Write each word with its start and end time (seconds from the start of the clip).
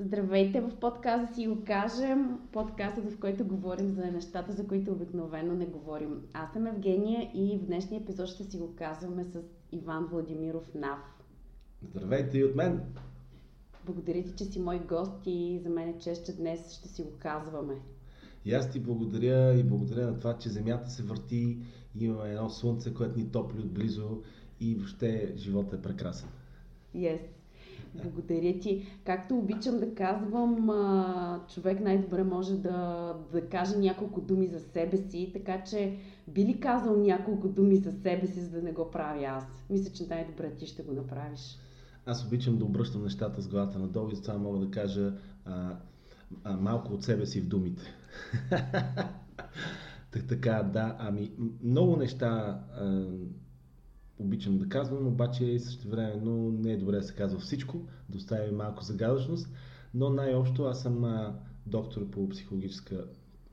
Здравейте 0.00 0.60
в 0.60 0.76
подкаста 0.80 1.34
си 1.34 1.46
го 1.46 1.64
кажем, 1.66 2.38
подкастът, 2.52 3.12
в 3.12 3.18
който 3.18 3.44
говорим 3.44 3.90
за 3.90 4.06
нещата, 4.06 4.52
за 4.52 4.66
които 4.66 4.92
обикновено 4.92 5.54
не 5.54 5.66
говорим. 5.66 6.22
Аз 6.32 6.52
съм 6.52 6.66
Евгения 6.66 7.30
и 7.34 7.58
в 7.58 7.66
днешния 7.66 8.00
епизод 8.00 8.28
ще 8.28 8.44
си 8.44 8.58
го 8.58 8.74
казваме 8.76 9.24
с 9.24 9.42
Иван 9.72 10.06
Владимиров 10.06 10.74
Нав. 10.74 10.98
Здравейте 11.82 12.38
и 12.38 12.44
от 12.44 12.54
мен! 12.54 12.80
Благодаря 13.86 14.22
ти, 14.22 14.32
че 14.36 14.44
си 14.44 14.60
мой 14.60 14.78
гост 14.78 15.26
и 15.26 15.60
за 15.62 15.70
мен 15.70 15.88
е 15.88 15.98
чест, 15.98 16.26
че 16.26 16.36
днес 16.36 16.72
ще 16.72 16.88
си 16.88 17.02
го 17.02 17.10
казваме. 17.18 17.74
И 18.44 18.54
аз 18.54 18.70
ти 18.70 18.80
благодаря 18.80 19.54
и 19.54 19.62
благодаря 19.62 20.06
на 20.06 20.18
това, 20.18 20.38
че 20.38 20.48
Земята 20.48 20.90
се 20.90 21.02
върти, 21.02 21.58
имаме 22.00 22.30
едно 22.30 22.50
слънце, 22.50 22.94
което 22.94 23.18
ни 23.18 23.30
топли 23.30 23.60
отблизо 23.60 24.22
и 24.60 24.74
въобще 24.74 25.32
живота 25.36 25.76
е 25.76 25.82
прекрасен. 25.82 26.28
Yes. 26.96 27.20
Благодаря 27.94 28.58
ти. 28.58 28.86
Както 29.04 29.38
обичам 29.38 29.80
да 29.80 29.94
казвам, 29.94 30.70
човек 31.54 31.80
най-добре 31.80 32.24
може 32.24 32.56
да, 32.56 33.14
да 33.32 33.48
каже 33.48 33.78
няколко 33.78 34.20
думи 34.20 34.46
за 34.46 34.60
себе 34.60 34.96
си, 34.96 35.30
така 35.32 35.64
че 35.64 35.96
би 36.28 36.44
ли 36.44 36.60
казал 36.60 36.96
няколко 36.96 37.48
думи 37.48 37.76
за 37.76 37.92
себе 37.92 38.26
си, 38.26 38.40
за 38.40 38.50
да 38.50 38.62
не 38.62 38.72
го 38.72 38.90
правя 38.90 39.24
аз? 39.24 39.44
Мисля, 39.70 39.92
че 39.92 40.06
най-добре 40.06 40.50
ти 40.50 40.66
ще 40.66 40.82
го 40.82 40.92
направиш. 40.92 41.58
Аз 42.06 42.26
обичам 42.26 42.58
да 42.58 42.64
обръщам 42.64 43.02
нещата 43.02 43.42
с 43.42 43.48
главата 43.48 43.78
надолу 43.78 44.10
и 44.10 44.14
затова 44.14 44.38
мога 44.38 44.58
да 44.58 44.70
кажа 44.70 45.12
а, 45.44 45.76
а, 46.44 46.56
малко 46.56 46.92
от 46.92 47.04
себе 47.04 47.26
си 47.26 47.40
в 47.40 47.48
думите. 47.48 47.82
так, 50.10 50.26
така, 50.28 50.62
да, 50.72 50.96
ами 50.98 51.32
много 51.62 51.96
неща 51.96 52.60
а, 52.72 53.06
обичам 54.18 54.58
да 54.58 54.68
казвам, 54.68 55.06
обаче 55.06 55.58
също 55.58 55.88
време 55.88 56.20
но 56.22 56.50
не 56.50 56.72
е 56.72 56.76
добре 56.76 56.96
да 56.96 57.02
се 57.02 57.14
казва 57.14 57.40
всичко, 57.40 57.80
да 58.08 58.18
оставим 58.18 58.56
малко 58.56 58.84
загадъчност, 58.84 59.48
но 59.94 60.10
най-общо 60.10 60.64
аз 60.64 60.82
съм 60.82 61.04
а, 61.04 61.34
доктор 61.66 62.10
по 62.10 62.28
психологическа 62.28 63.04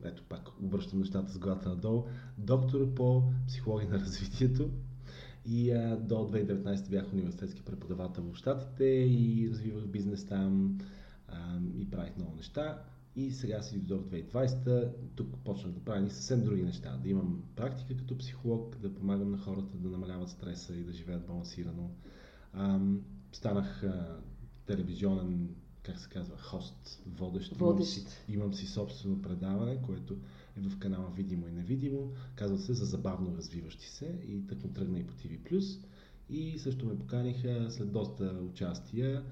ето 0.04 0.24
пак 0.30 0.50
обръщам 0.64 1.00
нещата 1.00 1.32
с 1.32 1.38
главата 1.38 1.70
надолу, 1.70 2.06
доктор 2.38 2.94
по 2.94 3.24
психология 3.48 3.90
на 3.90 4.00
развитието 4.00 4.70
и 5.46 5.72
а, 5.72 5.98
до 5.98 6.16
2019 6.16 6.90
бях 6.90 7.14
университетски 7.14 7.62
преподавател 7.62 8.24
в 8.24 8.36
Штатите 8.36 8.86
и 8.86 9.50
развивах 9.52 9.86
бизнес 9.88 10.26
там 10.26 10.78
а, 11.28 11.60
и 11.78 11.92
правих 11.92 12.18
много 12.18 12.36
неща. 12.36 12.82
И 13.16 13.32
сега 13.32 13.62
си 13.62 13.80
дойдох 13.80 14.06
2020, 14.06 14.92
тук 15.16 15.38
почнах 15.44 15.74
да 15.74 15.80
правя 15.80 16.10
съвсем 16.10 16.44
други 16.44 16.64
неща. 16.64 16.98
Да 17.04 17.10
имам 17.10 17.44
практика 17.56 17.98
като 17.98 18.18
психолог, 18.18 18.78
да 18.78 18.96
помагам 18.96 19.32
на 19.32 19.38
хората 19.38 19.78
да 19.78 19.90
намаляват 19.90 20.30
стреса 20.30 20.76
и 20.76 20.84
да 20.84 20.94
живеят 20.94 21.28
балансирано. 21.28 21.92
Ам, 22.54 23.02
станах 23.32 23.84
а, 23.84 24.20
телевизионен, 24.66 25.56
как 25.84 26.00
се 26.00 26.10
казва, 26.10 26.38
хост, 26.38 27.04
водещ. 27.06 27.56
водещ. 27.56 27.98
Имам, 27.98 28.08
си, 28.08 28.26
имам 28.30 28.54
си 28.54 28.68
собствено 28.68 29.22
предаване, 29.22 29.82
което 29.82 30.18
е 30.58 30.62
в 30.62 30.80
канала 30.80 31.12
Видимо 31.16 31.48
и 31.48 31.52
Невидимо. 31.52 32.12
Казва 32.36 32.58
се 32.58 32.74
за 32.74 32.86
забавно 32.86 33.38
развиващи 33.38 33.90
се 33.90 34.20
и 34.28 34.48
така 34.48 34.68
тръгна 34.68 35.00
и 35.00 35.08
по 35.08 35.14
TV+. 35.14 35.62
И 36.30 36.60
също 36.60 36.86
ме 36.86 37.00
поканиха 37.00 37.68
след 37.70 37.92
доста 37.92 38.40
участия 38.50 39.24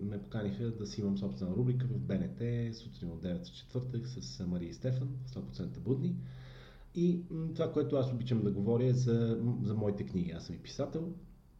ме 0.00 0.22
поканиха 0.22 0.70
да 0.70 0.86
си 0.86 1.00
имам 1.00 1.18
собствена 1.18 1.56
рубрика 1.56 1.86
в 1.86 1.98
БНТ 1.98 2.74
сутрин 2.74 3.10
от 3.10 3.22
9 3.22 3.52
четвъртък 3.52 4.06
с 4.08 4.46
Мария 4.46 4.68
и 4.68 4.74
Стефан, 4.74 5.08
100% 5.26 5.78
будни. 5.78 6.16
И 6.94 7.22
това, 7.54 7.72
което 7.72 7.96
аз 7.96 8.12
обичам 8.12 8.42
да 8.42 8.50
говоря 8.50 8.86
е 8.86 8.92
за, 8.92 9.40
за 9.62 9.74
моите 9.74 10.06
книги. 10.06 10.30
Аз 10.30 10.46
съм 10.46 10.54
и 10.54 10.58
писател, 10.58 11.12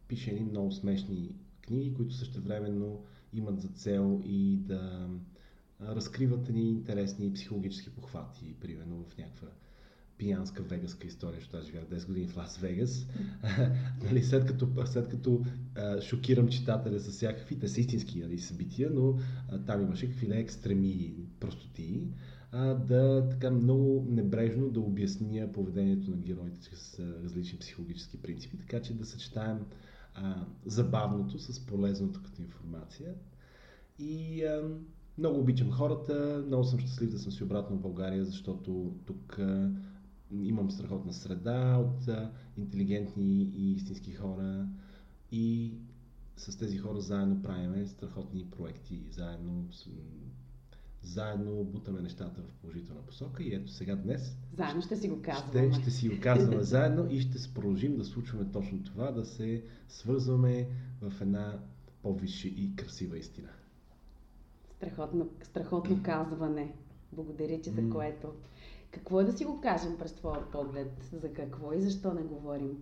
пиша 0.07 0.31
едни 0.31 0.43
много 0.43 0.71
смешни 0.71 1.35
книги, 1.61 1.93
които 1.93 2.13
също 2.13 2.41
времено 2.41 2.99
имат 3.33 3.61
за 3.61 3.67
цел 3.67 4.21
и 4.25 4.57
да 4.57 5.09
разкриват 5.81 6.49
едни 6.49 6.69
интересни 6.69 7.33
психологически 7.33 7.89
похвати, 7.89 8.55
примерно 8.59 9.05
в 9.09 9.17
някаква 9.17 9.47
пиянска 10.19 10.63
вегаска 10.63 11.07
история, 11.07 11.39
защото 11.39 11.57
аз 11.57 11.65
живях 11.65 11.83
10 11.83 12.07
години 12.07 12.27
в 12.27 12.37
Лас 12.37 12.57
Вегас. 12.57 13.07
нали, 14.03 14.23
след 14.23 14.45
като, 14.45 14.67
след 14.85 15.07
като 15.07 15.41
а, 15.75 16.01
шокирам 16.01 16.47
читателя 16.47 16.99
с 16.99 17.11
всякакви, 17.11 17.59
те 17.59 17.67
са 17.67 17.79
истински 17.79 18.19
нали, 18.19 18.39
събития, 18.39 18.89
но 18.93 19.17
а, 19.49 19.59
там 19.59 19.81
имаше 19.81 20.09
какви 20.09 20.27
не 20.27 20.39
екстреми 20.39 21.15
простоти, 21.39 22.01
а, 22.51 22.73
да 22.73 23.29
така 23.29 23.51
много 23.51 24.05
небрежно 24.09 24.69
да 24.69 24.79
обясня 24.79 25.51
поведението 25.51 26.11
на 26.11 26.17
героите 26.17 26.59
с 26.61 26.99
различни 27.23 27.59
психологически 27.59 28.21
принципи, 28.21 28.57
така 28.57 28.81
че 28.81 28.93
да 28.93 29.05
съчетаем 29.05 29.57
а, 30.15 30.45
забавното 30.65 31.39
с 31.39 31.65
полезното 31.65 32.23
като 32.23 32.41
информация. 32.41 33.13
И 33.99 34.43
а, 34.43 34.69
много 35.17 35.39
обичам 35.39 35.71
хората, 35.71 36.43
много 36.47 36.63
съм 36.63 36.79
щастлив 36.79 37.09
да 37.09 37.19
съм 37.19 37.31
си 37.31 37.43
обратно 37.43 37.77
в 37.77 37.81
България, 37.81 38.25
защото 38.25 38.93
тук 39.05 39.39
имам 40.31 40.71
страхотна 40.71 41.13
среда 41.13 41.77
от 41.77 42.07
а, 42.07 42.31
интелигентни 42.57 43.43
и 43.43 43.73
истински 43.73 44.11
хора 44.11 44.67
и 45.31 45.73
с 46.37 46.57
тези 46.57 46.77
хора 46.77 47.01
заедно 47.01 47.41
правиме 47.41 47.87
страхотни 47.87 48.45
проекти, 48.45 49.03
заедно, 49.11 49.65
заедно 51.01 51.63
бутаме 51.63 52.01
нещата 52.01 52.41
в 52.41 52.53
положителна 52.61 53.01
посока 53.01 53.43
и 53.43 53.55
ето 53.55 53.71
сега 53.71 53.95
днес 53.95 54.37
заедно 54.57 54.81
ще 54.81 54.97
си 54.97 55.09
го 55.09 55.21
казваме. 55.21 55.73
Ще, 55.73 55.81
ще 55.81 55.91
си 55.91 56.09
го 56.09 56.15
казваме 56.21 56.63
заедно 56.63 57.07
и 57.09 57.21
ще 57.21 57.53
продължим 57.53 57.97
да 57.97 58.05
случваме 58.05 58.51
точно 58.51 58.83
това, 58.83 59.11
да 59.11 59.25
се 59.25 59.63
свързваме 59.87 60.67
в 61.01 61.21
една 61.21 61.59
по-висша 62.01 62.47
и 62.47 62.75
красива 62.75 63.17
истина. 63.17 63.49
Страхотно, 64.77 65.29
страхотно 65.43 66.03
казване. 66.03 66.75
Благодаря 67.11 67.61
ти 67.61 67.69
за 67.69 67.89
което. 67.89 68.33
Какво 68.91 69.21
е 69.21 69.23
да 69.23 69.33
си 69.33 69.45
го 69.45 69.61
кажем 69.61 69.97
през 69.97 70.13
твоя 70.13 70.51
поглед? 70.51 71.09
За 71.13 71.33
какво 71.33 71.73
и 71.73 71.81
защо 71.81 72.13
не 72.13 72.21
говорим? 72.21 72.77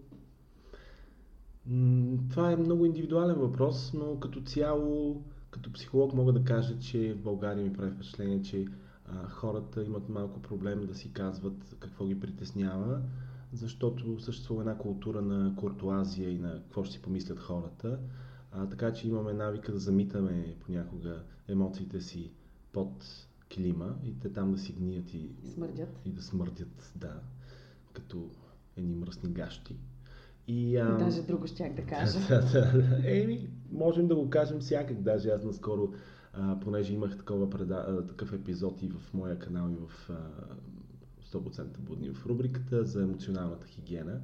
Това 2.30 2.52
е 2.52 2.56
много 2.56 2.86
индивидуален 2.86 3.36
въпрос, 3.36 3.94
но 3.94 4.20
като 4.20 4.42
цяло, 4.42 5.22
като 5.52 5.74
психолог 5.74 6.14
мога 6.14 6.34
да 6.34 6.44
кажа, 6.44 6.80
че 6.80 7.14
в 7.14 7.22
България 7.22 7.64
ми 7.64 7.74
прави 7.74 7.92
впечатление, 7.92 8.42
че 8.42 8.66
а, 9.06 9.30
хората 9.30 9.84
имат 9.84 10.10
малко 10.10 10.42
проблем 10.42 10.86
да 10.86 10.96
си 10.96 11.14
казват 11.14 11.76
какво 11.80 12.06
ги 12.06 12.20
притеснява, 12.20 13.02
защото 13.54 14.20
съществува 14.20 14.62
една 14.62 14.78
култура 14.78 15.22
на 15.22 15.56
куртуазия 15.56 16.30
и 16.30 16.40
на 16.40 16.54
какво 16.54 16.84
ще 16.84 16.94
си 16.94 17.02
помислят 17.02 17.40
хората. 17.40 18.00
А, 18.52 18.70
така 18.70 18.94
че 18.94 19.08
имаме 19.08 19.34
навика 19.34 19.72
да 19.72 19.80
замитаме 19.80 20.56
понякога 20.66 21.24
емоциите 21.48 22.02
си 22.02 22.32
под 22.72 23.27
килима 23.50 23.96
и 24.04 24.20
те 24.20 24.34
там 24.34 24.52
да 24.52 24.58
си 24.58 24.74
гният 24.74 25.14
и, 25.14 25.30
смърдят. 25.54 26.00
и 26.06 26.12
да 26.12 26.22
смърдят, 26.22 26.94
да, 26.96 27.22
като 27.94 28.30
едни 28.78 28.96
мръсни 28.96 29.30
гащи. 29.30 29.76
И, 30.48 30.78
а... 30.78 30.98
Даже 30.98 31.22
друго 31.22 31.48
щях 31.48 31.74
да 31.74 31.82
кажа. 31.82 32.20
да, 32.30 32.42
да, 32.42 32.82
да. 32.82 33.02
Еми, 33.12 33.50
можем 33.72 34.08
да 34.08 34.16
го 34.16 34.30
кажем 34.30 34.60
всякак. 34.60 35.02
Даже 35.02 35.30
аз 35.30 35.44
наскоро, 35.44 35.94
а, 36.34 36.60
понеже 36.60 36.94
имах 36.94 37.18
такова 37.18 37.50
преда... 37.50 38.06
такъв 38.08 38.34
епизод 38.34 38.82
и 38.82 38.90
в 38.90 39.14
моя 39.14 39.40
канал, 39.40 39.70
и 39.70 39.76
в 39.76 40.10
а, 40.10 41.38
100% 41.38 41.80
будни 41.80 42.10
в 42.10 42.26
рубриката 42.26 42.86
за 42.86 43.04
емоционалната 43.04 43.68
хигиена. 43.68 44.22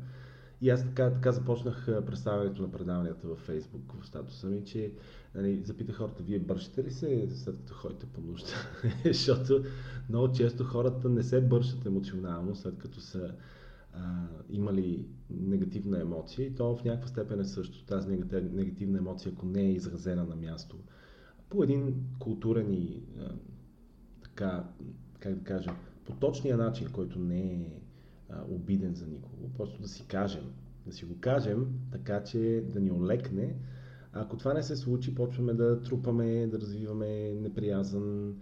И 0.61 0.69
аз 0.69 0.83
така, 0.83 1.13
така 1.13 1.31
започнах 1.31 1.85
представянето 2.05 2.61
на 2.61 2.71
предаванията 2.71 3.27
във 3.27 3.39
Фейсбук, 3.39 3.93
в 4.01 4.07
статуса 4.07 4.47
ми, 4.47 4.65
че 4.65 4.93
нали, 5.35 5.61
запитах 5.63 5.95
хората, 5.95 6.23
вие 6.23 6.39
бършите 6.39 6.83
ли 6.83 6.91
се 6.91 7.27
след 7.31 7.57
като 7.57 7.73
ходите 7.73 8.05
по 8.05 8.21
нужда? 8.21 8.49
Защото 9.05 9.63
много 10.09 10.33
често 10.33 10.63
хората 10.63 11.09
не 11.09 11.23
се 11.23 11.41
бършат 11.41 11.85
емоционално, 11.85 12.55
след 12.55 12.77
като 12.77 12.99
са 12.99 13.35
а, 13.93 14.27
имали 14.49 15.05
негативна 15.29 16.01
емоция 16.01 16.47
и 16.47 16.55
то 16.55 16.75
в 16.75 16.83
някаква 16.83 17.07
степен 17.07 17.39
е 17.39 17.45
също. 17.45 17.85
Тази 17.85 18.09
негативна 18.51 18.97
емоция, 18.97 19.31
ако 19.35 19.45
не 19.45 19.61
е 19.61 19.71
изразена 19.71 20.25
на 20.25 20.35
място, 20.35 20.77
по 21.49 21.63
един 21.63 21.95
културен 22.19 22.73
и 22.73 23.03
а, 23.19 23.31
така, 24.23 24.69
как 25.19 25.35
да 25.35 25.43
кажа, 25.43 25.69
по 26.05 26.13
точния 26.13 26.57
начин, 26.57 26.87
който 26.91 27.19
не 27.19 27.53
е 27.53 27.81
а, 28.29 28.43
обиден 28.49 28.93
за 28.93 29.07
никого, 29.07 29.49
просто 29.57 29.81
да 29.81 29.87
си 29.87 30.05
кажем, 30.07 30.53
да 30.85 30.93
си 30.93 31.05
го 31.05 31.19
кажем, 31.19 31.67
така 31.91 32.23
че 32.23 32.63
да 32.73 32.79
ни 32.79 32.91
олекне. 32.91 33.55
Ако 34.13 34.37
това 34.37 34.53
не 34.53 34.63
се 34.63 34.75
случи, 34.75 35.15
почваме 35.15 35.53
да 35.53 35.81
трупаме, 35.81 36.47
да 36.47 36.59
развиваме 36.59 37.33
неприязан, 37.33 38.35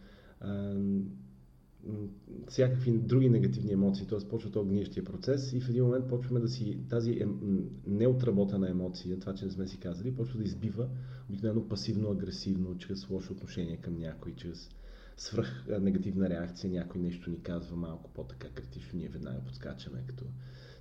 всякакви 2.47 2.91
други 2.91 3.29
негативни 3.29 3.71
емоции, 3.71 4.07
т.е. 4.07 4.27
почва 4.29 4.51
то 4.51 4.65
гнищия 4.65 5.03
процес 5.03 5.53
и 5.53 5.61
в 5.61 5.69
един 5.69 5.83
момент 5.83 6.07
почваме 6.07 6.39
да 6.39 6.47
си, 6.47 6.79
тази 6.89 7.11
е, 7.11 7.27
неотработена 7.87 8.69
емоция, 8.69 9.19
това, 9.19 9.33
че 9.33 9.45
не 9.45 9.51
сме 9.51 9.67
си 9.67 9.79
казали, 9.79 10.15
почва 10.15 10.37
да 10.37 10.43
избива 10.43 10.89
обикновено 11.29 11.61
пасивно-агресивно, 11.61 12.77
чрез 12.77 13.09
лошо 13.09 13.33
отношение 13.33 13.77
към 13.77 13.97
някой, 13.97 14.35
чрез 14.35 14.69
свръх 15.17 15.65
негативна 15.81 16.29
реакция, 16.29 16.71
някой 16.71 17.01
нещо 17.01 17.29
ни 17.29 17.41
казва 17.41 17.75
малко 17.77 18.09
по-така 18.13 18.49
критично, 18.49 18.99
ние 18.99 19.09
веднага 19.09 19.41
подскачаме, 19.45 20.03
като 20.07 20.25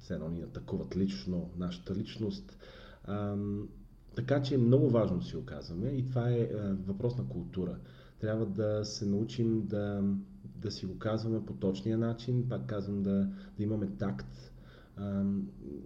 все 0.01 0.15
едно 0.15 0.29
ни 0.29 0.43
атакуват 0.43 0.97
лично 0.97 1.51
нашата 1.57 1.95
личност. 1.95 2.57
Така 4.15 4.43
че 4.43 4.55
е 4.55 4.59
много 4.59 4.91
важно 4.91 5.19
да 5.19 5.25
си 5.25 5.37
оказваме 5.37 5.89
и 5.89 6.07
това 6.07 6.31
е 6.31 6.49
въпрос 6.87 7.17
на 7.19 7.29
култура. 7.29 7.79
Трябва 8.21 8.47
да 8.47 8.85
се 8.85 9.07
научим 9.07 9.67
да, 9.67 10.03
да 10.57 10.71
си 10.71 10.87
го 10.87 10.99
казваме 10.99 11.47
по 11.47 11.53
точния 11.53 11.99
начин, 11.99 12.49
пак 12.49 12.67
казвам 12.67 13.03
да, 13.03 13.29
да 13.57 13.63
имаме 13.63 13.89
такт, 13.99 14.53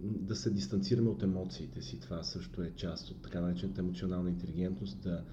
да 0.03 0.37
се 0.37 0.51
дистанцираме 0.51 1.09
от 1.09 1.23
емоциите 1.23 1.83
си. 1.83 2.01
Това 2.01 2.23
също 2.23 2.63
е 2.63 2.73
част 2.77 3.11
от 3.11 3.23
така 3.23 3.41
наречената 3.41 3.81
емоционална 3.81 4.31
интелигентност, 4.31 5.03
да 5.03 5.25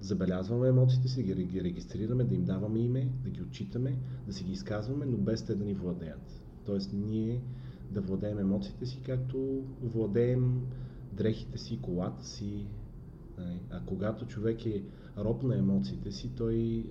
забелязваме 0.00 0.68
емоциите 0.68 1.08
си, 1.08 1.34
да 1.34 1.42
ги 1.42 1.64
регистрираме, 1.64 2.24
да 2.24 2.34
им 2.34 2.44
даваме 2.44 2.78
име, 2.78 3.12
да 3.24 3.30
ги 3.30 3.42
отчитаме, 3.42 3.98
да 4.26 4.32
си 4.32 4.44
ги 4.44 4.52
изказваме, 4.52 5.06
но 5.06 5.16
без 5.16 5.44
те 5.44 5.54
да 5.54 5.64
ни 5.64 5.74
владеят. 5.74 6.42
Тоест 6.64 6.90
ние 6.92 7.42
да 7.90 8.00
владеем 8.00 8.38
емоциите 8.38 8.86
си, 8.86 9.02
както 9.06 9.62
владеем 9.82 10.60
дрехите 11.14 11.58
си, 11.58 11.78
колата 11.82 12.24
си. 12.24 12.66
Нали. 13.38 13.60
А 13.70 13.80
когато 13.86 14.26
човек 14.26 14.66
е 14.66 14.84
роб 15.18 15.42
на 15.42 15.58
емоциите 15.58 16.12
си, 16.12 16.30
той 16.36 16.84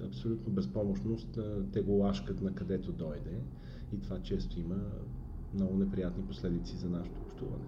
е 0.00 0.04
абсолютно 0.04 0.52
безпомощност, 0.52 1.38
те 1.72 1.80
го 1.80 1.92
лашкат 1.92 2.40
на 2.40 2.54
където 2.54 2.92
дойде 2.92 3.40
и 3.92 4.00
това 4.00 4.22
често 4.22 4.60
има 4.60 4.76
много 5.54 5.76
неприятни 5.76 6.26
последици 6.26 6.76
за 6.76 6.90
нашето 6.90 7.20
общуване. 7.20 7.64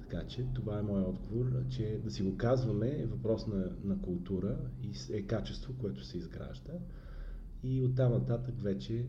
Така 0.00 0.26
че 0.26 0.46
това 0.54 0.78
е 0.78 0.82
моят 0.82 1.08
отговор, 1.08 1.46
че 1.68 2.00
да 2.04 2.10
си 2.10 2.22
го 2.22 2.36
казваме 2.36 2.88
е 2.88 3.06
въпрос 3.06 3.46
на, 3.46 3.72
на 3.84 4.00
култура 4.00 4.58
и 4.82 5.16
е 5.16 5.22
качество, 5.22 5.74
което 5.78 6.04
се 6.04 6.18
изгражда. 6.18 6.72
И 7.62 7.82
оттам 7.82 8.12
нататък 8.12 8.54
вече 8.62 9.06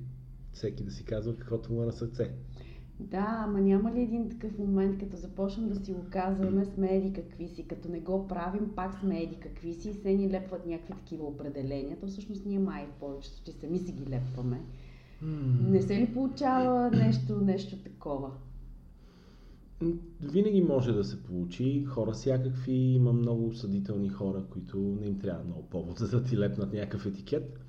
всеки 0.53 0.83
да 0.83 0.91
си 0.91 1.05
казва 1.05 1.35
каквото 1.35 1.73
му 1.73 1.83
е 1.83 1.85
на 1.85 1.91
сърце. 1.91 2.35
Да, 2.99 3.43
ама 3.47 3.61
няма 3.61 3.91
ли 3.91 4.01
един 4.01 4.29
такъв 4.29 4.57
момент, 4.57 4.99
като 4.99 5.17
започнем 5.17 5.69
да 5.69 5.75
си 5.75 5.93
го 5.93 6.05
казваме, 6.09 6.65
сме 6.65 6.95
еди 6.95 7.13
какви 7.13 7.47
си, 7.47 7.67
като 7.67 7.89
не 7.89 7.99
го 7.99 8.27
правим, 8.27 8.71
пак 8.75 8.99
сме 8.99 9.23
еди 9.23 9.35
какви 9.35 9.73
си 9.73 9.89
и 9.89 9.93
се 9.93 10.13
ни 10.13 10.29
лепват 10.29 10.65
някакви 10.65 10.93
такива 10.93 11.25
определения, 11.25 11.97
то 11.99 12.07
всъщност 12.07 12.45
ние 12.45 12.59
май 12.59 12.85
в 12.85 12.99
повечето 12.99 13.43
че 13.45 13.51
сами 13.51 13.79
си 13.79 13.91
ги 13.91 14.09
лепваме. 14.09 14.61
Mm. 15.23 15.69
Не 15.69 15.81
се 15.81 16.01
ли 16.01 16.13
получава 16.13 16.91
нещо, 16.91 17.41
нещо 17.41 17.77
такова? 17.77 18.31
Винаги 20.21 20.61
може 20.61 20.93
да 20.93 21.03
се 21.03 21.23
получи. 21.23 21.85
Хора 21.85 22.11
всякакви, 22.11 22.73
има 22.73 23.13
много 23.13 23.47
осъдителни 23.47 24.09
хора, 24.09 24.43
които 24.49 24.77
не 24.77 25.07
им 25.07 25.19
трябва 25.19 25.43
много 25.43 25.63
повод 25.63 25.97
за 25.99 26.07
да 26.07 26.23
ти 26.23 26.37
лепнат 26.37 26.73
някакъв 26.73 27.05
етикет. 27.05 27.59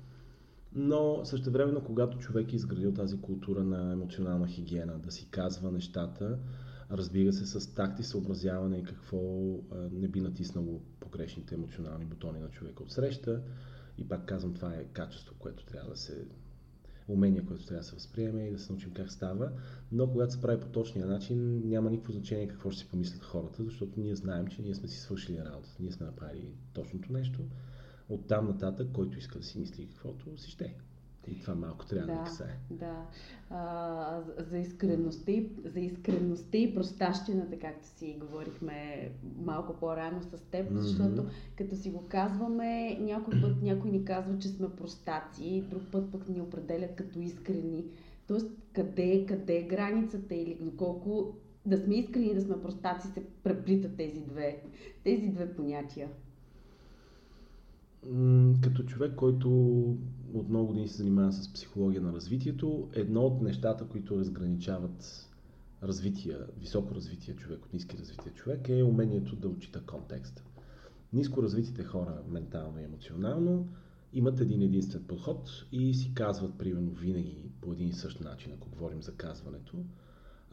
Но 0.75 1.25
същевременно, 1.25 1.83
когато 1.83 2.17
човек 2.17 2.53
е 2.53 2.55
изградил 2.55 2.93
тази 2.93 3.21
култура 3.21 3.63
на 3.63 3.91
емоционална 3.91 4.47
хигиена, 4.47 4.99
да 4.99 5.11
си 5.11 5.27
казва 5.31 5.71
нещата, 5.71 6.39
разбира 6.91 7.33
се, 7.33 7.45
с 7.45 7.73
такт 7.73 7.99
и 7.99 8.03
съобразяване 8.03 8.77
и 8.77 8.83
какво 8.83 9.17
не 9.91 10.07
би 10.07 10.21
натиснало 10.21 10.81
погрешните 10.99 11.55
емоционални 11.55 12.05
бутони 12.05 12.39
на 12.39 12.49
човека 12.49 12.83
от 12.83 12.91
среща. 12.91 13.41
И 13.97 14.07
пак 14.07 14.25
казвам, 14.25 14.53
това 14.53 14.73
е 14.73 14.83
качество, 14.83 15.35
което 15.39 15.65
трябва 15.65 15.89
да 15.89 15.97
се 15.97 16.27
умение, 17.07 17.45
което 17.45 17.65
трябва 17.65 17.81
да 17.81 17.87
се 17.87 17.95
възприеме 17.95 18.47
и 18.47 18.51
да 18.51 18.59
се 18.59 18.71
научим 18.71 18.91
как 18.93 19.11
става. 19.11 19.51
Но 19.91 20.11
когато 20.11 20.33
се 20.33 20.41
прави 20.41 20.59
по 20.61 20.67
точния 20.67 21.05
начин, 21.05 21.61
няма 21.69 21.89
никакво 21.89 22.13
значение 22.13 22.47
какво 22.47 22.71
ще 22.71 22.83
си 22.83 22.89
помислят 22.89 23.23
хората, 23.23 23.63
защото 23.63 23.99
ние 23.99 24.15
знаем, 24.15 24.47
че 24.47 24.61
ние 24.61 24.75
сме 24.75 24.87
си 24.87 24.99
свършили 24.99 25.39
работата. 25.45 25.77
Ние 25.79 25.91
сме 25.91 26.05
направили 26.05 26.53
точното 26.73 27.13
нещо 27.13 27.39
от 28.11 28.27
там 28.27 28.47
нататък, 28.47 28.87
който 28.93 29.17
иска 29.17 29.39
да 29.39 29.45
си 29.45 29.59
мисли 29.59 29.87
каквото 29.87 30.37
си 30.37 30.51
ще. 30.51 30.75
И 31.27 31.39
това 31.39 31.55
малко 31.55 31.85
трябва 31.85 32.07
да, 32.07 32.19
да 32.19 32.23
касае. 32.23 32.57
Да. 32.69 33.05
А, 33.49 34.21
за, 34.37 34.57
искреността 34.57 35.31
и, 35.31 35.49
за 35.65 35.79
искреността 35.79 36.57
и 36.57 36.73
простащината, 36.75 37.59
както 37.59 37.87
си 37.87 38.17
говорихме 38.19 39.11
малко 39.37 39.73
по-рано 39.79 40.21
с 40.21 40.41
теб, 40.51 40.71
mm-hmm. 40.71 40.77
защото 40.77 41.25
като 41.55 41.75
си 41.75 41.89
го 41.89 42.05
казваме, 42.07 42.97
някой 42.99 43.41
път 43.41 43.61
някой 43.61 43.91
ни 43.91 44.05
казва, 44.05 44.39
че 44.39 44.47
сме 44.47 44.69
простаци, 44.69 45.63
друг 45.69 45.83
път 45.91 46.11
пък 46.11 46.29
ни 46.29 46.41
определят 46.41 46.95
като 46.95 47.19
искрени. 47.19 47.85
Тоест, 48.27 48.51
къде, 48.73 49.25
къде 49.25 49.57
е 49.57 49.67
границата 49.67 50.35
или 50.35 50.57
доколко 50.61 51.35
да 51.65 51.77
сме 51.77 51.95
искрени 51.95 52.33
да 52.33 52.41
сме 52.41 52.61
простаци 52.61 53.07
се 53.07 53.23
преплитат 53.43 53.97
тези 53.97 54.21
две, 54.21 54.63
тези 55.03 55.27
две 55.27 55.55
понятия? 55.55 56.09
Като 58.71 58.83
човек, 58.83 59.15
който 59.15 59.49
от 60.33 60.49
много 60.49 60.67
години 60.67 60.87
се 60.87 60.97
занимава 60.97 61.31
с 61.31 61.53
психология 61.53 62.01
на 62.01 62.13
развитието, 62.13 62.89
едно 62.93 63.21
от 63.21 63.41
нещата, 63.41 63.87
които 63.87 64.19
разграничават 64.19 65.29
развитие, 65.83 66.37
високо 66.59 66.95
развитие 66.95 67.35
човек 67.35 67.65
от 67.65 67.73
ниски 67.73 67.97
развитие 67.97 68.31
човек 68.31 68.69
е 68.69 68.83
умението 68.83 69.35
да 69.35 69.47
отчита 69.47 69.81
контекста. 69.81 70.43
Ниско 71.13 71.43
развитите 71.43 71.83
хора, 71.83 72.21
ментално 72.27 72.79
и 72.79 72.83
емоционално, 72.83 73.67
имат 74.13 74.39
един 74.41 74.61
единствен 74.61 75.03
подход 75.03 75.49
и 75.71 75.93
си 75.93 76.13
казват, 76.13 76.57
примерно, 76.57 76.91
винаги 76.91 77.51
по 77.61 77.73
един 77.73 77.87
и 77.87 77.93
същ 77.93 78.19
начин, 78.19 78.53
ако 78.53 78.69
говорим 78.69 79.01
за 79.01 79.15
казването. 79.15 79.77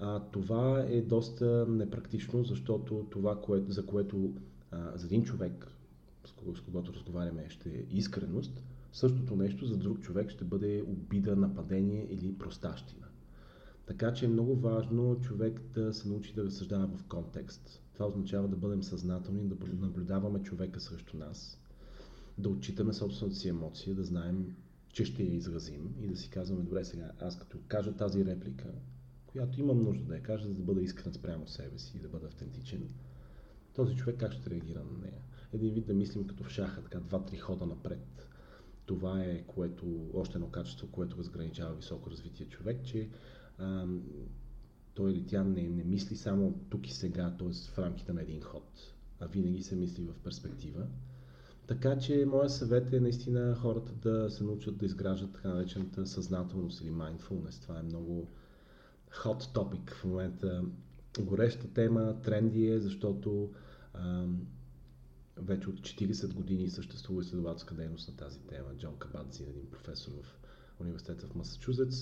А, 0.01 0.21
това 0.21 0.85
е 0.89 1.01
доста 1.01 1.67
непрактично, 1.69 2.45
защото 2.45 3.07
това, 3.11 3.41
което, 3.41 3.73
за 3.73 3.87
което 3.87 4.33
а, 4.71 4.97
за 4.97 5.07
един 5.07 5.25
човек 5.25 5.78
с 6.27 6.61
когото 6.61 6.93
разговаряме, 6.93 7.47
ще 7.49 7.71
е 7.71 7.87
искреност, 7.91 8.63
същото 8.93 9.37
нещо 9.37 9.67
за 9.67 9.77
друг 9.77 10.01
човек 10.01 10.31
ще 10.31 10.45
бъде 10.45 10.85
обида, 10.87 11.37
нападение 11.37 12.07
или 12.11 12.39
простащина. 12.39 13.07
Така 13.87 14.15
че 14.15 14.25
е 14.25 14.29
много 14.29 14.57
важно 14.57 15.21
човек 15.21 15.61
да 15.75 15.95
се 15.95 16.09
научи 16.09 16.35
да 16.35 16.45
разсъждава 16.45 16.87
в 16.87 17.05
контекст. 17.05 17.83
Това 17.95 18.07
означава 18.07 18.49
да 18.49 18.57
бъдем 18.57 18.83
съзнателни, 18.83 19.49
да 19.49 19.57
наблюдаваме 19.81 20.43
човека 20.43 20.81
срещу 20.81 21.17
нас, 21.17 21.61
да 22.39 22.49
отчитаме 22.49 22.93
собствената 22.93 23.37
си 23.37 23.49
емоция, 23.49 23.95
да 23.95 24.05
знаем, 24.05 24.57
че 24.93 25.05
ще 25.05 25.23
я 25.23 25.35
изразим 25.35 25.95
и 26.01 26.07
да 26.09 26.17
си 26.17 26.31
казваме, 26.31 26.63
добре 26.63 26.85
сега, 26.85 27.11
аз 27.21 27.39
като 27.39 27.59
кажа 27.69 27.97
тази 27.97 28.25
реплика, 28.25 28.69
която 29.27 29.61
имам 29.61 29.83
нужда 29.83 30.05
да 30.05 30.15
я 30.15 30.23
кажа, 30.23 30.49
за 30.49 30.55
да 30.55 30.63
бъда 30.63 30.83
искрен 30.83 31.15
спрямо 31.15 31.49
себе 31.49 31.79
си 31.79 31.97
и 31.97 32.01
да 32.01 32.09
бъда 32.09 32.27
автентичен, 32.27 32.89
този 33.75 33.97
човек 33.97 34.17
как 34.21 34.33
ще 34.33 34.51
реагира 34.51 34.85
на 34.85 34.99
нея? 34.99 35.23
Един 35.53 35.75
вид 35.75 35.87
да 35.87 35.95
мислим 35.95 36.27
като 36.27 36.45
в 36.45 36.51
шаха, 36.51 36.83
така 36.83 37.01
два-три 37.01 37.37
хода 37.37 37.67
напред. 37.67 38.29
Това 38.87 39.23
е 39.23 39.43
което, 39.47 40.11
още 40.15 40.39
едно 40.39 40.51
качество, 40.51 40.89
което 40.89 41.19
разграничава 41.19 41.75
високо 41.75 42.11
развития 42.11 42.49
човек, 42.49 42.85
че 42.85 43.09
а, 43.59 43.87
той 44.95 45.13
или 45.13 45.27
тя 45.27 45.45
не, 45.45 45.69
не 45.69 45.85
мисли 45.85 46.17
само 46.17 46.55
тук 46.71 46.89
и 46.89 46.93
сега, 46.93 47.37
т.е. 47.39 47.73
в 47.75 47.79
рамките 47.79 48.13
на 48.13 48.23
един 48.23 48.41
ход, 48.41 48.95
а 49.21 49.27
винаги 49.27 49.63
се 49.63 49.77
мисли 49.77 50.03
в 50.03 50.15
перспектива. 50.25 50.87
Така 51.67 51.99
че 51.99 52.27
моят 52.27 52.53
съвет 52.53 52.93
е 52.93 53.01
наистина 53.01 53.55
хората 53.55 53.93
да 53.93 54.31
се 54.31 54.45
научат 54.45 54.79
да 54.79 54.87
изграждат 54.87 55.33
така 55.33 55.49
наречената 55.49 56.07
съзнателност 56.07 56.81
или 56.81 56.91
mindfulness. 56.91 57.63
Това 57.63 57.79
е 57.79 57.83
много 57.83 58.29
hot 59.23 59.43
topic 59.43 59.91
в 59.91 60.05
момента. 60.05 60.63
Гореща 61.21 61.69
тема, 61.69 62.17
тренди 62.23 62.67
е, 62.67 62.81
защото 62.81 63.51
вече 65.39 65.69
от 65.71 65.77
40 65.77 66.35
години 66.35 66.71
съществува 66.71 67.23
изследователска 67.23 67.75
дейност 67.75 68.09
на 68.09 68.17
тази 68.17 68.41
тема. 68.41 68.75
Джон 68.77 68.97
Кабадзи, 68.97 69.43
един 69.43 69.71
професор 69.71 70.13
в 70.13 70.39
университета 70.81 71.27
в 71.27 71.35
Масачузетс, 71.35 71.97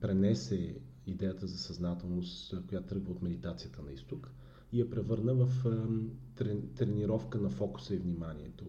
пренесе 0.00 0.76
идеята 1.06 1.46
за 1.46 1.58
съзнателност, 1.58 2.54
която 2.68 2.86
тръгва 2.86 3.12
от 3.12 3.22
медитацията 3.22 3.82
на 3.82 3.92
изток 3.92 4.30
и 4.72 4.80
я 4.80 4.90
превърна 4.90 5.34
в 5.36 5.48
тренировка 6.76 7.38
на 7.38 7.50
фокуса 7.50 7.94
и 7.94 7.98
вниманието, 7.98 8.64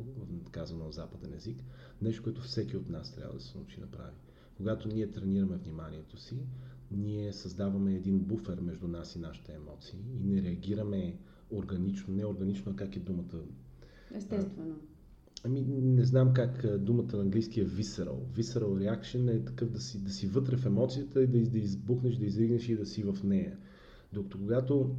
казано 0.51 0.85
на 0.85 0.91
западен 0.91 1.33
език, 1.33 1.63
нещо, 2.01 2.23
което 2.23 2.41
всеки 2.41 2.77
от 2.77 2.89
нас 2.89 3.15
трябва 3.15 3.33
да 3.33 3.41
се 3.41 3.57
научи 3.57 3.79
да 3.79 3.87
прави. 3.87 4.15
Когато 4.57 4.87
ние 4.87 5.11
тренираме 5.11 5.57
вниманието 5.57 6.17
си, 6.17 6.37
ние 6.91 7.33
създаваме 7.33 7.95
един 7.95 8.19
буфер 8.19 8.59
между 8.59 8.87
нас 8.87 9.15
и 9.15 9.19
нашите 9.19 9.53
емоции 9.53 9.99
и 10.13 10.23
не 10.23 10.41
реагираме 10.41 11.17
органично, 11.51 12.13
не 12.13 12.25
органично, 12.25 12.71
а 12.71 12.75
как 12.75 12.95
е 12.95 12.99
думата? 12.99 13.39
Естествено. 14.15 14.75
Ами, 15.43 15.61
не 15.67 16.03
знам 16.03 16.33
как 16.33 16.77
думата 16.77 17.15
на 17.15 17.21
английски 17.21 17.61
е 17.61 17.67
visceral. 17.67 18.17
Visceral 18.37 18.65
reaction 18.65 19.35
е 19.35 19.45
такъв 19.45 19.69
да 19.69 19.81
си, 19.81 20.03
да 20.03 20.11
си 20.11 20.27
вътре 20.27 20.57
в 20.57 20.65
емоцията 20.65 21.23
и 21.23 21.27
да, 21.27 21.49
да 21.49 21.57
избухнеш, 21.57 22.15
да 22.15 22.25
изригнеш 22.25 22.69
и 22.69 22.75
да 22.75 22.85
си 22.85 23.03
в 23.03 23.23
нея. 23.23 23.57
Докато 24.13 24.37
когато 24.37 24.95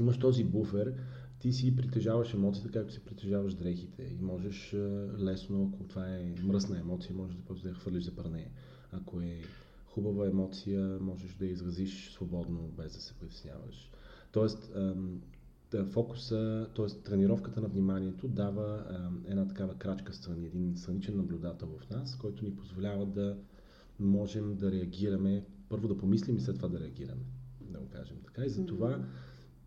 имаш 0.00 0.18
този 0.18 0.44
буфер, 0.44 0.94
ти 1.38 1.52
си 1.52 1.76
притежаваш 1.76 2.34
емоцията, 2.34 2.70
както 2.70 2.92
си 2.92 3.00
притежаваш 3.00 3.54
дрехите. 3.54 4.02
И 4.02 4.24
можеш 4.24 4.74
лесно, 5.18 5.72
ако 5.74 5.84
това 5.84 6.08
е 6.08 6.34
мръсна 6.42 6.78
емоция, 6.78 7.16
можеш 7.16 7.36
да 7.36 7.42
просто 7.42 7.62
да 7.62 7.68
я 7.68 7.74
хвърлиш 7.74 8.04
за 8.04 8.16
пране. 8.16 8.50
Ако 8.92 9.20
е 9.20 9.40
хубава 9.86 10.26
емоция, 10.26 10.98
можеш 11.00 11.34
да 11.34 11.46
я 11.46 11.52
изразиш 11.52 12.10
свободно, 12.10 12.70
без 12.76 12.92
да 12.92 13.00
се 13.00 13.14
притесняваш. 13.14 13.90
Тоест, 14.32 14.72
фокуса, 15.90 16.68
т.е. 16.76 17.02
тренировката 17.02 17.60
на 17.60 17.68
вниманието 17.68 18.28
дава 18.28 18.86
а, 18.90 19.10
една 19.30 19.48
такава 19.48 19.74
крачка 19.74 20.12
страни, 20.14 20.46
един 20.46 20.76
страничен 20.76 21.16
наблюдател 21.16 21.68
в 21.78 21.90
нас, 21.90 22.16
който 22.16 22.44
ни 22.44 22.56
позволява 22.56 23.06
да 23.06 23.38
можем 24.00 24.56
да 24.56 24.72
реагираме, 24.72 25.44
първо 25.68 25.88
да 25.88 25.98
помислим 25.98 26.36
и 26.36 26.40
след 26.40 26.56
това 26.56 26.68
да 26.68 26.80
реагираме, 26.80 27.22
да 27.60 27.78
го 27.78 27.88
кажем 27.88 28.16
така. 28.26 28.44
И 28.44 28.50
затова 28.50 29.04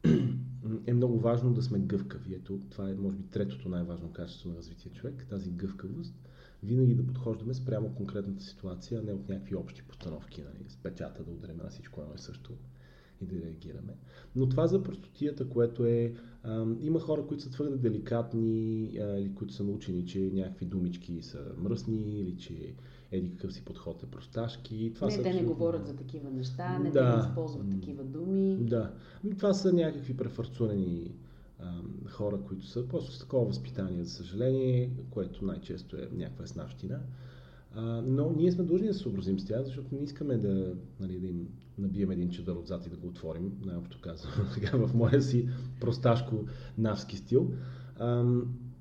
е 0.88 0.94
много 0.94 1.20
важно 1.20 1.54
да 1.54 1.62
сме 1.62 1.80
гъвкави. 1.80 2.34
Ето, 2.34 2.60
това 2.70 2.90
е, 2.90 2.94
може 2.94 3.18
би, 3.18 3.24
третото 3.24 3.70
най-важно 3.70 4.14
качество 4.14 4.50
на 4.50 4.56
развитие 4.56 4.92
човек, 4.92 5.26
тази 5.30 5.52
гъвкавост. 5.52 6.16
Винаги 6.64 6.96
да 6.96 7.08
подхождаме 7.08 7.54
спрямо 7.54 7.96
конкретната 7.96 8.44
ситуация, 8.44 9.00
а 9.00 9.04
не 9.04 9.14
от 9.14 9.30
някакви 9.30 9.56
общи 9.56 9.84
постановки, 9.84 10.42
нали, 10.42 10.70
с 10.70 10.78
печата 10.78 11.24
да 11.24 11.32
ударим 11.32 11.58
на 11.58 11.70
всичко 11.70 12.02
едно 12.02 12.14
и 12.16 12.20
също 12.20 12.54
и 13.22 13.26
да 13.26 13.46
реагираме. 13.46 13.94
Но 14.36 14.50
това 14.50 14.68
за 14.68 14.84
простотията, 14.84 15.50
което 15.50 15.86
е... 15.86 16.14
А, 16.44 16.66
има 16.82 17.00
хора, 17.00 17.26
които 17.28 17.44
са 17.44 17.50
твърде 17.50 17.78
деликатни 17.78 18.92
а, 18.98 19.20
или 19.20 19.36
които 19.36 19.54
са 19.54 19.64
научени, 19.64 20.06
че 20.06 20.32
някакви 20.34 20.66
думички 20.66 21.22
са 21.22 21.40
мръсни 21.58 22.20
или 22.20 22.38
че 22.38 22.74
еди 23.12 23.32
какъв 23.32 23.54
си 23.54 23.66
подход 23.66 24.04
е 24.04 24.06
просташки. 24.06 24.92
Това 24.96 25.08
не, 25.08 25.14
са 25.14 25.22
те 25.22 25.30
абсолютно... 25.30 25.48
не 25.50 25.54
говорят 25.54 25.88
за 25.88 25.96
такива 25.96 26.30
неща, 26.30 26.80
не 26.80 26.92
да, 26.92 27.12
те 27.12 27.18
не 27.18 27.30
използват 27.30 27.70
такива 27.72 28.04
думи. 28.04 28.58
Да. 28.58 28.94
Ами 29.24 29.38
това 29.38 29.54
са 29.54 29.74
някакви 29.74 30.18
префарцунени 30.18 31.12
хора, 32.10 32.40
които 32.48 32.66
са 32.66 32.88
просто 32.88 33.12
с 33.12 33.20
такова 33.20 33.46
възпитание, 33.46 34.04
за 34.04 34.10
съжаление, 34.10 34.92
което 35.10 35.46
най-често 35.46 35.98
е 35.98 36.10
някаква 36.14 36.48
снащина. 36.48 37.00
А, 37.76 38.02
но 38.06 38.32
ние 38.38 38.52
сме 38.52 38.64
длъжни 38.64 38.88
да 38.88 38.94
се 38.94 39.00
съобразим 39.00 39.40
с 39.40 39.46
тях, 39.46 39.64
защото 39.64 39.96
не 39.96 40.02
искаме 40.02 40.38
да, 40.38 40.74
нали, 41.00 41.20
да 41.20 41.28
им 41.28 41.48
набием 41.78 42.12
един 42.12 42.30
чедър 42.30 42.56
отзад 42.56 42.86
и 42.86 42.90
да 42.90 42.96
го 42.98 43.08
отворим, 43.08 43.52
най-общо 43.66 43.98
казвам, 44.02 44.34
в 44.88 44.94
моя 44.94 45.22
си 45.22 45.50
просташко 45.80 46.36
навски 46.78 47.18
стил. 47.18 47.52
А, 48.00 48.26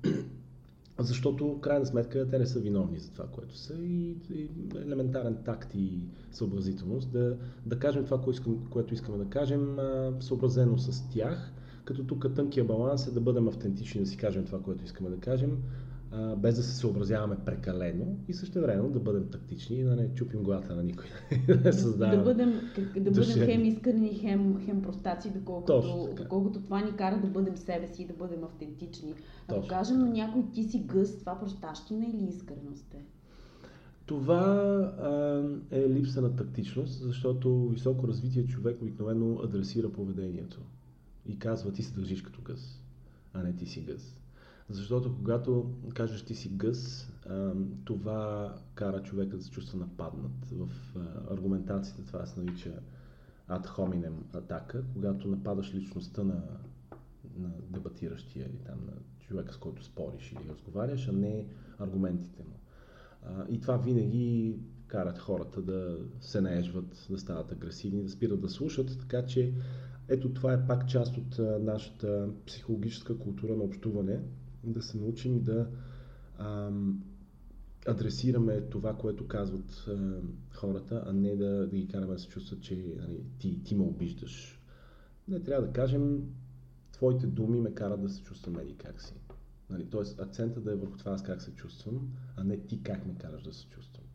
защото, 0.99 1.53
в 1.53 1.59
крайна 1.59 1.85
сметка, 1.85 2.27
те 2.29 2.39
не 2.39 2.45
са 2.45 2.59
виновни 2.59 2.99
за 2.99 3.11
това, 3.11 3.27
което 3.27 3.57
са 3.57 3.73
и, 3.73 4.15
и 4.33 4.49
елементарен 4.75 5.37
такт 5.45 5.75
и 5.75 6.05
съобразителност 6.31 7.11
да, 7.11 7.37
да 7.65 7.79
кажем 7.79 8.05
това, 8.05 8.17
което, 8.17 8.31
искам, 8.31 8.65
което 8.69 8.93
искаме 8.93 9.17
да 9.17 9.25
кажем, 9.25 9.77
съобразено 10.19 10.77
с 10.77 11.09
тях, 11.09 11.51
като 11.85 12.03
тук 12.03 12.35
тънкия 12.35 12.65
баланс 12.65 13.07
е 13.07 13.11
да 13.11 13.21
бъдем 13.21 13.47
автентични, 13.47 14.01
да 14.01 14.07
си 14.07 14.17
кажем 14.17 14.45
това, 14.45 14.61
което 14.61 14.85
искаме 14.85 15.09
да 15.09 15.17
кажем, 15.17 15.57
а, 16.11 16.35
без 16.35 16.55
да 16.55 16.63
се 16.63 16.75
съобразяваме 16.75 17.37
прекалено 17.45 18.17
и 18.27 18.33
също 18.33 18.61
време 18.61 18.89
да 18.89 18.99
бъдем 18.99 19.29
тактични 19.31 19.75
и 19.75 19.83
да 19.83 19.95
не 19.95 20.13
чупим 20.13 20.43
главата 20.43 20.75
на 20.75 20.83
никой. 20.83 21.05
да, 21.63 21.73
създаваме 21.73 22.17
да 22.17 22.23
бъдем, 22.23 22.61
да 22.97 23.11
бъдем 23.11 23.45
хем 23.45 23.65
искрени, 23.65 24.13
хем, 24.13 24.61
хем 24.65 24.81
простаци, 24.81 25.29
доколкото, 25.29 26.09
доколкото 26.17 26.61
това 26.61 26.81
ни 26.81 26.95
кара 26.95 27.21
да 27.21 27.27
бъдем 27.27 27.57
себе 27.57 27.87
си 27.87 28.01
и 28.03 28.07
да 28.07 28.13
бъдем 28.13 28.43
автентични. 28.43 29.13
Ако 29.47 29.67
кажем 29.67 29.99
на 29.99 30.09
някой 30.09 30.43
ти 30.53 30.63
си 30.63 30.79
гъс, 30.79 31.19
това 31.19 31.39
простащина 31.39 32.05
или 32.05 32.29
искреност 32.29 32.93
е? 32.93 33.03
Това 34.05 34.43
а, 34.99 35.43
е 35.71 35.89
липса 35.89 36.21
на 36.21 36.35
тактичност, 36.35 37.01
защото 37.01 37.67
високо 37.67 38.07
развитие 38.07 38.47
човек 38.47 38.81
обикновено 38.81 39.39
адресира 39.43 39.91
поведението 39.91 40.61
и 41.25 41.39
казва 41.39 41.71
ти 41.71 41.83
се 41.83 41.93
държиш 41.93 42.21
като 42.21 42.41
гъс, 42.41 42.81
а 43.33 43.43
не 43.43 43.55
ти 43.55 43.65
си 43.65 43.81
гъс. 43.81 44.20
Защото 44.71 45.15
когато 45.15 45.71
кажеш 45.93 46.25
ти 46.25 46.35
си 46.35 46.49
гъс, 46.49 47.11
това 47.85 48.55
кара 48.75 49.03
човека 49.03 49.37
да 49.37 49.43
се 49.43 49.51
чувства 49.51 49.79
нападнат. 49.79 50.45
В 50.51 50.69
аргументацията 51.31 52.05
това 52.05 52.25
се 52.25 52.39
нарича 52.39 52.79
ad 53.49 53.67
hominem 53.67 54.13
атака, 54.33 54.83
когато 54.93 55.27
нападаш 55.27 55.73
личността 55.73 56.23
на, 56.23 56.41
на 57.37 57.49
дебатиращия 57.69 58.45
или 58.45 58.57
там 58.57 58.79
на 58.85 58.93
човека, 59.19 59.53
с 59.53 59.57
който 59.57 59.83
спориш 59.83 60.31
или 60.31 60.49
разговаряш, 60.49 61.07
а 61.07 61.11
не 61.11 61.45
аргументите 61.79 62.43
му. 62.43 62.59
И 63.49 63.61
това 63.61 63.77
винаги 63.77 64.59
карат 64.87 65.19
хората 65.19 65.61
да 65.61 65.97
се 66.19 66.41
наежват, 66.41 67.07
да 67.09 67.17
стават 67.17 67.51
агресивни, 67.51 68.03
да 68.03 68.09
спират 68.09 68.41
да 68.41 68.49
слушат, 68.49 68.97
така 68.99 69.25
че 69.25 69.53
ето 70.07 70.33
това 70.33 70.53
е 70.53 70.67
пак 70.67 70.87
част 70.87 71.17
от 71.17 71.39
нашата 71.61 72.29
психологическа 72.45 73.17
култура 73.17 73.55
на 73.55 73.63
общуване, 73.63 74.19
да 74.63 74.81
се 74.81 74.97
научим 74.97 75.43
да 75.43 75.69
ам, 76.37 77.03
адресираме 77.87 78.61
това, 78.61 78.97
което 78.97 79.27
казват 79.27 79.85
а, 79.87 80.21
хората, 80.53 81.03
а 81.05 81.13
не 81.13 81.35
да, 81.35 81.67
да 81.67 81.77
ги 81.77 81.87
караме 81.87 82.13
да 82.13 82.19
се 82.19 82.27
чувстват, 82.27 82.61
че 82.61 82.95
нали, 82.97 83.23
ти, 83.39 83.63
ти 83.63 83.75
ме 83.75 83.83
обиждаш. 83.83 84.61
Не 85.27 85.39
трябва 85.39 85.67
да 85.67 85.73
кажем, 85.73 86.23
твоите 86.91 87.27
думи 87.27 87.61
ме 87.61 87.73
карат 87.73 88.01
да 88.01 88.09
се 88.09 88.21
чувствам 88.21 88.59
еди 88.59 88.75
как 88.75 89.01
си. 89.01 89.13
Нали, 89.69 89.85
Тоест 89.85 90.19
акцента 90.19 90.61
да 90.61 90.71
е 90.71 90.75
върху 90.75 90.97
това 90.97 91.11
аз 91.11 91.23
как 91.23 91.41
се 91.41 91.51
чувствам, 91.51 92.09
а 92.37 92.43
не 92.43 92.57
ти 92.57 92.83
как 92.83 93.05
ме 93.05 93.15
караш 93.15 93.43
да 93.43 93.53
се 93.53 93.65
чувствам. 93.67 94.05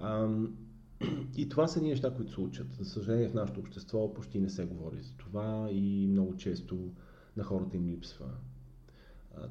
Ам, 0.00 0.56
и 1.36 1.48
това 1.48 1.66
са 1.66 1.82
ни 1.82 1.88
неща, 1.88 2.14
които 2.14 2.32
се 2.32 2.40
учат. 2.40 2.72
За 2.72 2.84
съжаление 2.84 3.28
в 3.28 3.34
нашето 3.34 3.60
общество 3.60 4.14
почти 4.14 4.40
не 4.40 4.50
се 4.50 4.64
говори 4.64 5.00
за 5.00 5.14
това 5.16 5.68
и 5.70 6.06
много 6.06 6.36
често 6.36 6.92
на 7.36 7.44
хората 7.44 7.76
им 7.76 7.86
липсва 7.86 8.30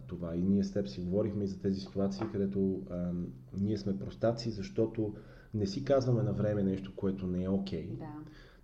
това. 0.08 0.36
И 0.36 0.42
ние 0.42 0.64
с 0.64 0.72
теб 0.72 0.88
си 0.88 1.02
говорихме 1.02 1.44
и 1.44 1.48
за 1.48 1.60
тези 1.60 1.80
ситуации, 1.80 2.26
където 2.32 2.82
а, 2.90 3.12
ние 3.58 3.78
сме 3.78 3.98
простаци, 3.98 4.52
защото 4.52 5.14
не 5.54 5.66
си 5.66 5.86
казваме 5.86 6.24
на 6.24 6.34
време 6.34 6.64
нещо, 6.64 6.94
което 6.96 7.28
не 7.28 7.44
е 7.44 7.50
окей. 7.50 7.90
Okay. 7.90 7.98
Да. 7.98 8.14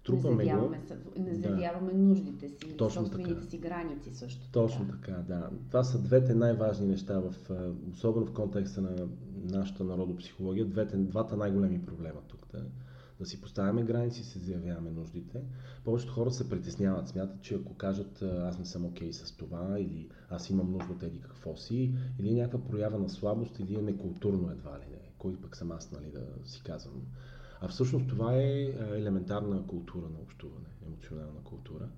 Трупаме 0.04 0.36
не 0.36 0.44
заявяваме, 0.44 0.78
го. 0.78 1.22
Не 1.22 1.36
заявяваме 1.36 1.92
да. 1.92 1.98
нуждите 1.98 2.50
си, 2.50 2.78
Точно 2.78 3.02
собствените 3.02 3.34
така. 3.34 3.50
си 3.50 3.58
граници 3.58 4.14
също. 4.14 4.52
Точно 4.52 4.88
така. 4.88 4.98
така, 5.02 5.22
да. 5.22 5.50
Това 5.68 5.84
са 5.84 6.02
двете 6.02 6.34
най-важни 6.34 6.88
неща, 6.88 7.20
в, 7.20 7.36
особено 7.92 8.26
в 8.26 8.34
контекста 8.34 8.82
на 8.82 9.08
нашата 9.44 9.84
народопсихология, 9.84 10.66
двете, 10.66 10.98
двата 10.98 11.38
най-големи 11.38 11.86
проблема 11.86 12.22
тук. 12.28 12.48
Да 12.52 12.62
да 13.20 13.26
си 13.26 13.42
поставяме 13.42 13.84
граници, 13.84 14.24
се 14.24 14.40
заявяваме 14.40 14.92
нуждите. 14.92 15.42
Повечето 15.84 16.14
хора 16.14 16.32
се 16.32 16.50
притесняват, 16.50 17.08
смятат, 17.08 17.42
че 17.42 17.56
ако 17.56 17.74
кажат 17.74 18.22
аз 18.22 18.60
не 18.60 18.66
съм 18.66 18.86
окей 18.86 19.10
okay 19.10 19.12
с 19.12 19.32
това, 19.32 19.80
или 19.80 20.10
аз 20.30 20.50
имам 20.50 20.72
нужда 20.72 20.94
от 20.94 21.04
еди 21.04 21.20
какво 21.20 21.56
си, 21.56 21.96
или 22.20 22.30
е 22.30 22.34
някаква 22.34 22.68
проява 22.68 23.00
на 23.00 23.10
слабост, 23.10 23.60
или 23.60 23.76
е 23.76 23.82
некултурно 23.82 24.52
едва 24.52 24.80
ли 24.80 24.92
не. 24.92 25.12
Кой 25.18 25.36
пък 25.36 25.56
съм 25.56 25.72
аз, 25.72 25.92
нали, 25.92 26.12
да 26.12 26.50
си 26.50 26.62
казвам. 26.64 27.02
А 27.62 27.68
всъщност 27.68 28.08
това 28.08 28.36
е 28.36 28.74
елементарна 28.96 29.68
култура 29.68 30.10
на 30.10 30.20
общуване, 30.20 30.68
емоционална 30.86 31.44
култура. 31.44 31.90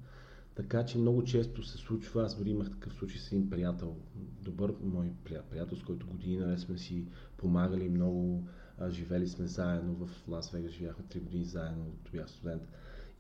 Така 0.56 0.86
че 0.86 0.98
много 0.98 1.24
често 1.24 1.64
се 1.64 1.78
случва, 1.78 2.24
аз 2.24 2.38
дори 2.38 2.50
имах 2.50 2.72
такъв 2.72 2.94
случай 2.94 3.20
с 3.20 3.32
един 3.32 3.50
приятел, 3.50 3.96
добър 4.42 4.74
мой 4.84 5.12
приятел, 5.24 5.78
с 5.78 5.84
който 5.84 6.08
години 6.08 6.38
наред 6.38 6.60
сме 6.60 6.78
си 6.78 7.08
помагали 7.38 7.90
много, 7.90 8.48
живели 8.90 9.28
сме 9.28 9.48
заедно 9.48 9.94
в 9.94 10.28
Лас 10.28 10.52
Вегас, 10.52 10.72
живяхме 10.72 11.06
3 11.06 11.20
години 11.20 11.46
заедно, 11.46 11.86
като 11.98 12.18
бях 12.18 12.30
студент. 12.30 12.62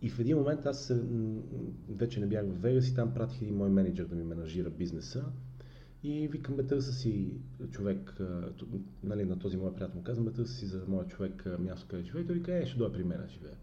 И 0.01 0.09
в 0.09 0.19
един 0.19 0.37
момент 0.37 0.65
аз 0.65 0.93
вече 1.89 2.19
не 2.19 2.27
бях 2.27 2.45
в 2.45 2.61
Вегас 2.61 2.87
и 2.87 2.95
там 2.95 3.13
пратих 3.13 3.41
един 3.41 3.55
мой 3.55 3.69
менеджер 3.69 4.05
да 4.05 4.15
ми 4.15 4.23
менажира 4.23 4.69
бизнеса. 4.69 5.25
И 6.03 6.27
викам, 6.27 6.55
бе, 6.55 6.67
търса 6.67 6.93
си 6.93 7.33
човек, 7.71 8.17
нали, 9.03 9.25
на 9.25 9.39
този 9.39 9.57
мой 9.57 9.73
приятел 9.73 9.97
му 9.97 10.03
казвам, 10.03 10.25
бе, 10.25 10.31
търса 10.31 10.53
си 10.53 10.65
за 10.65 10.83
моя 10.87 11.07
човек 11.07 11.45
място, 11.59 11.87
къде 11.89 12.03
живее. 12.03 12.25
Той 12.25 12.35
вика, 12.35 12.53
е, 12.53 12.65
ще 12.65 12.77
дойде 12.77 12.93
при 12.93 13.03
мен 13.03 13.21
да 13.21 13.27
живее. 13.27 13.55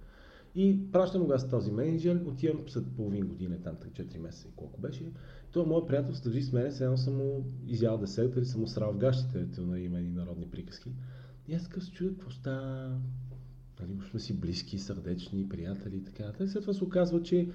И 0.55 0.93
пращам 0.93 1.25
го 1.25 1.33
аз 1.33 1.51
този 1.51 1.73
менеджер, 1.73 2.21
отивам 2.27 2.69
след 2.69 2.85
половин 2.97 3.27
година, 3.27 3.63
там 3.63 3.77
4 3.77 4.19
месеца 4.19 4.49
и 4.49 4.57
колко 4.57 4.81
беше. 4.81 5.13
Той 5.53 5.67
моят 5.67 5.87
приятел 5.87 6.15
се 6.15 6.23
държи 6.23 6.43
с 6.43 6.53
мен, 6.53 6.73
сега 6.73 6.97
съм 6.97 7.17
му 7.17 7.45
изял 7.67 7.99
десерта 7.99 8.39
или 8.39 8.47
съм 8.47 8.61
му 8.61 8.67
срал 8.67 8.93
в 8.93 8.99
гащите, 8.99 9.47
нали, 9.59 9.83
има 9.83 10.01
и 10.01 10.11
народни 10.11 10.47
приказки. 10.51 10.91
И 11.49 11.55
аз 11.55 11.65
така 11.65 11.81
се 11.81 11.93
чудя 11.93 12.11
какво 12.11 12.31
става. 12.31 12.99
Нали, 13.81 13.99
сме 14.11 14.21
си 14.21 14.41
близки, 14.41 14.79
сърдечни, 14.79 15.49
приятели 15.49 15.97
и 15.97 16.05
така. 16.05 16.45
И 16.45 16.49
след 16.49 16.63
това 16.63 16.73
се 16.73 16.85
оказва, 16.85 17.23
че 17.23 17.49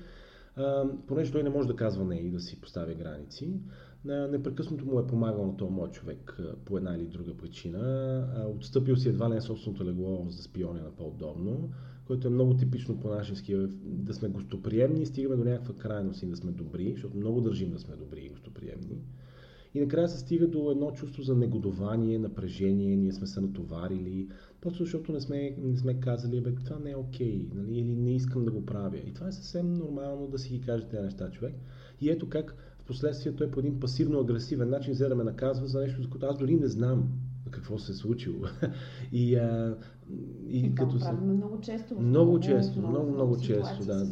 а, 0.55 0.85
понеже 1.07 1.31
той 1.31 1.43
не 1.43 1.49
може 1.49 1.67
да 1.67 1.75
казва 1.75 2.05
не 2.05 2.15
и 2.15 2.31
да 2.31 2.39
си 2.39 2.61
поставя 2.61 2.93
граници, 2.93 3.59
а, 4.09 4.11
непрекъснато 4.11 4.85
му 4.85 4.99
е 4.99 5.07
помагал 5.07 5.45
на 5.45 5.57
този 5.57 5.71
мой 5.71 5.91
човек 5.91 6.37
а, 6.39 6.55
по 6.65 6.77
една 6.77 6.95
или 6.95 7.05
друга 7.05 7.37
причина. 7.37 7.79
А, 8.35 8.47
отстъпил 8.47 8.95
си 8.95 9.09
едва 9.09 9.29
ли 9.29 9.33
на 9.33 9.41
собственото 9.41 9.85
легло 9.85 10.25
за 10.29 10.43
спионе 10.43 10.81
на 10.81 10.91
по-удобно, 10.91 11.69
което 12.07 12.27
е 12.27 12.31
много 12.31 12.57
типично 12.57 12.99
по-нашенски, 12.99 13.53
е 13.53 13.67
да 13.83 14.13
сме 14.13 14.29
гостоприемни 14.29 15.05
стигаме 15.05 15.35
до 15.35 15.43
някаква 15.43 15.75
крайност 15.75 16.23
и 16.23 16.25
да 16.25 16.35
сме 16.35 16.51
добри, 16.51 16.91
защото 16.93 17.17
много 17.17 17.41
държим 17.41 17.71
да 17.71 17.79
сме 17.79 17.95
добри 17.95 18.21
и 18.21 18.29
гостоприемни. 18.29 19.01
И 19.73 19.79
накрая 19.79 20.09
се 20.09 20.19
стига 20.19 20.47
до 20.47 20.71
едно 20.71 20.91
чувство 20.91 21.23
за 21.23 21.35
негодование, 21.35 22.19
напрежение, 22.19 22.95
ние 22.95 23.11
сме 23.11 23.27
се 23.27 23.41
натоварили, 23.41 24.27
просто 24.61 24.83
защото 24.83 25.11
не 25.11 25.21
сме, 25.21 25.55
не 25.63 25.77
сме 25.77 25.99
казали, 25.99 26.41
бе, 26.41 26.55
това 26.55 26.79
не 26.79 26.91
е 26.91 26.95
окей, 26.95 27.47
okay, 27.47 27.55
нали, 27.55 27.77
или 27.77 27.95
не 27.95 28.15
искам 28.15 28.45
да 28.45 28.51
го 28.51 28.65
правя. 28.65 28.97
И 28.97 29.13
това 29.13 29.27
е 29.27 29.31
съвсем 29.31 29.73
нормално 29.73 30.27
да 30.27 30.39
си 30.39 30.49
ги 30.49 30.61
каже 30.61 30.87
тези 30.87 31.03
неща, 31.03 31.31
човек. 31.31 31.55
И 32.01 32.09
ето 32.09 32.29
как 32.29 32.55
в 32.79 32.83
последствие 32.83 33.35
той 33.35 33.51
по 33.51 33.59
един 33.59 33.79
пасивно-агресивен 33.79 34.69
начин 34.69 34.93
взе 34.93 35.07
да 35.07 35.15
ме 35.15 35.23
наказва 35.23 35.67
за 35.67 35.79
нещо, 35.79 36.01
за 36.01 36.09
което 36.09 36.25
аз 36.25 36.37
дори 36.37 36.55
не 36.55 36.67
знам 36.67 37.09
какво 37.51 37.77
се 37.77 37.91
е 37.91 37.95
случило. 37.95 38.39
и, 39.11 39.35
а, 39.35 39.77
и, 40.47 40.59
и 40.59 40.75
като 40.75 40.99
се... 40.99 41.11
много 41.11 41.61
често. 41.61 41.93
Много, 41.99 42.31
много 42.31 42.39
често, 42.39 42.79
много, 42.79 43.11
много, 43.11 43.37
често, 43.37 43.85
да. 43.85 44.07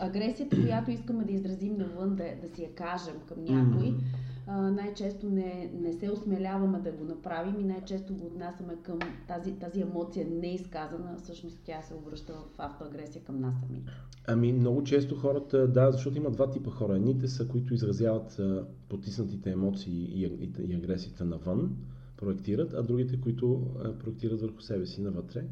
Агресията, 0.00 0.60
която 0.60 0.90
искаме 0.90 1.24
да 1.24 1.32
изразим 1.32 1.76
навън, 1.76 2.16
да, 2.16 2.24
да 2.42 2.54
си 2.54 2.62
я 2.62 2.74
кажем 2.74 3.14
към 3.28 3.38
някой, 3.44 3.88
mm-hmm 3.88 4.29
най-често 4.50 5.30
не, 5.30 5.70
не 5.74 5.92
се 5.92 6.10
осмеляваме 6.10 6.80
да 6.80 6.92
го 6.92 7.04
направим 7.04 7.60
и 7.60 7.64
най-често 7.64 8.14
го 8.14 8.26
отнасяме 8.26 8.76
към 8.82 8.98
тази, 9.28 9.52
тази 9.52 9.80
емоция 9.80 10.26
неизказана, 10.30 11.16
всъщност 11.16 11.58
тя 11.64 11.82
се 11.82 11.94
обръща 11.94 12.32
в 12.32 12.54
автоагресия 12.58 13.24
към 13.24 13.40
нас 13.40 13.54
сами. 13.60 13.82
Ами 14.26 14.52
много 14.52 14.84
често 14.84 15.16
хората, 15.16 15.68
да, 15.68 15.92
защото 15.92 16.16
има 16.16 16.30
два 16.30 16.50
типа 16.50 16.70
хора. 16.70 16.96
Едните 16.96 17.28
са, 17.28 17.48
които 17.48 17.74
изразяват 17.74 18.40
потиснатите 18.88 19.50
емоции 19.50 20.04
и, 20.04 20.24
и, 20.24 20.52
и 20.68 20.74
агресията 20.74 21.24
навън, 21.24 21.76
проектират, 22.16 22.74
а 22.74 22.82
другите, 22.82 23.20
които 23.20 23.66
проектират 23.98 24.40
върху 24.40 24.60
себе 24.60 24.86
си 24.86 25.00
навътре. 25.00 25.44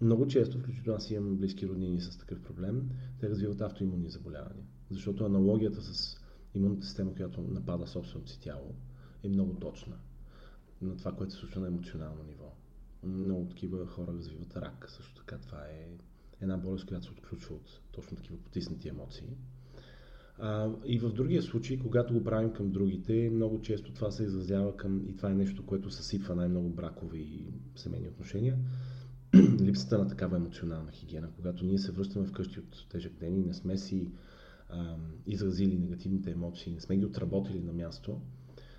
Много 0.00 0.26
често, 0.26 0.58
включително 0.58 0.96
аз 0.96 1.10
имам 1.10 1.36
близки 1.36 1.68
роднини 1.68 2.00
с 2.00 2.18
такъв 2.18 2.42
проблем, 2.42 2.88
те 3.20 3.28
развиват 3.28 3.60
автоимунни 3.60 4.10
заболявания. 4.10 4.64
Защото 4.90 5.24
аналогията 5.24 5.82
с 5.82 6.21
имунната 6.54 6.86
система, 6.86 7.14
която 7.14 7.40
напада 7.40 7.86
собственото 7.86 8.30
си 8.30 8.40
тяло, 8.40 8.74
е 9.22 9.28
много 9.28 9.54
точна 9.54 9.96
на 10.82 10.96
това, 10.96 11.12
което 11.12 11.32
се 11.32 11.38
случва 11.38 11.60
на 11.60 11.66
емоционално 11.66 12.22
ниво. 12.22 12.52
Много 13.02 13.48
такива 13.48 13.86
хора 13.86 14.12
развиват 14.12 14.56
рак. 14.56 14.86
Също 14.88 15.14
така 15.14 15.38
това 15.38 15.58
е 15.58 15.88
една 16.40 16.56
болест, 16.56 16.86
която 16.86 17.06
се 17.06 17.12
отключва 17.12 17.54
от 17.54 17.80
точно 17.92 18.16
такива 18.16 18.38
потиснати 18.38 18.88
емоции. 18.88 19.36
А, 20.38 20.70
и 20.84 20.98
в 20.98 21.12
другия 21.12 21.42
случай, 21.42 21.78
когато 21.78 22.14
го 22.14 22.24
правим 22.24 22.52
към 22.52 22.70
другите, 22.70 23.30
много 23.32 23.60
често 23.60 23.94
това 23.94 24.10
се 24.10 24.24
изразява 24.24 24.76
към, 24.76 25.08
и 25.08 25.16
това 25.16 25.30
е 25.30 25.34
нещо, 25.34 25.66
което 25.66 25.90
съсипва 25.90 26.34
най-много 26.34 26.68
бракови 26.68 27.20
и 27.20 27.46
семейни 27.76 28.08
отношения, 28.08 28.58
липсата 29.60 29.98
на 29.98 30.08
такава 30.08 30.36
емоционална 30.36 30.92
хигиена. 30.92 31.28
Когато 31.36 31.64
ние 31.64 31.78
се 31.78 31.92
връщаме 31.92 32.26
вкъщи 32.26 32.60
от 32.60 32.86
тежък 32.88 33.12
ден 33.12 33.36
и 33.36 33.44
не 33.44 33.54
сме 33.54 33.76
си 33.76 34.10
изразили 35.26 35.78
негативните 35.78 36.30
емоции, 36.30 36.72
не 36.72 36.80
сме 36.80 36.96
ги 36.96 37.04
отработили 37.04 37.60
на 37.60 37.72
място, 37.72 38.20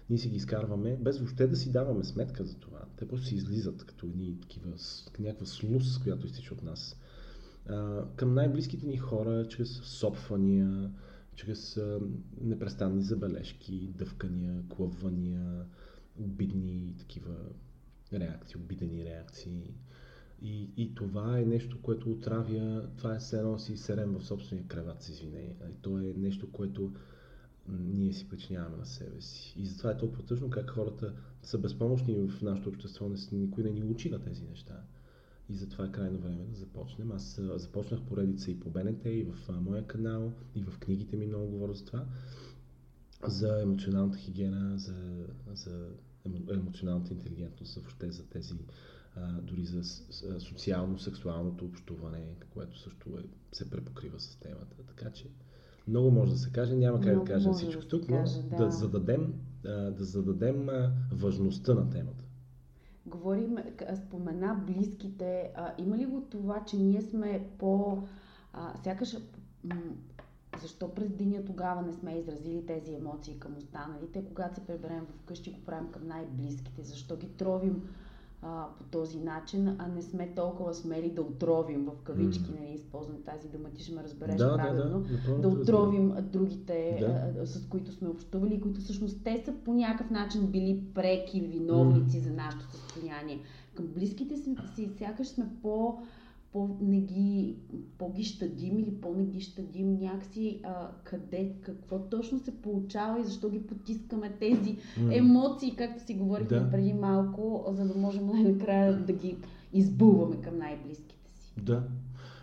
ние 0.09 0.19
си 0.19 0.29
ги 0.29 0.35
изкарваме, 0.35 0.97
без 0.97 1.17
въобще 1.17 1.47
да 1.47 1.55
си 1.55 1.71
даваме 1.71 2.03
сметка 2.03 2.45
за 2.45 2.57
това. 2.57 2.85
Те 2.97 3.07
просто 3.07 3.27
си 3.27 3.35
излизат 3.35 3.85
като 3.85 4.05
едни 4.05 4.39
такива, 4.41 4.73
някаква 5.19 5.45
слус, 5.45 5.97
която 5.97 6.25
изтича 6.27 6.53
от 6.53 6.63
нас. 6.63 6.99
Към 8.15 8.33
най-близките 8.33 8.87
ни 8.87 8.97
хора, 8.97 9.47
чрез 9.47 9.69
сопвания, 9.69 10.91
чрез 11.35 11.79
непрестанни 12.41 13.01
забележки, 13.01 13.93
дъвкания, 13.97 14.63
клъвания, 14.69 15.65
обидни 16.19 16.95
такива 16.99 17.35
реакции, 18.13 18.55
обидени 18.57 19.05
реакции. 19.05 19.73
И, 20.43 20.69
и 20.77 20.95
това 20.95 21.39
е 21.39 21.45
нещо, 21.45 21.81
което 21.81 22.11
отравя, 22.11 22.89
това 22.97 23.15
е 23.15 23.19
все 23.19 23.37
едно 23.37 23.59
си 23.59 23.77
серем 23.77 24.13
в 24.13 24.25
собствения 24.25 24.67
креват 24.67 25.01
с 25.01 25.09
извинение. 25.09 25.55
То 25.81 25.99
е 25.99 26.13
нещо, 26.17 26.51
което 26.51 26.93
ние 27.69 28.13
си 28.13 28.29
причиняваме 28.29 28.77
на 28.77 28.85
себе 28.85 29.21
си. 29.21 29.53
И 29.57 29.65
затова 29.65 29.91
е 29.91 29.97
толкова 29.97 30.23
тъжно 30.23 30.49
как 30.49 30.69
хората 30.69 31.13
са 31.41 31.57
безпомощни 31.57 32.15
в 32.15 32.41
нашето 32.41 32.69
общество, 32.69 33.11
никой 33.31 33.63
не 33.63 33.71
ни 33.71 33.83
учи 33.83 34.09
на 34.09 34.19
тези 34.19 34.43
неща. 34.43 34.83
И 35.49 35.55
затова 35.55 35.85
е 35.85 35.91
крайно 35.91 36.19
време 36.19 36.45
да 36.45 36.55
започнем. 36.55 37.11
Аз 37.11 37.41
започнах 37.55 38.01
поредица 38.01 38.51
и 38.51 38.59
по 38.59 38.69
БНТ, 38.69 39.05
и 39.05 39.23
в 39.23 39.61
моя 39.61 39.87
канал, 39.87 40.33
и 40.55 40.63
в 40.63 40.79
книгите 40.79 41.17
ми 41.17 41.27
много 41.27 41.47
говоря 41.47 41.73
за 41.73 41.85
това. 41.85 42.05
За 43.27 43.61
емоционалната 43.61 44.17
хигиена, 44.17 44.77
за, 44.77 45.25
за 45.53 45.89
емоционалната 46.51 47.13
интелигентност, 47.13 47.75
въобще 47.75 48.11
за 48.11 48.29
тези 48.29 48.53
дори 49.41 49.65
за 49.65 49.83
социално-сексуалното 50.39 51.65
общуване, 51.65 52.35
което 52.53 52.79
също 52.79 53.09
е, 53.09 53.23
се 53.51 53.69
препокрива 53.69 54.19
с 54.19 54.35
темата. 54.35 54.75
Така 54.87 55.11
че 55.11 55.29
много 55.87 56.11
може 56.11 56.31
да 56.31 56.37
се 56.37 56.51
каже, 56.51 56.75
няма 56.75 57.01
как 57.01 57.19
да 57.19 57.23
кажем 57.23 57.53
всичко 57.53 57.81
да 57.81 57.87
тук, 57.87 58.09
но 58.09 58.17
каже, 58.17 58.41
да. 58.41 58.55
да 58.55 58.71
зададем, 58.71 59.33
да 59.63 60.03
зададем 60.03 60.69
важността 61.11 61.73
на 61.73 61.89
темата. 61.89 62.23
Говорим, 63.05 63.57
спомена 63.95 64.63
близките. 64.67 65.51
А, 65.55 65.73
има 65.77 65.97
ли 65.97 66.05
го 66.05 66.21
това, 66.21 66.65
че 66.65 66.77
ние 66.77 67.01
сме 67.01 67.49
по... 67.57 68.03
А, 68.53 68.77
сякаш 68.83 69.17
защо 70.61 70.93
през 70.93 71.11
деня 71.11 71.45
тогава 71.45 71.81
не 71.81 71.93
сме 71.93 72.17
изразили 72.17 72.65
тези 72.65 72.93
емоции 72.93 73.39
към 73.39 73.57
останалите, 73.57 74.25
когато 74.25 74.55
се 74.55 74.65
преберем 74.67 75.07
вкъщи, 75.21 75.51
го 75.51 75.61
правим 75.65 75.91
към 75.91 76.07
най-близките, 76.07 76.83
защо 76.83 77.17
ги 77.17 77.27
тровим 77.27 77.83
а, 78.43 78.67
по 78.77 78.83
този 78.83 79.19
начин, 79.19 79.75
а 79.77 79.87
не 79.87 80.01
сме 80.01 80.33
толкова 80.35 80.73
смели 80.73 81.09
да 81.09 81.21
отровим 81.21 81.85
в 81.85 82.03
кавички, 82.03 82.51
mm. 82.51 82.59
нали, 82.59 82.73
използвам 82.73 83.23
тази 83.25 83.47
дума, 83.47 83.69
ти 83.69 83.83
ще 83.83 83.95
ме 83.95 84.03
разбереш 84.03 84.35
да, 84.35 84.55
правилно, 84.55 84.99
да, 84.99 85.33
да, 85.33 85.39
да 85.39 85.47
отровим 85.47 86.11
разбира. 86.11 86.21
другите, 86.21 86.97
да. 86.99 87.41
а, 87.41 87.45
с 87.45 87.67
които 87.67 87.91
сме 87.91 88.09
общували, 88.09 88.61
които 88.61 88.79
всъщност 88.79 89.23
те 89.23 89.43
са 89.45 89.53
по 89.65 89.73
някакъв 89.73 90.09
начин 90.09 90.47
били 90.47 90.83
преки 90.93 91.41
виновници 91.41 92.17
mm. 92.17 92.23
за 92.23 92.31
нашето 92.31 92.65
състояние. 92.71 93.39
Към 93.75 93.87
близките 93.87 94.37
си, 94.37 94.55
си 94.75 94.89
сякаш 94.97 95.27
сме 95.27 95.45
по 95.61 95.97
по-не 96.53 96.99
ги, 97.01 97.55
по-ги 97.97 98.23
щадим 98.23 98.79
или 98.79 99.01
по-не 99.01 99.25
ги 99.25 99.41
щадим 99.41 99.93
някакси 99.99 100.59
а, 100.63 100.91
къде, 101.03 101.55
какво 101.61 101.99
точно 101.99 102.39
се 102.39 102.61
получава 102.61 103.19
и 103.19 103.23
защо 103.23 103.49
ги 103.49 103.67
потискаме 103.67 104.35
тези 104.39 104.77
mm. 104.77 105.17
емоции, 105.17 105.75
както 105.75 106.05
си 106.05 106.13
говорихме 106.13 106.59
да. 106.59 106.71
преди 106.71 106.93
малко, 106.93 107.65
за 107.71 107.87
да 107.87 107.99
можем 107.99 108.25
най-накрая 108.25 109.05
да 109.05 109.13
ги 109.13 109.37
избуваме 109.73 110.41
към 110.41 110.57
най-близките 110.57 111.31
си. 111.31 111.53
Да. 111.61 111.83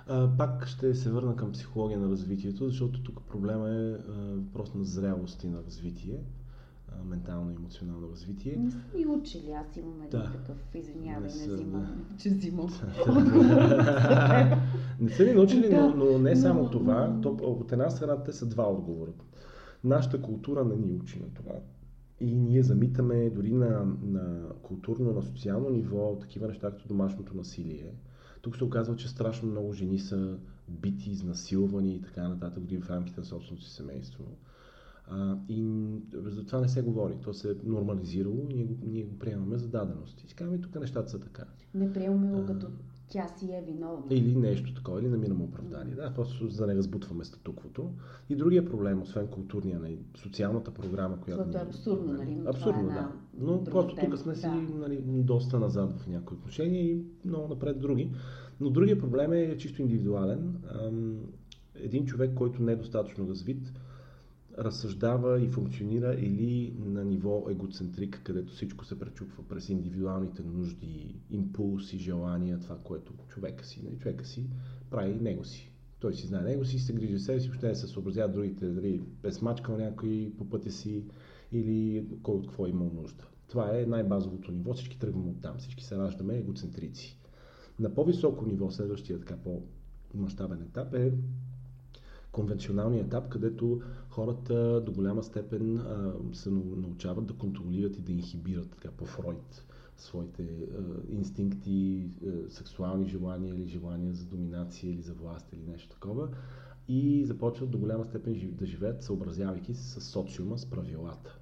А, 0.07 0.31
пак 0.39 0.67
ще 0.67 0.95
се 0.95 1.11
върна 1.11 1.37
към 1.37 1.53
психология 1.53 1.99
на 1.99 2.09
развитието, 2.09 2.69
защото 2.69 3.03
тук 3.03 3.21
проблема 3.29 3.71
е 3.71 3.91
въпрос 4.35 4.75
на 4.75 4.85
зрялост 4.85 5.45
и 5.45 5.49
на 5.49 5.63
развитие 5.63 6.21
ментално 7.05 7.51
и 7.51 7.55
емоционално 7.55 8.11
развитие. 8.11 8.57
Не 8.57 8.71
са 8.71 8.79
ми 8.97 9.07
учили, 9.07 9.53
аз 9.53 9.77
имам 9.77 10.03
един 10.03 10.21
да. 10.21 10.33
такъв, 10.33 10.57
извинявай, 10.75 11.31
не, 11.31 11.47
не 11.47 11.53
взимам, 11.55 12.07
да. 12.11 12.17
че 12.19 12.31
взимам. 12.31 12.69
не 15.01 15.11
са 15.11 15.25
ни 15.25 15.33
научили, 15.33 15.69
да. 15.69 15.89
но, 15.89 16.13
но 16.13 16.19
не 16.19 16.37
само 16.37 16.63
но, 16.63 16.71
това. 16.71 17.21
То, 17.23 17.29
от 17.29 17.73
една 17.73 17.91
страна 17.91 18.23
те 18.23 18.33
са 18.33 18.47
два 18.47 18.73
отговора. 18.73 19.11
Нашата 19.85 20.23
култура 20.23 20.65
не 20.65 20.77
ни 20.77 20.93
учи 20.93 21.21
на 21.21 21.35
това. 21.35 21.53
И 22.21 22.35
ние 22.35 22.63
замитаме 22.63 23.31
дори 23.31 23.53
на, 23.53 23.97
на 24.03 24.49
културно, 24.63 25.13
на 25.13 25.23
социално 25.23 25.71
ниво 25.71 26.19
такива 26.21 26.49
неща, 26.49 26.71
като 26.71 26.89
домашното 26.89 27.37
насилие. 27.37 27.95
Тук 28.43 28.57
се 28.57 28.65
оказва, 28.65 28.97
че 28.97 29.09
страшно 29.09 29.51
много 29.51 29.73
жени 29.73 29.99
са 29.99 30.39
бити, 30.69 31.11
изнасилвани 31.11 31.95
и 31.95 32.03
така 32.03 32.29
нататък, 32.29 32.63
дори 32.63 32.81
в 32.81 32.91
рамките 32.91 33.21
на 33.21 33.27
собственото 33.27 33.65
си 33.65 33.71
семейство. 33.71 34.25
А, 35.11 35.37
и 35.49 35.65
за 36.15 36.47
това 36.47 36.61
не 36.61 36.69
се 36.69 36.83
говори. 36.83 37.17
То 37.23 37.35
се 37.35 37.51
е 37.51 37.55
нормализирало 37.65 38.47
и 38.51 38.55
ние 38.55 38.65
го, 38.65 38.75
ние 38.83 39.05
го 39.05 39.19
приемаме 39.19 39.59
за 39.59 39.69
даденост. 39.69 40.25
И 40.25 40.29
си 40.29 40.35
казваме, 40.35 40.61
тук 40.61 40.81
нещата 40.81 41.11
са 41.11 41.21
така. 41.21 41.45
Не 41.75 41.93
приемаме 41.93 42.41
го 42.41 42.47
като 42.47 42.67
тя 43.11 43.29
си 43.29 43.53
е 43.53 43.65
виновна. 43.67 44.05
Или 44.11 44.37
нещо 44.37 44.75
такова, 44.75 45.01
или 45.01 45.09
намираме 45.09 45.45
оправдание. 45.45 45.95
Да, 45.95 46.15
просто 46.15 46.49
за 46.49 46.67
да 46.67 46.67
не 46.67 46.79
разбутваме 46.79 47.25
статуквото. 47.25 47.91
И 48.29 48.37
другия 48.37 48.65
проблем, 48.65 49.03
освен 49.03 49.27
културния, 49.27 49.79
нали, 49.81 49.99
социалната 50.17 50.71
програма, 50.71 51.21
която. 51.21 51.45
Това 51.45 51.61
е 51.61 51.63
абсурдно, 51.63 52.13
нали? 52.13 52.35
Но 52.35 52.51
абсурдно, 52.51 52.91
е 52.91 52.95
да. 52.95 53.13
Но 53.39 53.65
просто 53.65 53.97
тук 54.05 54.19
сме 54.19 54.35
си 54.35 54.43
да. 54.43 54.79
нали, 54.79 55.03
доста 55.07 55.59
назад 55.59 55.93
в 55.93 56.07
някои 56.07 56.37
отношения 56.37 56.85
и 56.85 57.05
много 57.25 57.49
напред 57.49 57.81
други. 57.81 58.13
Но 58.61 58.71
другия 58.71 58.99
проблем 58.99 59.33
е 59.33 59.57
чисто 59.57 59.83
индивидуален. 59.83 60.57
Един 61.75 62.07
човек, 62.07 62.35
който 62.35 62.63
не 62.63 62.73
е 62.73 62.77
достатъчно 62.77 63.29
развит, 63.29 63.73
разсъждава 64.59 65.41
и 65.41 65.49
функционира 65.49 66.15
или 66.15 66.75
на 66.79 67.05
ниво 67.05 67.47
егоцентрик, 67.51 68.21
където 68.25 68.53
всичко 68.53 68.85
се 68.85 68.99
пречупва 68.99 69.49
през 69.49 69.69
индивидуалните 69.69 70.43
нужди, 70.43 71.15
импулси, 71.31 71.99
желания, 71.99 72.59
това, 72.59 72.79
което 72.85 73.13
човека 73.29 73.65
си, 73.65 73.81
нали, 73.85 73.99
човека 73.99 74.25
си 74.25 74.51
прави 74.91 75.15
него 75.15 75.45
си. 75.45 75.73
Той 76.01 76.15
си 76.15 76.27
знае 76.27 76.43
него 76.43 76.65
си, 76.65 76.79
се 76.79 76.93
грижи 76.93 77.19
себе 77.19 77.41
си, 77.41 77.49
въобще 77.49 77.69
не 77.69 77.75
се 77.75 77.87
съобразява 77.87 78.33
другите, 78.33 78.69
дали 78.69 79.03
е 79.25 79.33
смачкал 79.33 79.77
някой 79.77 80.33
по 80.39 80.51
пътя 80.51 80.71
си 80.71 81.05
или 81.53 82.07
кой 82.23 82.35
от 82.35 82.47
какво 82.47 82.67
е 82.67 82.71
имал 82.71 82.91
нужда. 82.95 83.25
Това 83.49 83.79
е 83.79 83.87
най-базовото 83.87 84.53
ниво, 84.53 84.75
всички 84.75 84.99
тръгваме 84.99 85.31
от 85.31 85.41
там, 85.41 85.59
всички 85.59 85.85
се 85.85 85.99
раждаме 85.99 86.37
егоцентрици. 86.37 87.19
На 87.79 87.95
по-високо 87.95 88.47
ниво, 88.47 88.71
следващия 88.71 89.19
така 89.19 89.37
по-масштабен 89.37 90.63
етап 90.63 90.95
е 90.95 91.13
конвенционалния 92.33 93.05
етап, 93.05 93.29
където 93.29 93.81
хората 94.11 94.83
до 94.87 94.93
голяма 94.93 95.23
степен 95.23 95.79
а, 95.79 96.15
се 96.33 96.51
научават 96.51 97.27
да 97.27 97.35
контролират 97.35 97.97
и 97.97 98.01
да 98.01 98.13
инхибират 98.13 98.71
така 98.71 98.91
по 98.91 99.05
Фройд 99.05 99.65
своите 99.97 100.43
а, 100.43 101.13
инстинкти, 101.13 102.11
а, 102.27 102.51
сексуални 102.51 103.09
желания 103.09 103.55
или 103.55 103.67
желания 103.67 104.13
за 104.13 104.27
доминация 104.27 104.91
или 104.91 105.03
за 105.03 105.15
власт 105.15 105.53
или 105.53 105.63
нещо 105.71 105.89
такова 105.89 106.29
и 106.89 107.25
започват 107.25 107.71
до 107.71 107.79
голяма 107.79 108.05
степен 108.05 108.53
да 108.53 108.67
живеят, 108.67 109.03
съобразявайки 109.03 109.75
се 109.75 110.01
с 110.01 110.01
социума, 110.01 110.59
с 110.59 110.71
правилата. 110.71 111.39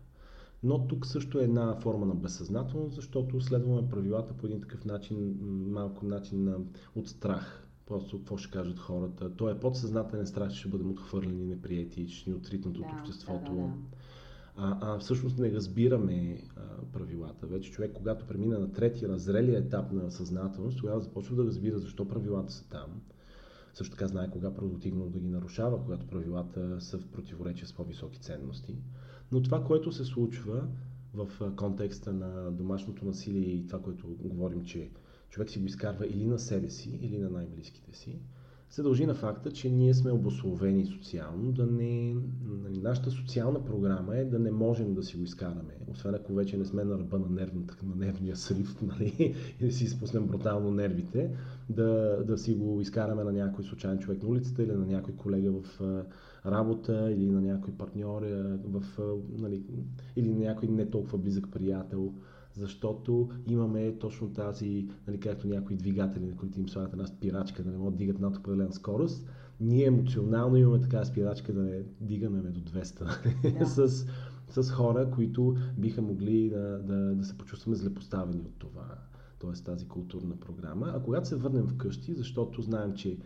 Но 0.63 0.89
тук 0.89 1.07
също 1.07 1.41
е 1.41 1.45
една 1.45 1.75
форма 1.75 2.07
на 2.07 2.15
безсъзнателност, 2.15 2.95
защото 2.95 3.41
следваме 3.41 3.89
правилата 3.89 4.35
по 4.35 4.47
един 4.47 4.61
такъв 4.61 4.85
начин, 4.85 5.39
малко 5.71 6.07
начин 6.07 6.45
на, 6.45 6.57
от 6.97 7.09
страх. 7.09 7.68
Просто 7.89 8.19
какво 8.19 8.37
ще 8.37 8.51
кажат 8.51 8.79
хората. 8.79 9.37
Той 9.37 9.53
е 9.53 9.61
подсъзнателен 9.61 10.27
страх, 10.27 10.53
че 10.53 10.59
ще 10.59 10.69
бъдем 10.69 10.91
отхвърлени, 10.91 11.47
неприяти, 11.47 12.09
че 12.09 12.17
ще 12.17 12.31
ни 12.31 12.37
отритнат 12.37 12.75
да, 12.75 12.81
от 12.81 12.87
обществото. 12.93 13.53
Да, 13.53 13.61
да, 13.61 13.73
а, 14.57 14.79
а 14.81 14.99
всъщност 14.99 15.39
не 15.39 15.53
разбираме 15.53 16.43
а, 16.57 16.61
правилата. 16.93 17.47
Вече 17.47 17.71
човек, 17.71 17.93
когато 17.95 18.27
премина 18.27 18.59
на 18.59 18.73
третия, 18.73 19.09
на 19.09 19.19
зрелия 19.19 19.59
етап 19.59 19.93
на 19.93 20.11
съзнателност, 20.11 20.79
тогава 20.79 21.01
започва 21.01 21.37
да 21.37 21.45
разбира 21.45 21.79
защо 21.79 22.09
правилата 22.09 22.53
са 22.53 22.69
там. 22.69 23.01
Също 23.75 23.97
така 23.97 24.07
знае 24.07 24.31
кога 24.31 24.55
продуктивно 24.55 25.11
да 25.11 25.19
ги 25.19 25.29
нарушава, 25.29 25.83
когато 25.85 26.07
правилата 26.07 26.81
са 26.81 26.99
в 26.99 27.07
противоречие 27.07 27.67
с 27.67 27.73
по-високи 27.73 28.21
ценности. 28.21 28.77
Но 29.33 29.43
това, 29.43 29.65
което 29.65 29.93
се 29.93 30.05
случва 30.05 30.69
в 31.15 31.53
контекста 31.57 32.13
на 32.13 32.51
домашното 32.53 33.05
насилие 33.05 33.49
и 33.49 33.67
това, 33.67 33.83
което 33.83 34.07
говорим, 34.09 34.65
че 34.65 34.91
човек 35.31 35.51
си 35.51 35.59
го 35.59 35.67
изкарва 35.67 36.07
или 36.07 36.27
на 36.27 36.39
себе 36.39 36.71
си, 36.71 36.99
или 37.03 37.19
на 37.19 37.31
най-близките 37.31 37.93
си, 37.93 38.19
се 38.71 38.83
дължи 38.83 39.07
на 39.07 39.15
факта, 39.15 39.51
че 39.51 39.71
ние 39.71 39.95
сме 39.95 40.13
обословени 40.13 40.87
социално, 40.87 41.53
да 41.53 41.67
не... 41.67 42.17
Нали, 42.63 42.79
нашата 42.79 43.11
социална 43.11 43.65
програма 43.65 44.17
е 44.17 44.25
да 44.25 44.39
не 44.39 44.51
можем 44.51 44.95
да 44.95 45.03
си 45.03 45.17
го 45.17 45.23
изкараме, 45.23 45.75
освен 45.91 46.15
ако 46.15 46.35
вече 46.35 46.57
не 46.57 46.65
сме 46.65 46.85
на 46.85 46.99
ръба 46.99 47.19
на, 47.19 47.29
нервната, 47.31 47.77
на 47.83 48.07
нервния 48.07 48.37
срив, 48.37 48.83
нали, 48.83 49.35
и 49.61 49.67
да 49.67 49.73
си 49.73 49.85
изпуснем 49.85 50.27
брутално 50.27 50.71
нервите, 50.71 51.31
да, 51.71 52.23
да 52.27 52.39
си 52.39 52.55
го 52.55 52.81
изкараме 52.81 53.25
на 53.25 53.33
някой 53.33 53.65
случайен 53.65 53.99
човек 53.99 54.23
на 54.23 54.29
улицата 54.29 54.63
или 54.63 54.73
на 54.73 54.87
някой 54.87 55.15
колега 55.15 55.51
в 55.53 55.81
работа 56.47 57.11
или 57.13 57.31
на 57.31 57.41
някой 57.41 57.75
партньор 57.75 58.23
в, 58.65 58.83
нали, 59.39 59.63
или 60.17 60.29
на 60.29 60.39
някой 60.39 60.69
не 60.69 60.91
толкова 60.91 61.19
близък 61.19 61.47
приятел 61.53 62.15
защото 62.59 63.31
имаме 63.47 63.99
точно 63.99 64.33
тази, 64.33 64.89
нали, 65.07 65.21
както 65.21 65.49
някои 65.49 65.77
двигатели, 65.77 66.27
на 66.27 66.37
които 66.37 66.61
им 66.61 66.69
слагат 66.69 66.93
една 66.93 67.07
спирачка, 67.07 67.63
да 67.63 67.71
не 67.71 67.79
могат 67.79 67.95
да 67.95 67.99
дигат 67.99 68.19
над 68.19 68.37
определена 68.37 68.73
скорост, 68.73 69.29
ние 69.61 69.85
емоционално 69.85 70.57
имаме 70.57 70.81
така 70.81 71.05
спирачка 71.05 71.53
да 71.53 71.63
не 71.63 71.83
дигаме 72.01 72.41
до 72.41 72.61
200 72.61 73.59
да. 73.59 73.67
с, 73.89 74.07
с 74.49 74.71
хора, 74.71 75.11
които 75.11 75.57
биха 75.79 76.03
могли 76.03 76.51
да, 76.51 76.79
да, 76.83 77.15
да 77.15 77.25
се 77.25 77.39
почувстваме 77.39 77.77
злепоставени 77.77 78.41
от 78.41 78.59
това, 78.59 78.99
т.е. 79.41 79.53
тази 79.65 79.89
културна 79.89 80.37
програма. 80.37 80.93
А 80.97 81.03
когато 81.03 81.29
се 81.29 81.37
върнем 81.37 81.67
вкъщи, 81.67 82.15
защото 82.15 82.63
знаем, 82.63 82.95
че 82.95 83.19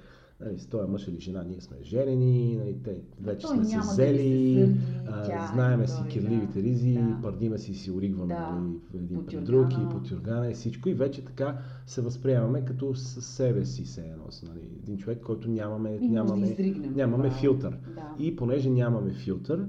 нали, 0.45 0.59
с 0.59 0.67
този 0.67 0.91
мъж 0.91 1.09
или 1.09 1.21
жена, 1.21 1.45
ние 1.49 1.61
сме 1.61 1.77
женени, 1.83 2.57
нали, 2.57 2.77
те 2.85 3.01
вече 3.21 3.47
той 3.47 3.57
сме 3.57 3.65
се 3.65 3.79
взели, 3.79 4.75
да 5.05 5.51
знаеме 5.53 5.89
си 5.89 6.03
кирливите 6.09 6.63
да, 6.63 6.69
ризи, 6.69 6.95
да. 6.95 7.19
пардиме 7.23 7.59
си 7.59 7.75
си 7.75 7.91
оригваме 7.91 8.35
да. 8.35 8.51
нали, 8.51 8.75
един 8.95 9.27
пред 9.27 9.45
друг 9.45 9.73
и 9.73 9.89
по 9.91 10.01
тюргана 10.01 10.51
и 10.51 10.55
всичко 10.55 10.89
и 10.89 10.95
вече 10.95 11.25
така 11.25 11.59
се 11.87 12.01
възприемаме 12.01 12.65
като 12.65 12.95
със 12.95 13.27
себе 13.27 13.65
си 13.65 13.87
се 13.87 14.01
едно. 14.01 14.25
Нали, 14.49 14.71
един 14.83 14.99
човек, 14.99 15.21
който 15.21 15.51
нямаме, 15.51 15.99
и 16.03 16.09
нямаме, 16.09 16.55
да 16.55 16.91
нямаме 16.91 17.31
филтър. 17.31 17.79
Да. 17.95 18.15
И 18.19 18.37
понеже 18.37 18.71
нямаме 18.71 19.13
филтър, 19.13 19.67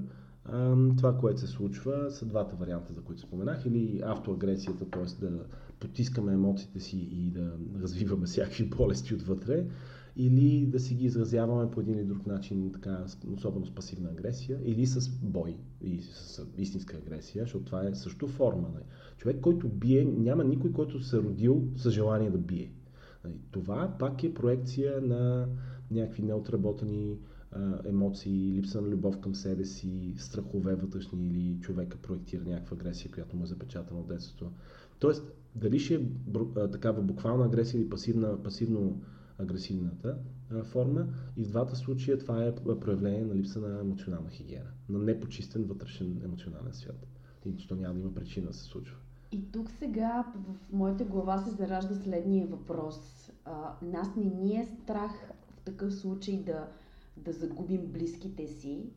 това, 0.96 1.18
което 1.20 1.40
се 1.40 1.46
случва, 1.46 2.10
са 2.10 2.26
двата 2.26 2.56
варианта, 2.56 2.92
за 2.92 3.00
които 3.00 3.22
споменах, 3.22 3.66
или 3.66 4.00
автоагресията, 4.04 4.84
т.е. 4.90 5.26
да 5.26 5.38
потискаме 5.80 6.32
емоциите 6.32 6.80
си 6.80 7.08
и 7.12 7.30
да 7.30 7.52
развиваме 7.82 8.26
всякакви 8.26 8.64
болести 8.64 9.14
отвътре, 9.14 9.64
или 10.16 10.66
да 10.66 10.80
си 10.80 10.94
ги 10.94 11.04
изразяваме 11.04 11.70
по 11.70 11.80
един 11.80 11.94
или 11.94 12.04
друг 12.04 12.26
начин, 12.26 12.72
така, 12.72 13.04
особено 13.34 13.66
с 13.66 13.74
пасивна 13.74 14.08
агресия, 14.08 14.60
или 14.64 14.86
с 14.86 15.08
бой 15.22 15.56
и 15.80 16.02
с 16.02 16.46
истинска 16.58 16.96
агресия, 16.96 17.44
защото 17.44 17.64
това 17.64 17.88
е 17.88 17.94
също 17.94 18.28
форма. 18.28 18.68
Не? 18.74 18.80
Човек, 19.16 19.40
който 19.40 19.68
бие, 19.68 20.04
няма 20.04 20.44
никой, 20.44 20.72
който 20.72 21.00
се 21.00 21.18
родил 21.18 21.64
с 21.76 21.90
желание 21.90 22.30
да 22.30 22.38
бие. 22.38 22.72
Нали. 23.24 23.34
Това 23.50 23.96
пак 23.98 24.24
е 24.24 24.34
проекция 24.34 25.00
на 25.00 25.48
някакви 25.90 26.22
неотработени 26.22 27.18
емоции, 27.84 28.52
липса 28.52 28.80
на 28.80 28.88
любов 28.88 29.20
към 29.20 29.34
себе 29.34 29.64
си, 29.64 30.14
страхове 30.16 30.74
вътрешни 30.74 31.26
или 31.26 31.58
човека 31.60 31.98
проектира 31.98 32.44
някаква 32.44 32.76
агресия, 32.76 33.10
която 33.10 33.36
му 33.36 33.42
е 33.42 33.46
запечатана 33.46 34.00
от 34.00 34.08
детството. 34.08 34.52
Тоест, 34.98 35.32
дали 35.54 35.78
ще 35.78 35.94
е 35.94 36.00
такава 36.72 37.02
буквална 37.02 37.44
агресия 37.44 37.80
или 37.80 37.90
пасивна, 37.90 38.42
пасивно 38.42 39.00
агресивната 39.38 40.18
форма. 40.64 41.06
И 41.36 41.44
в 41.44 41.48
двата 41.48 41.76
случая 41.76 42.18
това 42.18 42.44
е 42.44 42.54
проявление 42.54 43.24
на 43.24 43.34
липса 43.34 43.60
на 43.60 43.80
емоционална 43.80 44.30
хигиена, 44.30 44.70
на 44.88 44.98
непочистен 44.98 45.64
вътрешен 45.64 46.20
емоционален 46.24 46.72
свят. 46.72 47.06
И 47.46 47.66
то 47.68 47.76
няма 47.76 47.94
да 47.94 48.00
има 48.00 48.14
причина 48.14 48.46
да 48.46 48.52
се 48.52 48.64
случва. 48.64 48.96
И 49.32 49.52
тук 49.52 49.70
сега 49.70 50.32
в 50.36 50.72
моята 50.72 51.04
глава 51.04 51.38
се 51.38 51.50
заражда 51.50 51.94
следния 51.94 52.46
въпрос. 52.46 53.30
А, 53.44 53.72
нас 53.82 54.08
не 54.16 54.24
ни 54.24 54.56
е 54.56 54.66
страх 54.82 55.12
в 55.50 55.60
такъв 55.60 55.94
случай 55.94 56.42
да, 56.42 56.68
да 57.16 57.32
загубим 57.32 57.86
близките 57.86 58.46
си. 58.46 58.90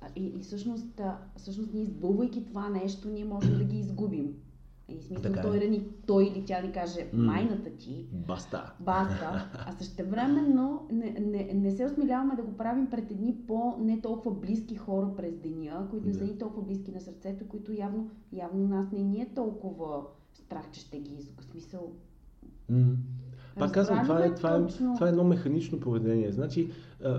А, 0.00 0.06
и, 0.16 0.26
и 0.26 0.40
всъщност, 0.40 1.00
а, 1.00 1.18
всъщност 1.36 1.72
ние 1.72 1.82
избълвайки 1.82 2.46
това 2.46 2.68
нещо, 2.68 3.08
ние 3.08 3.24
можем 3.24 3.58
да 3.58 3.64
ги 3.64 3.78
изгубим. 3.78 4.34
И 4.90 5.02
смисъл, 5.02 5.22
така 5.22 5.42
той, 5.42 5.56
е. 5.56 5.60
да 5.60 5.68
ни, 5.68 5.88
той 6.06 6.24
или 6.24 6.44
тя 6.44 6.62
ни 6.62 6.72
каже 6.72 7.10
майната 7.12 7.70
ти. 7.70 8.06
Баста. 8.12 8.74
Баста. 8.80 9.50
А 9.66 9.72
същевременно 9.72 10.86
не, 10.92 11.10
не, 11.10 11.50
не 11.54 11.70
се 11.70 11.84
осмеляваме 11.84 12.36
да 12.36 12.42
го 12.42 12.56
правим 12.56 12.86
пред 12.90 13.10
едни 13.10 13.36
по-не 13.46 14.00
толкова 14.00 14.36
близки 14.36 14.76
хора 14.76 15.10
през 15.16 15.34
деня, 15.36 15.86
които 15.90 16.06
не 16.06 16.14
са 16.14 16.24
ни 16.24 16.38
толкова 16.38 16.66
близки 16.66 16.92
на 16.92 17.00
сърцето, 17.00 17.48
които 17.48 17.72
явно, 17.72 18.10
явно 18.32 18.68
нас 18.68 18.92
не 18.92 19.02
ни 19.02 19.20
е 19.20 19.34
толкова 19.34 20.02
страх, 20.34 20.70
че 20.72 20.80
ще 20.80 20.98
ги 20.98 21.14
изгубим. 21.14 21.50
Смисъл. 21.50 21.92
Mm. 22.70 22.94
Пак 23.58 23.72
казвам, 23.72 24.02
това 24.02 24.24
е, 24.24 24.34
това, 24.34 24.56
е, 24.56 24.66
това 24.66 25.06
е 25.06 25.10
едно 25.10 25.24
механично 25.24 25.80
поведение. 25.80 26.32
Значи, 26.32 26.70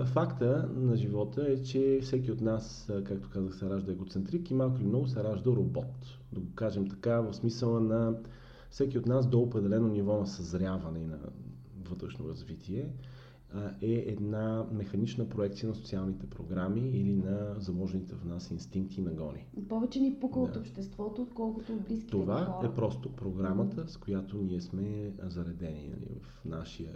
факта 0.06 0.68
на 0.74 0.96
живота 0.96 1.46
е, 1.48 1.62
че 1.62 1.98
всеки 2.02 2.32
от 2.32 2.40
нас, 2.40 2.90
както 3.04 3.30
казах, 3.30 3.54
се 3.54 3.70
ражда 3.70 3.92
егоцентрик 3.92 4.50
и 4.50 4.54
малко 4.54 4.76
или 4.76 4.86
много 4.86 5.06
се 5.06 5.24
ражда 5.24 5.50
робот. 5.50 6.18
Да 6.32 6.40
го 6.40 6.46
кажем 6.54 6.88
така, 6.88 7.20
в 7.20 7.34
смисъла 7.34 7.80
на 7.80 8.14
всеки 8.70 8.98
от 8.98 9.06
нас 9.06 9.26
до 9.26 9.40
определено 9.40 9.88
ниво 9.88 10.18
на 10.18 10.26
съзряване 10.26 10.98
и 10.98 11.06
на 11.06 11.18
вътрешно 11.90 12.28
развитие 12.28 12.86
е 13.80 14.04
една 14.06 14.66
механична 14.72 15.28
проекция 15.28 15.68
на 15.68 15.74
социалните 15.74 16.26
програми 16.26 16.80
или 16.80 17.14
на 17.14 17.54
заложените 17.58 18.14
в 18.14 18.24
нас 18.24 18.50
инстинкти 18.50 19.00
и 19.00 19.04
нагони. 19.04 19.46
Повече 19.68 20.00
ни 20.00 20.20
пука 20.20 20.38
да. 20.38 20.44
от 20.44 20.56
обществото, 20.56 21.22
отколкото 21.22 21.72
от 21.72 21.82
близките 21.82 22.10
Това 22.10 22.44
хора. 22.44 22.68
е 22.68 22.74
просто 22.74 23.12
програмата, 23.16 23.88
с 23.88 23.96
която 23.96 24.36
ние 24.36 24.60
сме 24.60 25.12
заредени 25.22 25.88
нали, 25.88 26.20
в 26.22 26.44
нашия 26.44 26.92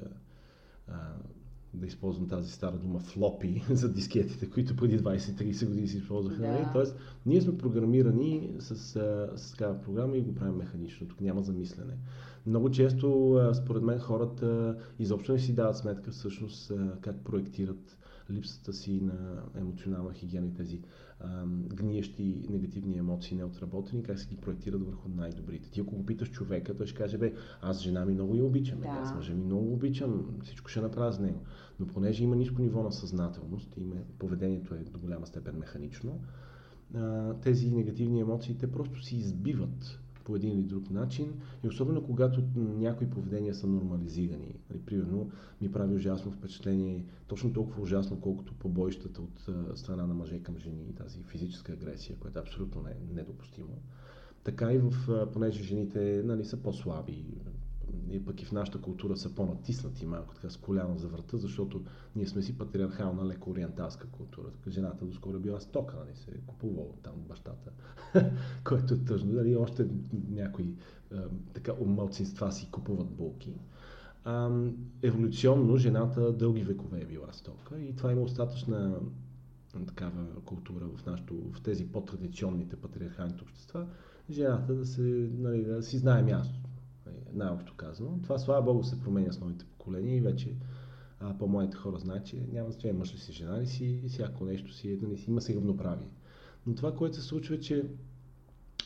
да 1.77 1.87
използвам 1.87 2.29
тази 2.29 2.53
стара 2.53 2.77
дума, 2.77 2.99
флопи 2.99 3.63
за 3.71 3.93
дискетите, 3.93 4.51
които 4.51 4.77
преди 4.77 4.99
20-30 4.99 5.67
години 5.67 5.89
си 5.89 5.97
използваха. 5.97 6.43
Нали? 6.43 6.65
Да. 6.65 6.71
Тоест, 6.73 6.97
ние 7.27 7.41
сме 7.41 7.59
програмирани 7.59 8.51
с, 8.59 8.77
с 9.37 9.51
такава 9.51 9.81
програма 9.83 10.17
и 10.17 10.23
го 10.23 10.35
правим 10.35 10.57
механично. 10.57 11.09
Тук 11.09 11.21
няма 11.21 11.43
замислене. 11.43 11.93
Много 12.47 12.71
често, 12.71 13.41
според 13.55 13.83
мен, 13.83 13.99
хората 13.99 14.77
изобщо 14.99 15.33
не 15.33 15.39
си 15.39 15.55
дават 15.55 15.77
сметка 15.77 16.11
всъщност 16.11 16.73
как 17.01 17.25
проектират 17.25 17.99
липсата 18.31 18.73
си 18.73 19.01
на 19.01 19.43
емоционална 19.55 20.13
хигиена 20.13 20.47
и 20.47 20.55
тези 20.55 20.81
а, 21.21 21.45
гниещи 21.75 22.47
негативни 22.51 22.99
емоции, 22.99 23.37
неотработени, 23.37 24.03
как 24.03 24.19
се 24.19 24.29
ги 24.29 24.37
проектират 24.37 24.87
върху 24.87 25.09
най-добрите. 25.09 25.71
Ти 25.71 25.81
ако 25.81 25.97
го 25.97 26.07
питаш 26.07 26.31
човека, 26.31 26.77
той 26.77 26.87
ще 26.87 26.97
каже, 26.99 27.19
бе, 27.19 27.35
аз 27.61 27.81
жена 27.81 28.05
ми 28.05 28.15
много 28.15 28.35
я 28.35 28.45
обичам, 28.45 28.81
да. 28.81 28.89
аз 28.89 29.15
мъжа 29.15 29.35
ми 29.35 29.45
много 29.45 29.73
обичам, 29.73 30.39
всичко 30.43 30.71
ще 30.71 30.81
направя 30.81 31.13
с 31.13 31.19
него. 31.19 31.41
Но 31.81 31.87
понеже 31.87 32.25
има 32.25 32.37
ниско 32.37 32.63
ниво 32.63 32.83
на 32.83 32.93
съзнателност, 32.93 33.77
има, 33.77 33.95
поведението 34.19 34.75
е 34.75 34.79
до 34.79 34.99
голяма 34.99 35.27
степен 35.27 35.59
механично, 35.59 36.21
а, 36.95 37.35
тези 37.35 37.71
негативни 37.71 38.21
емоции 38.21 38.59
те 38.59 38.73
просто 38.73 39.03
си 39.03 39.17
избиват 39.17 40.01
по 40.27 40.37
един 40.37 40.53
или 40.53 40.63
друг 40.63 40.91
начин 40.91 41.33
и 41.65 41.69
особено 41.69 42.05
когато 42.05 42.43
някои 42.57 43.11
поведения 43.11 43.55
са 43.55 43.67
нормализирани. 43.67 44.55
Нали, 44.71 44.81
примерно 44.87 45.31
ми 45.61 45.73
прави 45.73 45.95
ужасно 45.95 46.33
впечатление, 46.33 47.05
точно 47.27 47.53
толкова 47.53 47.83
ужасно, 47.83 48.21
колкото 48.21 48.55
побоищата 48.55 49.23
от 49.23 49.49
страна 49.79 50.07
на 50.07 50.15
мъже 50.15 50.43
към 50.43 50.59
жени, 50.59 50.95
тази 50.95 51.23
физическа 51.23 51.73
агресия, 51.73 52.17
която 52.17 52.39
е 52.39 52.43
абсолютно 52.43 52.83
не, 52.83 53.15
недопустимо. 53.15 53.79
Така 54.45 54.73
и 54.73 54.79
в, 54.79 54.93
понеже 55.33 55.63
жените 55.63 56.23
нали, 56.25 56.45
са 56.45 56.57
по-слаби, 56.57 57.25
и 58.11 58.25
пък 58.25 58.43
и 58.43 58.45
в 58.45 58.53
нашата 58.53 58.81
култура 58.81 59.17
са 59.17 59.35
по-натиснати 59.35 60.07
малко 60.07 60.35
така 60.35 60.51
с 60.51 60.57
коляно 60.57 60.99
за 60.99 61.09
врата, 61.09 61.37
защото 61.37 61.83
ние 62.17 62.27
сме 62.27 62.43
си 62.43 62.59
патриархална, 62.59 63.27
леко 63.27 63.51
ориенталска 63.51 64.09
култура. 64.09 64.47
Жената 64.69 65.05
доскоро 65.05 65.37
е 65.37 65.41
била 65.41 65.61
стока, 65.61 65.97
нали, 65.97 66.17
се 66.17 66.31
е 66.31 66.41
купувала 66.47 66.93
там 67.03 67.15
бащата, 67.29 67.71
което 68.65 68.95
е 68.95 68.99
тъжно. 68.99 69.33
Нали, 69.33 69.57
още 69.57 69.87
някои 70.31 70.75
а, 71.13 71.23
така 71.55 71.73
малцинства 71.87 72.53
си 72.53 72.69
купуват 72.71 73.09
булки. 73.09 73.55
Еволюционно 75.03 75.77
жената 75.77 76.33
дълги 76.33 76.63
векове 76.63 77.01
е 77.01 77.07
била 77.07 77.33
стока 77.33 77.81
и 77.81 77.97
това 77.97 78.13
има 78.13 78.21
остатъчна 78.21 79.01
такава 79.87 80.27
култура 80.45 80.85
в, 80.97 81.07
нашото, 81.07 81.35
в 81.53 81.63
тези 81.63 81.93
по-традиционните 81.93 82.77
патриархалните 82.77 83.43
общества, 83.43 83.87
жената 84.31 84.75
да, 84.75 84.87
се, 84.87 85.31
нали, 85.39 85.65
да 85.65 85.83
си 85.83 85.99
знае 85.99 86.23
място 86.23 86.61
най-общо 87.37 87.75
казано. 87.77 88.19
Това, 88.23 88.39
слава 88.39 88.63
Богу, 88.63 88.85
се 88.85 89.01
променя 89.01 89.33
с 89.33 89.41
новите 89.41 89.65
поколения 89.65 90.17
и 90.17 90.21
вече 90.21 90.57
а, 91.21 91.39
по-младите 91.39 91.77
хора 91.77 91.99
знаят, 91.99 92.27
че 92.27 92.47
няма 92.53 92.71
значение 92.71 92.99
мъж 92.99 93.15
ли 93.15 93.19
си, 93.19 93.33
жена 93.33 93.61
ли 93.61 93.67
си, 93.67 94.03
всяко 94.09 94.45
нещо 94.45 94.73
си, 94.73 94.99
нали, 95.03 95.19
си 95.19 95.31
има 95.31 95.41
си 95.41 95.57
равноправие. 95.57 96.09
Но 96.67 96.75
това, 96.75 96.95
което 96.95 97.17
се 97.17 97.23
случва 97.23 97.55
е, 97.55 97.61
че 97.61 97.85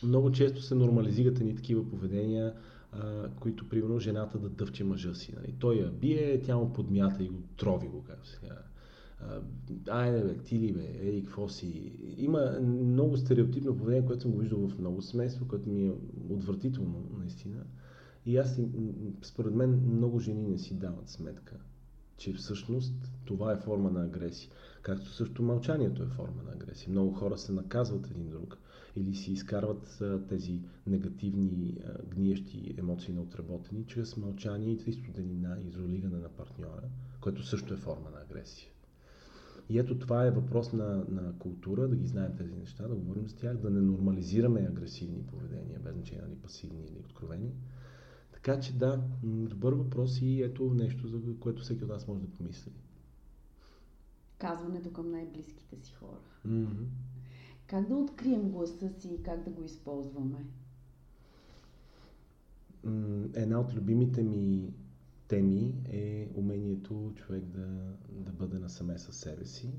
много 0.03 0.33
често 0.33 0.63
се 0.63 0.75
нормализират 0.75 1.41
ни 1.41 1.55
такива 1.55 1.91
поведения, 1.91 2.55
а, 2.93 3.29
които, 3.41 3.69
примерно, 3.69 3.99
жената 3.99 4.39
да 4.39 4.49
дъвче 4.49 4.85
мъжа 4.85 5.15
си. 5.15 5.35
Нали? 5.37 5.55
Той 5.59 5.75
я 5.75 5.91
бие, 5.91 6.43
тя 6.43 6.57
му 6.57 6.73
подмята 6.73 7.25
и 7.25 7.29
го 7.29 7.43
трови 7.57 7.89
го, 7.89 8.03
както 8.03 8.29
сега. 8.29 8.63
Айде 9.91 10.25
бе, 10.25 10.39
ти 10.39 10.59
ли 10.59 10.73
бе, 10.73 10.99
ей, 11.01 11.25
какво 11.25 11.49
си. 11.49 11.93
Има 12.17 12.59
много 12.61 13.17
стереотипно 13.17 13.77
поведение, 13.77 14.07
което 14.07 14.23
съм 14.23 14.31
го 14.31 14.39
виждал 14.39 14.69
в 14.69 14.79
много 14.79 15.03
семейства, 15.03 15.49
което 15.49 15.69
ми 15.69 15.87
е 15.87 15.93
отвратително, 16.31 17.05
наистина. 17.19 17.65
И 18.31 18.37
аз, 18.37 18.61
според 19.23 19.55
мен, 19.55 19.71
много 19.97 20.19
жени 20.19 20.49
не 20.49 20.59
си 20.59 20.75
дават 20.75 21.09
сметка, 21.09 21.57
че 22.17 22.33
всъщност 22.33 22.95
това 23.25 23.53
е 23.53 23.61
форма 23.61 23.91
на 23.91 24.05
агресия. 24.05 24.51
Както 24.83 25.09
също 25.09 25.43
мълчанието 25.43 26.03
е 26.03 26.07
форма 26.07 26.43
на 26.43 26.53
агресия. 26.53 26.91
Много 26.91 27.13
хора 27.13 27.39
се 27.39 27.53
наказват 27.53 28.11
един 28.11 28.31
друг 28.31 28.59
или 28.97 29.15
си 29.15 29.33
изкарват 29.33 30.03
тези 30.29 30.61
негативни, 30.87 31.79
гниещи 32.09 32.75
емоции 32.79 33.15
на 33.15 33.23
отработени 33.23 33.87
чрез 33.87 34.17
мълчание 34.17 34.79
и 34.87 34.93
студенина, 34.93 35.59
изолиране 35.61 36.19
на 36.19 36.29
партньора, 36.29 36.89
което 37.21 37.47
също 37.47 37.75
е 37.75 37.77
форма 37.77 38.11
на 38.11 38.21
агресия. 38.21 38.69
И 39.69 39.79
ето 39.79 39.99
това 39.99 40.27
е 40.27 40.31
въпрос 40.31 40.73
на, 40.73 41.05
на 41.09 41.39
култура, 41.39 41.89
да 41.89 41.97
ги 41.97 42.07
знаем 42.07 42.37
тези 42.39 42.55
неща, 42.55 42.89
да 42.89 42.95
говорим 42.95 43.29
с 43.29 43.35
тях, 43.35 43.57
да 43.57 43.71
не 43.71 43.81
нормализираме 43.81 44.61
агресивни 44.61 45.23
поведения, 45.23 45.81
без 45.85 45.95
значение 45.95 46.25
нали, 46.25 46.37
пасивни 46.37 46.85
или 46.85 46.99
откровени. 46.99 47.53
Така 48.43 48.61
че 48.61 48.79
да, 48.79 49.03
добър 49.23 49.73
въпрос 49.73 50.21
и 50.23 50.43
ето 50.43 50.75
нещо, 50.75 51.09
за 51.09 51.21
което 51.41 51.63
всеки 51.63 51.85
от 51.85 51.91
нас 51.91 52.09
може 52.09 52.21
да 52.21 52.31
помисли. 52.31 52.73
Казването 54.39 54.93
към 54.93 55.11
най-близките 55.11 55.77
си 55.77 55.93
хора. 55.93 56.21
Mm-hmm. 56.47 56.87
Как 57.67 57.89
да 57.89 57.97
открием 57.97 58.51
гласа 58.51 58.91
си 58.91 59.09
и 59.09 59.23
как 59.23 59.45
да 59.45 59.51
го 59.51 59.65
използваме? 59.65 60.47
Една 63.35 63.61
от 63.61 63.75
любимите 63.75 64.23
ми 64.23 64.73
теми 65.29 65.75
е 65.89 66.29
умението 66.35 67.13
човек 67.17 67.45
да, 67.45 67.95
да 68.11 68.33
бъде 68.33 68.59
насаме 68.59 68.99
със 68.99 69.17
себе 69.17 69.45
си. 69.45 69.71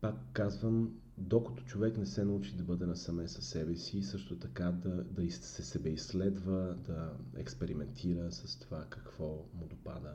Пак 0.00 0.14
казвам, 0.32 0.94
докато 1.18 1.64
човек 1.64 1.98
не 1.98 2.06
се 2.06 2.24
научи 2.24 2.56
да 2.56 2.62
бъде 2.62 2.86
насаме 2.86 3.28
със 3.28 3.46
себе 3.46 3.76
си, 3.76 4.02
също 4.02 4.38
така 4.38 4.72
да, 4.72 5.04
да 5.04 5.30
се 5.30 5.64
себе 5.64 5.88
изследва, 5.88 6.74
да 6.86 7.12
експериментира 7.36 8.32
с 8.32 8.58
това 8.58 8.84
какво 8.90 9.26
му 9.54 9.66
допада, 9.70 10.14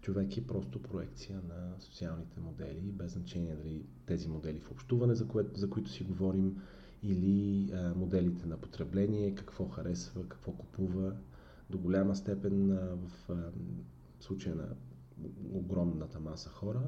човек 0.00 0.36
е 0.36 0.46
просто 0.46 0.82
проекция 0.82 1.40
на 1.48 1.80
социалните 1.80 2.40
модели, 2.40 2.92
без 2.92 3.12
значение 3.12 3.56
дали 3.56 3.86
тези 4.06 4.28
модели 4.28 4.60
в 4.60 4.70
общуване, 4.70 5.14
за, 5.14 5.28
кое, 5.28 5.44
за 5.54 5.70
които 5.70 5.90
си 5.90 6.04
говорим, 6.04 6.56
или 7.02 7.72
а, 7.72 7.94
моделите 7.94 8.46
на 8.46 8.56
потребление, 8.56 9.34
какво 9.34 9.68
харесва, 9.68 10.28
какво 10.28 10.52
купува. 10.52 11.12
До 11.70 11.78
голяма 11.78 12.16
степен 12.16 12.70
а, 12.70 12.96
в 12.96 13.30
а, 13.30 13.52
случая 14.20 14.54
на 14.54 14.68
огромната 15.52 16.20
маса 16.20 16.48
хора, 16.48 16.82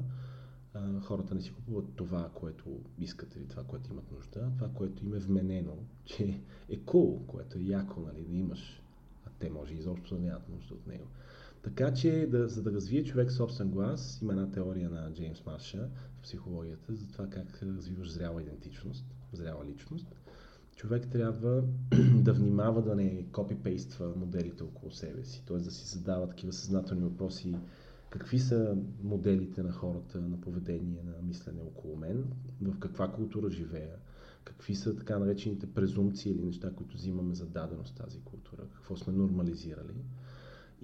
хората 1.01 1.35
не 1.35 1.41
си 1.41 1.53
купуват 1.53 1.85
това, 1.95 2.29
което 2.33 2.79
искат 2.97 3.35
или 3.35 3.47
това, 3.47 3.63
което 3.63 3.91
имат 3.91 4.11
нужда, 4.11 4.51
това, 4.57 4.69
което 4.69 5.05
им 5.05 5.13
е 5.13 5.19
вменено, 5.19 5.77
че 6.05 6.41
е 6.69 6.79
cool, 6.79 7.25
което 7.25 7.57
е 7.57 7.61
яко 7.61 7.99
нали, 7.99 8.23
да 8.23 8.35
имаш, 8.35 8.81
а 9.25 9.29
те 9.39 9.49
може 9.49 9.73
изобщо 9.73 10.15
да 10.15 10.21
нямат 10.21 10.49
нужда 10.49 10.73
от 10.73 10.87
него. 10.87 11.07
Така 11.63 11.93
че, 11.93 12.27
да, 12.31 12.47
за 12.47 12.63
да 12.63 12.71
развие 12.71 13.03
човек 13.03 13.31
собствен 13.31 13.69
глас, 13.69 14.21
има 14.21 14.33
една 14.33 14.51
теория 14.51 14.89
на 14.89 15.13
Джеймс 15.13 15.45
Марша 15.45 15.89
в 16.19 16.21
психологията 16.21 16.95
за 16.95 17.07
това 17.07 17.27
как 17.27 17.63
развиваш 17.63 18.11
зряла 18.11 18.41
идентичност, 18.41 19.05
зряла 19.33 19.65
личност. 19.65 20.15
Човек 20.75 21.07
трябва 21.11 21.63
да 22.15 22.33
внимава 22.33 22.81
да 22.81 22.95
не 22.95 23.25
копипейства 23.31 24.15
моделите 24.15 24.63
около 24.63 24.91
себе 24.91 25.23
си, 25.23 25.43
т.е. 25.45 25.57
да 25.57 25.71
си 25.71 25.87
задава 25.87 26.29
такива 26.29 26.53
съзнателни 26.53 27.03
въпроси 27.03 27.55
какви 28.13 28.39
са 28.39 28.77
моделите 29.03 29.63
на 29.63 29.71
хората, 29.71 30.21
на 30.21 30.41
поведение, 30.41 31.03
на 31.03 31.27
мислене 31.27 31.61
около 31.61 31.95
мен, 31.95 32.25
в 32.61 32.79
каква 32.79 33.11
култура 33.11 33.49
живея, 33.49 33.95
какви 34.43 34.75
са 34.75 34.95
така 34.95 35.19
наречените 35.19 35.73
презумпции 35.73 36.31
или 36.31 36.45
неща, 36.45 36.71
които 36.75 36.97
взимаме 36.97 37.35
за 37.35 37.45
даденост 37.45 37.95
тази 37.95 38.19
култура, 38.19 38.61
какво 38.73 38.97
сме 38.97 39.13
нормализирали 39.13 39.93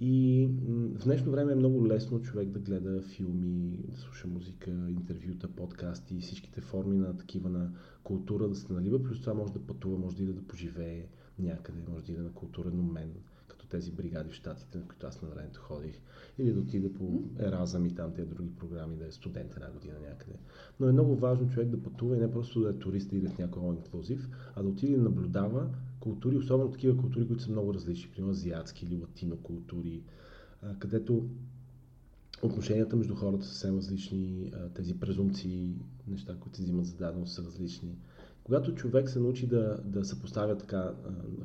и 0.02 0.48
в 0.94 1.04
днешно 1.04 1.32
време 1.32 1.52
е 1.52 1.54
много 1.54 1.86
лесно 1.86 2.22
човек 2.22 2.48
да 2.48 2.58
гледа 2.58 3.02
филми, 3.02 3.78
да 3.88 3.96
слуша 3.96 4.28
музика, 4.28 4.70
интервюта, 4.70 5.48
подкасти 5.48 6.16
и 6.16 6.20
всичките 6.20 6.60
форми 6.60 6.96
на 6.96 7.16
такива 7.16 7.50
на 7.50 7.70
култура 8.04 8.48
да 8.48 8.54
се 8.54 8.72
налива. 8.72 9.02
Плюс 9.02 9.20
това 9.20 9.34
може 9.34 9.52
да 9.52 9.66
пътува, 9.66 9.98
може 9.98 10.16
да 10.16 10.22
иде 10.22 10.32
да 10.32 10.42
поживее 10.42 11.06
някъде, 11.38 11.82
може 11.88 12.04
да 12.04 12.12
иде 12.12 12.22
на 12.22 12.32
културен 12.32 12.80
обмен, 12.80 13.12
тези 13.70 13.90
бригади 13.90 14.30
в 14.30 14.34
Штатите, 14.34 14.78
на 14.78 14.84
които 14.84 15.06
аз 15.06 15.22
на 15.22 15.28
времето 15.28 15.60
ходих. 15.60 16.00
Или 16.38 16.52
да 16.52 16.60
отиде 16.60 16.92
по 16.94 17.22
Еразъм 17.38 17.86
и 17.86 17.94
там 17.94 18.14
тези 18.14 18.30
други 18.30 18.56
програми, 18.58 18.96
да 18.96 19.06
е 19.06 19.12
студент 19.12 19.54
една 19.56 19.70
година 19.70 19.94
някъде. 20.08 20.38
Но 20.80 20.88
е 20.88 20.92
много 20.92 21.16
важно 21.16 21.50
човек 21.50 21.68
да 21.68 21.82
пътува 21.82 22.16
и 22.16 22.20
не 22.20 22.32
просто 22.32 22.60
да 22.60 22.70
е 22.70 22.72
турист 22.72 23.06
и 23.06 23.10
да 23.10 23.16
иде 23.16 23.28
в 23.28 23.38
някой 23.38 23.62
all 23.62 24.18
а 24.56 24.62
да 24.62 24.68
отиде 24.68 24.96
да 24.96 25.02
наблюдава 25.02 25.68
култури, 26.00 26.36
особено 26.36 26.72
такива 26.72 26.96
култури, 26.96 27.26
които 27.26 27.42
са 27.42 27.50
много 27.50 27.74
различни, 27.74 28.10
примерно 28.10 28.32
азиатски 28.32 28.86
или 28.86 28.96
латино 28.96 29.36
култури, 29.36 30.02
където 30.78 31.28
отношенията 32.42 32.96
между 32.96 33.14
хората 33.14 33.44
са 33.44 33.50
съвсем 33.50 33.76
различни, 33.76 34.52
тези 34.74 35.00
презумпции, 35.00 35.74
неща, 36.08 36.36
които 36.40 36.56
се 36.56 36.62
взимат 36.62 36.86
за 36.86 36.96
даденост 36.96 37.34
са 37.34 37.42
различни. 37.42 37.98
Когато 38.50 38.74
човек 38.74 39.10
се 39.10 39.20
научи 39.20 39.46
да, 39.46 39.80
да 39.84 40.04
съпоставя 40.04 40.58
така 40.58 40.94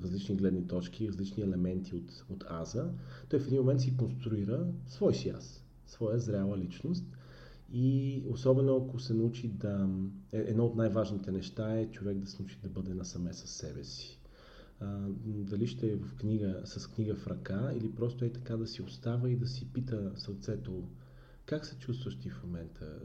различни 0.04 0.36
гледни 0.36 0.68
точки, 0.68 1.08
различни 1.08 1.44
елементи 1.44 1.96
от, 1.96 2.26
от 2.30 2.46
аза, 2.50 2.90
той 3.30 3.40
в 3.40 3.48
един 3.48 3.60
момент 3.60 3.82
си 3.82 3.98
конструира 3.98 4.68
свой 4.88 5.14
си 5.14 5.30
аз, 5.30 5.66
своя 5.88 6.20
зряла 6.20 6.58
личност. 6.58 7.06
И 7.74 8.24
особено 8.30 8.76
ако 8.76 9.00
се 9.00 9.14
научи 9.14 9.48
да... 9.48 9.90
Е, 10.32 10.40
едно 10.40 10.66
от 10.66 10.76
най-важните 10.76 11.32
неща 11.32 11.80
е 11.80 11.92
човек 11.92 12.18
да 12.18 12.28
се 12.28 12.38
научи 12.40 12.60
да 12.64 12.70
бъде 12.70 12.94
насаме 12.94 13.34
с 13.34 13.48
себе 13.48 13.84
си 13.84 14.20
а, 14.80 14.98
дали 15.26 15.68
ще 15.68 15.88
е 15.88 15.96
в 15.96 16.16
книга, 16.16 16.62
с 16.66 16.88
книга 16.88 17.16
в 17.16 17.28
ръка 17.28 17.72
или 17.76 17.96
просто 17.96 18.26
е 18.26 18.30
така 18.30 18.58
да 18.58 18.68
си 18.68 18.82
остава 18.82 19.30
и 19.30 19.36
да 19.36 19.48
си 19.48 19.74
пита 19.74 20.12
сърцето 20.16 20.84
как 21.46 21.66
се 21.66 21.78
чувстваш 21.78 22.20
ти 22.20 22.30
в 22.30 22.44
момента, 22.44 23.00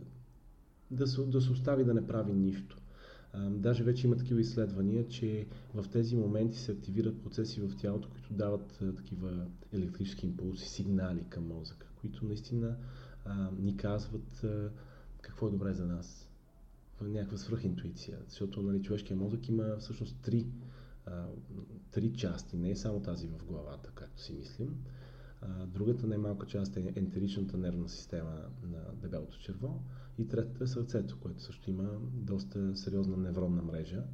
да 0.91 1.07
се, 1.07 1.23
да 1.23 1.41
се 1.41 1.53
остави 1.53 1.85
да 1.85 1.95
не 1.95 2.07
прави 2.07 2.33
нищо. 2.33 2.77
Даже 3.51 3.85
вече 3.85 4.07
има 4.07 4.17
такива 4.17 4.41
изследвания, 4.41 5.09
че 5.09 5.47
в 5.75 5.85
тези 5.93 6.17
моменти 6.17 6.59
се 6.59 6.73
активират 6.73 7.23
процеси 7.23 7.61
в 7.61 7.77
тялото, 7.77 8.09
които 8.11 8.33
дават 8.33 8.81
такива 8.97 9.47
електрически 9.73 10.27
импулси, 10.27 10.69
сигнали 10.69 11.25
към 11.29 11.47
мозъка, 11.47 11.87
които 12.01 12.25
наистина 12.25 12.77
ни 13.59 13.77
казват 13.77 14.45
какво 15.21 15.47
е 15.49 15.51
добре 15.51 15.75
за 15.75 15.87
нас. 15.87 16.29
Някаква 17.03 17.39
свръхинтуиция, 17.39 18.19
защото 18.29 18.63
нали, 18.63 18.83
човешкия 18.83 19.17
мозък 19.17 19.49
има 19.49 19.77
всъщност 19.79 20.17
три 20.23 20.47
три 21.91 22.13
части, 22.13 22.57
не 22.57 22.71
е 22.71 22.77
само 22.77 23.01
тази 23.01 23.27
в 23.27 23.45
главата, 23.45 23.91
както 23.95 24.23
си 24.23 24.33
мислим. 24.33 24.77
А, 25.43 25.67
другата 25.67 26.07
най-малка 26.07 26.47
част 26.47 26.77
е 26.77 26.93
ентеричната 26.97 27.57
нервна 27.57 27.89
система 27.89 28.43
на 28.63 28.79
дебелото 29.03 29.39
черво 29.39 29.83
и 30.21 30.29
третата 30.29 30.65
е 30.65 30.67
сърцето, 30.67 31.19
което 31.21 31.43
също 31.43 31.71
има 31.71 31.91
доста 32.13 32.77
сериозна 32.77 33.17
невронна 33.17 33.63
мрежа. 33.63 34.05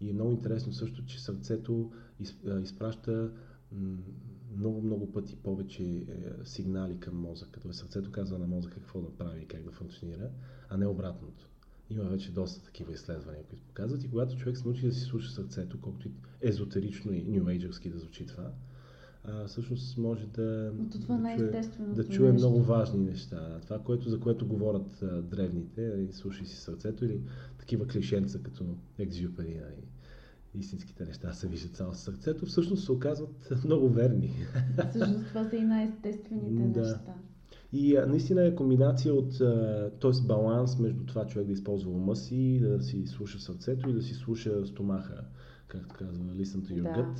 И 0.00 0.10
е 0.10 0.12
много 0.12 0.32
интересно 0.32 0.72
също, 0.72 1.04
че 1.04 1.22
сърцето 1.22 1.92
изпраща 2.62 3.32
много-много 4.56 5.12
пъти 5.12 5.36
повече 5.36 5.84
е, 5.84 6.04
сигнали 6.44 7.00
към 7.00 7.20
мозъка. 7.20 7.60
Тоест 7.60 7.78
сърцето 7.78 8.12
казва 8.12 8.38
на 8.38 8.46
мозъка 8.46 8.74
какво 8.74 9.00
да 9.00 9.16
прави 9.16 9.42
и 9.42 9.46
как 9.46 9.62
да 9.62 9.72
функционира, 9.72 10.30
а 10.68 10.76
не 10.76 10.86
обратното. 10.86 11.48
Има 11.90 12.04
вече 12.04 12.32
доста 12.32 12.64
такива 12.64 12.92
изследвания, 12.92 13.44
които 13.44 13.64
показват 13.64 14.04
и 14.04 14.10
когато 14.10 14.36
човек 14.36 14.56
се 14.58 14.64
научи 14.64 14.86
да 14.86 14.92
си 14.92 15.00
слуша 15.00 15.30
сърцето, 15.30 15.80
колкото 15.80 16.08
и 16.08 16.12
езотерично 16.40 17.12
и 17.12 17.24
нью-ейджърски 17.24 17.90
да 17.90 17.98
звучи 17.98 18.26
това, 18.26 18.52
а, 19.28 19.46
всъщност 19.46 19.98
може 19.98 20.26
да, 20.26 20.72
това 21.02 21.16
да, 21.16 21.62
чуе, 21.76 21.86
да 21.94 22.08
чуе 22.08 22.32
много 22.32 22.62
важни 22.62 23.04
неща. 23.04 23.60
Това, 23.62 23.78
което, 23.78 24.08
за 24.08 24.20
което 24.20 24.46
говорят 24.46 25.02
а, 25.02 25.22
древните, 25.22 26.08
слушай 26.12 26.46
си 26.46 26.56
сърцето 26.56 27.04
или 27.04 27.20
такива 27.58 27.86
клишенца 27.86 28.38
като 28.42 28.64
екзюпери, 28.98 29.60
истинските 30.54 31.04
неща 31.04 31.32
се 31.32 31.48
виждат 31.48 31.76
само 31.76 31.94
с 31.94 31.98
сърцето, 31.98 32.46
всъщност 32.46 32.84
се 32.84 32.92
оказват 32.92 33.52
много 33.64 33.88
верни. 33.88 34.32
Всъщност 34.90 35.26
това 35.28 35.44
са 35.44 35.56
и 35.56 35.64
най-естествените 35.64 36.62
да. 36.62 36.80
неща. 36.80 37.14
И 37.72 37.96
а, 37.96 38.06
наистина 38.06 38.46
е 38.46 38.54
комбинация 38.54 39.14
от, 39.14 39.38
т.е. 40.00 40.26
баланс 40.26 40.78
между 40.78 41.06
това 41.06 41.26
човек 41.26 41.46
да 41.46 41.52
използва 41.52 41.90
ума 41.90 42.16
си, 42.16 42.58
да 42.60 42.82
си 42.82 43.06
слуша 43.06 43.38
сърцето 43.38 43.90
и 43.90 43.92
да 43.92 44.02
си 44.02 44.14
слуша 44.14 44.66
стомаха, 44.66 45.24
както 45.68 45.94
казва, 45.94 46.24
listen 46.24 46.60
to 46.60 46.82
your 46.82 46.82
да. 46.82 47.02
gut. 47.02 47.18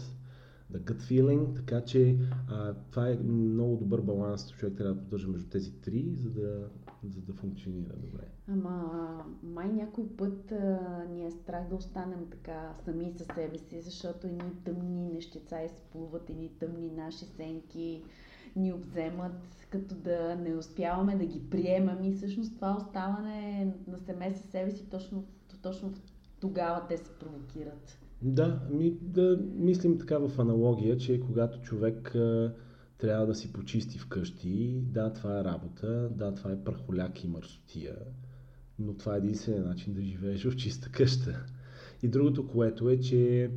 The 0.73 0.79
gut 0.79 1.03
feeling, 1.03 1.57
така 1.57 1.85
че 1.85 2.17
а, 2.49 2.75
това 2.91 3.09
е 3.09 3.17
много 3.17 3.77
добър 3.77 4.01
баланс, 4.01 4.51
човек 4.51 4.77
трябва 4.77 4.95
да 4.95 5.01
поддържа 5.01 5.29
между 5.29 5.49
тези 5.49 5.73
три, 5.73 6.15
за 6.15 6.31
да, 6.31 6.69
за 7.05 7.21
да 7.21 7.33
функционира 7.33 7.97
добре. 7.97 8.25
Ама 8.49 9.25
май 9.43 9.69
някой 9.69 10.09
път 10.09 10.53
а, 10.53 11.05
ни 11.11 11.27
е 11.27 11.31
страх 11.31 11.69
да 11.69 11.75
останем 11.75 12.27
така 12.31 12.75
сами 12.85 13.13
със 13.17 13.27
себе 13.27 13.59
си, 13.59 13.81
защото 13.81 14.27
едни 14.27 14.53
тъмни 14.65 15.09
нещица 15.09 15.63
изплуват, 15.63 16.31
едни 16.31 16.49
тъмни 16.49 16.91
наши 16.91 17.25
сенки 17.25 18.05
ни 18.57 18.73
обземат, 18.73 19.67
като 19.71 19.95
да 19.95 20.37
не 20.37 20.55
успяваме 20.55 21.17
да 21.17 21.27
ги 21.27 21.51
приемем 21.51 22.05
и 22.05 22.15
всъщност 22.15 22.55
това 22.55 22.77
оставане 22.77 23.75
на 23.87 23.99
семе 23.99 24.35
със 24.35 24.51
себе 24.51 24.71
си 24.71 24.91
точно, 24.91 25.25
точно 25.63 25.93
тогава 26.41 26.87
те 26.89 26.99
се 26.99 27.19
провокират. 27.21 27.99
Да, 28.23 28.69
ми, 28.71 28.91
да 29.01 29.41
мислим 29.55 29.99
така 29.99 30.19
в 30.19 30.39
аналогия, 30.39 30.97
че 30.97 31.21
когато 31.21 31.61
човек 31.61 32.15
а, 32.15 32.55
трябва 32.99 33.27
да 33.27 33.35
си 33.35 33.53
почисти 33.53 33.99
вкъщи, 33.99 34.81
да, 34.83 35.13
това 35.13 35.41
е 35.41 35.45
работа, 35.45 36.11
да, 36.15 36.35
това 36.35 36.53
е 36.53 36.65
прахоляк 36.65 37.25
и 37.25 37.29
мърсотия, 37.29 37.97
но 38.79 38.95
това 38.95 39.15
е 39.15 39.19
единствения 39.19 39.65
начин 39.65 39.95
да 39.95 40.03
живееш 40.03 40.45
в 40.45 40.57
чиста 40.57 40.91
къща. 40.91 41.47
И 42.03 42.09
другото, 42.09 42.49
което 42.49 42.91
е, 42.91 43.01
че 43.01 43.51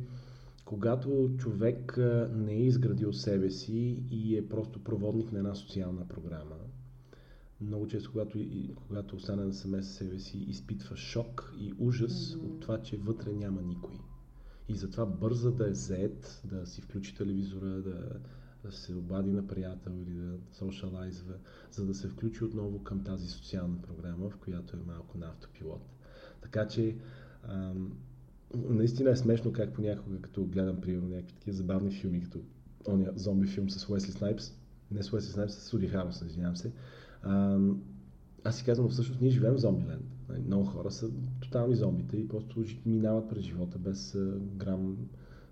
когато 0.64 1.30
човек 1.38 1.98
не 2.32 2.52
е 2.52 2.62
изградил 2.62 3.12
себе 3.12 3.50
си 3.50 4.02
и 4.10 4.36
е 4.36 4.48
просто 4.48 4.84
проводник 4.84 5.32
на 5.32 5.38
една 5.38 5.54
социална 5.54 6.08
програма, 6.08 6.56
много 7.60 7.86
често, 7.86 8.12
когато, 8.12 8.38
когато 8.86 9.16
остане 9.16 9.44
на 9.44 9.52
саме 9.52 9.82
себе 9.82 10.18
си, 10.18 10.38
изпитва 10.38 10.96
шок 10.96 11.54
и 11.60 11.74
ужас 11.78 12.12
mm-hmm. 12.12 12.44
от 12.44 12.60
това, 12.60 12.82
че 12.82 12.96
вътре 12.96 13.32
няма 13.32 13.62
никой. 13.62 13.94
И 14.70 14.74
затова 14.74 15.06
бърза 15.06 15.50
да 15.50 15.70
е 15.70 15.74
зает, 15.74 16.42
да 16.44 16.66
си 16.66 16.80
включи 16.80 17.16
телевизора, 17.16 17.66
да, 17.66 18.20
да 18.64 18.72
се 18.72 18.94
обади 18.94 19.30
на 19.30 19.46
приятел 19.46 19.90
или 19.90 20.14
да 20.14 20.38
социалайзва, 20.52 21.34
за 21.70 21.86
да 21.86 21.94
се 21.94 22.08
включи 22.08 22.44
отново 22.44 22.82
към 22.82 23.04
тази 23.04 23.28
социална 23.28 23.82
програма, 23.82 24.30
в 24.30 24.36
която 24.36 24.76
е 24.76 24.80
малко 24.86 25.18
на 25.18 25.26
автопилот. 25.26 25.82
Така 26.40 26.68
че 26.68 26.96
ам, 27.42 27.92
наистина 28.54 29.10
е 29.10 29.16
смешно 29.16 29.52
как 29.52 29.74
понякога, 29.74 30.20
като 30.20 30.44
гледам, 30.44 30.80
примерно, 30.80 31.08
някакви 31.08 31.34
такива 31.34 31.56
забавни 31.56 31.90
филми, 31.90 32.22
като 32.22 32.40
ония 32.88 33.12
зомби 33.16 33.46
филм 33.46 33.70
с 33.70 33.88
Уесли 33.88 34.12
Снайпс, 34.12 34.52
не 34.90 35.02
с 35.02 35.12
Уесли 35.12 35.32
Снайпс, 35.32 35.54
с 35.54 35.62
Суди 35.62 35.88
Хармс, 35.88 36.22
извинявам 36.22 36.56
се, 36.56 36.72
ам, 37.22 37.82
аз 38.44 38.56
си 38.56 38.64
казвам, 38.64 38.88
всъщност 38.88 39.20
ние 39.20 39.30
живеем 39.30 39.54
в. 39.54 39.72
Нали, 39.72 39.98
много 40.46 40.64
хора 40.64 40.90
са 40.90 41.10
тотални 41.40 41.74
зомбите 41.74 42.16
и 42.16 42.28
просто 42.28 42.64
минават 42.86 43.28
през 43.28 43.42
живота 43.42 43.78
без 43.78 44.18
грам 44.56 44.96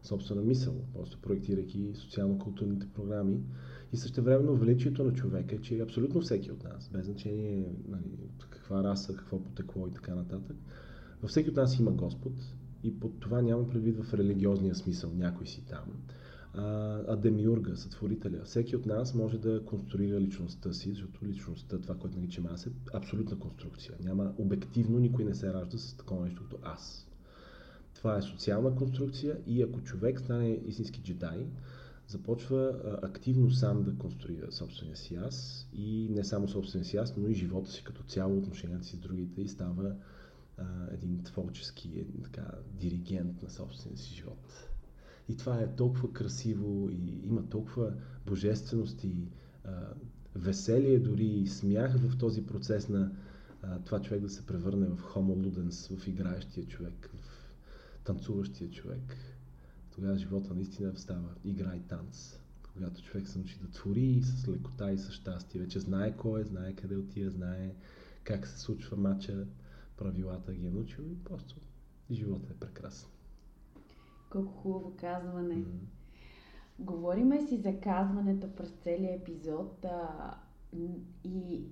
собствена 0.02 0.42
мисъл, 0.42 0.74
просто 0.94 1.18
проектирайки 1.20 1.90
социално-културните 1.94 2.86
програми. 2.94 3.40
И 3.92 3.96
също 3.96 4.22
времено 4.22 4.54
величието 4.54 5.04
на 5.04 5.12
човека 5.12 5.54
е, 5.54 5.58
че 5.58 5.80
абсолютно 5.80 6.20
всеки 6.20 6.50
от 6.50 6.64
нас, 6.64 6.90
без 6.92 7.06
значение 7.06 7.72
нали, 7.88 8.18
каква 8.50 8.84
раса, 8.84 9.16
какво 9.16 9.42
потекло 9.42 9.86
и 9.86 9.92
така 9.92 10.14
нататък, 10.14 10.56
във 11.22 11.30
всеки 11.30 11.50
от 11.50 11.56
нас 11.56 11.78
има 11.78 11.90
Господ 11.90 12.32
и 12.82 13.00
под 13.00 13.20
това 13.20 13.42
няма 13.42 13.68
предвид 13.68 14.04
в 14.04 14.14
религиозния 14.14 14.74
смисъл, 14.74 15.10
някой 15.14 15.46
си 15.46 15.64
там 15.66 15.84
а, 16.54 17.76
сътворителя. 17.76 18.44
Всеки 18.44 18.76
от 18.76 18.86
нас 18.86 19.14
може 19.14 19.38
да 19.38 19.64
конструира 19.64 20.20
личността 20.20 20.72
си, 20.72 20.90
защото 20.90 21.24
личността, 21.26 21.80
това, 21.80 21.94
което 21.94 22.18
наричаме 22.18 22.48
аз, 22.52 22.66
е 22.66 22.70
абсолютна 22.94 23.38
конструкция. 23.38 23.94
Няма 24.04 24.32
обективно, 24.38 24.98
никой 24.98 25.24
не 25.24 25.34
се 25.34 25.52
ражда 25.52 25.78
с 25.78 25.96
такова 25.96 26.24
нещо 26.24 26.42
като 26.42 26.58
аз. 26.62 27.08
Това 27.94 28.18
е 28.18 28.22
социална 28.22 28.74
конструкция 28.74 29.38
и 29.46 29.62
ако 29.62 29.80
човек 29.80 30.20
стане 30.20 30.60
истински 30.66 31.02
джедай, 31.02 31.46
започва 32.06 32.80
активно 33.02 33.50
сам 33.50 33.82
да 33.82 33.94
конструира 33.94 34.52
собствения 34.52 34.96
си 34.96 35.14
аз 35.14 35.68
и 35.72 36.08
не 36.10 36.24
само 36.24 36.48
собствения 36.48 36.84
си 36.84 36.96
аз, 36.96 37.16
но 37.16 37.28
и 37.28 37.34
живота 37.34 37.70
си 37.70 37.84
като 37.84 38.02
цяло, 38.02 38.38
отношенията 38.38 38.84
си 38.84 38.96
с 38.96 38.98
другите 38.98 39.42
и 39.42 39.48
става 39.48 39.94
а, 40.58 40.64
един 40.92 41.22
творчески 41.22 41.88
един, 41.88 42.22
така, 42.22 42.50
диригент 42.80 43.42
на 43.42 43.50
собствения 43.50 43.98
си 43.98 44.14
живот. 44.14 44.68
И 45.28 45.36
това 45.36 45.60
е 45.60 45.76
толкова 45.76 46.12
красиво 46.12 46.90
и 46.90 47.20
има 47.24 47.48
толкова 47.48 47.94
божественост 48.26 49.04
и 49.04 49.28
а, 49.64 49.94
веселие, 50.34 50.98
дори 50.98 51.26
и 51.26 51.46
смях 51.46 51.98
в 51.98 52.18
този 52.18 52.46
процес 52.46 52.88
на 52.88 53.12
а, 53.62 53.78
това 53.78 54.02
човек 54.02 54.22
да 54.22 54.28
се 54.28 54.46
превърне 54.46 54.86
в 54.86 55.02
homo 55.02 55.46
ludens, 55.46 55.98
в 55.98 56.08
играещия 56.08 56.66
човек, 56.66 57.10
в 57.14 57.48
танцуващия 58.04 58.70
човек. 58.70 59.16
Тогава 59.94 60.18
живота 60.18 60.54
наистина 60.54 60.92
става 60.96 61.34
игра 61.44 61.76
и 61.76 61.80
танц. 61.80 62.38
Когато 62.72 63.02
човек 63.02 63.28
се 63.28 63.38
научи 63.38 63.58
да 63.58 63.70
твори 63.70 64.22
с 64.22 64.48
лекота 64.48 64.92
и 64.92 64.98
с 64.98 65.12
щастие, 65.12 65.60
вече 65.60 65.80
знае 65.80 66.16
кой 66.16 66.40
е, 66.40 66.44
знае 66.44 66.72
къде 66.72 66.96
отива, 66.96 67.30
знае 67.30 67.74
как 68.24 68.46
се 68.46 68.60
случва 68.60 68.96
матча, 68.96 69.46
правилата 69.96 70.54
ги 70.54 70.66
е 70.66 70.70
научил 70.70 71.02
и 71.02 71.24
просто 71.24 71.56
живота 72.10 72.52
е 72.52 72.56
прекрасен. 72.56 73.08
Колко 74.30 74.52
хубаво 74.52 74.92
казване. 75.00 75.54
Mm-hmm. 75.54 75.98
Говориме 76.78 77.46
си 77.46 77.56
за 77.56 77.80
казването 77.80 78.52
през 78.56 78.70
целия 78.70 79.14
епизод 79.14 79.84
а, 79.84 80.34
и 81.24 81.62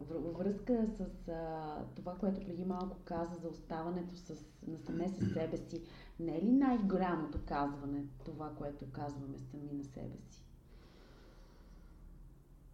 във 0.00 0.38
връзка 0.38 0.86
с 0.86 1.28
а, 1.28 1.84
това, 1.96 2.14
което 2.14 2.40
преди 2.46 2.64
малко 2.64 2.96
каза 3.04 3.34
за 3.42 3.48
оставането 3.48 4.16
с, 4.16 4.28
на 4.66 4.78
саме 4.78 5.08
със 5.08 5.32
себе 5.32 5.56
си. 5.56 5.82
Не 6.20 6.38
е 6.38 6.42
ли 6.42 6.52
най-голямото 6.52 7.38
казване 7.46 8.04
това, 8.24 8.50
което 8.58 8.84
казваме 8.92 9.38
сами 9.38 9.72
на 9.72 9.84
себе 9.84 10.16
си? 10.30 10.42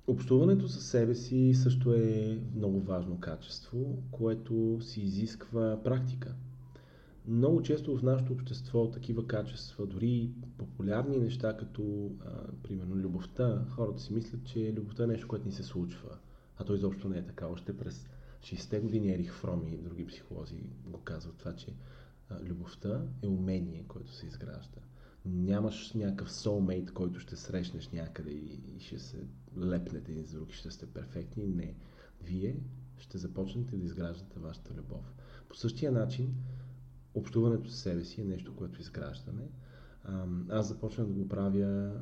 Общуването 0.07 0.69
със 0.69 0.87
себе 0.87 1.15
си 1.15 1.55
също 1.55 1.95
е 1.95 2.39
много 2.57 2.81
важно 2.81 3.21
качество, 3.21 3.79
което 4.11 4.79
си 4.81 5.01
изисква 5.01 5.81
практика 5.85 6.35
много 7.27 7.63
често 7.63 7.97
в 7.97 8.03
нашето 8.03 8.33
общество 8.33 8.91
такива 8.91 9.27
качества, 9.27 9.87
дори 9.87 10.31
популярни 10.59 11.19
неща, 11.19 11.57
като 11.57 12.11
а, 12.21 12.53
примерно 12.63 12.97
любовта, 12.97 13.65
хората 13.69 14.03
си 14.03 14.13
мислят, 14.13 14.45
че 14.45 14.73
любовта 14.77 15.05
е 15.05 15.07
нещо, 15.07 15.29
което 15.29 15.47
ни 15.47 15.53
се 15.53 15.63
случва. 15.63 16.19
А 16.57 16.65
то 16.65 16.75
изобщо 16.75 17.09
не 17.09 17.19
е 17.19 17.27
така. 17.27 17.47
Още 17.47 17.77
през 17.77 18.09
60-те 18.43 18.81
години 18.81 19.15
Ерих 19.15 19.33
Фром 19.33 19.69
и 19.69 19.79
други 19.79 20.07
психолози 20.07 20.63
го 20.87 21.01
казват 21.01 21.37
това, 21.37 21.57
че 21.57 21.75
а, 22.29 22.43
любовта 22.43 23.07
е 23.23 23.27
умение, 23.27 23.85
което 23.89 24.13
се 24.13 24.27
изгражда. 24.27 24.81
Нямаш 25.25 25.93
някакъв 25.93 26.31
soulmate, 26.31 26.93
който 26.93 27.21
ще 27.21 27.37
срещнеш 27.37 27.91
някъде 27.91 28.31
и, 28.31 28.61
и 28.77 28.81
ще 28.81 28.99
се 28.99 29.25
лепнете 29.59 30.13
един 30.13 30.25
за 30.25 30.39
друг 30.39 30.53
и 30.53 30.57
ще 30.57 30.71
сте 30.71 30.87
перфектни. 30.87 31.47
Не. 31.47 31.75
Вие 32.23 32.57
ще 32.99 33.19
започнете 33.19 33.77
да 33.77 33.85
изграждате 33.85 34.41
вашата 34.41 34.75
любов. 34.75 35.13
По 35.49 35.57
същия 35.57 35.93
начин, 35.93 36.35
общуването 37.15 37.71
с 37.71 37.77
себе 37.77 38.05
си 38.05 38.21
е 38.21 38.25
нещо, 38.25 38.57
което 38.57 38.81
изграждаме. 38.81 39.49
Аз 40.49 40.69
започнах 40.69 41.07
да 41.07 41.13
го 41.13 41.29
правя, 41.29 41.93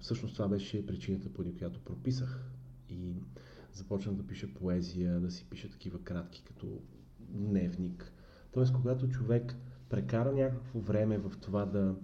всъщност 0.00 0.34
това 0.34 0.48
беше 0.48 0.86
причината, 0.86 1.32
поради 1.32 1.56
която 1.58 1.80
прописах. 1.80 2.50
И 2.88 3.14
започнах 3.72 4.14
да 4.14 4.26
пиша 4.26 4.54
поезия, 4.54 5.20
да 5.20 5.30
си 5.30 5.46
пиша 5.50 5.70
такива 5.70 6.02
кратки, 6.02 6.42
като 6.44 6.80
дневник. 7.28 8.12
Тоест, 8.52 8.72
когато 8.72 9.08
човек 9.08 9.56
прекара 9.88 10.32
някакво 10.32 10.80
време 10.80 11.18
в 11.18 11.32
това 11.40 11.66
да, 11.66 11.94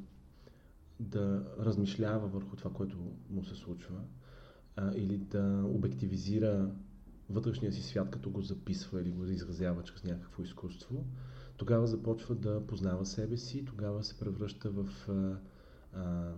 да 1.00 1.54
размишлява 1.60 2.28
върху 2.28 2.56
това, 2.56 2.70
което 2.72 2.98
му 3.30 3.44
се 3.44 3.54
случва, 3.54 4.00
а, 4.76 4.92
или 4.94 5.16
да 5.16 5.64
обективизира 5.66 6.70
вътрешния 7.30 7.72
си 7.72 7.82
свят, 7.82 8.10
като 8.10 8.30
го 8.30 8.40
записва 8.40 9.00
или 9.00 9.10
го 9.10 9.24
изразява 9.24 9.82
чрез 9.82 10.04
някакво 10.04 10.42
изкуство, 10.42 11.04
тогава 11.62 11.86
започва 11.86 12.34
да 12.34 12.66
познава 12.66 13.06
себе 13.06 13.36
си, 13.36 13.64
тогава 13.64 14.04
се 14.04 14.18
превръща 14.18 14.70
в 14.70 14.88
а, 15.08 15.38
а, 15.92 16.32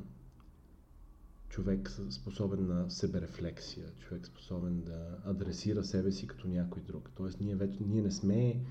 човек 1.48 1.90
способен 2.10 2.66
на 2.66 2.90
себерефлексия, 2.90 3.86
човек 3.98 4.26
способен 4.26 4.82
да 4.82 5.18
адресира 5.24 5.84
себе 5.84 6.12
си 6.12 6.26
като 6.26 6.48
някой 6.48 6.82
друг. 6.82 7.10
Тоест 7.14 7.40
ние, 7.40 7.56
вече, 7.56 7.78
ние 7.80 8.02
не 8.02 8.10
сме 8.10 8.64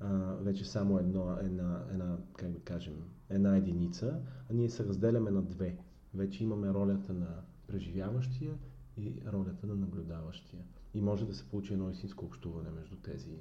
а, 0.00 0.08
вече 0.34 0.64
само 0.64 0.98
едно, 0.98 1.36
една, 1.40 1.84
една, 1.92 2.18
как 2.36 2.50
да 2.50 2.60
кажем, 2.60 2.96
една 3.28 3.56
единица, 3.56 4.20
а 4.50 4.54
ние 4.54 4.70
се 4.70 4.84
разделяме 4.84 5.30
на 5.30 5.42
две. 5.42 5.76
Вече 6.14 6.44
имаме 6.44 6.74
ролята 6.74 7.12
на 7.12 7.42
преживяващия 7.66 8.54
и 8.96 9.22
ролята 9.32 9.66
на 9.66 9.74
наблюдаващия. 9.74 10.62
И 10.94 11.00
може 11.00 11.26
да 11.26 11.34
се 11.34 11.48
получи 11.48 11.72
едно 11.72 11.90
истинско 11.90 12.24
общуване 12.24 12.70
между 12.70 12.96
тези 12.96 13.38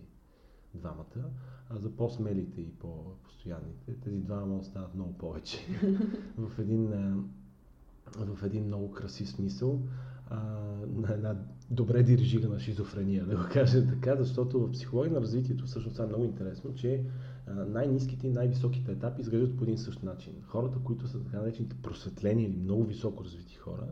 двамата, 0.74 1.30
а 1.70 1.78
за 1.78 1.90
по-смелите 1.90 2.62
и 2.62 2.72
по-постоянните, 2.72 3.94
тези 4.04 4.18
двама 4.18 4.64
станат 4.64 4.96
много 4.96 5.14
повече. 5.14 5.58
в, 6.38 6.60
един, 6.60 6.88
в 8.18 8.44
един 8.44 8.66
много 8.66 8.92
красив 8.92 9.30
смисъл, 9.30 9.82
а, 10.30 10.40
на 10.96 11.14
една 11.14 11.36
добре 11.72 12.04
дирижирана 12.04 12.60
шизофрения, 12.60 13.26
да 13.26 13.36
го 13.36 13.44
кажем 13.52 13.88
така, 13.88 14.16
защото 14.16 14.60
в 14.60 14.72
психология 14.72 15.14
на 15.14 15.22
развитието 15.22 15.66
всъщност 15.66 15.96
това 15.96 16.06
е 16.06 16.08
много 16.08 16.24
интересно, 16.24 16.76
че 16.76 17.04
най-низките 17.48 18.28
и 18.28 18.32
най-високите 18.32 18.92
етапи 18.92 19.22
изглеждат 19.22 19.58
по 19.58 19.64
един 19.64 19.78
същ 19.78 20.04
начин. 20.04 20.34
Хората, 20.48 20.80
които 20.84 21.08
са 21.08 21.24
така 21.24 21.38
наречените 21.38 21.76
просветлени 21.82 22.44
или 22.44 22.58
много 22.58 22.84
високо 22.84 23.24
развити 23.24 23.56
хора, 23.56 23.88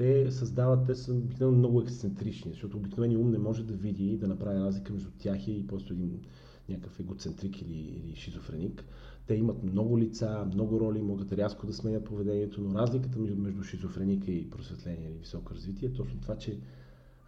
те 0.00 0.30
създават, 0.30 0.86
те 0.86 0.94
са 0.94 1.14
обикновено 1.14 1.58
много 1.58 1.80
ексцентрични, 1.80 2.50
защото 2.50 2.76
обикновени 2.76 3.16
ум 3.16 3.30
не 3.30 3.38
може 3.38 3.64
да 3.64 3.74
види 3.74 4.06
и 4.06 4.18
да 4.18 4.28
направи 4.28 4.60
разлика 4.60 4.92
между 4.92 5.10
тях 5.18 5.48
и 5.48 5.66
просто 5.66 5.92
един 5.92 6.20
някакъв 6.68 7.00
егоцентрик 7.00 7.62
или, 7.62 8.02
или 8.04 8.16
шизофреник. 8.16 8.84
Те 9.26 9.34
имат 9.34 9.62
много 9.62 9.98
лица, 9.98 10.44
много 10.54 10.80
роли, 10.80 11.02
могат 11.02 11.32
рязко 11.32 11.66
да 11.66 11.72
сменят 11.72 12.04
поведението, 12.04 12.60
но 12.60 12.78
разликата 12.78 13.18
между, 13.18 13.62
шизофреника 13.62 14.30
и 14.30 14.50
просветление 14.50 15.08
или 15.08 15.18
високо 15.18 15.54
развитие 15.54 15.88
е 15.88 15.92
точно 15.92 16.20
това, 16.20 16.36
че 16.36 16.58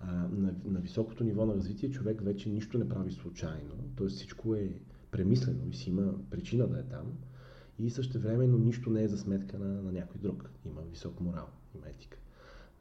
а, 0.01 0.13
на, 0.15 0.55
на 0.65 0.81
високото 0.81 1.25
ниво 1.25 1.47
на 1.47 1.55
развитие 1.55 1.91
човек 1.91 2.21
вече 2.23 2.49
нищо 2.49 2.79
не 2.79 2.89
прави 2.89 3.13
случайно, 3.13 3.75
т.е. 3.97 4.07
всичко 4.07 4.55
е 4.55 4.81
премислено 5.11 5.69
и 5.71 5.75
си 5.75 5.91
има 5.91 6.15
причина 6.31 6.69
да 6.69 6.79
е 6.79 6.83
там 6.83 7.13
и 7.79 7.91
също 7.91 8.21
времено 8.21 8.59
нищо 8.59 8.91
не 8.91 9.03
е 9.03 9.09
за 9.09 9.19
сметка 9.19 9.59
на, 9.59 9.83
на 9.83 9.93
някой 9.93 10.21
друг. 10.21 10.51
Има 10.65 10.81
висок 10.91 11.21
морал, 11.21 11.47
има 11.75 11.89
етика. 11.89 12.22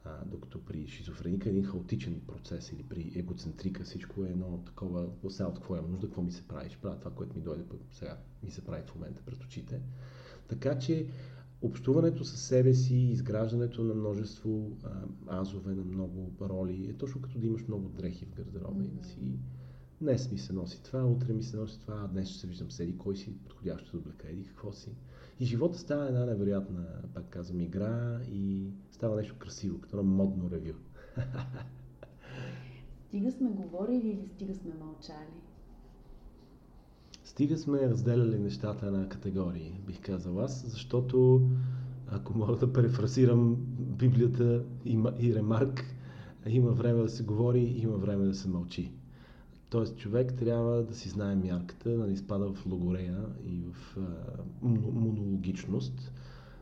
А, 0.04 0.26
докато 0.26 0.66
при 0.66 0.88
шизофреника 0.88 1.49
е 1.49 1.52
един 1.52 1.64
хаотичен 1.64 2.22
процес 2.28 2.72
или 2.72 2.84
при 2.84 3.12
егоцентрика 3.16 3.84
всичко 3.84 4.26
е 4.26 4.30
едно 4.30 4.64
такова, 4.66 5.10
сега 5.30 5.49
от 5.49 5.56
какво 5.56 5.76
е 5.76 5.82
нужда, 5.82 6.08
какво 6.08 6.22
ми 6.22 6.32
се 6.32 6.47
прави, 6.47 6.70
ще 6.70 6.82
правя 6.82 6.99
това, 6.99 7.12
което 7.12 7.36
ми 7.36 7.41
дойде 7.41 7.64
пък 7.64 7.80
сега 7.91 8.18
ми 8.43 8.52
се 8.52 8.66
прави 8.66 8.84
в 8.88 8.95
момента 8.95 9.22
пред 9.26 9.43
очите. 9.43 9.82
Така 10.47 10.80
че 10.80 11.08
общуването 11.62 12.24
с 12.24 12.38
себе 12.38 12.74
си, 12.74 12.95
изграждането 12.95 13.84
на 13.84 13.93
множество 13.93 14.78
а, 14.84 15.41
азове, 15.41 15.76
на 15.76 15.84
много 15.84 16.34
роли, 16.41 16.89
е 16.89 16.93
точно 16.93 17.22
като 17.22 17.39
да 17.39 17.47
имаш 17.47 17.68
много 17.68 17.89
дрехи 17.89 18.26
в 18.26 18.36
гардероба 18.36 18.82
mm-hmm. 18.82 18.93
и 18.93 18.99
да 19.02 19.04
си 19.04 19.39
днес 20.02 20.32
ми 20.32 20.38
се 20.38 20.54
носи 20.54 20.84
това, 20.84 21.06
утре 21.06 21.34
ми 21.34 21.43
се 21.43 21.58
носи 21.58 21.80
това, 21.80 22.08
днес 22.08 22.30
ще 22.30 22.39
се 22.39 22.47
виждам 22.47 22.72
седи, 22.72 22.97
кой 22.97 23.16
си 23.16 23.38
подходящо 23.43 23.91
да 23.91 23.97
облека, 23.97 24.30
еди 24.30 24.43
какво 24.43 24.72
си. 24.72 24.89
И 25.41 25.45
живота 25.45 25.77
става 25.77 26.07
една 26.07 26.25
невероятна, 26.25 26.85
пак 27.13 27.29
казвам, 27.29 27.61
игра 27.61 28.19
и 28.31 28.71
става 28.91 29.15
нещо 29.15 29.35
красиво, 29.39 29.81
като 29.81 29.95
на 29.95 30.03
модно 30.03 30.49
ревю. 30.51 30.73
Стига 33.07 33.31
сме 33.31 33.49
говорили 33.49 34.07
или 34.07 34.27
стига 34.27 34.55
сме 34.55 34.71
мълчали? 34.79 35.41
Стига 37.23 37.57
сме 37.57 37.89
разделяли 37.89 38.39
нещата 38.39 38.91
на 38.91 39.09
категории, 39.09 39.81
бих 39.87 40.01
казал 40.01 40.39
аз, 40.39 40.65
защото 40.65 41.41
ако 42.07 42.37
мога 42.37 42.55
да 42.55 42.73
префразирам 42.73 43.55
Библията 43.79 44.63
и 45.19 45.35
Ремарк, 45.35 45.83
има 46.47 46.71
време 46.71 47.01
да 47.01 47.09
се 47.09 47.23
говори, 47.23 47.75
има 47.77 47.97
време 47.97 48.25
да 48.25 48.33
се 48.33 48.49
мълчи. 48.49 48.93
Тоест 49.72 49.97
човек 49.97 50.34
трябва 50.34 50.84
да 50.84 50.95
си 50.95 51.09
знае 51.09 51.36
мярката, 51.36 51.89
да 51.89 52.07
не 52.07 52.13
изпада 52.13 52.53
в 52.53 52.65
логорея 52.65 53.26
и 53.45 53.61
в 53.61 53.97
а, 53.97 54.01
монологичност 54.61 56.11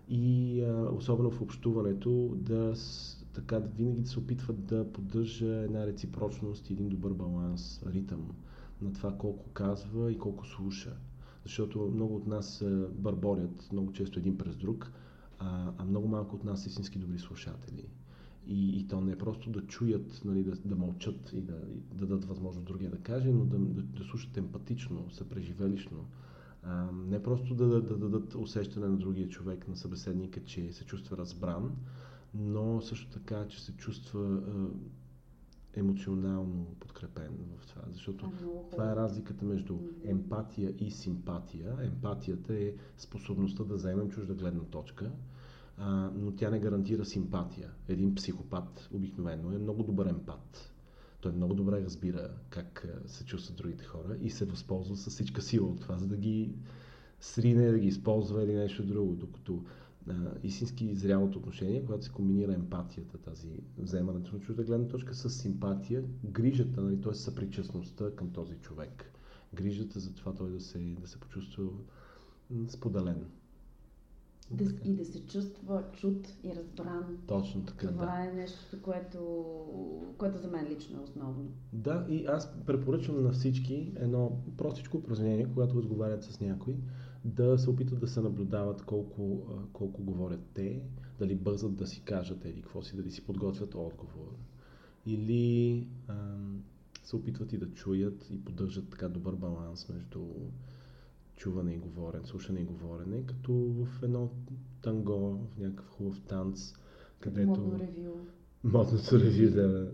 и 0.09 0.61
а, 0.61 0.89
особено 0.91 1.31
в 1.31 1.41
общуването 1.41 2.09
да 2.35 2.73
така 3.33 3.59
винаги 3.59 4.01
да 4.01 4.09
се 4.09 4.19
опитва 4.19 4.53
да 4.53 4.91
поддържа 4.93 5.45
една 5.55 5.87
реципрочност 5.87 6.69
и 6.69 6.73
един 6.73 6.89
добър 6.89 7.13
баланс, 7.13 7.83
ритъм 7.85 8.31
на 8.81 8.93
това 8.93 9.17
колко 9.17 9.49
казва 9.49 10.11
и 10.11 10.17
колко 10.17 10.45
слуша. 10.47 10.93
Защото 11.43 11.91
много 11.93 12.15
от 12.15 12.27
нас 12.27 12.63
бърборят 12.91 13.69
много 13.71 13.93
често 13.93 14.19
един 14.19 14.37
през 14.37 14.55
друг, 14.55 14.91
а, 15.39 15.71
а 15.77 15.85
много 15.85 16.07
малко 16.07 16.35
от 16.35 16.43
нас 16.43 16.61
са 16.63 16.69
истински 16.69 16.99
добри 16.99 17.19
слушатели. 17.19 17.85
И, 18.47 18.79
и 18.79 18.87
то 18.87 19.01
не 19.01 19.11
е 19.11 19.17
просто 19.17 19.49
да 19.49 19.61
чуят, 19.61 20.21
нали, 20.25 20.43
да, 20.43 20.55
да 20.55 20.75
мълчат 20.75 21.33
и 21.33 21.41
да, 21.41 21.61
и 21.75 21.95
да 21.95 22.05
дадат 22.05 22.25
възможност 22.25 22.67
другия 22.67 22.91
да 22.91 22.97
каже, 22.97 23.31
но 23.31 23.45
да, 23.45 23.57
да, 23.57 23.81
да 23.81 24.03
слушат 24.03 24.37
емпатично, 24.37 25.09
съпреживелищно. 25.09 26.05
А, 26.63 26.91
не 26.91 27.23
просто 27.23 27.55
да, 27.55 27.67
да, 27.67 27.81
да 27.81 27.97
дадат 27.97 28.35
усещане 28.35 28.87
на 28.87 28.97
другия 28.97 29.29
човек, 29.29 29.67
на 29.67 29.75
събеседника, 29.75 30.43
че 30.43 30.71
се 30.71 30.85
чувства 30.85 31.17
разбран, 31.17 31.75
но 32.33 32.81
също 32.81 33.09
така, 33.09 33.47
че 33.47 33.63
се 33.63 33.71
чувства 33.71 34.41
емоционално 35.73 36.65
подкрепен 36.79 37.31
в 37.57 37.67
това. 37.67 37.81
Защото 37.91 38.25
а, 38.25 38.69
това 38.71 38.91
е 38.91 38.95
разликата 38.95 39.45
между 39.45 39.77
емпатия 40.03 40.73
и 40.79 40.91
симпатия. 40.91 41.77
Емпатията 41.81 42.53
е 42.53 42.73
способността 42.97 43.63
да 43.63 43.75
вземем 43.75 44.09
чужда 44.09 44.33
гледна 44.33 44.63
точка, 44.63 45.11
но 46.15 46.31
тя 46.31 46.49
не 46.49 46.59
гарантира 46.59 47.05
симпатия. 47.05 47.71
Един 47.87 48.15
психопат 48.15 48.89
обикновено 48.93 49.51
е 49.51 49.57
много 49.57 49.83
добър 49.83 50.05
емпат. 50.05 50.73
Той 51.21 51.31
много 51.31 51.53
добре 51.53 51.83
разбира 51.83 52.29
как 52.49 52.87
се 53.05 53.25
чувстват 53.25 53.57
другите 53.57 53.83
хора 53.83 54.17
и 54.21 54.29
се 54.29 54.45
възползва 54.45 54.95
с 54.95 55.09
всичка 55.09 55.41
сила 55.41 55.67
от 55.67 55.81
това, 55.81 55.97
за 55.97 56.07
да 56.07 56.17
ги 56.17 56.53
срине, 57.19 57.71
да 57.71 57.79
ги 57.79 57.87
използва 57.87 58.43
или 58.43 58.53
нещо 58.53 58.85
друго. 58.85 59.15
Докато 59.15 59.63
а, 60.09 60.13
истински 60.43 60.95
зрялото 60.95 61.39
отношение, 61.39 61.85
когато 61.85 62.05
се 62.05 62.11
комбинира 62.11 62.53
емпатията, 62.53 63.17
тази 63.17 63.49
вземането 63.77 64.33
на 64.33 64.39
чужда 64.39 64.63
гледна 64.63 64.87
точка 64.87 65.15
с 65.15 65.29
симпатия, 65.29 66.03
грижата, 66.23 66.81
нали, 66.81 67.01
т.е. 67.01 67.13
съпричастността 67.13 68.11
към 68.15 68.31
този 68.31 68.55
човек. 68.55 69.11
Грижата 69.53 69.99
за 69.99 70.13
това 70.13 70.33
той 70.33 70.51
да 70.51 70.59
се, 70.59 70.79
да 70.79 71.07
се 71.07 71.19
почувства 71.19 71.63
споделен. 72.67 73.25
Да, 74.51 74.63
и 74.83 74.93
да 74.93 75.05
се 75.05 75.25
чувства 75.25 75.83
чут 75.93 76.27
и 76.43 76.55
разбран. 76.55 77.17
Точно 77.27 77.65
така. 77.65 77.87
Това 77.87 78.05
да. 78.05 78.29
е 78.29 78.33
нещо, 78.33 78.81
което, 78.81 79.19
което 80.17 80.37
за 80.37 80.47
мен 80.47 80.67
лично 80.69 80.99
е 80.99 81.03
основно. 81.03 81.51
Да, 81.73 82.05
и 82.09 82.25
аз 82.25 82.53
препоръчвам 82.65 83.23
на 83.23 83.31
всички 83.31 83.93
едно 83.95 84.41
простичко 84.57 84.97
упражнение, 84.97 85.47
когато 85.53 85.77
разговарят 85.77 86.23
с 86.23 86.39
някой, 86.39 86.75
да 87.25 87.57
се 87.57 87.69
опитат 87.69 87.99
да 87.99 88.07
се 88.07 88.21
наблюдават 88.21 88.81
колко, 88.81 89.41
колко 89.73 90.03
говорят 90.03 90.41
те, 90.53 90.83
дали 91.19 91.35
бързат 91.35 91.75
да 91.75 91.87
си 91.87 92.01
кажат 92.01 92.45
еди 92.45 92.61
какво 92.61 92.81
си, 92.81 92.95
дали 92.95 93.11
си 93.11 93.25
подготвят 93.25 93.75
отговор. 93.75 94.35
Или 95.05 95.87
ам, 96.07 96.63
се 97.03 97.15
опитват 97.15 97.53
и 97.53 97.57
да 97.57 97.71
чуят 97.71 98.29
и 98.29 98.45
поддържат 98.45 98.89
така 98.89 99.09
добър 99.09 99.35
баланс 99.35 99.89
между 99.89 100.25
чуване 101.39 101.73
и 101.73 101.77
говорене, 101.77 102.25
слушане 102.25 102.59
и 102.59 102.65
говорене, 102.65 103.25
като 103.25 103.53
в 103.53 104.03
едно 104.03 104.29
танго, 104.81 105.37
в 105.37 105.57
някакъв 105.57 105.89
хубав 105.89 106.21
танц, 106.21 106.73
където... 107.19 107.49
Модно 107.49 107.79
ревю. 107.79 108.15
Модното 108.63 109.19
ревю, 109.19 109.55
да. 109.55 109.91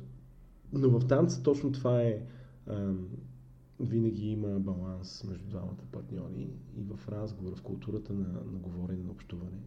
Но 0.73 0.99
в 0.99 1.07
танца 1.07 1.43
точно 1.43 1.71
това 1.71 2.01
е... 2.01 2.21
Ам, 2.67 3.09
винаги 3.79 4.27
има 4.27 4.59
баланс 4.59 5.23
между 5.23 5.47
двамата 5.47 5.83
партньори 5.91 6.49
и 6.77 6.83
в 6.83 7.09
разговор, 7.09 7.55
в 7.55 7.61
културата 7.61 8.13
на, 8.13 8.27
на 8.27 8.59
говорене, 8.59 9.03
на 9.03 9.11
общуване. 9.11 9.59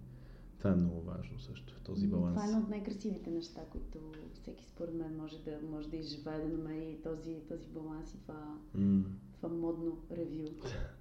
Това 0.58 0.70
е 0.70 0.76
много 0.76 1.00
важно 1.00 1.38
също, 1.40 1.80
този 1.84 2.06
баланс. 2.06 2.34
Това 2.34 2.44
е 2.44 2.48
едно 2.48 2.60
от 2.60 2.68
най-красивите 2.68 3.30
неща, 3.30 3.60
които 3.70 3.98
всеки 4.34 4.64
според 4.64 4.94
мен 4.94 5.16
може 5.16 5.38
да, 5.38 5.58
може 5.70 5.88
да 5.88 5.96
изживее, 5.96 6.38
да 6.38 6.48
намери 6.48 6.98
този, 7.02 7.36
този 7.48 7.68
баланс 7.68 8.14
и 8.14 8.18
това, 8.18 8.58
mm. 8.76 9.02
това 9.32 9.48
модно 9.48 9.98
ревю. 10.10 10.48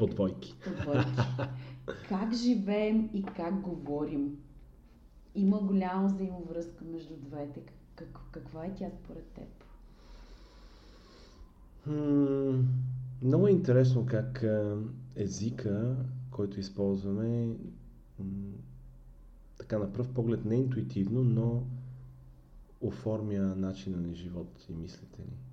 По 0.00 0.06
двойки. 0.06 0.54
По 0.64 0.82
двойки. 0.82 1.10
как 2.08 2.34
живеем 2.34 3.10
и 3.12 3.22
как 3.22 3.60
говорим? 3.60 4.38
Има 5.34 5.60
голяма 5.60 6.06
взаимовръзка 6.06 6.84
между 6.84 7.16
двете. 7.16 7.60
Как, 7.94 8.18
каква 8.32 8.64
е 8.64 8.74
тя 8.74 8.90
според 8.90 9.24
теб? 9.24 9.48
Много 13.22 13.46
е 13.46 13.50
интересно 13.50 14.06
как 14.06 14.44
езика, 15.16 15.96
който 16.30 16.60
използваме, 16.60 17.56
така 19.58 19.78
на 19.78 19.92
пръв 19.92 20.08
поглед 20.14 20.44
не 20.44 20.54
е 20.54 20.58
интуитивно, 20.58 21.24
но 21.24 21.62
оформя 22.80 23.54
начина 23.56 23.96
на 23.96 24.14
живот 24.14 24.66
и 24.68 24.74
мислите 24.74 25.22
ни. 25.22 25.49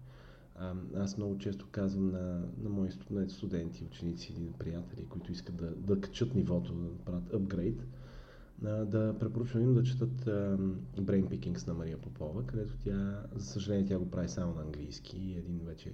Аз 0.95 1.17
много 1.17 1.37
често 1.37 1.67
казвам 1.71 2.11
на, 2.11 2.43
на 2.57 2.69
мои 2.69 2.91
студенти, 3.29 3.83
ученици 3.83 4.33
или 4.33 4.51
приятели, 4.59 5.05
които 5.05 5.31
искат 5.31 5.55
да, 5.55 5.71
да 5.75 6.01
качат 6.01 6.35
нивото, 6.35 6.73
да 6.73 6.97
правят 7.05 7.33
апгрейд, 7.33 7.87
да 8.61 9.15
препоръчвам 9.19 9.63
им 9.63 9.73
да 9.73 9.83
четат 9.83 10.25
Brain 10.95 11.27
Pickings 11.27 11.67
на 11.67 11.73
Мария 11.73 11.97
Попова, 11.97 12.45
където 12.45 12.77
тя, 12.77 13.23
за 13.35 13.45
съжаление, 13.45 13.85
тя 13.85 13.99
го 13.99 14.11
прави 14.11 14.29
само 14.29 14.55
на 14.55 14.61
английски 14.61 15.17
и 15.17 15.37
един 15.37 15.59
вече 15.65 15.93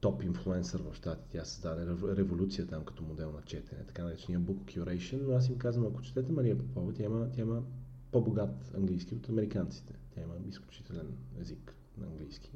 топ 0.00 0.22
инфлуенсър 0.22 0.82
в 0.82 0.94
щатите. 0.94 1.28
Тя 1.30 1.44
създаде 1.44 1.86
революция 2.16 2.66
там 2.66 2.84
като 2.84 3.02
модел 3.02 3.32
на 3.32 3.42
четене, 3.42 3.84
така 3.86 4.04
наречения 4.04 4.40
Book 4.40 4.76
Curation, 4.76 5.26
но 5.26 5.32
аз 5.32 5.48
им 5.48 5.58
казвам, 5.58 5.86
ако 5.86 6.02
четете 6.02 6.32
Мария 6.32 6.58
Попова, 6.58 6.92
тя 6.92 7.04
има, 7.04 7.30
тя 7.30 7.40
има 7.40 7.62
по-богат 8.12 8.74
английски 8.76 9.14
от 9.14 9.28
американците. 9.28 9.94
Тя 10.14 10.22
има 10.22 10.34
изключителен 10.48 11.16
език 11.40 11.74
на 11.98 12.06
английски. 12.06 12.52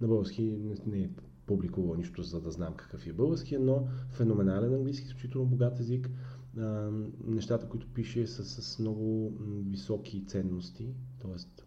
На 0.00 0.08
български 0.08 0.42
не, 0.86 0.98
е 0.98 1.10
публикувал 1.46 1.94
нищо, 1.94 2.22
за 2.22 2.40
да 2.40 2.50
знам 2.50 2.74
какъв 2.74 3.06
е 3.06 3.12
български, 3.12 3.58
но 3.58 3.88
феноменален 4.10 4.74
английски, 4.74 5.06
изключително 5.06 5.46
богат 5.46 5.80
език. 5.80 6.10
А, 6.58 6.90
нещата, 7.24 7.68
които 7.68 7.92
пише 7.94 8.26
са 8.26 8.44
с 8.44 8.78
много 8.78 9.32
високи 9.70 10.26
ценности, 10.26 10.94
т.е. 11.22 11.64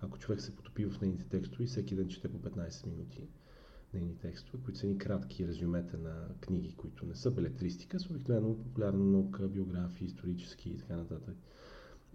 ако 0.00 0.18
човек 0.18 0.40
се 0.40 0.56
потопи 0.56 0.84
в 0.86 1.00
нейните 1.00 1.28
текстове, 1.28 1.66
всеки 1.66 1.96
ден 1.96 2.08
чете 2.08 2.28
по 2.28 2.38
15 2.38 2.86
минути, 2.86 3.28
нейни 3.94 4.18
текстове, 4.18 4.62
които 4.64 4.78
са 4.78 4.86
ни 4.86 4.98
кратки 4.98 5.48
резюмета 5.48 5.98
на 5.98 6.28
книги, 6.40 6.74
които 6.76 7.06
не 7.06 7.14
са 7.14 7.30
белетристика, 7.30 8.00
са 8.00 8.08
обикновено 8.10 8.58
популярна 8.58 9.04
наука, 9.04 9.48
биографии, 9.48 10.06
исторически 10.06 10.70
и 10.70 10.78
така 10.78 10.96
нататък. 10.96 11.36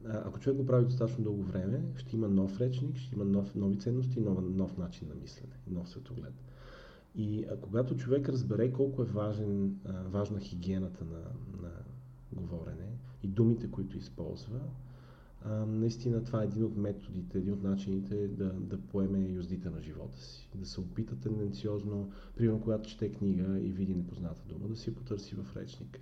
Ако 0.05 0.39
човек 0.39 0.57
го 0.57 0.65
прави 0.65 0.85
достатъчно 0.85 1.23
дълго 1.23 1.43
време, 1.43 1.83
ще 1.95 2.15
има 2.15 2.27
нов 2.27 2.61
речник, 2.61 2.97
ще 2.97 3.15
има 3.15 3.25
нов, 3.25 3.55
нови 3.55 3.79
ценности 3.79 4.19
нов, 4.19 4.37
нов 4.41 4.77
начин 4.77 5.07
на 5.07 5.15
мислене, 5.15 5.53
нов 5.67 5.89
светоглед. 5.89 6.33
И 7.15 7.45
а, 7.51 7.57
когато 7.57 7.97
човек 7.97 8.29
разбере 8.29 8.71
колко 8.71 9.01
е 9.01 9.05
важен, 9.05 9.79
а, 9.85 10.03
важна 10.03 10.39
хигиената 10.39 11.05
на, 11.05 11.21
на 11.61 11.71
говорене 12.33 12.97
и 13.23 13.27
думите, 13.27 13.71
които 13.71 13.97
използва, 13.97 14.59
а, 15.45 15.65
наистина 15.65 16.23
това 16.23 16.41
е 16.41 16.45
един 16.45 16.63
от 16.63 16.77
методите, 16.77 17.37
един 17.37 17.53
от 17.53 17.63
начините 17.63 18.27
да, 18.27 18.53
да 18.53 18.77
поеме 18.81 19.29
юздите 19.29 19.69
на 19.69 19.81
живота 19.81 20.19
си. 20.19 20.49
Да 20.55 20.65
се 20.65 20.81
опита 20.81 21.15
тенденциозно, 21.15 22.11
примерно 22.35 22.61
когато 22.61 22.89
чете 22.89 23.11
книга 23.11 23.59
и 23.59 23.71
види 23.71 23.95
непозната 23.95 24.41
дума, 24.45 24.67
да 24.67 24.75
си 24.75 24.95
потърси 24.95 25.35
в 25.35 25.57
речника. 25.57 25.99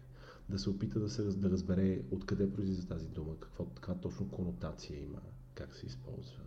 Да 0.49 0.59
се 0.59 0.69
опита 0.69 0.99
да, 0.99 1.09
се, 1.09 1.23
да 1.23 1.49
разбере 1.49 2.01
откъде 2.11 2.53
произлиза 2.53 2.87
тази 2.87 3.07
дума, 3.07 3.39
какво, 3.39 3.65
каква 3.65 3.95
точно 3.95 4.29
конотация 4.29 5.03
има, 5.03 5.21
как 5.53 5.75
се 5.75 5.85
използва. 5.85 6.43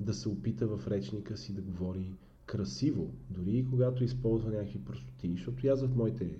Да 0.00 0.14
се 0.14 0.28
опита 0.28 0.66
в 0.66 0.88
речника 0.88 1.36
си 1.36 1.54
да 1.54 1.62
говори 1.62 2.14
красиво, 2.46 3.14
дори 3.30 3.50
и 3.50 3.66
когато 3.66 4.04
използва 4.04 4.50
някакви 4.50 4.84
простоти, 4.84 5.32
защото 5.32 5.66
аз 5.66 5.82
в 5.82 5.96
моите 5.96 6.38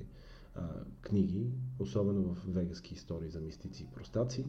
а, 0.55 0.69
книги, 1.01 1.51
особено 1.79 2.35
в 2.35 2.45
вегаски 2.49 2.95
истории 2.95 3.31
за 3.31 3.41
мистици 3.41 3.83
и 3.83 3.95
простаци, 3.95 4.47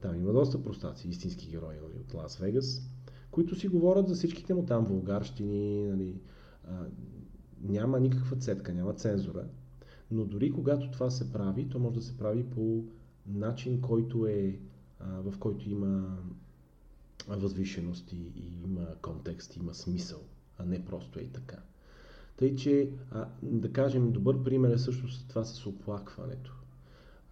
там 0.00 0.14
има 0.14 0.32
доста 0.32 0.62
простаци, 0.62 1.08
истински 1.08 1.50
герои 1.50 1.76
нали, 1.76 1.98
от 2.00 2.14
Лас 2.14 2.36
Вегас, 2.36 2.90
които 3.30 3.54
си 3.54 3.68
говорят 3.68 4.08
за 4.08 4.14
всичките 4.14 4.54
му 4.54 4.66
там 4.66 4.84
вулгарщини, 4.84 5.88
нали, 5.88 6.20
а, 6.64 6.86
няма 7.60 8.00
никаква 8.00 8.36
цетка, 8.36 8.74
няма 8.74 8.94
цензура. 8.94 9.48
Но 10.10 10.24
дори 10.24 10.52
когато 10.52 10.90
това 10.90 11.10
се 11.10 11.32
прави, 11.32 11.68
то 11.68 11.78
може 11.78 11.94
да 11.94 12.02
се 12.02 12.18
прави 12.18 12.50
по 12.50 12.84
начин, 13.26 13.80
който 13.80 14.26
е, 14.26 14.58
а, 15.00 15.20
в 15.20 15.38
който 15.38 15.70
има 15.70 16.18
възвишеност 17.28 18.12
и, 18.12 18.16
и 18.16 18.62
има 18.64 18.86
контекст, 19.02 19.56
има 19.56 19.74
смисъл, 19.74 20.20
а 20.58 20.64
не 20.64 20.84
просто 20.84 21.18
е 21.18 21.22
и 21.22 21.28
така. 21.28 21.56
Тъй, 22.36 22.56
че, 22.56 22.90
а, 23.10 23.28
да 23.42 23.72
кажем, 23.72 24.12
добър 24.12 24.42
пример 24.42 24.70
е 24.70 24.78
също 24.78 25.28
това 25.28 25.44
с 25.44 25.66
оплакването. 25.66 26.54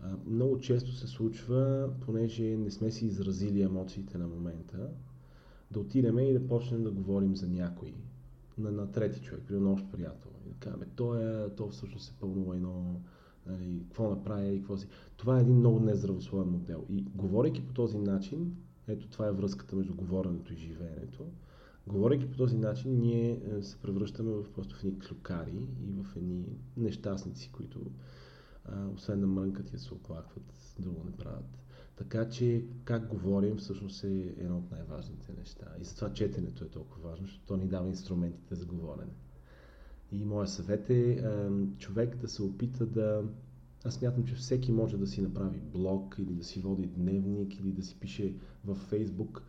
А, 0.00 0.16
много 0.26 0.60
често 0.60 0.92
се 0.92 1.06
случва, 1.06 1.90
понеже 2.00 2.42
не 2.42 2.70
сме 2.70 2.90
си 2.90 3.06
изразили 3.06 3.62
емоциите 3.62 4.18
на 4.18 4.28
момента, 4.28 4.90
да 5.70 5.80
отидем 5.80 6.18
и 6.18 6.32
да 6.32 6.48
почнем 6.48 6.84
да 6.84 6.90
говорим 6.90 7.36
за 7.36 7.48
някой, 7.48 7.94
на, 8.58 8.70
на 8.70 8.92
трети 8.92 9.20
човек, 9.20 9.42
при 9.48 9.56
нощ 9.56 9.84
приятел. 9.92 10.30
Кажем, 10.60 10.80
той, 10.96 11.44
е, 11.44 11.48
то 11.48 11.68
всъщност 11.68 12.10
е 12.10 12.20
пълно 12.20 12.52
едно, 12.52 13.00
нали, 13.46 13.80
какво 13.82 14.10
направи 14.10 14.54
и 14.54 14.58
какво 14.58 14.76
си. 14.76 14.88
Това 15.16 15.38
е 15.38 15.40
един 15.40 15.56
много 15.56 15.80
нездравословен 15.80 16.48
модел. 16.48 16.84
И 16.90 17.02
говорейки 17.14 17.66
по 17.66 17.72
този 17.72 17.98
начин, 17.98 18.56
ето 18.88 19.08
това 19.08 19.26
е 19.26 19.32
връзката 19.32 19.76
между 19.76 19.94
говоренето 19.94 20.52
и 20.52 20.56
живеенето, 20.56 21.26
говорейки 21.86 22.30
по 22.30 22.36
този 22.36 22.56
начин, 22.56 23.00
ние 23.00 23.40
е, 23.44 23.62
се 23.62 23.76
превръщаме 23.76 24.30
в 24.30 24.52
просто 24.54 24.76
в 24.76 24.84
едни 24.84 24.98
клюкари 24.98 25.68
и 25.88 25.92
в 26.02 26.16
едни 26.16 26.44
нещастници, 26.76 27.52
които 27.52 27.80
а, 28.64 28.88
освен 28.94 29.20
да 29.20 29.26
мрънкат 29.26 29.72
и 29.72 29.78
се 29.78 29.94
оплакват, 29.94 30.76
друго 30.80 31.04
не 31.04 31.12
правят. 31.12 31.58
Така 31.96 32.28
че 32.28 32.64
как 32.84 33.08
говорим 33.08 33.56
всъщност 33.56 34.04
е 34.04 34.34
едно 34.38 34.58
от 34.58 34.70
най-важните 34.70 35.32
неща. 35.38 35.66
И 35.80 35.84
затова 35.84 36.12
четенето 36.12 36.64
е 36.64 36.68
толкова 36.68 37.08
важно, 37.10 37.26
защото 37.26 37.46
то 37.46 37.56
ни 37.56 37.66
дава 37.66 37.88
инструментите 37.88 38.54
за 38.54 38.66
говорене. 38.66 39.12
И 40.20 40.24
моят 40.24 40.50
съвет 40.50 40.90
е 40.90 41.24
човек 41.78 42.16
да 42.16 42.28
се 42.28 42.42
опита 42.42 42.86
да... 42.86 43.22
Аз 43.84 43.94
смятам, 43.94 44.24
че 44.24 44.34
всеки 44.34 44.72
може 44.72 44.96
да 44.96 45.06
си 45.06 45.22
направи 45.22 45.60
блог 45.72 46.16
или 46.18 46.34
да 46.34 46.44
си 46.44 46.60
води 46.60 46.86
дневник 46.86 47.60
или 47.60 47.72
да 47.72 47.82
си 47.82 47.96
пише 48.00 48.34
във 48.64 48.78
Фейсбук 48.78 49.42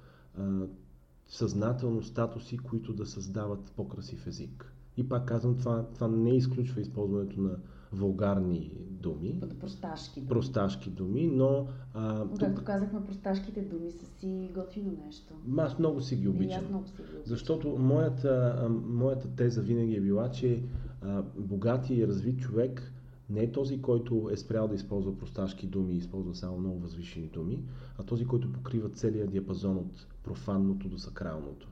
съзнателно 1.27 2.03
статуси, 2.03 2.57
които 2.57 2.93
да 2.93 3.05
създават 3.05 3.71
по-красив 3.75 4.27
език. 4.27 4.73
И 4.97 5.09
пак 5.09 5.27
казвам, 5.27 5.57
това, 5.57 5.85
това 5.93 6.07
не 6.07 6.37
изключва 6.37 6.81
използването 6.81 7.41
на 7.41 7.57
вулгарни 7.93 8.71
думи. 8.89 9.39
Просташки 9.59 10.19
думи. 10.19 10.29
Просташки 10.29 10.89
думи, 10.89 11.27
но... 11.27 11.67
А, 11.93 12.25
тук... 12.25 12.39
Както 12.39 12.63
казахме, 12.63 13.05
просташките 13.05 13.61
думи 13.61 13.91
са 13.91 14.05
си 14.05 14.49
готино 14.53 14.91
нещо. 15.05 15.33
Аз 15.57 15.79
много 15.79 16.01
си 16.01 16.15
ги 16.15 16.27
обичам. 16.27 16.49
И 16.49 16.53
аз 16.53 16.69
много 16.69 16.87
си 16.87 16.93
ги 16.97 17.03
обичам. 17.03 17.21
Защото 17.25 17.77
моята, 17.79 18.67
моята 18.85 19.27
теза 19.27 19.61
винаги 19.61 19.95
е 19.95 20.01
била, 20.01 20.31
че 20.31 20.63
а, 21.01 21.23
богат 21.37 21.89
и 21.89 22.07
развит 22.07 22.39
човек 22.39 22.93
не 23.29 23.41
е 23.41 23.51
този, 23.51 23.81
който 23.81 24.29
е 24.31 24.37
спрял 24.37 24.67
да 24.67 24.75
използва 24.75 25.17
просташки 25.17 25.67
думи 25.67 25.93
и 25.93 25.97
използва 25.97 26.35
само 26.35 26.57
много 26.57 26.79
възвишени 26.79 27.27
думи, 27.27 27.63
а 27.97 28.03
този, 28.03 28.25
който 28.25 28.53
покрива 28.53 28.89
целият 28.89 29.31
диапазон 29.31 29.77
от 29.77 30.07
профанното 30.23 30.89
до 30.89 30.97
сакралното. 30.97 31.69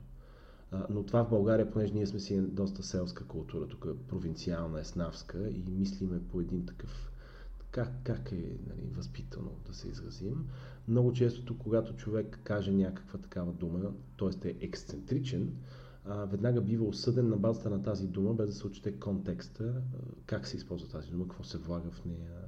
Но 0.90 1.02
това 1.02 1.24
в 1.24 1.30
България, 1.30 1.70
понеже 1.70 1.94
ние 1.94 2.06
сме 2.06 2.20
си 2.20 2.40
доста 2.40 2.82
селска 2.82 3.24
култура, 3.24 3.68
тук 3.68 3.86
е 3.90 4.08
провинциална, 4.08 4.80
еснавска 4.80 5.48
и 5.48 5.64
мислиме 5.68 6.20
по 6.28 6.40
един 6.40 6.66
такъв 6.66 7.10
как, 7.70 7.92
как 8.04 8.32
е 8.32 8.58
нали, 8.66 8.88
възпитано 8.92 9.50
да 9.66 9.74
се 9.74 9.88
изразим. 9.88 10.48
Много 10.88 11.12
често, 11.12 11.58
когато 11.58 11.96
човек 11.96 12.40
каже 12.44 12.72
някаква 12.72 13.18
такава 13.18 13.52
дума, 13.52 13.92
т.е. 14.18 14.48
е 14.48 14.56
ексцентричен, 14.60 15.52
веднага 16.26 16.60
бива 16.60 16.84
осъден 16.84 17.28
на 17.28 17.36
базата 17.36 17.70
на 17.70 17.82
тази 17.82 18.06
дума, 18.06 18.34
без 18.34 18.50
да 18.50 18.54
се 18.54 18.66
отчете 18.66 18.98
контекста, 19.00 19.82
как 20.26 20.46
се 20.46 20.56
използва 20.56 20.88
тази 20.88 21.10
дума, 21.10 21.24
какво 21.24 21.44
се 21.44 21.58
влага 21.58 21.90
в 21.90 22.04
нея, 22.04 22.45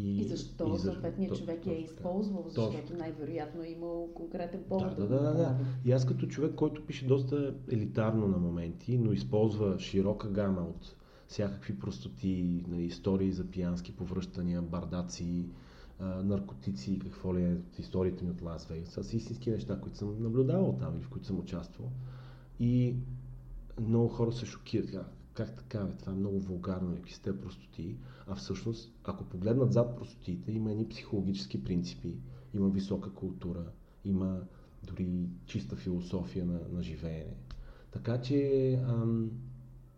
и, 0.00 0.20
и 0.20 0.24
защо 0.24 0.74
и 0.74 0.78
съответният 0.78 1.36
човек 1.38 1.66
я 1.66 1.72
е 1.72 1.80
използвал, 1.80 2.44
защото 2.48 2.80
точно. 2.80 2.96
най-вероятно 2.98 3.62
е 3.62 3.68
имал 3.68 4.08
конкретен 4.14 4.62
повод. 4.68 4.96
Да, 4.96 5.06
да, 5.06 5.08
да, 5.08 5.22
да, 5.22 5.34
да. 5.34 5.56
И 5.84 5.92
аз 5.92 6.06
като 6.06 6.26
човек, 6.26 6.54
който 6.54 6.86
пише 6.86 7.06
доста 7.06 7.54
елитарно 7.70 8.28
на 8.28 8.38
моменти, 8.38 8.98
но 8.98 9.12
използва 9.12 9.78
широка 9.78 10.28
гама 10.28 10.60
от 10.60 10.96
всякакви 11.28 11.78
простоти, 11.78 12.64
на 12.68 12.82
истории 12.82 13.32
за 13.32 13.46
пиянски 13.46 13.96
повръщания, 13.96 14.62
бардаци, 14.62 15.48
наркотици 16.00 16.92
и 16.92 16.98
какво 16.98 17.34
ли 17.34 17.42
е 17.42 17.54
от 17.54 17.78
историите 17.78 18.24
ми 18.24 18.30
от 18.30 18.42
Лас 18.42 18.66
Вегас. 18.66 18.88
Са 18.88 19.16
истински 19.16 19.50
неща, 19.50 19.80
които 19.80 19.98
съм 19.98 20.22
наблюдавал 20.22 20.76
там 20.80 20.96
или 20.96 21.02
в 21.02 21.08
които 21.08 21.26
съм 21.26 21.38
участвал. 21.38 21.88
И 22.60 22.94
много 23.80 24.08
хора 24.08 24.32
се 24.32 24.46
шокират 24.46 25.06
как 25.34 25.56
така, 25.56 25.84
бе, 25.84 25.92
това 25.92 26.12
е 26.12 26.14
много 26.14 26.40
вулгарно, 26.40 26.94
какви 26.94 27.12
сте 27.12 27.40
простоти, 27.40 27.96
а 28.30 28.34
всъщност, 28.34 28.92
ако 29.04 29.24
погледнат 29.24 29.72
зад 29.72 29.96
простотиите, 29.96 30.52
има 30.52 30.70
едни 30.70 30.88
психологически 30.88 31.64
принципи, 31.64 32.18
има 32.54 32.68
висока 32.68 33.12
култура, 33.12 33.64
има 34.04 34.40
дори 34.82 35.28
чиста 35.46 35.76
философия 35.76 36.44
на, 36.44 36.60
на 36.72 36.82
живеене. 36.82 37.36
Така 37.90 38.20
че, 38.20 38.72
ам, 38.88 39.30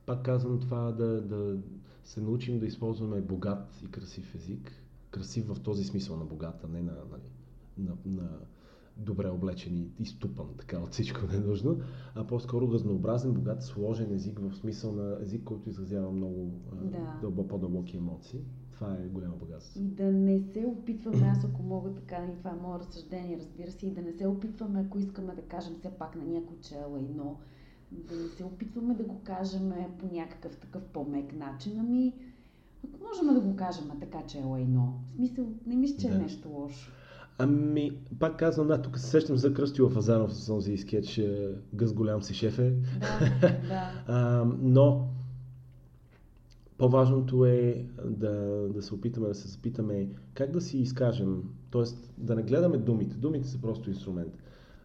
пак 0.06 0.24
казвам 0.24 0.60
това, 0.60 0.92
да, 0.92 1.22
да 1.22 1.58
се 2.04 2.20
научим 2.20 2.58
да 2.58 2.66
използваме 2.66 3.20
богат 3.20 3.80
и 3.84 3.90
красив 3.90 4.34
език. 4.34 4.72
Красив 5.10 5.48
в 5.48 5.60
този 5.60 5.84
смисъл 5.84 6.16
на 6.16 6.24
богата, 6.24 6.68
не 6.68 6.82
на, 6.82 6.92
на, 6.92 7.18
на, 7.78 7.96
на 8.04 8.28
добре 8.96 9.28
облечен 9.28 9.76
и 9.76 9.90
изтупан 9.98 10.46
така 10.58 10.78
от 10.78 10.92
всичко 10.92 11.20
ненужно, 11.32 11.78
а 12.14 12.26
по-скоро 12.26 12.72
разнообразен, 12.72 13.32
богат, 13.32 13.62
сложен 13.62 14.14
език 14.14 14.38
в 14.38 14.54
смисъл 14.54 14.92
на 14.92 15.18
език, 15.20 15.44
който 15.44 15.68
изразява 15.68 16.12
много 16.12 16.50
да. 16.82 17.18
дълбо, 17.20 17.48
по-дълбоки 17.48 17.96
емоции. 17.96 18.40
Това 18.72 18.94
е 18.94 19.08
голямо 19.08 19.36
богатство. 19.36 19.80
И 19.80 19.84
да 19.84 20.04
не 20.04 20.40
се 20.52 20.66
опитваме, 20.66 21.26
аз 21.26 21.44
ако 21.44 21.62
мога 21.62 21.94
така, 21.94 22.16
и 22.16 22.38
това 22.38 22.50
е 22.50 22.62
мое 22.62 22.78
разсъждение, 22.78 23.38
разбира 23.38 23.70
се, 23.70 23.86
и 23.86 23.90
да 23.90 24.02
не 24.02 24.12
се 24.12 24.26
опитваме, 24.26 24.80
ако 24.86 24.98
искаме 24.98 25.34
да 25.34 25.42
кажем 25.42 25.74
все 25.78 25.90
пак 25.90 26.16
на 26.16 26.24
някой 26.24 26.56
чела 26.60 27.00
и 27.00 27.08
но, 27.16 27.36
да 27.92 28.16
не 28.16 28.28
се 28.28 28.44
опитваме 28.44 28.94
да 28.94 29.04
го 29.04 29.20
кажем 29.24 29.72
по 29.98 30.14
някакъв 30.14 30.56
такъв 30.56 30.82
по-мек 30.84 31.36
начин, 31.36 31.80
ами 31.80 32.14
ако 32.84 32.98
можем 33.08 33.34
да 33.34 33.40
го 33.40 33.56
кажем 33.56 33.90
така, 34.00 34.26
че 34.26 34.38
е 34.38 34.44
но. 34.44 34.94
В 35.12 35.16
смисъл, 35.16 35.46
не 35.66 35.76
мисля, 35.76 35.96
че 36.00 36.06
е 36.06 36.10
да. 36.10 36.16
е 36.16 36.20
нещо 36.20 36.48
лошо. 36.48 36.92
Ами, 37.42 37.92
пак 38.18 38.38
казвам, 38.38 38.66
да, 38.66 38.82
тук 38.82 38.98
се 38.98 39.06
сещам 39.06 39.36
за 39.36 39.54
Кръстила 39.54 39.90
Фазанов 39.90 40.36
с 40.36 40.46
този 40.46 40.76
скетч 40.76 41.20
Гъс 41.74 41.92
голям 41.92 42.22
си 42.22 42.34
шефе. 42.34 42.74
Да, 43.00 43.58
да. 43.68 44.04
а, 44.06 44.44
но 44.60 45.08
по-важното 46.78 47.46
е 47.46 47.86
да, 48.04 48.32
да 48.74 48.82
се 48.82 48.94
опитаме 48.94 49.28
да 49.28 49.34
се 49.34 49.48
запитаме 49.48 50.08
как 50.34 50.50
да 50.50 50.60
си 50.60 50.78
изкажем, 50.78 51.42
т.е. 51.70 51.82
да 52.18 52.34
не 52.34 52.42
гледаме 52.42 52.78
думите. 52.78 53.16
Думите 53.16 53.48
са 53.48 53.60
просто 53.60 53.90
инструмент. 53.90 54.38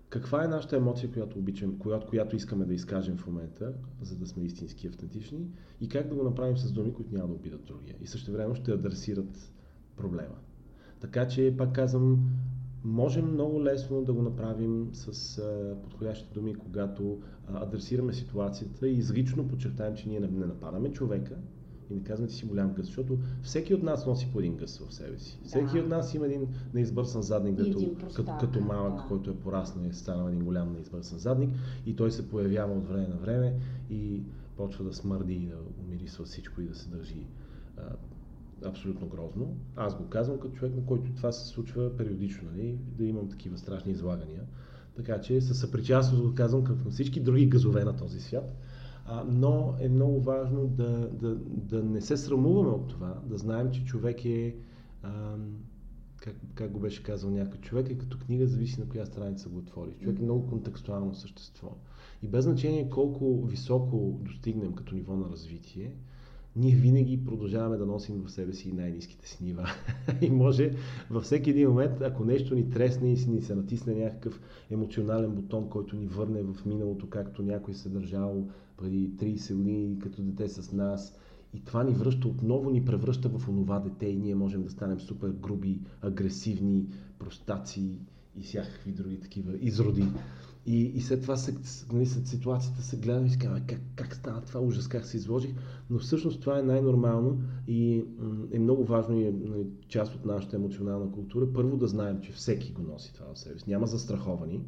Каква 0.09 0.43
е 0.43 0.47
нашата 0.47 0.75
емоция, 0.75 1.11
която 1.11 1.39
обичам, 1.39 1.77
която, 1.79 2.07
която 2.07 2.35
искаме 2.35 2.65
да 2.65 2.73
изкажем 2.73 3.17
в 3.17 3.27
момента, 3.27 3.73
за 4.01 4.15
да 4.15 4.27
сме 4.27 4.43
истински 4.43 4.87
автентични 4.87 5.47
и 5.81 5.89
как 5.89 6.07
да 6.07 6.15
го 6.15 6.23
направим 6.23 6.57
с 6.57 6.71
думи, 6.71 6.93
които 6.93 7.13
няма 7.13 7.27
да 7.27 7.33
обидат 7.33 7.65
другия 7.65 7.95
и 8.01 8.07
също 8.07 8.31
време 8.31 8.55
ще 8.55 8.71
адресират 8.71 9.51
проблема. 9.97 10.35
Така 10.99 11.27
че, 11.27 11.55
пак 11.57 11.75
казвам, 11.75 12.29
Можем 12.87 13.33
много 13.33 13.63
лесно 13.63 14.03
да 14.03 14.13
го 14.13 14.21
направим 14.21 14.89
с 14.93 15.37
а, 15.37 15.75
подходящите 15.83 16.33
думи, 16.33 16.55
когато 16.55 17.19
а, 17.47 17.63
адресираме 17.63 18.13
ситуацията 18.13 18.87
и 18.87 18.97
изрично 18.97 19.47
подчертаем, 19.47 19.95
че 19.95 20.09
ние 20.09 20.19
не, 20.19 20.27
не 20.27 20.45
нападаме 20.45 20.91
човека, 20.91 21.35
и 21.89 21.95
не 21.95 22.03
казваме, 22.03 22.29
ти 22.29 22.35
си 22.35 22.45
голям 22.45 22.73
гъс, 22.73 22.85
защото 22.85 23.17
всеки 23.41 23.73
от 23.73 23.83
нас 23.83 24.05
носи 24.05 24.29
по 24.33 24.39
един 24.39 24.55
гъс 24.55 24.77
в 24.77 24.93
себе 24.93 25.19
си. 25.19 25.39
Да. 25.41 25.47
Всеки 25.47 25.79
от 25.79 25.87
нас 25.87 26.13
има 26.13 26.25
един 26.25 26.47
неизбърсан 26.73 27.21
задник, 27.21 27.57
като, 27.57 27.95
като, 28.15 28.31
като 28.39 28.61
малък, 28.61 28.95
да. 28.95 29.07
който 29.07 29.29
е 29.29 29.35
пораснал 29.35 29.85
и 29.85 29.87
е 29.87 29.93
станал 29.93 30.27
един 30.27 30.45
голям 30.45 30.73
неизбърсан 30.73 31.19
задник 31.19 31.49
и 31.85 31.95
той 31.95 32.11
се 32.11 32.29
появява 32.29 32.73
от 32.73 32.87
време 32.87 33.07
на 33.07 33.15
време 33.15 33.55
и 33.89 34.21
почва 34.57 34.83
да 34.83 34.93
смърди 34.93 35.33
и 35.33 35.47
да 35.47 35.57
умирисва 35.85 36.25
всичко 36.25 36.61
и 36.61 36.67
да 36.67 36.75
се 36.75 36.89
държи 36.89 37.27
а, 37.77 37.81
абсолютно 38.65 39.07
грозно. 39.07 39.57
Аз 39.75 39.97
го 39.97 40.09
казвам 40.09 40.39
като 40.39 40.55
човек, 40.55 40.75
на 40.75 40.85
който 40.85 41.13
това 41.13 41.31
се 41.31 41.47
случва 41.47 41.97
периодично, 41.97 42.49
нали? 42.51 42.79
да 42.97 43.05
имам 43.05 43.29
такива 43.29 43.57
страшни 43.57 43.91
излагания. 43.91 44.43
Така 44.95 45.21
че 45.21 45.41
със 45.41 45.59
съпричастност 45.59 46.23
го 46.23 46.35
казвам 46.35 46.63
към 46.63 46.77
всички 46.89 47.19
други 47.19 47.49
газове 47.49 47.83
на 47.83 47.97
този 47.97 48.19
свят. 48.19 48.55
А, 49.05 49.23
но 49.27 49.75
е 49.79 49.89
много 49.89 50.21
важно 50.21 50.67
да, 50.67 51.09
да, 51.09 51.35
да 51.45 51.83
не 51.83 52.01
се 52.01 52.17
срамуваме 52.17 52.69
от 52.69 52.87
това, 52.87 53.21
да 53.25 53.37
знаем, 53.37 53.71
че 53.71 53.85
човек 53.85 54.25
е, 54.25 54.55
а, 55.03 55.35
как, 56.17 56.35
как 56.55 56.71
го 56.71 56.79
беше 56.79 57.03
казал 57.03 57.29
някой, 57.29 57.59
човек 57.59 57.89
е 57.89 57.97
като 57.97 58.19
книга, 58.19 58.47
зависи 58.47 58.79
на 58.79 58.89
коя 58.89 59.05
страница 59.05 59.49
го 59.49 59.57
отвориш. 59.57 59.95
Човек 59.97 60.19
е 60.19 60.23
много 60.23 60.47
контекстуално 60.47 61.15
същество. 61.15 61.77
И 62.21 62.27
без 62.27 62.43
значение 62.43 62.89
колко 62.89 63.45
високо 63.45 64.19
достигнем 64.21 64.73
като 64.73 64.95
ниво 64.95 65.15
на 65.15 65.29
развитие, 65.29 65.95
ние 66.57 66.75
винаги 66.75 67.25
продължаваме 67.25 67.77
да 67.77 67.85
носим 67.85 68.23
в 68.25 68.31
себе 68.31 68.53
си 68.53 68.71
най-низките 68.71 69.27
си 69.27 69.43
нива. 69.43 69.69
и 70.21 70.29
може 70.29 70.71
във 71.09 71.23
всеки 71.23 71.49
един 71.49 71.69
момент, 71.69 72.01
ако 72.01 72.25
нещо 72.25 72.55
ни 72.55 72.69
тресне 72.69 73.11
и 73.11 73.17
си 73.17 73.29
ни 73.29 73.41
се 73.41 73.55
натисне 73.55 73.95
някакъв 73.95 74.41
емоционален 74.71 75.31
бутон, 75.31 75.69
който 75.69 75.95
ни 75.95 76.07
върне 76.07 76.41
в 76.43 76.65
миналото, 76.65 77.09
както 77.09 77.43
някой 77.43 77.73
се 77.73 77.89
държал 77.89 78.47
преди 78.77 79.09
30 79.09 79.55
години 79.55 79.99
като 79.99 80.21
дете 80.21 80.49
с 80.49 80.71
нас, 80.71 81.19
и 81.53 81.63
това 81.63 81.83
ни 81.83 81.93
връща 81.93 82.27
отново, 82.27 82.69
ни 82.69 82.85
превръща 82.85 83.29
в 83.29 83.49
онова 83.49 83.79
дете 83.79 84.05
и 84.05 84.17
ние 84.17 84.35
можем 84.35 84.63
да 84.63 84.69
станем 84.69 84.99
супер 84.99 85.29
груби, 85.29 85.79
агресивни, 86.01 86.85
простаци 87.19 87.91
и 88.35 88.41
всякакви 88.41 88.91
други 88.91 89.19
такива 89.19 89.57
изроди. 89.59 90.07
И, 90.67 90.81
и 90.81 91.01
след 91.01 91.21
това 91.21 91.37
се, 91.37 91.55
нали, 91.93 92.05
след 92.05 92.27
ситуацията 92.27 92.81
се 92.81 92.97
гледам 92.97 93.25
и 93.25 93.29
си 93.29 93.39
казвам, 93.39 93.61
как, 93.67 93.79
как 93.95 94.15
става 94.15 94.41
това 94.41 94.59
ужас, 94.59 94.87
как 94.87 95.05
се 95.05 95.17
изложих. 95.17 95.55
Но 95.89 95.99
всъщност 95.99 96.41
това 96.41 96.59
е 96.59 96.63
най-нормално 96.63 97.41
и 97.67 98.03
е 98.51 98.59
много 98.59 98.85
важно 98.85 99.19
и 99.19 99.23
е 99.23 99.31
нали, 99.31 99.67
част 99.87 100.15
от 100.15 100.25
нашата 100.25 100.55
емоционална 100.55 101.11
култура. 101.11 101.53
Първо 101.53 101.77
да 101.77 101.87
знаем, 101.87 102.21
че 102.21 102.31
всеки 102.31 102.71
го 102.71 102.81
носи 102.81 103.13
това 103.13 103.33
в 103.33 103.39
себе 103.39 103.59
си. 103.59 103.69
Няма 103.69 103.87
застраховани. 103.87 104.63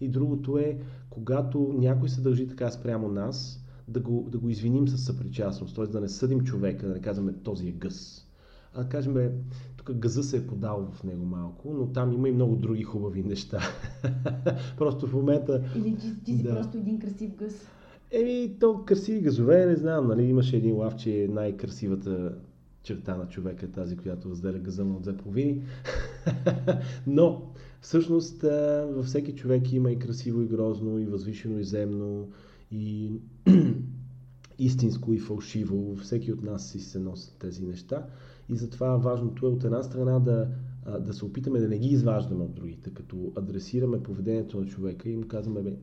И 0.00 0.08
другото 0.08 0.58
е, 0.58 0.80
когато 1.10 1.74
някой 1.78 2.08
се 2.08 2.20
държи 2.20 2.46
така 2.46 2.70
спрямо 2.70 3.08
нас, 3.08 3.64
да 3.88 4.00
го, 4.00 4.28
да 4.30 4.38
го 4.38 4.48
извиним 4.48 4.88
с 4.88 4.98
съпричастност, 4.98 5.76
т.е. 5.76 5.86
да 5.86 6.00
не 6.00 6.08
съдим 6.08 6.40
човека, 6.40 6.86
да 6.86 6.94
не 6.94 7.00
казваме 7.00 7.32
този 7.32 7.68
е 7.68 7.72
гъс. 7.72 8.26
А 8.74 8.88
кажем, 8.88 9.14
бе, 9.14 9.32
тук 9.76 9.92
газа 9.92 10.22
се 10.22 10.36
е 10.36 10.46
подал 10.46 10.88
в 10.92 11.04
него 11.04 11.24
малко, 11.24 11.72
но 11.74 11.86
там 11.86 12.12
има 12.12 12.28
и 12.28 12.32
много 12.32 12.56
други 12.56 12.82
хубави 12.82 13.22
неща. 13.22 13.60
просто 14.78 15.06
в 15.06 15.12
момента... 15.12 15.64
Или 15.76 15.96
ти, 15.96 16.24
ти 16.24 16.36
си 16.36 16.42
да. 16.42 16.50
просто 16.50 16.78
един 16.78 16.98
красив 16.98 17.34
гъс. 17.36 17.66
Еми, 18.10 18.56
то 18.60 18.84
красиви 18.84 19.20
газове, 19.20 19.66
не 19.66 19.76
знам, 19.76 20.06
нали, 20.06 20.24
имаше 20.24 20.56
един 20.56 20.76
лав, 20.76 20.96
че 20.96 21.24
е 21.24 21.28
най-красивата 21.28 22.34
черта 22.82 23.16
на 23.16 23.28
човека, 23.28 23.66
е 23.66 23.68
тази, 23.68 23.96
която 23.96 24.30
разделя 24.30 24.58
газа 24.58 24.84
на 24.84 25.00
две 25.00 25.16
половини. 25.16 25.62
но, 27.06 27.52
всъщност, 27.80 28.42
във 28.92 29.06
всеки 29.06 29.34
човек 29.34 29.72
има 29.72 29.90
и 29.90 29.98
красиво, 29.98 30.42
и 30.42 30.46
грозно, 30.46 30.98
и 30.98 31.06
възвишено, 31.06 31.58
и 31.58 31.64
земно, 31.64 32.28
и 32.70 33.12
истинско, 34.58 35.12
и 35.12 35.18
фалшиво. 35.18 35.96
Всеки 35.96 36.32
от 36.32 36.42
нас 36.42 36.68
си 36.68 36.80
се 36.80 36.98
носят 36.98 37.34
тези 37.38 37.66
неща. 37.66 38.06
И 38.50 38.56
затова 38.56 38.96
важното 38.96 39.46
е 39.46 39.50
от 39.50 39.64
една 39.64 39.82
страна 39.82 40.18
да, 40.18 40.48
да 41.00 41.14
се 41.14 41.24
опитаме 41.24 41.60
да 41.60 41.68
не 41.68 41.78
ги 41.78 41.88
изваждаме 41.88 42.44
от 42.44 42.54
другите, 42.54 42.90
като 42.90 43.32
адресираме 43.36 44.02
поведението 44.02 44.60
на 44.60 44.66
човека 44.66 45.08
и 45.08 45.16
му 45.16 45.28
казваме, 45.28 45.62
бе, 45.62 45.76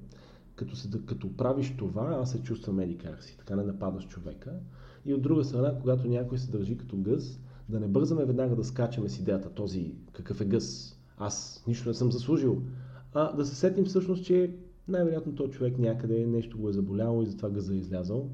като, 0.56 0.76
се, 0.76 0.90
като 1.06 1.38
правиш 1.38 1.76
това, 1.78 2.18
аз 2.22 2.32
се 2.32 2.44
чувствам 2.44 2.80
еди 2.80 2.98
си, 3.20 3.38
така 3.38 3.56
не 3.56 3.64
нападаш 3.64 4.08
човека. 4.08 4.54
И 5.06 5.14
от 5.14 5.22
друга 5.22 5.44
страна, 5.44 5.80
когато 5.82 6.08
някой 6.08 6.38
се 6.38 6.52
държи 6.52 6.78
като 6.78 6.98
гъс, 6.98 7.40
да 7.70 7.80
не 7.80 7.88
бързаме 7.88 8.26
веднага 8.26 8.56
да 8.56 8.64
скачаме 8.64 9.10
с 9.10 9.20
идеята, 9.20 9.50
този 9.50 9.96
какъв 10.14 10.42
е 10.42 10.46
гъс, 10.46 10.98
аз 11.18 11.64
нищо 11.68 11.90
не 11.90 11.94
съм 11.94 12.12
заслужил, 12.12 12.62
а 13.14 13.36
да 13.36 13.46
се 13.46 13.56
сетим 13.56 13.86
всъщност, 13.86 14.26
че 14.26 14.56
най-вероятно 14.88 15.36
този 15.36 15.52
човек 15.52 15.80
някъде 15.80 16.26
нещо 16.26 16.58
го 16.58 16.70
е 16.70 16.74
заболяло 16.74 17.24
и 17.24 17.26
затова 17.26 17.50
гъза 17.50 17.74
е 17.74 17.78
излязъл. 17.78 18.30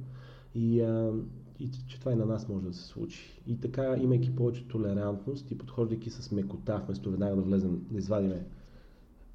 И, 0.56 0.82
а, 0.82 1.14
и 1.60 1.70
че 1.88 2.00
това 2.00 2.12
и 2.12 2.16
на 2.16 2.26
нас 2.26 2.50
може 2.50 2.66
да 2.66 2.74
се 2.74 2.84
случи. 2.84 3.42
И 3.48 3.60
така, 3.60 3.98
имайки 3.98 4.36
повече 4.36 4.68
толерантност 4.68 5.52
и 5.52 5.58
подхождайки 5.58 6.10
с 6.10 6.32
мекота, 6.32 6.82
вместо 6.86 7.12
веднага 7.12 7.36
да 7.36 7.42
влезем, 7.42 7.86
да 7.92 7.98
извадиме 7.98 8.46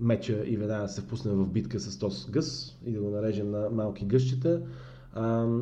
меча 0.00 0.44
и 0.46 0.56
веднага 0.56 0.82
да 0.82 0.88
се 0.88 1.00
впуснем 1.00 1.34
в 1.34 1.48
битка 1.48 1.80
с 1.80 1.98
този 1.98 2.30
гъс 2.30 2.78
и 2.86 2.92
да 2.92 3.00
го 3.00 3.10
нарежем 3.10 3.50
на 3.50 3.70
малки 3.70 4.04
гъщета, 4.04 4.62
а, 5.12 5.58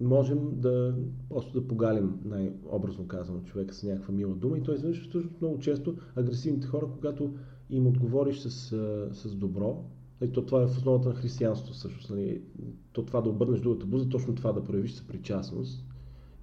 можем 0.00 0.60
да 0.60 0.94
просто 1.28 1.60
да 1.60 1.68
погалим, 1.68 2.18
най-образно 2.24 3.06
казано, 3.06 3.40
човека 3.44 3.74
с 3.74 3.82
някаква 3.82 4.14
мила 4.14 4.34
дума 4.34 4.58
и 4.58 4.62
той 4.62 4.74
изведнъж 4.74 5.08
всъщност 5.08 5.40
много 5.40 5.58
често 5.58 5.96
агресивните 6.16 6.66
хора, 6.66 6.86
когато 6.94 7.34
им 7.70 7.86
отговориш 7.86 8.38
с, 8.38 8.50
с 9.12 9.34
добро, 9.34 9.84
и 10.24 10.32
то 10.32 10.46
това 10.46 10.62
е 10.62 10.66
в 10.66 10.76
основата 10.76 11.08
на 11.08 11.14
християнството 11.14 11.74
всъщност. 11.74 12.10
Нали? 12.10 12.42
То 12.92 13.04
това 13.04 13.20
да 13.20 13.30
обърнеш 13.30 13.60
другата 13.60 13.86
буза, 13.86 14.08
точно 14.08 14.34
това 14.34 14.52
да 14.52 14.64
проявиш 14.64 14.92
съпричастност, 14.92 15.84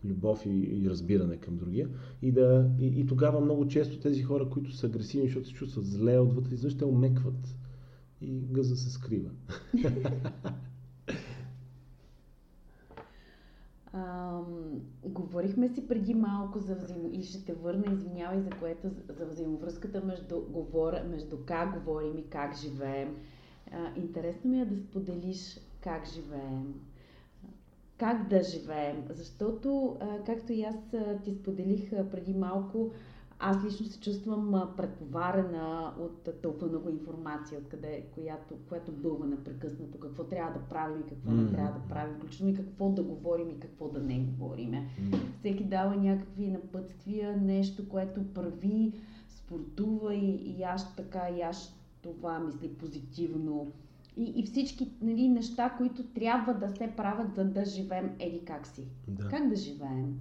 любов 0.04 0.46
и, 0.46 0.50
и 0.50 0.90
разбиране 0.90 1.38
към 1.38 1.58
другия. 1.58 1.90
И, 2.22 2.32
да, 2.32 2.70
и, 2.80 2.86
и 2.86 3.06
тогава 3.06 3.42
много 3.42 3.68
често 3.68 4.00
тези 4.00 4.24
хора, 4.24 4.50
които 4.50 4.72
са 4.72 4.88
агресивни, 4.88 5.28
защото 5.28 5.48
се 5.48 5.54
чувстват 5.54 5.86
зле 5.86 6.20
отвътре, 6.20 6.54
изведнъж 6.54 6.78
те 6.78 6.86
омекват 6.86 7.56
и 8.22 8.40
гъза 8.52 8.76
се 8.76 8.90
скрива. 8.90 9.30
А, 13.94 14.40
говорихме 15.04 15.68
си 15.70 15.88
преди 15.88 16.14
малко 16.14 16.60
за 16.60 16.76
взаимо... 16.76 17.10
и 17.12 17.24
ще 17.24 17.46
те 17.46 17.54
върна, 17.54 17.94
извинявай, 17.94 18.42
за 18.42 18.50
което 18.50 18.90
за 19.10 19.26
взаимовръзката 19.26 20.02
между, 20.06 20.42
говоря, 20.42 21.04
между 21.04 21.38
как 21.46 21.84
говорим 21.84 22.18
и 22.18 22.30
как 22.30 22.58
живеем. 22.58 23.16
Интересно 23.96 24.50
ми 24.50 24.62
е 24.62 24.66
да 24.66 24.78
споделиш 24.78 25.60
как 25.82 26.10
живеем, 26.14 26.74
как 27.98 28.28
да 28.28 28.44
живеем, 28.44 29.06
защото, 29.10 29.98
както 30.26 30.54
и 30.54 30.64
аз 30.64 30.76
ти 31.24 31.34
споделих 31.34 31.90
преди 31.90 32.34
малко, 32.34 32.92
аз 33.40 33.64
лично 33.64 33.86
се 33.86 34.00
чувствам 34.00 34.74
претоварена 34.78 35.94
от 36.00 36.42
толкова 36.42 36.68
много 36.68 36.90
информация, 36.90 37.60
откъде, 37.60 38.06
която, 38.14 38.56
която 38.70 38.92
бълва 38.92 39.26
непрекъснато, 39.26 40.00
какво 40.00 40.24
трябва 40.24 40.60
да 40.60 40.66
правим 40.66 41.00
и 41.00 41.10
какво 41.10 41.32
mm. 41.32 41.42
не 41.42 41.52
трябва 41.52 41.80
да 41.80 41.88
правим, 41.90 42.16
включително 42.16 42.54
и 42.54 42.56
какво 42.56 42.90
да 42.90 43.04
говорим 43.04 43.50
и 43.50 43.60
какво 43.60 43.88
да 43.88 44.00
не 44.00 44.20
говорим. 44.20 44.72
Mm. 44.72 45.18
Всеки 45.40 45.64
дава 45.64 45.96
някакви 45.96 46.48
напътствия, 46.48 47.38
нещо, 47.38 47.90
което 47.90 48.34
прави, 48.34 48.94
спортува 49.30 50.16
и, 50.16 50.36
и 50.36 50.64
аз 50.64 50.96
така, 50.96 51.30
и 51.38 51.42
аз 51.42 51.79
това 52.02 52.40
мисли 52.40 52.68
позитивно. 52.68 53.72
И, 54.18 54.34
и 54.36 54.46
всички 54.46 54.92
нали, 55.02 55.28
неща, 55.28 55.76
които 55.78 56.04
трябва 56.04 56.54
да 56.54 56.70
се 56.70 56.94
правят, 56.98 57.36
за 57.36 57.46
да 57.46 57.66
живеем 57.66 58.10
еди 58.20 58.40
как 58.46 58.68
си. 58.68 58.84
Да. 59.08 59.28
Как 59.28 59.50
да 59.50 59.56
живеем? 59.56 60.20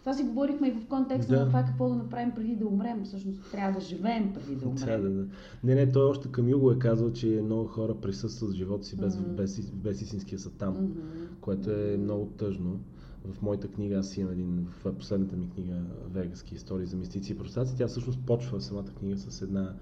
Това 0.00 0.14
си 0.14 0.22
говорихме 0.22 0.68
и 0.68 0.72
в 0.72 0.86
контекста 0.86 1.34
да. 1.34 1.40
на 1.40 1.46
това 1.46 1.64
какво 1.64 1.88
да 1.88 1.94
направим 1.94 2.34
преди 2.34 2.56
да 2.56 2.66
умрем. 2.66 3.04
Всъщност 3.04 3.50
трябва 3.52 3.80
да 3.80 3.86
живеем 3.86 4.32
преди 4.32 4.56
да 4.56 4.68
умрем. 4.68 5.02
Да, 5.02 5.08
да, 5.08 5.10
да. 5.10 5.26
Не, 5.64 5.74
не, 5.74 5.92
той 5.92 6.04
още 6.04 6.32
към 6.32 6.48
Юго 6.48 6.70
е 6.70 6.78
казал, 6.78 7.12
че 7.12 7.40
много 7.44 7.64
хора 7.64 7.94
присъстват 7.94 8.50
в 8.50 8.54
живота 8.54 8.84
си 8.84 8.96
без, 8.96 9.16
mm-hmm. 9.16 9.34
без, 9.34 9.70
без 9.70 10.02
истинския 10.02 10.38
са 10.38 10.50
там, 10.50 10.74
mm-hmm. 10.74 11.40
което 11.40 11.70
е 11.70 11.96
много 11.96 12.26
тъжно. 12.26 12.80
В 13.24 13.42
моята 13.42 13.68
книга, 13.68 13.98
аз 13.98 14.16
имам 14.16 14.32
един, 14.32 14.66
в 14.84 14.94
последната 14.94 15.36
ми 15.36 15.50
книга, 15.50 15.82
Вегаски 16.10 16.54
истории 16.54 16.86
за 16.86 16.96
мистици 16.96 17.32
и 17.32 17.38
простаци, 17.38 17.76
тя 17.76 17.86
всъщност 17.86 18.20
почва 18.26 18.60
самата 18.60 18.90
книга 18.98 19.18
с 19.18 19.42
една 19.42 19.74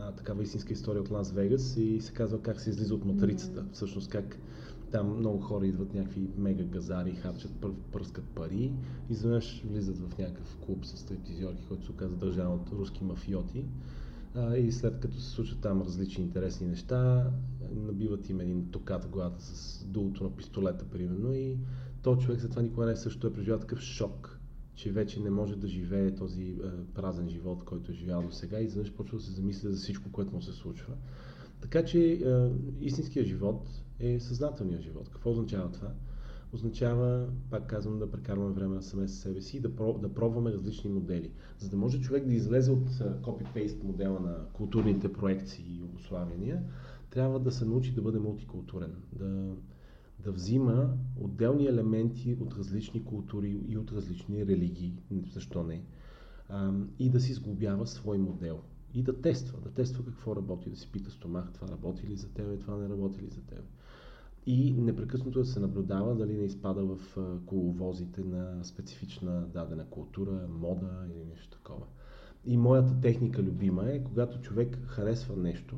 а, 0.00 0.12
такава 0.12 0.42
истинска 0.42 0.72
история 0.72 1.02
от 1.02 1.10
Лас 1.10 1.32
Вегас 1.32 1.76
и 1.76 2.00
се 2.00 2.12
казва 2.12 2.42
как 2.42 2.60
се 2.60 2.70
излиза 2.70 2.94
от 2.94 3.04
матрицата. 3.04 3.60
Mm-hmm. 3.60 3.72
Всъщност 3.72 4.10
как 4.10 4.38
там 4.90 5.18
много 5.18 5.40
хора 5.40 5.66
идват 5.66 5.94
някакви 5.94 6.28
мега 6.36 6.64
газари, 6.64 7.14
харчат, 7.14 7.52
пръскат 7.92 8.24
пари 8.24 8.72
и 9.10 9.12
изведнъж 9.12 9.62
влизат 9.64 9.98
в 9.98 10.18
някакъв 10.18 10.56
клуб 10.66 10.84
с 10.84 10.96
стриптизьорки, 10.96 11.62
който 11.68 11.84
се 11.84 11.92
оказа 11.92 12.16
държан 12.16 12.52
от 12.52 12.70
руски 12.72 13.04
мафиоти. 13.04 13.64
А, 14.34 14.56
и 14.56 14.72
след 14.72 15.00
като 15.00 15.16
се 15.16 15.30
случват 15.30 15.60
там 15.60 15.82
различни 15.82 16.24
интересни 16.24 16.66
неща, 16.66 17.30
набиват 17.74 18.28
им 18.28 18.40
един 18.40 18.70
токат 18.70 19.04
в 19.04 19.08
главата 19.08 19.44
с 19.44 19.84
дулото 19.84 20.24
на 20.24 20.30
пистолета, 20.30 20.84
примерно, 20.84 21.32
и 21.32 21.58
то 22.02 22.16
човек 22.16 22.40
след 22.40 22.50
това 22.50 22.62
никога 22.62 22.86
не 22.86 22.92
е 22.92 22.96
също 22.96 23.26
е 23.26 23.32
преживял 23.32 23.58
такъв 23.58 23.80
шок, 23.80 24.35
че 24.76 24.92
вече 24.92 25.20
не 25.20 25.30
може 25.30 25.56
да 25.56 25.68
живее 25.68 26.14
този 26.14 26.42
е, 26.42 26.56
празен 26.94 27.28
живот, 27.28 27.64
който 27.64 27.92
е 27.92 27.94
живял 27.94 28.22
до 28.22 28.30
сега 28.30 28.60
и 28.60 28.64
изведнъж 28.64 28.92
почва 28.92 29.18
да 29.18 29.24
се 29.24 29.32
замисля 29.32 29.70
за 29.70 29.76
всичко, 29.76 30.12
което 30.12 30.34
му 30.34 30.42
се 30.42 30.52
случва. 30.52 30.94
Така 31.60 31.84
че 31.84 32.12
е, 32.12 32.18
истинският 32.80 33.26
живот 33.26 33.68
е 34.00 34.20
съзнателният 34.20 34.82
живот. 34.82 35.08
Какво 35.08 35.30
означава 35.30 35.72
това? 35.72 35.92
Означава, 36.52 37.28
пак 37.50 37.66
казвам, 37.66 37.98
да 37.98 38.10
прекарваме 38.10 38.54
време 38.54 38.82
саме 38.82 39.08
с 39.08 39.14
себе 39.14 39.40
си 39.40 39.56
и 39.56 39.60
да, 39.60 39.68
да 39.98 40.14
пробваме 40.14 40.52
различни 40.52 40.90
модели. 40.90 41.30
За 41.58 41.68
да 41.70 41.76
може 41.76 42.00
човек 42.00 42.26
да 42.26 42.34
излезе 42.34 42.70
от 42.70 42.88
копи-пейст 43.22 43.82
модела 43.84 44.20
на 44.20 44.36
културните 44.52 45.12
проекции 45.12 45.64
и 45.78 45.82
обославяния, 45.82 46.62
трябва 47.10 47.40
да 47.40 47.52
се 47.52 47.64
научи 47.64 47.94
да 47.94 48.02
бъде 48.02 48.18
мултикултурен, 48.18 48.94
да, 49.12 49.54
да 50.18 50.32
взима 50.32 50.96
отделни 51.16 51.66
елементи 51.66 52.36
от 52.40 52.54
различни 52.54 53.04
култури 53.04 53.60
и 53.68 53.78
от 53.78 53.92
различни 53.92 54.46
религии, 54.46 54.98
защо 55.32 55.62
не, 55.62 55.82
и 56.98 57.10
да 57.10 57.20
си 57.20 57.32
сглобява 57.32 57.86
свой 57.86 58.18
модел. 58.18 58.60
И 58.94 59.02
да 59.02 59.20
тества, 59.20 59.60
да 59.60 59.70
тества 59.70 60.04
какво 60.04 60.36
работи, 60.36 60.70
да 60.70 60.76
си 60.76 60.92
пита 60.92 61.10
стомах, 61.10 61.52
това 61.52 61.68
работи 61.68 62.06
ли 62.06 62.16
за 62.16 62.28
тебе, 62.28 62.58
това 62.58 62.76
не 62.76 62.88
работи 62.88 63.22
ли 63.22 63.28
за 63.28 63.40
тебе. 63.40 63.62
И 64.46 64.72
непрекъснато 64.72 65.38
да 65.38 65.44
се 65.44 65.60
наблюдава 65.60 66.14
дали 66.14 66.32
не 66.32 66.44
изпада 66.44 66.84
в 66.84 66.98
коловозите 67.46 68.24
на 68.24 68.64
специфична 68.64 69.46
дадена 69.46 69.86
култура, 69.86 70.48
мода 70.48 71.06
или 71.14 71.24
нещо 71.24 71.50
такова. 71.50 71.86
И 72.44 72.56
моята 72.56 73.00
техника 73.00 73.42
любима 73.42 73.90
е, 73.90 74.04
когато 74.04 74.40
човек 74.40 74.78
харесва 74.86 75.36
нещо, 75.36 75.76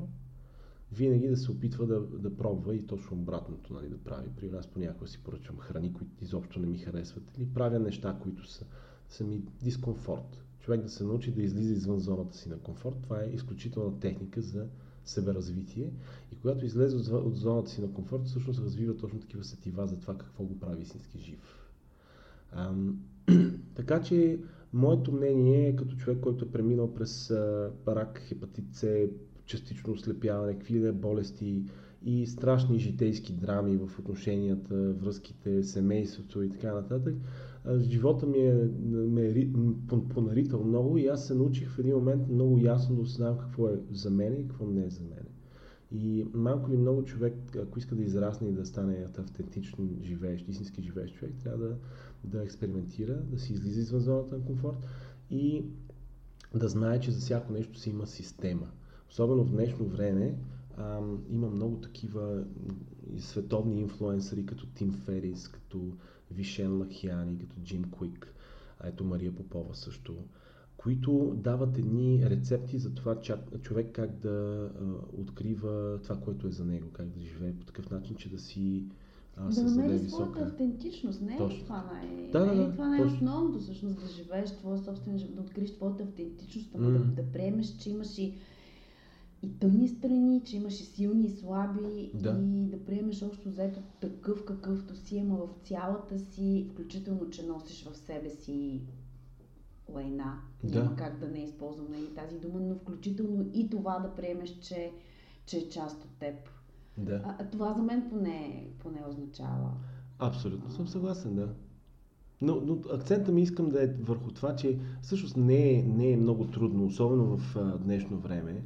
винаги 0.92 1.28
да 1.28 1.36
се 1.36 1.50
опитва 1.50 1.86
да, 1.86 2.00
да 2.00 2.36
пробва 2.36 2.74
и 2.74 2.86
точно 2.86 3.16
обратното 3.16 3.74
нали, 3.74 3.88
да 3.88 3.98
прави. 3.98 4.28
При 4.36 4.50
нас 4.50 4.66
понякога 4.66 5.08
си 5.08 5.22
поръчвам 5.24 5.58
храни, 5.58 5.92
които 5.92 6.24
изобщо 6.24 6.60
не 6.60 6.66
ми 6.66 6.78
харесват 6.78 7.24
или 7.36 7.46
правя 7.54 7.78
неща, 7.78 8.18
които 8.22 8.50
са, 8.50 8.64
са 9.08 9.24
ми 9.24 9.42
дискомфорт. 9.62 10.44
Човек 10.60 10.82
да 10.82 10.88
се 10.88 11.04
научи 11.04 11.32
да 11.32 11.42
излиза 11.42 11.72
извън 11.72 11.98
зоната 11.98 12.36
си 12.36 12.48
на 12.48 12.58
комфорт, 12.58 12.96
това 13.02 13.22
е 13.22 13.30
изключителна 13.34 14.00
техника 14.00 14.40
за 14.40 14.66
себеразвитие. 15.04 15.92
И 16.32 16.36
когато 16.36 16.64
излезе 16.64 17.14
от 17.14 17.36
зоната 17.36 17.70
си 17.70 17.80
на 17.80 17.92
комфорт, 17.92 18.24
всъщност 18.24 18.60
развива 18.60 18.96
точно 18.96 19.20
такива 19.20 19.44
сетива 19.44 19.86
за 19.86 20.00
това 20.00 20.18
какво 20.18 20.44
го 20.44 20.60
прави 20.60 20.82
истински 20.82 21.18
жив. 21.18 21.68
Ам, 22.52 23.00
така 23.74 24.02
че, 24.02 24.40
моето 24.72 25.12
мнение 25.12 25.68
е 25.68 25.76
като 25.76 25.96
човек, 25.96 26.20
който 26.20 26.44
е 26.44 26.50
преминал 26.50 26.94
през 26.94 27.30
а, 27.30 27.72
рак, 27.88 28.18
хепатит 28.18 28.74
С, 28.74 29.08
частично 29.48 29.92
ослепяване, 29.92 30.52
какви 30.52 30.80
да 30.80 30.92
болести 30.92 31.62
и 32.04 32.26
страшни 32.26 32.78
житейски 32.78 33.32
драми 33.32 33.76
в 33.76 33.98
отношенията, 33.98 34.92
връзките, 34.92 35.62
семейството 35.62 36.42
и 36.42 36.50
така 36.50 36.74
нататък. 36.74 37.14
Живота 37.78 38.26
ми 38.26 38.38
е, 38.38 38.68
ме 38.90 39.26
е 39.26 39.48
понаритал 40.14 40.64
много 40.64 40.98
и 40.98 41.06
аз 41.06 41.26
се 41.26 41.34
научих 41.34 41.70
в 41.70 41.78
един 41.78 41.94
момент 41.94 42.28
много 42.28 42.58
ясно 42.58 42.96
да 42.96 43.02
осъзнавам 43.02 43.38
какво 43.38 43.68
е 43.68 43.80
за 43.90 44.10
мен 44.10 44.34
и 44.34 44.48
какво 44.48 44.66
не 44.66 44.84
е 44.84 44.90
за 44.90 45.00
мен. 45.02 45.26
И 45.92 46.26
малко 46.34 46.70
ли 46.70 46.76
много 46.76 47.04
човек, 47.04 47.34
ако 47.56 47.78
иска 47.78 47.94
да 47.94 48.02
израсне 48.02 48.48
и 48.48 48.52
да 48.52 48.66
стане 48.66 49.06
автентичен 49.18 49.98
живеещ, 50.02 50.48
истински 50.48 50.82
живеещ 50.82 51.14
човек, 51.14 51.34
трябва 51.42 51.66
да, 51.66 51.76
да 52.24 52.42
експериментира, 52.42 53.14
да 53.14 53.38
си 53.38 53.52
излиза 53.52 53.80
извън 53.80 54.00
зоната 54.00 54.36
на 54.36 54.44
комфорт 54.44 54.86
и 55.30 55.64
да 56.54 56.68
знае, 56.68 57.00
че 57.00 57.10
за 57.10 57.20
всяко 57.20 57.52
нещо 57.52 57.78
си 57.78 57.90
има 57.90 58.06
система. 58.06 58.70
Особено 59.10 59.44
в 59.44 59.50
днешно 59.50 59.84
време 59.84 60.34
а, 60.76 61.00
има 61.30 61.50
много 61.50 61.76
такива 61.76 62.44
световни 63.18 63.80
инфлуенсъри, 63.80 64.46
като 64.46 64.66
Тим 64.66 64.92
Ферис, 64.92 65.48
като 65.48 65.92
Вишен 66.30 66.78
Лахиани, 66.78 67.38
като 67.38 67.60
Джим 67.60 67.84
Куик, 67.84 68.34
а 68.80 68.88
ето 68.88 69.04
Мария 69.04 69.34
Попова 69.34 69.74
също, 69.74 70.16
които 70.76 71.34
дават 71.36 71.78
едни 71.78 72.30
рецепти 72.30 72.78
за 72.78 72.94
това 72.94 73.20
човек 73.62 73.90
как 73.92 74.10
да 74.10 74.70
а, 74.80 74.84
открива 75.20 75.98
това, 76.02 76.16
което 76.16 76.46
е 76.46 76.50
за 76.50 76.64
него, 76.64 76.90
как 76.92 77.08
да 77.08 77.20
живее 77.20 77.52
по 77.52 77.64
такъв 77.64 77.90
начин, 77.90 78.16
че 78.16 78.30
да 78.30 78.38
си 78.38 78.84
а, 79.36 79.50
да 79.50 79.62
намери 79.62 79.98
висока... 79.98 80.24
своята 80.24 80.50
автентичност. 80.50 81.20
Не 81.20 81.34
е 81.34 81.38
Точно. 81.38 81.62
това 81.62 81.90
най- 81.92 82.30
да, 82.32 82.52
е 82.52 82.56
да, 82.56 82.72
това 82.72 82.88
най-основното, 82.88 83.58
всъщност, 83.58 84.00
да 84.00 84.06
живееш 84.06 84.50
твоя 84.50 84.78
собствен 84.78 85.18
живот, 85.18 85.34
да 85.34 85.40
откриеш 85.42 85.74
твоята 85.74 86.02
автентичност, 86.02 86.72
mm. 86.72 86.92
да, 86.92 87.22
да 87.22 87.32
приемеш, 87.32 87.76
че 87.76 87.90
имаш 87.90 88.18
и 88.18 88.34
и 89.42 89.58
тъмни 89.58 89.88
страни, 89.88 90.42
че 90.44 90.56
имаш 90.56 90.80
и 90.80 90.84
силни 90.84 91.26
и 91.26 91.30
слаби 91.30 92.10
да. 92.14 92.40
и 92.42 92.66
да 92.66 92.84
приемеш 92.84 93.22
общо 93.22 93.48
взето 93.48 93.80
такъв 94.00 94.44
какъвто 94.44 94.96
си, 94.96 95.16
има 95.16 95.36
в 95.36 95.48
цялата 95.62 96.18
си, 96.18 96.68
включително, 96.72 97.30
че 97.30 97.46
носиш 97.46 97.84
в 97.84 97.96
себе 97.96 98.30
си 98.30 98.82
лайна. 99.88 100.38
Да. 100.64 100.82
Няма 100.82 100.96
как 100.96 101.18
да 101.18 101.28
не 101.28 101.38
използвам 101.38 101.86
нали, 101.90 102.14
тази 102.14 102.38
дума, 102.38 102.60
но 102.60 102.74
включително 102.74 103.50
и 103.54 103.70
това 103.70 103.98
да 103.98 104.14
приемеш, 104.14 104.58
че, 104.58 104.92
че 105.46 105.58
е 105.58 105.68
част 105.68 106.04
от 106.04 106.10
теб. 106.18 106.34
Да. 106.98 107.22
А, 107.24 107.36
а 107.38 107.50
това 107.50 107.74
за 107.74 107.82
мен 107.82 108.08
поне, 108.10 108.66
поне 108.78 109.02
означава. 109.08 109.70
Абсолютно 110.18 110.70
съм 110.70 110.88
съгласен, 110.88 111.34
да. 111.34 111.48
Но, 112.42 112.60
но 112.60 112.78
акцента 112.92 113.32
ми 113.32 113.42
искам 113.42 113.68
да 113.68 113.84
е 113.84 113.86
върху 113.86 114.30
това, 114.30 114.56
че 114.56 114.78
всъщност 115.02 115.36
не 115.36 115.70
е, 115.70 115.82
не 115.82 116.10
е 116.10 116.16
много 116.16 116.44
трудно, 116.44 116.86
особено 116.86 117.36
в 117.36 117.56
а, 117.56 117.78
днешно 117.78 118.18
време, 118.18 118.62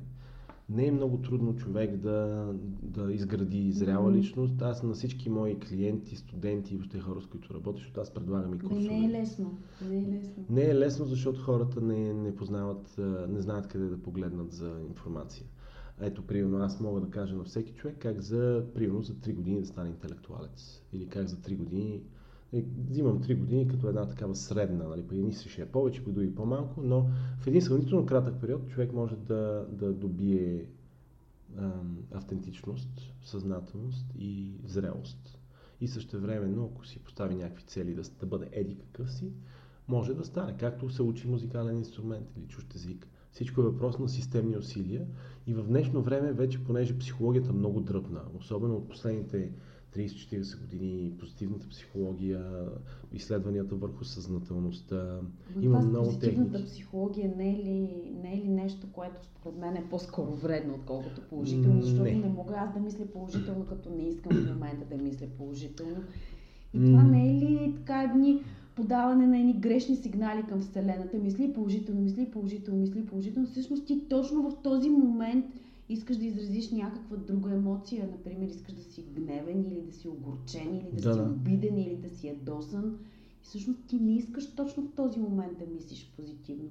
не 0.68 0.86
е 0.86 0.92
много 0.92 1.18
трудно 1.18 1.56
човек 1.56 1.96
да, 1.96 2.48
да 2.82 3.12
изгради 3.12 3.72
зряла 3.72 4.12
личност. 4.12 4.62
Аз 4.62 4.82
на 4.82 4.94
всички 4.94 5.30
мои 5.30 5.58
клиенти, 5.58 6.16
студенти 6.16 6.74
и 6.74 6.76
въобще 6.76 7.00
хора, 7.00 7.20
с 7.20 7.26
които 7.26 7.54
работя, 7.54 7.78
защото 7.78 8.00
аз 8.00 8.14
предлагам 8.14 8.54
и 8.54 8.58
курсове. 8.58 8.80
Не, 8.80 9.00
не 9.00 9.06
е 9.06 9.20
лесно. 9.20 9.58
Не 9.88 9.98
е 9.98 10.02
лесно. 10.02 10.44
Не 10.50 10.64
е 10.64 10.74
лесно, 10.74 11.06
защото 11.06 11.40
хората 11.40 11.80
не, 11.80 12.14
не 12.14 12.36
познават, 12.36 12.94
не 13.28 13.40
знаят 13.40 13.66
къде 13.68 13.84
да 13.84 14.02
погледнат 14.02 14.52
за 14.52 14.80
информация. 14.88 15.46
Ето, 16.00 16.22
примерно, 16.22 16.58
аз 16.58 16.80
мога 16.80 17.00
да 17.00 17.10
кажа 17.10 17.36
на 17.36 17.44
всеки 17.44 17.72
човек 17.72 17.96
как 17.98 18.20
за, 18.20 18.64
примерно, 18.74 19.02
за 19.02 19.12
3 19.12 19.34
години 19.34 19.60
да 19.60 19.66
стане 19.66 19.88
интелектуалец. 19.88 20.82
Или 20.92 21.06
как 21.06 21.26
за 21.28 21.36
3 21.36 21.56
години 21.56 22.02
е, 22.52 22.64
взимам 22.88 23.22
3 23.22 23.38
години 23.38 23.68
като 23.68 23.88
една 23.88 24.08
такава 24.08 24.36
средна, 24.36 24.88
нали, 24.88 25.02
по 25.02 25.14
едни 25.14 25.32
ще 25.32 25.62
е 25.62 25.66
повече, 25.66 26.04
по 26.04 26.12
други 26.12 26.34
по-малко, 26.34 26.82
но 26.82 27.06
в 27.38 27.46
един 27.46 27.62
сравнително 27.62 28.06
кратък 28.06 28.40
период 28.40 28.68
човек 28.68 28.92
може 28.92 29.16
да, 29.16 29.66
да 29.72 29.92
добие 29.92 30.66
ам, 31.58 31.98
автентичност, 32.12 33.14
съзнателност 33.24 34.06
и 34.18 34.60
зрелост. 34.64 35.38
И 35.80 35.88
също 35.88 36.20
времено, 36.20 36.70
ако 36.72 36.86
си 36.86 36.98
постави 36.98 37.34
някакви 37.34 37.64
цели 37.64 37.94
да, 37.94 38.02
да 38.20 38.26
бъде 38.26 38.48
еди 38.52 38.76
какъв 38.76 39.12
си, 39.12 39.32
може 39.88 40.14
да 40.14 40.24
стане, 40.24 40.56
както 40.56 40.90
се 40.90 41.02
учи 41.02 41.28
музикален 41.28 41.76
инструмент 41.76 42.26
или 42.36 42.46
чужд 42.46 42.74
език. 42.74 43.08
Всичко 43.30 43.60
е 43.60 43.64
въпрос 43.64 43.98
на 43.98 44.08
системни 44.08 44.56
усилия 44.56 45.06
и 45.46 45.54
в 45.54 45.66
днешно 45.66 46.02
време 46.02 46.32
вече, 46.32 46.64
понеже 46.64 46.98
психологията 46.98 47.52
много 47.52 47.80
дръпна, 47.80 48.20
особено 48.38 48.76
от 48.76 48.88
последните 48.88 49.52
30-40 49.96 50.60
години, 50.60 51.12
позитивната 51.18 51.68
психология, 51.68 52.68
изследванията 53.12 53.74
върху 53.74 54.04
съзнателността. 54.04 55.20
Но 55.56 55.62
Има 55.62 55.80
много 55.80 56.06
позитивната 56.06 56.52
техники. 56.52 56.72
психология 56.72 57.32
не 57.36 57.50
е, 57.50 57.56
ли, 57.56 57.90
не 58.22 58.32
е 58.34 58.36
ли 58.36 58.48
нещо, 58.48 58.86
което 58.92 59.24
според 59.24 59.58
мен 59.58 59.76
е 59.76 59.88
по-скоро 59.90 60.30
вредно, 60.30 60.74
отколкото 60.74 61.20
положително? 61.20 61.82
Защото 61.82 62.02
не. 62.02 62.14
не 62.14 62.28
мога 62.28 62.54
аз 62.56 62.74
да 62.74 62.80
мисля 62.80 63.06
положително, 63.06 63.66
като 63.66 63.90
не 63.90 64.08
искам 64.08 64.36
в 64.36 64.54
момента 64.54 64.96
да 64.96 65.02
мисля 65.02 65.26
положително. 65.38 66.02
И 66.74 66.84
това 66.84 67.02
не 67.02 67.30
е 67.30 67.34
ли 67.34 67.74
така 67.76 68.02
едни 68.02 68.42
подаване 68.76 69.26
на 69.26 69.38
едни 69.38 69.52
грешни 69.52 69.96
сигнали 69.96 70.42
към 70.48 70.60
Вселената? 70.60 71.18
Мисли 71.18 71.52
положително, 71.52 72.00
мисли 72.00 72.30
положително, 72.30 72.80
мисли 72.80 73.06
положително. 73.06 73.48
Всъщност 73.48 73.86
ти 73.86 74.08
точно 74.08 74.50
в 74.50 74.62
този 74.62 74.90
момент 74.90 75.46
искаш 75.88 76.16
да 76.16 76.24
изразиш 76.24 76.70
някаква 76.70 77.16
друга 77.16 77.54
емоция, 77.54 78.08
например, 78.10 78.48
искаш 78.48 78.74
да 78.74 78.82
си 78.82 79.04
гневен 79.16 79.60
или 79.60 79.80
да 79.80 79.92
си 79.92 80.08
огорчен, 80.08 80.74
или 80.74 81.00
да, 81.00 81.08
да 81.08 81.14
си 81.14 81.20
обиден, 81.20 81.78
или 81.78 81.96
да 81.96 82.10
си 82.10 82.28
ядосан. 82.28 82.98
И 83.42 83.44
всъщност 83.44 83.80
ти 83.86 83.96
не 83.96 84.16
искаш 84.16 84.54
точно 84.54 84.82
в 84.82 84.92
този 84.96 85.20
момент 85.20 85.58
да 85.58 85.66
мислиш 85.66 86.12
позитивно. 86.16 86.70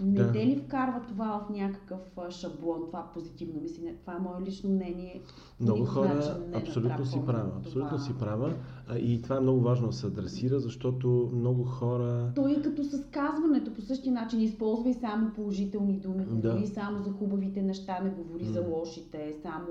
Не 0.00 0.22
да. 0.22 0.32
те 0.32 0.46
ли 0.46 0.56
вкарва 0.56 1.00
това 1.08 1.46
в 1.46 1.50
някакъв 1.50 2.00
шаблон, 2.30 2.80
това 2.86 3.10
позитивно 3.14 3.60
мислене? 3.60 3.94
Това 4.00 4.14
е 4.14 4.18
мое 4.18 4.40
лично 4.46 4.70
мнение. 4.70 5.22
Много 5.60 5.84
хора 5.84 6.38
абсолютно 6.54 7.06
си 7.06 7.20
права. 7.26 7.50
Абсолютно 7.56 7.98
си 7.98 8.18
права. 8.18 8.54
И 8.98 9.22
това 9.22 9.36
е 9.36 9.40
много 9.40 9.60
важно 9.60 9.86
да 9.86 9.92
се 9.92 10.06
адресира, 10.06 10.60
защото 10.60 11.30
много 11.34 11.64
хора... 11.64 12.32
Той 12.34 12.52
е 12.52 12.62
като 12.62 12.84
с 12.84 13.04
казването 13.10 13.74
по 13.74 13.80
същия 13.80 14.12
начин. 14.12 14.40
Използвай 14.40 14.94
само 14.94 15.30
положителни 15.34 15.92
думи, 15.92 16.24
говори 16.24 16.60
да. 16.60 16.66
само 16.66 17.02
за 17.02 17.10
хубавите 17.10 17.62
неща, 17.62 18.00
не 18.04 18.10
говори 18.10 18.44
mm. 18.44 18.52
за 18.52 18.60
лошите, 18.60 19.34
само... 19.42 19.66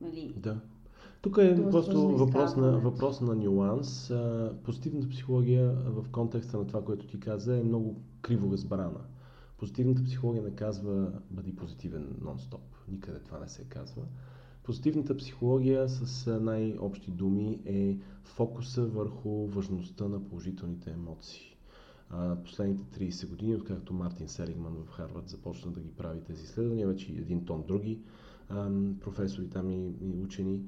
Нали... 0.00 0.34
Да. 0.36 0.56
Тук 1.22 1.38
е 1.38 1.54
Това 1.54 1.70
просто 1.70 2.08
въпрос 2.08 2.56
на, 2.56 2.78
въпрос 2.78 3.20
на 3.20 3.34
нюанс. 3.34 4.12
Позитивната 4.64 5.08
психология 5.08 5.76
в 5.86 6.04
контекста 6.12 6.58
на 6.58 6.66
това, 6.66 6.84
което 6.84 7.06
ти 7.06 7.20
каза, 7.20 7.58
е 7.58 7.62
много 7.62 7.96
криво 8.22 8.52
разбрана. 8.52 9.00
Позитивната 9.58 10.04
психология 10.04 10.42
не 10.42 10.50
казва 10.50 11.12
бъди 11.30 11.56
позитивен 11.56 12.16
нон-стоп. 12.22 12.60
Никъде 12.88 13.18
това 13.18 13.38
не 13.38 13.48
се 13.48 13.64
казва. 13.64 14.02
Позитивната 14.62 15.16
психология 15.16 15.88
с 15.88 16.40
най-общи 16.40 17.10
думи 17.10 17.60
е 17.64 17.98
фокуса 18.24 18.86
върху 18.86 19.46
важността 19.46 20.08
на 20.08 20.24
положителните 20.28 20.90
емоции. 20.90 21.56
Последните 22.44 23.10
30 23.10 23.28
години, 23.28 23.54
откакто 23.54 23.94
Мартин 23.94 24.28
Селигман 24.28 24.72
в 24.72 24.90
Харвард 24.90 25.28
започна 25.28 25.70
да 25.72 25.80
ги 25.80 25.90
прави 25.90 26.20
тези 26.20 26.44
изследвания, 26.44 26.88
вече 26.88 27.12
един 27.12 27.44
тон 27.44 27.64
други 27.68 28.00
професори 29.00 29.50
там 29.50 29.70
и, 29.70 29.92
учени, 30.24 30.62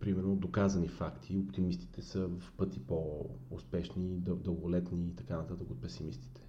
примерно 0.00 0.36
доказани 0.36 0.88
факти. 0.88 1.38
Оптимистите 1.38 2.02
са 2.02 2.28
в 2.28 2.52
пъти 2.56 2.80
по-успешни, 2.80 4.16
дълголетни 4.18 5.06
и 5.06 5.14
така 5.14 5.36
нататък 5.36 5.70
от 5.70 5.80
песимистите. 5.80 6.39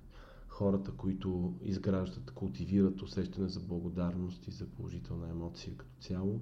Хората, 0.51 0.91
които 0.91 1.53
изграждат, 1.61 2.31
култивират 2.31 3.01
усещане 3.01 3.47
за 3.47 3.59
благодарност 3.59 4.47
и 4.47 4.51
за 4.51 4.65
положителна 4.67 5.29
емоция 5.29 5.77
като 5.77 5.91
цяло, 5.99 6.41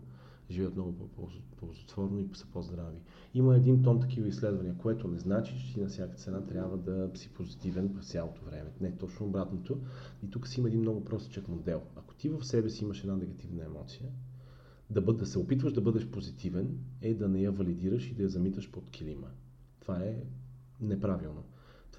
живеят 0.50 0.74
много 0.74 0.94
по-ползотворно 0.98 2.20
и 2.20 2.30
са 2.34 2.48
по-здрави. 2.48 2.98
Има 3.34 3.56
един 3.56 3.84
тон 3.84 4.00
такива 4.00 4.28
изследвания, 4.28 4.78
което 4.78 5.08
не 5.08 5.20
значи, 5.20 5.60
че 5.60 5.74
ти 5.74 5.82
на 5.82 5.88
всяка 5.88 6.16
цена 6.16 6.46
трябва 6.46 6.78
да 6.78 7.12
си 7.16 7.34
позитивен 7.34 7.94
през 7.94 8.12
цялото 8.12 8.46
време. 8.46 8.72
Не, 8.82 8.98
точно 8.98 9.26
обратното. 9.26 9.82
И 10.24 10.30
тук 10.30 10.48
си 10.48 10.60
има 10.60 10.68
един 10.68 10.82
много 10.82 11.06
простичък 11.06 11.48
модел. 11.48 11.82
Ако 11.96 12.16
ти 12.16 12.30
в 12.30 12.44
себе 12.44 12.70
си 12.70 12.84
имаш 12.84 13.02
една 13.02 13.16
негативна 13.16 13.66
емоция, 13.66 14.10
да, 14.90 15.02
бъд, 15.02 15.18
да 15.18 15.26
се 15.26 15.40
опитваш 15.40 15.74
да 15.74 15.82
бъдеш 15.82 16.08
позитивен 16.08 16.80
е 17.02 17.14
да 17.14 17.30
не 17.30 17.42
я 17.42 17.52
валидираш 17.52 18.12
и 18.12 18.16
да 18.16 18.24
я 18.24 18.30
замиташ 18.30 18.72
под 18.72 18.90
килима. 18.90 19.28
Това 19.80 20.04
е 20.04 20.24
неправилно. 20.82 21.44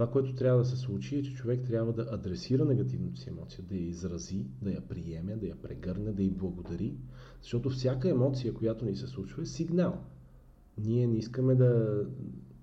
Това, 0.00 0.12
което 0.12 0.34
трябва 0.34 0.58
да 0.58 0.64
се 0.64 0.76
случи 0.76 1.16
е, 1.16 1.22
че 1.22 1.34
човек 1.34 1.66
трябва 1.66 1.92
да 1.92 2.08
адресира 2.12 2.64
негативната 2.64 3.20
си 3.20 3.28
емоция, 3.28 3.64
да 3.64 3.74
я 3.74 3.86
изрази, 3.86 4.46
да 4.62 4.70
я 4.70 4.80
приеме, 4.80 5.36
да 5.36 5.46
я 5.46 5.56
прегърне, 5.62 6.12
да 6.12 6.22
й 6.22 6.30
благодари, 6.30 6.94
защото 7.42 7.70
всяка 7.70 8.10
емоция, 8.10 8.54
която 8.54 8.84
ни 8.84 8.96
се 8.96 9.06
случва, 9.06 9.42
е 9.42 9.46
сигнал. 9.46 9.98
Ние 10.78 11.06
не 11.06 11.16
искаме 11.16 11.54
да 11.54 12.00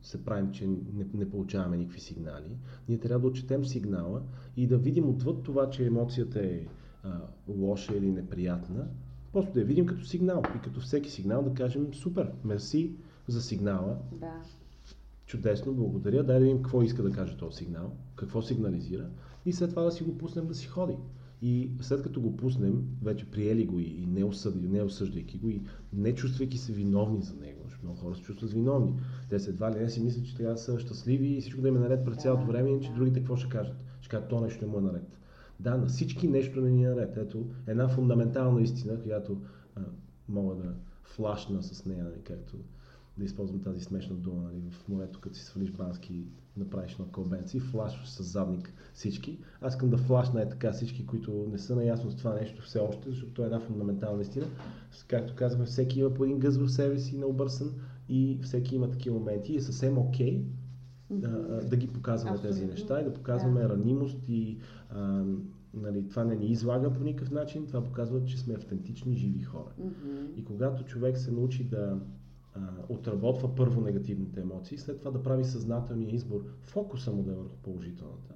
се 0.02 0.26
правим, 0.26 0.52
че 0.52 0.68
не, 0.68 1.08
не 1.14 1.30
получаваме 1.30 1.78
никакви 1.78 2.00
сигнали. 2.00 2.58
Ние 2.90 2.98
трябва 2.98 3.22
да 3.22 3.28
отчетем 3.28 3.66
сигнала 3.66 4.22
и 4.58 4.68
да 4.68 4.78
видим 4.78 5.10
отвъд 5.10 5.44
това, 5.44 5.70
че 5.70 5.86
емоцията 5.86 6.40
е 6.46 6.66
а, 7.04 7.22
лоша 7.48 7.96
или 7.98 8.12
неприятна, 8.12 8.88
просто 9.34 9.54
да 9.54 9.60
я 9.60 9.66
видим 9.66 9.86
като 9.86 10.06
сигнал. 10.06 10.42
И 10.56 10.62
като 10.62 10.80
всеки 10.80 11.12
сигнал 11.12 11.44
да 11.44 11.54
кажем 11.54 11.94
супер, 11.94 12.32
мерси 12.44 12.96
за 13.28 13.42
сигнала. 13.42 13.98
Да. 14.12 14.42
Чудесно, 15.28 15.74
благодаря. 15.74 16.24
Дай 16.24 16.40
да 16.40 16.46
видим 16.46 16.62
какво 16.62 16.82
иска 16.82 17.04
да 17.04 17.12
каже 17.12 17.38
този 17.38 17.58
сигнал, 17.58 17.92
какво 18.16 18.42
сигнализира 18.42 19.10
и 19.46 19.54
след 19.54 19.70
това 19.70 19.82
да 19.82 19.92
си 19.92 20.04
го 20.04 20.18
пуснем 20.18 20.48
да 20.48 20.56
си 20.56 20.68
ходи. 20.68 20.98
И 21.42 21.72
след 21.82 22.04
като 22.04 22.22
го 22.22 22.38
пуснем, 22.38 22.84
вече 23.04 23.32
приели 23.32 23.66
го 23.66 23.80
и 23.80 24.06
не, 24.08 24.24
осъди, 24.24 24.68
не 24.68 24.82
осъждайки 24.82 25.38
го 25.38 25.50
и 25.50 25.62
не 25.94 26.16
чувствайки 26.16 26.58
се 26.58 26.74
виновни 26.74 27.22
за 27.22 27.36
него, 27.36 27.62
защото 27.64 27.86
много 27.86 28.00
хора 28.00 28.16
се 28.16 28.22
чувстват 28.22 28.52
виновни. 28.52 28.94
Те 29.30 29.40
се 29.40 29.50
едва 29.50 29.72
ли 29.72 29.80
не 29.80 29.90
си 29.90 30.04
мислят, 30.04 30.26
че 30.26 30.36
трябва 30.36 30.54
да 30.54 30.60
са 30.60 30.80
щастливи 30.80 31.28
и 31.28 31.42
всичко 31.42 31.62
да 31.62 31.68
им 31.68 31.76
е 31.76 31.80
наред 31.80 32.06
през 32.06 32.18
цялото 32.18 32.46
време, 32.46 32.70
иначе 32.70 32.94
другите 32.96 33.20
какво 33.20 33.36
ще 33.36 33.50
кажат? 33.50 33.76
Ще 34.02 34.10
кажат, 34.10 34.30
то 34.30 34.42
нещо 34.42 34.66
не 34.66 34.72
му 34.72 34.78
е 34.78 34.82
наред. 34.82 35.18
Да, 35.60 35.78
на 35.78 35.86
всички 35.86 36.28
нещо 36.28 36.62
не 36.62 36.70
ни 36.70 36.84
е 36.84 36.90
наред. 36.90 37.18
Ето 37.18 37.46
една 37.68 37.88
фундаментална 37.88 38.62
истина, 38.62 39.02
която 39.02 39.42
а, 39.76 39.82
мога 40.30 40.56
да 40.56 40.74
флашна 41.04 41.64
с 41.64 41.86
нея, 41.86 42.04
нали, 42.04 42.22
както 42.24 42.58
да 43.18 43.26
използвам 43.26 43.62
тази 43.62 43.80
смешна 43.80 44.16
дума, 44.16 44.42
нали, 44.42 44.62
в 44.72 44.88
морето, 44.88 45.20
като 45.20 45.36
си 45.36 45.44
свалиш 45.44 45.72
бански 45.72 46.28
направиш 46.58 46.98
на 46.98 47.12
кълбенци, 47.12 47.60
флашваш 47.60 48.10
с 48.10 48.24
задник 48.24 48.74
всички. 48.94 49.40
Аз 49.62 49.74
искам 49.74 49.90
да 49.90 49.98
флашна 49.98 50.42
е 50.42 50.50
така 50.50 50.72
всички, 50.72 51.06
които 51.06 51.48
не 51.52 51.58
са 51.58 51.76
наясно 51.76 52.12
с 52.12 52.16
това 52.16 52.34
нещо 52.34 52.62
все 52.62 52.80
още, 52.80 53.10
защото 53.10 53.34
това 53.34 53.46
е 53.46 53.50
една 53.50 53.60
фундаментална 53.60 54.22
истина. 54.22 54.46
Както 55.08 55.36
казваме, 55.36 55.66
всеки 55.66 56.00
има 56.00 56.14
по 56.14 56.24
един 56.24 56.40
гъз 56.40 56.58
в 56.58 56.70
себе 56.70 57.00
си 57.00 57.18
необърсан 57.18 57.74
и 58.10 58.40
всеки 58.42 58.76
има 58.76 58.90
такива 58.90 59.20
моменти 59.20 59.54
и 59.54 59.56
е 59.56 59.62
съвсем 59.62 59.98
окей 59.98 60.42
okay, 60.42 60.44
да, 61.10 61.62
да 61.70 61.78
ги 61.78 61.88
показваме 61.88 62.36
Абсолютно. 62.36 62.60
тези 62.60 62.66
неща 62.66 63.02
и 63.02 63.04
да 63.04 63.14
показваме 63.14 63.62
да. 63.62 63.70
ранимост 63.70 64.18
и 64.28 64.58
а, 64.90 65.24
нали, 65.74 66.10
това 66.10 66.24
не 66.24 66.36
ни 66.36 66.46
излага 66.46 66.94
по 66.94 67.04
никакъв 67.04 67.32
начин, 67.32 67.68
това 67.68 67.84
показва, 67.84 68.26
че 68.26 68.38
сме 68.38 68.54
автентични, 68.54 69.16
живи 69.16 69.44
хора. 69.44 69.72
Mm-hmm. 69.82 70.36
И 70.36 70.46
когато 70.46 70.84
човек 70.84 71.18
се 71.18 71.32
научи 71.32 71.64
да 71.64 72.00
отработва 72.90 73.56
първо 73.56 73.82
негативните 73.82 74.42
емоции, 74.42 74.78
след 74.78 75.00
това 75.00 75.12
да 75.12 75.24
прави 75.24 75.46
съзнателния 75.46 76.16
избор, 76.16 76.46
фокуса 76.62 77.12
му 77.12 77.24
да 77.24 77.32
е 77.32 77.36
върху 77.36 77.58
положителната. 77.58 78.34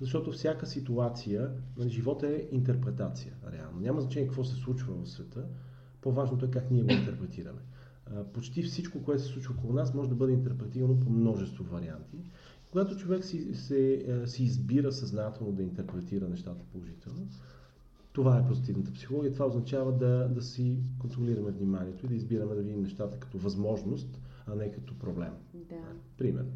Защото 0.00 0.32
всяка 0.32 0.66
ситуация, 0.66 1.50
нали, 1.78 1.90
живота 1.90 2.28
е 2.28 2.48
интерпретация, 2.50 3.32
реално. 3.52 3.80
Няма 3.80 4.00
значение 4.00 4.28
какво 4.28 4.44
се 4.44 4.54
случва 4.54 4.94
в 4.94 5.08
света, 5.08 5.46
по-важното 6.00 6.44
е 6.44 6.50
как 6.50 6.70
ние 6.70 6.82
го 6.82 6.92
интерпретираме. 6.92 7.60
почти 8.32 8.62
всичко, 8.62 9.02
което 9.02 9.22
се 9.22 9.28
случва 9.28 9.54
около 9.58 9.72
нас, 9.72 9.94
може 9.94 10.08
да 10.08 10.14
бъде 10.14 10.32
интерпретирано 10.32 11.00
по 11.00 11.10
множество 11.10 11.64
варианти. 11.64 12.24
Когато 12.70 12.96
човек 12.96 13.24
си, 13.24 13.54
се, 13.54 14.06
си 14.26 14.44
избира 14.44 14.92
съзнателно 14.92 15.52
да 15.52 15.62
интерпретира 15.62 16.28
нещата 16.28 16.64
положително, 16.72 17.28
това 18.12 18.38
е 18.38 18.46
позитивната 18.46 18.92
психология. 18.92 19.32
Това 19.32 19.46
означава 19.46 19.92
да, 19.92 20.28
да 20.28 20.42
си 20.42 20.78
контролираме 20.98 21.50
вниманието 21.50 22.06
и 22.06 22.08
да 22.08 22.14
избираме 22.14 22.54
да 22.54 22.62
видим 22.62 22.82
нещата 22.82 23.18
като 23.18 23.38
възможност, 23.38 24.20
а 24.46 24.54
не 24.54 24.72
като 24.72 24.98
проблем. 24.98 25.32
Да. 25.54 25.76
Примерно. 26.18 26.52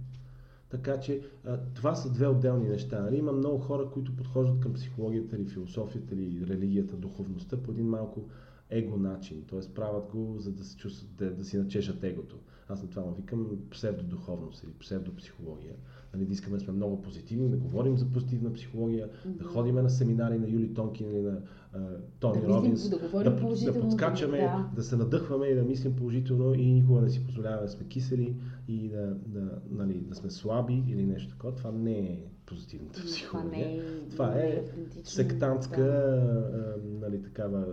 Така 0.68 1.00
че 1.00 1.20
а, 1.44 1.58
това 1.74 1.94
са 1.94 2.12
две 2.12 2.26
отделни 2.26 2.68
неща. 2.68 3.02
Нали? 3.02 3.16
Има 3.16 3.32
много 3.32 3.58
хора, 3.58 3.90
които 3.90 4.16
подхождат 4.16 4.60
към 4.60 4.72
психологията 4.72 5.36
или 5.36 5.44
философията 5.44 6.14
или 6.14 6.46
религията, 6.46 6.96
духовността 6.96 7.56
по 7.56 7.70
един 7.70 7.86
малко 7.88 8.24
его 8.70 8.96
начин. 8.96 9.44
Т.е. 9.50 9.74
правят 9.74 10.06
го, 10.06 10.36
за 10.38 10.52
да 10.52 10.64
се 10.64 10.76
чувстват, 10.76 11.10
да, 11.14 11.34
да 11.34 11.44
си 11.44 11.58
начешат 11.58 12.04
егото. 12.04 12.38
Аз 12.68 12.82
на 12.82 12.88
това 12.88 13.02
му 13.02 13.14
викам 13.14 13.50
псевдодуховност 13.70 14.62
или 14.62 14.72
псевдопсихология 14.72 15.74
нали, 16.16 16.26
да 16.26 16.32
искаме 16.32 16.56
да 16.56 16.64
сме 16.64 16.72
много 16.72 17.02
позитивни, 17.02 17.48
да 17.48 17.56
говорим 17.56 17.96
за 17.96 18.06
позитивна 18.06 18.52
психология, 18.52 19.08
mm-hmm. 19.08 19.36
да 19.36 19.44
ходиме 19.44 19.82
на 19.82 19.90
семинари 19.90 20.38
на 20.38 20.48
Юли 20.48 20.74
Тонкин 20.74 21.10
или 21.10 21.20
на 21.20 21.40
uh, 21.76 21.96
Тони 22.20 22.40
да 22.40 22.48
Робинс, 22.48 22.90
да, 22.90 22.98
да, 22.98 23.36
да, 23.64 23.80
подскачаме, 23.80 24.38
да. 24.38 24.70
да 24.74 24.82
се 24.82 24.96
надъхваме 24.96 25.46
и 25.46 25.54
да 25.54 25.62
мислим 25.62 25.96
положително 25.96 26.54
и 26.54 26.72
никога 26.72 27.00
не 27.00 27.10
си 27.10 27.24
позволяваме 27.24 27.62
да 27.62 27.68
сме 27.68 27.88
кисели 27.88 28.36
и 28.68 28.88
да, 28.88 29.16
да, 29.26 29.50
нали, 29.70 29.94
да 29.94 30.14
сме 30.14 30.30
слаби 30.30 30.84
или 30.88 31.06
нещо 31.06 31.30
такова. 31.30 31.54
Това 31.54 31.72
не 31.72 31.98
е 31.98 32.18
позитивната 32.46 33.00
психология. 33.00 33.50
Това, 33.50 33.58
не 33.58 33.76
е, 33.76 34.08
това 34.10 34.38
е, 34.38 34.48
е 34.48 34.64
сектантска, 35.04 35.82
да. 35.82 36.76
нали, 37.00 37.22
такава 37.22 37.66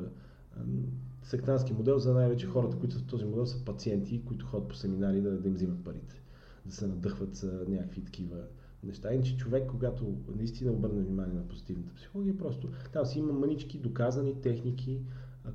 сектантски 1.23 1.73
модел 1.73 1.99
за 1.99 2.13
най-вече 2.13 2.47
хората, 2.47 2.77
които 2.77 2.97
в 2.97 3.03
този 3.03 3.25
модел, 3.25 3.45
са 3.45 3.65
пациенти, 3.65 4.21
които 4.25 4.45
ходят 4.45 4.67
по 4.67 4.75
семинари 4.75 5.21
да, 5.21 5.31
да 5.31 5.47
им 5.47 5.53
взимат 5.53 5.83
парите 5.83 6.22
да 6.65 6.71
се 6.71 6.87
надъхват 6.87 7.35
за 7.35 7.65
някакви 7.67 8.03
такива 8.03 8.43
неща. 8.83 9.13
Иначе 9.13 9.37
човек, 9.37 9.69
когато 9.69 10.17
наистина 10.35 10.71
обърне 10.71 11.01
внимание 11.01 11.33
на 11.33 11.47
позитивната 11.47 11.93
психология, 11.93 12.37
просто 12.37 12.69
там 12.93 13.05
си 13.05 13.19
има 13.19 13.33
мънички 13.33 13.77
доказани 13.77 14.41
техники, 14.41 15.01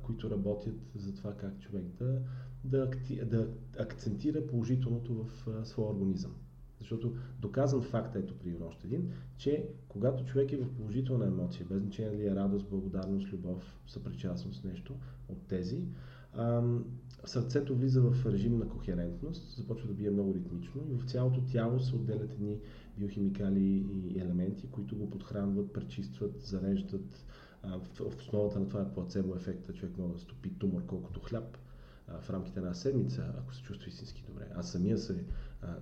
които 0.03 0.29
работят 0.29 0.75
за 0.95 1.15
това 1.15 1.33
как 1.33 1.59
човек 1.59 1.85
да, 1.99 2.21
да, 2.63 2.89
да 3.25 3.47
акцентира 3.79 4.47
положителното 4.47 5.23
в 5.23 5.47
а, 5.47 5.65
своя 5.65 5.89
организъм. 5.89 6.35
Защото 6.79 7.15
доказан 7.39 7.81
факт, 7.81 8.15
ето 8.15 8.39
при 8.39 8.57
още 8.67 8.87
един, 8.87 9.11
че 9.37 9.69
когато 9.87 10.25
човек 10.25 10.51
е 10.51 10.57
в 10.57 10.69
положителна 10.69 11.25
емоция, 11.25 11.65
без 11.69 11.81
значение 11.81 12.11
дали 12.11 12.27
е 12.27 12.35
радост, 12.35 12.69
благодарност, 12.69 13.33
любов, 13.33 13.79
съпричастност, 13.87 14.63
нещо 14.65 14.95
от 15.29 15.47
тези, 15.47 15.87
сърцето 17.29 17.75
влиза 17.75 18.01
в 18.01 18.25
режим 18.25 18.57
на 18.57 18.69
кохерентност, 18.69 19.57
започва 19.57 19.87
да 19.87 19.93
бие 19.93 20.09
много 20.09 20.33
ритмично 20.33 20.81
и 20.89 20.95
в 20.95 21.05
цялото 21.05 21.41
тяло 21.41 21.79
се 21.79 21.95
отделят 21.95 22.31
едни 22.33 22.59
биохимикали 22.97 23.85
и 23.93 24.19
елементи, 24.19 24.67
които 24.67 24.95
го 24.95 25.09
подхранват, 25.09 25.73
пречистват, 25.73 26.41
зареждат. 26.41 27.25
В 27.63 28.17
основата 28.19 28.59
на 28.59 28.69
това 28.69 28.81
е 28.81 28.93
плацебо 28.93 29.35
ефекта. 29.35 29.73
Човек 29.73 29.97
може 29.97 30.13
да 30.13 30.19
стопи 30.19 30.53
тумор 30.59 30.85
колкото 30.85 31.19
хляб 31.19 31.57
в 32.21 32.29
рамките 32.29 32.59
на 32.59 32.65
една 32.65 32.73
седмица, 32.73 33.33
ако 33.37 33.55
се 33.55 33.61
чувства 33.61 33.87
истински 33.89 34.23
добре. 34.27 34.47
Аз 34.55 34.71
самия 34.71 34.97
се 34.97 35.25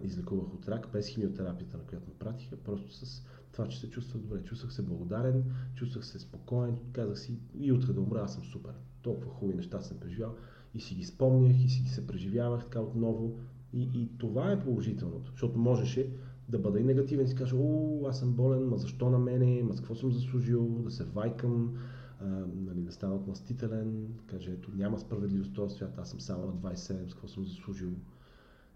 излекувах 0.02 0.54
от 0.54 0.68
рак 0.68 0.90
без 0.94 1.08
химиотерапията, 1.08 1.78
на 1.78 1.84
която 1.84 2.08
ме 2.08 2.16
пратиха, 2.20 2.58
просто 2.58 2.94
с 2.94 3.24
това, 3.52 3.68
че 3.68 3.80
се 3.80 3.90
чувствах 3.90 4.22
добре. 4.22 4.44
Чувствах 4.44 4.74
се 4.74 4.82
благодарен, 4.82 5.44
чувствах 5.76 6.06
се 6.06 6.20
спокоен, 6.20 6.78
казах 6.94 7.20
си 7.20 7.40
и 7.60 7.72
утре 7.72 7.94
да 7.94 8.02
умра, 8.02 8.22
аз 8.24 8.34
съм 8.34 8.44
супер. 8.44 8.74
Толкова 9.02 9.32
хубави 9.32 9.58
неща 9.58 9.82
съм 9.82 10.00
преживял 10.00 10.36
и 10.74 10.80
си 10.80 10.96
ги 10.96 11.06
спомнях 11.06 11.64
и 11.64 11.70
си 11.70 11.82
ги 11.82 11.90
се 11.90 12.08
преживявах 12.08 12.64
така 12.64 12.82
отново. 12.82 13.40
И, 13.74 13.90
и 13.94 14.10
това 14.18 14.52
е 14.52 14.60
положителното, 14.60 15.32
защото 15.32 15.60
можеше 15.60 16.10
да 16.50 16.60
бъда 16.60 16.80
и 16.80 16.84
негативен 16.84 17.26
и 17.26 17.30
си 17.30 17.36
кажа, 17.36 17.56
о, 17.56 18.08
аз 18.08 18.20
съм 18.20 18.34
болен, 18.34 18.68
ма 18.68 18.78
защо 18.78 19.10
на 19.10 19.20
мене, 19.20 19.64
ма 19.64 19.76
какво 19.76 19.96
съм 19.96 20.12
заслужил, 20.12 20.66
да 20.68 20.92
се 20.92 21.04
вайкам, 21.04 21.74
а, 22.22 22.26
нали, 22.56 22.82
да 22.82 22.92
стана 22.92 23.16
отмъстителен, 23.16 24.08
каже, 24.26 24.52
ето 24.52 24.72
няма 24.76 25.00
справедливост 25.00 25.52
в 25.52 25.54
този 25.54 25.76
свят, 25.76 25.98
аз 25.98 26.10
съм 26.10 26.20
само 26.20 26.46
на 26.46 26.54
27, 26.54 27.08
с 27.08 27.14
какво 27.14 27.28
съм 27.28 27.46
заслужил. 27.46 27.92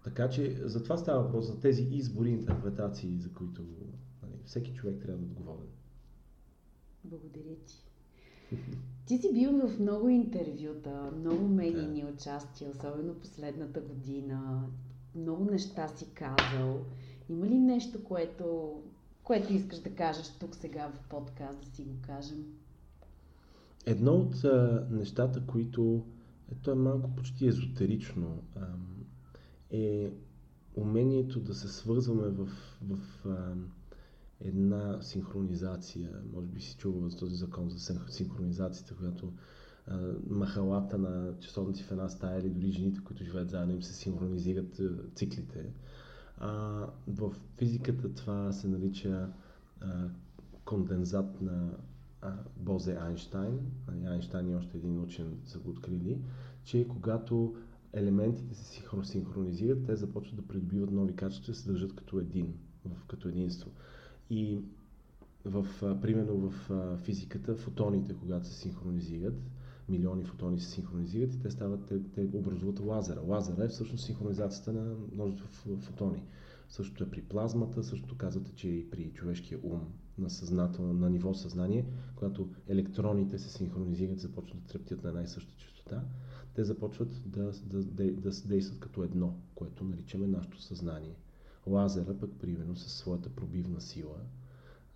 Така 0.04 0.28
че 0.28 0.68
за 0.68 0.82
това 0.82 0.96
става 0.96 1.22
въпрос, 1.22 1.46
за 1.46 1.60
тези 1.60 1.82
избори 1.82 2.28
и 2.28 2.32
интерпретации, 2.32 3.18
за 3.18 3.32
които 3.32 3.62
нали, 4.22 4.34
всеки 4.44 4.74
човек 4.74 5.02
трябва 5.02 5.18
да 5.18 5.24
отговори. 5.24 5.68
Благодаря 7.04 7.54
ти. 7.66 7.84
Ти 9.12 9.18
си 9.18 9.32
бил 9.32 9.68
в 9.68 9.78
много 9.80 10.08
интервюта, 10.08 11.10
много 11.18 11.48
медийни 11.48 12.04
участия, 12.04 12.70
особено 12.70 13.14
последната 13.14 13.80
година. 13.80 14.64
Много 15.14 15.44
неща 15.44 15.88
си 15.88 16.06
казал. 16.14 16.80
Има 17.28 17.46
ли 17.46 17.58
нещо, 17.58 18.04
което 18.04 18.74
което 19.22 19.52
искаш 19.52 19.78
да 19.78 19.90
кажеш 19.90 20.28
тук 20.40 20.54
сега 20.54 20.88
в 20.88 21.08
подкаст, 21.08 21.60
да 21.60 21.66
си 21.66 21.82
го 21.82 21.94
кажем? 22.06 22.44
Едно 23.86 24.12
от 24.12 24.44
а, 24.44 24.86
нещата, 24.90 25.46
които 25.46 26.04
ето 26.52 26.70
е 26.70 26.74
малко 26.74 27.10
почти 27.16 27.46
езотерично, 27.46 28.42
а, 28.56 28.66
е 29.70 30.10
умението 30.76 31.40
да 31.40 31.54
се 31.54 31.68
свързваме 31.68 32.28
в, 32.28 32.48
в 32.82 33.26
а, 33.26 33.54
една 34.44 35.02
синхронизация. 35.02 36.10
Може 36.32 36.46
би 36.46 36.60
си 36.60 36.76
чувал 36.76 37.08
за 37.08 37.16
този 37.16 37.36
закон 37.36 37.68
за 37.70 38.00
синхронизацията, 38.08 38.94
която 38.94 39.32
а, 39.86 39.98
махалата 40.30 40.98
на 40.98 41.38
часовници 41.40 41.82
в 41.82 41.90
една 41.90 42.08
стая 42.08 42.40
или 42.40 42.50
дори 42.50 42.72
жените, 42.72 43.00
които 43.04 43.24
живеят 43.24 43.50
заедно, 43.50 43.74
им 43.74 43.82
се 43.82 43.94
синхронизират 43.94 44.80
циклите. 45.14 45.72
А, 46.38 46.50
в 47.08 47.34
физиката 47.56 48.14
това 48.14 48.52
се 48.52 48.68
нарича 48.68 49.28
а, 49.80 50.08
кондензат 50.64 51.40
на 51.40 51.70
а, 52.20 52.34
Бозе 52.56 52.96
Айнштайн. 52.96 53.58
Айнштайн 54.06 54.48
и 54.50 54.54
още 54.54 54.76
един 54.76 55.00
учен 55.00 55.38
са 55.44 55.58
го 55.58 55.70
открили, 55.70 56.18
че 56.64 56.88
когато 56.88 57.56
елементите 57.92 58.54
се 58.54 58.80
синхронизират, 59.04 59.84
те 59.86 59.96
започват 59.96 60.36
да 60.36 60.46
придобиват 60.48 60.90
нови 60.90 61.16
качества 61.16 61.52
и 61.52 61.54
се 61.54 61.72
държат 61.72 61.96
като 61.96 62.18
един, 62.18 62.54
в, 62.84 63.04
като 63.06 63.28
единство. 63.28 63.70
И 64.30 64.60
в, 65.44 65.66
примерно 66.00 66.36
в 66.36 66.70
физиката, 66.96 67.56
фотоните, 67.56 68.14
когато 68.14 68.46
се 68.46 68.54
синхронизират, 68.54 69.34
милиони 69.88 70.24
фотони 70.24 70.60
се 70.60 70.70
синхронизират 70.70 71.34
и 71.34 71.40
те, 71.40 71.50
стават, 71.50 71.86
те, 71.86 72.00
те 72.14 72.28
образуват 72.36 72.80
лазера. 72.80 73.20
Лазера 73.20 73.64
е 73.64 73.68
всъщност 73.68 74.04
синхронизацията 74.04 74.72
на 74.72 74.94
множество 75.12 75.76
фотони. 75.76 76.22
Същото 76.68 77.04
е 77.04 77.10
при 77.10 77.22
плазмата, 77.22 77.82
същото 77.82 78.16
казвате, 78.16 78.52
че 78.54 78.68
и 78.68 78.90
при 78.90 79.10
човешкия 79.12 79.58
ум 79.62 79.80
на, 80.18 80.30
съзнателно, 80.30 80.92
на 80.92 81.10
ниво 81.10 81.34
съзнание, 81.34 81.86
когато 82.16 82.48
електроните 82.68 83.38
се 83.38 83.50
синхронизират, 83.50 84.20
започват 84.20 84.60
да 84.60 84.66
трептят 84.66 85.02
на 85.02 85.08
една 85.08 85.22
и 85.22 85.26
съща 85.26 85.52
частота, 85.56 86.04
те 86.54 86.64
започват 86.64 87.22
да, 87.26 87.52
да, 87.64 87.84
да, 87.84 88.12
да 88.12 88.30
действат 88.30 88.80
като 88.80 89.02
едно, 89.02 89.34
което 89.54 89.84
наричаме 89.84 90.26
нашето 90.26 90.62
съзнание. 90.62 91.16
Лазера 91.66 92.18
пък, 92.18 92.30
примерно, 92.40 92.76
със 92.76 92.92
своята 92.92 93.28
пробивна 93.28 93.80
сила, 93.80 94.16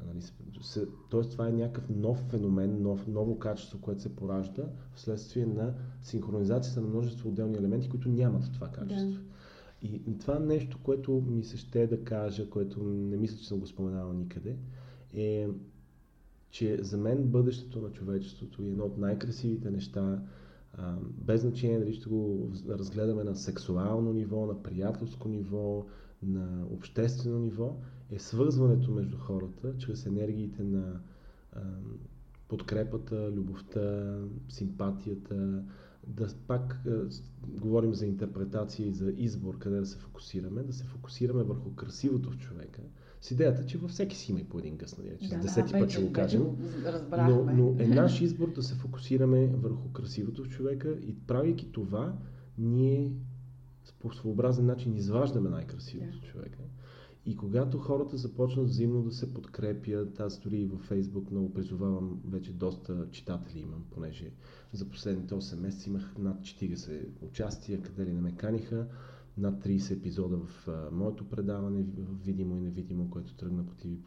Нали, 0.04 0.22
се, 0.62 0.86
тоест 1.10 1.30
това 1.30 1.48
е 1.48 1.52
някакъв 1.52 1.88
нов 1.88 2.18
феномен, 2.18 2.82
нов, 2.82 3.06
ново 3.06 3.38
качество, 3.38 3.80
което 3.80 4.02
се 4.02 4.16
поражда 4.16 4.62
вследствие 4.94 5.46
на 5.46 5.74
синхронизацията 6.02 6.80
на 6.80 6.88
множество 6.88 7.28
отделни 7.28 7.56
елементи, 7.56 7.88
които 7.88 8.08
нямат 8.08 8.52
това 8.52 8.68
качество. 8.68 9.22
Да. 9.22 9.88
И, 9.88 10.02
и 10.06 10.18
това 10.18 10.38
нещо, 10.38 10.78
което 10.82 11.24
ми 11.26 11.44
се 11.44 11.56
ще 11.56 11.86
да 11.86 12.04
кажа, 12.04 12.50
което 12.50 12.82
не 12.82 13.16
мисля, 13.16 13.36
че 13.36 13.48
съм 13.48 13.58
го 13.58 13.66
споменавал 13.66 14.12
никъде, 14.12 14.56
е, 15.14 15.48
че 16.50 16.82
за 16.82 16.98
мен 16.98 17.24
бъдещето 17.24 17.80
на 17.80 17.92
човечеството 17.92 18.62
е 18.62 18.66
едно 18.66 18.84
от 18.84 18.98
най-красивите 18.98 19.70
неща, 19.70 20.22
а, 20.72 20.96
без 21.00 21.40
значение 21.40 21.78
дали 21.78 21.94
ще 21.94 22.08
го 22.08 22.50
разгледаме 22.68 23.24
на 23.24 23.36
сексуално 23.36 24.12
ниво, 24.12 24.46
на 24.46 24.62
приятелско 24.62 25.28
ниво, 25.28 25.86
на 26.22 26.66
обществено 26.70 27.38
ниво, 27.38 27.76
е 28.10 28.18
свързването 28.18 28.90
между 28.90 29.18
хората 29.18 29.78
чрез 29.78 30.06
енергиите 30.06 30.62
на 30.62 31.00
а, 31.52 31.60
подкрепата, 32.48 33.32
любовта, 33.32 34.18
симпатията, 34.48 35.62
да 36.06 36.28
пак 36.46 36.82
а, 36.86 37.08
говорим 37.48 37.94
за 37.94 38.06
интерпретация 38.06 38.88
и 38.88 38.92
за 38.92 39.12
избор, 39.16 39.58
къде 39.58 39.80
да 39.80 39.86
се 39.86 39.98
фокусираме, 39.98 40.62
да 40.62 40.72
се 40.72 40.84
фокусираме 40.84 41.42
върху 41.42 41.74
красивото 41.74 42.30
в 42.30 42.38
човека, 42.38 42.82
с 43.20 43.30
идеята, 43.30 43.66
че 43.66 43.78
във 43.78 43.90
всеки 43.90 44.16
си 44.16 44.30
има 44.30 44.40
и 44.40 44.44
по 44.44 44.58
един 44.58 44.76
гъс, 44.76 44.98
нали? 44.98 45.18
Че 45.22 45.28
да, 45.28 45.38
десети 45.38 45.72
да, 45.72 45.78
път 45.78 45.90
ще 45.90 46.02
го 46.02 46.12
кажем. 46.12 46.42
Но, 47.12 47.44
но 47.44 47.76
е 47.78 47.86
наш 47.86 48.20
избор 48.20 48.52
да 48.52 48.62
се 48.62 48.74
фокусираме 48.74 49.46
върху 49.46 49.88
красивото 49.92 50.44
в 50.44 50.48
човека 50.48 50.90
и 50.90 51.14
правейки 51.26 51.72
това, 51.72 52.18
ние 52.58 53.12
по 53.92 54.12
своеобразен 54.12 54.66
начин 54.66 54.96
изваждаме 54.96 55.50
най-красивото 55.50 56.20
да. 56.20 56.26
човека. 56.26 56.58
И 57.26 57.36
когато 57.36 57.78
хората 57.78 58.16
започнат 58.16 58.66
взаимно 58.66 59.02
да 59.02 59.12
се 59.12 59.34
подкрепят, 59.34 60.20
аз 60.20 60.40
дори 60.40 60.56
и 60.56 60.66
във 60.66 60.80
Фейсбук 60.80 61.30
много 61.30 61.54
призовавам, 61.54 62.20
вече 62.30 62.52
доста 62.52 63.10
читатели 63.10 63.60
имам, 63.60 63.84
понеже 63.90 64.30
за 64.72 64.88
последните 64.88 65.34
8 65.34 65.60
месеца 65.60 65.90
имах 65.90 66.14
над 66.18 66.40
40 66.40 67.08
участия, 67.20 67.82
къде 67.82 68.06
ли 68.06 68.12
не 68.12 68.20
ме 68.20 68.36
каниха, 68.36 68.86
над 69.38 69.64
30 69.64 69.92
епизода 69.92 70.36
в 70.36 70.68
а, 70.68 70.90
моето 70.92 71.28
предаване, 71.28 71.82
в 71.82 72.24
видимо 72.24 72.56
и 72.56 72.60
невидимо, 72.60 73.10
което 73.10 73.34
тръгна 73.34 73.66
по 73.66 73.74
TV+. 73.74 73.98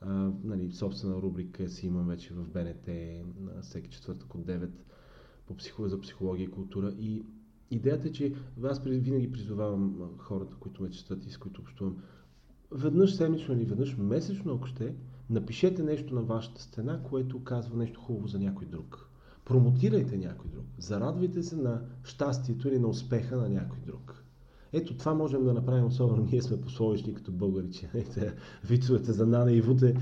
А, 0.00 0.32
нали, 0.44 0.72
собствена 0.72 1.22
рубрика 1.22 1.68
си 1.68 1.86
имам 1.86 2.08
вече 2.08 2.34
в 2.34 2.48
БНТ 2.48 2.88
на 3.40 3.62
всеки 3.62 3.90
четвъртък 3.90 4.34
от 4.34 4.46
9 4.46 4.68
по 5.46 5.56
психо, 5.56 5.88
за 5.88 6.00
психология 6.00 6.44
и 6.44 6.50
култура. 6.50 6.94
И 6.98 7.22
идеята 7.70 8.08
е, 8.08 8.12
че 8.12 8.34
аз 8.64 8.82
винаги 8.84 9.32
призовавам 9.32 10.00
хората, 10.18 10.56
които 10.60 10.82
ме 10.82 10.90
четат 10.90 11.26
и 11.26 11.30
с 11.30 11.38
които 11.38 11.60
общувам, 11.60 11.96
веднъж 12.72 13.14
седмично 13.14 13.54
или 13.54 13.64
веднъж 13.64 13.96
месечно, 13.98 14.54
ако 14.54 14.66
ще, 14.66 14.94
напишете 15.30 15.82
нещо 15.82 16.14
на 16.14 16.22
вашата 16.22 16.62
стена, 16.62 17.02
което 17.02 17.44
казва 17.44 17.76
нещо 17.76 18.00
хубаво 18.00 18.28
за 18.28 18.38
някой 18.38 18.66
друг. 18.66 19.08
Промотирайте 19.44 20.16
някой 20.16 20.50
друг. 20.50 20.64
Зарадвайте 20.78 21.42
се 21.42 21.56
на 21.56 21.82
щастието 22.04 22.68
или 22.68 22.78
на 22.78 22.88
успеха 22.88 23.36
на 23.36 23.48
някой 23.48 23.78
друг. 23.86 24.24
Ето 24.72 24.96
това 24.96 25.14
можем 25.14 25.44
да 25.44 25.54
направим, 25.54 25.86
особено 25.86 26.28
ние 26.32 26.42
сме 26.42 26.60
пословични 26.60 27.14
като 27.14 27.32
българи, 27.32 27.70
че 27.72 27.88
вицовете 28.64 29.12
за 29.12 29.26
Нана 29.26 29.52
и 29.52 29.60
Вуте, 29.60 29.94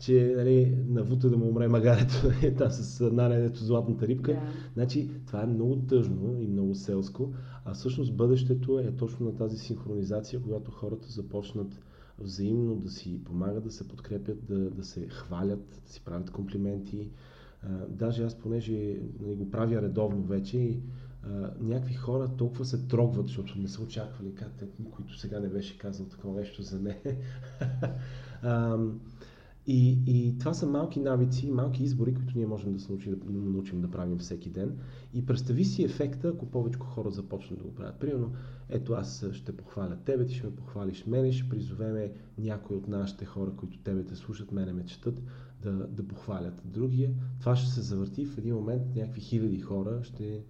че 0.00 0.34
нали, 0.36 0.76
на 0.88 1.02
Вуте 1.02 1.28
да 1.28 1.36
му 1.36 1.48
умре 1.48 1.68
магарето, 1.68 2.30
е 2.42 2.54
там 2.58 2.70
с 2.70 3.10
Нана, 3.10 3.48
златната 3.54 4.06
рибка. 4.06 4.32
Yeah. 4.32 4.72
Значи 4.74 5.10
това 5.26 5.42
е 5.42 5.46
много 5.46 5.76
тъжно 5.76 6.40
и 6.40 6.46
много 6.46 6.74
селско, 6.74 7.32
а 7.64 7.74
всъщност 7.74 8.16
бъдещето 8.16 8.78
е 8.78 8.96
точно 8.96 9.26
на 9.26 9.36
тази 9.36 9.58
синхронизация, 9.58 10.42
когато 10.42 10.70
хората 10.70 11.08
започнат 11.08 11.80
взаимно 12.18 12.76
да 12.76 12.90
си 12.90 13.24
помагат, 13.24 13.64
да 13.64 13.70
се 13.70 13.88
подкрепят, 13.88 14.44
да, 14.48 14.70
да 14.70 14.84
се 14.84 15.08
хвалят, 15.08 15.80
да 15.86 15.92
си 15.92 16.04
правят 16.04 16.30
комплименти. 16.30 17.10
А, 17.62 17.86
даже 17.88 18.24
аз, 18.24 18.38
понеже 18.38 19.00
нали, 19.20 19.34
го 19.34 19.50
правя 19.50 19.82
редовно 19.82 20.22
вече, 20.22 20.58
и, 20.58 20.82
а, 21.22 21.50
някакви 21.60 21.94
хора 21.94 22.28
толкова 22.36 22.64
се 22.64 22.86
трогват, 22.86 23.26
защото 23.26 23.58
не 23.58 23.68
са 23.68 23.82
очаквали, 23.82 24.34
как 24.34 24.52
никой 24.78 25.04
до 25.04 25.14
сега 25.14 25.40
не 25.40 25.48
беше 25.48 25.78
казал 25.78 26.06
такова 26.06 26.40
нещо 26.40 26.62
за 26.62 26.80
не. 26.80 27.00
И, 29.66 29.98
и 30.06 30.38
това 30.38 30.54
са 30.54 30.66
малки 30.66 31.00
навици, 31.00 31.50
малки 31.50 31.82
избори, 31.82 32.14
които 32.14 32.32
ние 32.36 32.46
можем 32.46 32.72
да 32.72 32.80
се 32.80 32.92
научим 32.92 33.18
да, 33.18 33.30
научим 33.32 33.80
да 33.80 33.90
правим 33.90 34.18
всеки 34.18 34.50
ден. 34.50 34.78
И 35.14 35.26
представи 35.26 35.64
си 35.64 35.84
ефекта, 35.84 36.28
ако 36.28 36.46
повече 36.46 36.78
хора 36.78 37.10
започнат 37.10 37.58
да 37.58 37.64
го 37.64 37.74
правят. 37.74 37.98
Примерно, 37.98 38.32
ето 38.68 38.92
аз 38.92 39.26
ще 39.32 39.56
похваля 39.56 39.96
тебе, 40.04 40.26
ти 40.26 40.34
ще 40.34 40.46
ме 40.46 40.56
похвалиш 40.56 41.06
мене, 41.06 41.32
ще 41.32 41.48
призовеме 41.48 42.12
някой 42.38 42.76
от 42.76 42.88
нашите 42.88 43.24
хора, 43.24 43.52
които 43.56 43.78
тебе 43.78 44.04
те 44.04 44.16
слушат, 44.16 44.52
мене 44.52 44.72
ме 44.72 44.86
четат, 44.86 45.22
да, 45.62 45.72
да 45.72 46.08
похвалят 46.08 46.62
другия. 46.64 47.10
Това 47.40 47.56
ще 47.56 47.70
се 47.70 47.80
завърти 47.80 48.26
в 48.26 48.38
един 48.38 48.54
момент 48.54 48.82
някакви 48.96 49.20
хиляди 49.20 49.60
хора 49.60 50.04
ще, 50.04 50.44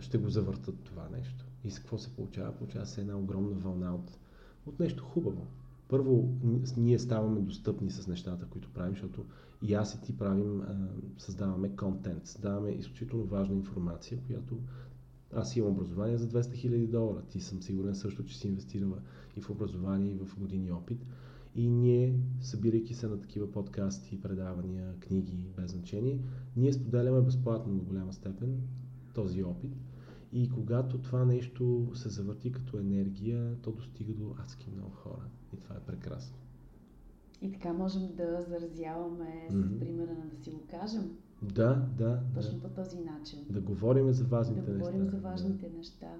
ще 0.00 0.18
го 0.18 0.28
завъртат 0.28 0.80
това 0.84 1.08
нещо. 1.08 1.46
И 1.64 1.70
с 1.70 1.78
какво 1.78 1.98
се 1.98 2.16
получава? 2.16 2.52
Получава 2.52 2.86
се 2.86 3.00
една 3.00 3.18
огромна 3.18 3.54
вълна 3.54 3.94
от, 3.94 4.18
от 4.66 4.80
нещо 4.80 5.04
хубаво 5.04 5.46
първо 5.90 6.28
ние 6.76 6.98
ставаме 6.98 7.40
достъпни 7.40 7.90
с 7.90 8.06
нещата, 8.06 8.46
които 8.46 8.70
правим, 8.70 8.92
защото 8.92 9.24
и 9.62 9.74
аз 9.74 9.94
и 9.94 10.00
ти 10.00 10.16
правим, 10.16 10.62
създаваме 11.18 11.76
контент, 11.76 12.26
създаваме 12.26 12.70
изключително 12.70 13.24
важна 13.24 13.54
информация, 13.54 14.18
която 14.26 14.58
аз 15.34 15.56
имам 15.56 15.72
образование 15.72 16.16
за 16.16 16.28
200 16.28 16.42
000 16.42 16.86
долара. 16.86 17.22
Ти 17.22 17.40
съм 17.40 17.62
сигурен 17.62 17.94
също, 17.94 18.24
че 18.24 18.38
си 18.38 18.48
инвестирала 18.48 18.98
и 19.36 19.40
в 19.40 19.50
образование, 19.50 20.12
и 20.12 20.18
в 20.18 20.38
години 20.38 20.72
опит. 20.72 21.06
И 21.54 21.68
ние, 21.68 22.18
събирайки 22.40 22.94
се 22.94 23.08
на 23.08 23.20
такива 23.20 23.52
подкасти, 23.52 24.20
предавания, 24.20 24.94
книги, 25.00 25.46
без 25.56 25.70
значение, 25.70 26.18
ние 26.56 26.72
споделяме 26.72 27.20
безплатно 27.20 27.72
на 27.72 27.80
голяма 27.80 28.12
степен 28.12 28.60
този 29.14 29.42
опит. 29.42 29.76
И 30.32 30.50
когато 30.50 30.98
това 30.98 31.24
нещо 31.24 31.90
се 31.94 32.08
завърти 32.08 32.52
като 32.52 32.78
енергия, 32.78 33.56
то 33.62 33.72
достига 33.72 34.12
до 34.12 34.34
адски 34.42 34.70
много 34.70 34.90
хора. 34.90 35.24
И 35.52 35.56
това 35.56 35.76
е 35.76 35.80
прекрасно. 35.80 36.36
И 37.42 37.52
така 37.52 37.72
можем 37.72 38.02
да 38.16 38.42
заразяваме 38.48 39.48
mm-hmm. 39.50 39.76
с 39.76 39.78
примера 39.78 40.10
на 40.12 40.26
да 40.26 40.36
си 40.36 40.50
го 40.50 40.60
кажем. 40.70 41.16
Да, 41.42 41.88
да. 41.98 42.22
Точно 42.34 42.58
да. 42.58 42.68
по 42.68 42.74
този 42.74 43.00
начин. 43.00 43.38
Да 43.50 43.60
говорим 43.60 44.12
за 44.12 44.24
важните 44.24 44.60
неща. 44.60 44.72
Да 44.72 44.78
говорим 44.78 45.08
за 45.08 45.18
важните 45.18 45.68
да. 45.68 45.76
неща. 45.76 46.14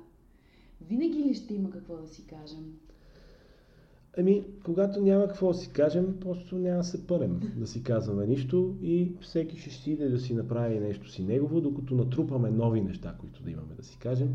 Винаги 0.81 1.19
ли 1.19 1.35
ще 1.35 1.55
има 1.55 1.71
какво 1.71 1.97
да 1.97 2.07
си 2.07 2.27
кажем? 2.27 2.75
Ами, 4.19 4.45
когато 4.65 5.01
няма 5.01 5.29
какво 5.29 5.49
да 5.49 5.55
си 5.55 5.71
кажем, 5.73 6.17
просто 6.21 6.59
няма 6.59 6.79
да 6.79 6.85
се 6.85 7.07
пърем 7.07 7.41
да 7.57 7.67
си 7.67 7.83
казваме 7.83 8.27
нищо 8.27 8.77
и 8.83 9.13
всеки 9.21 9.59
ще 9.59 9.71
си 9.71 9.91
иде 9.91 10.09
да 10.09 10.19
си 10.19 10.35
направи 10.35 10.81
нещо 10.81 11.11
си 11.11 11.23
негово, 11.23 11.61
докато 11.61 11.95
натрупаме 11.95 12.51
нови 12.51 12.81
неща, 12.81 13.15
които 13.21 13.43
да 13.43 13.51
имаме 13.51 13.75
да 13.75 13.83
си 13.83 13.99
кажем. 13.99 14.35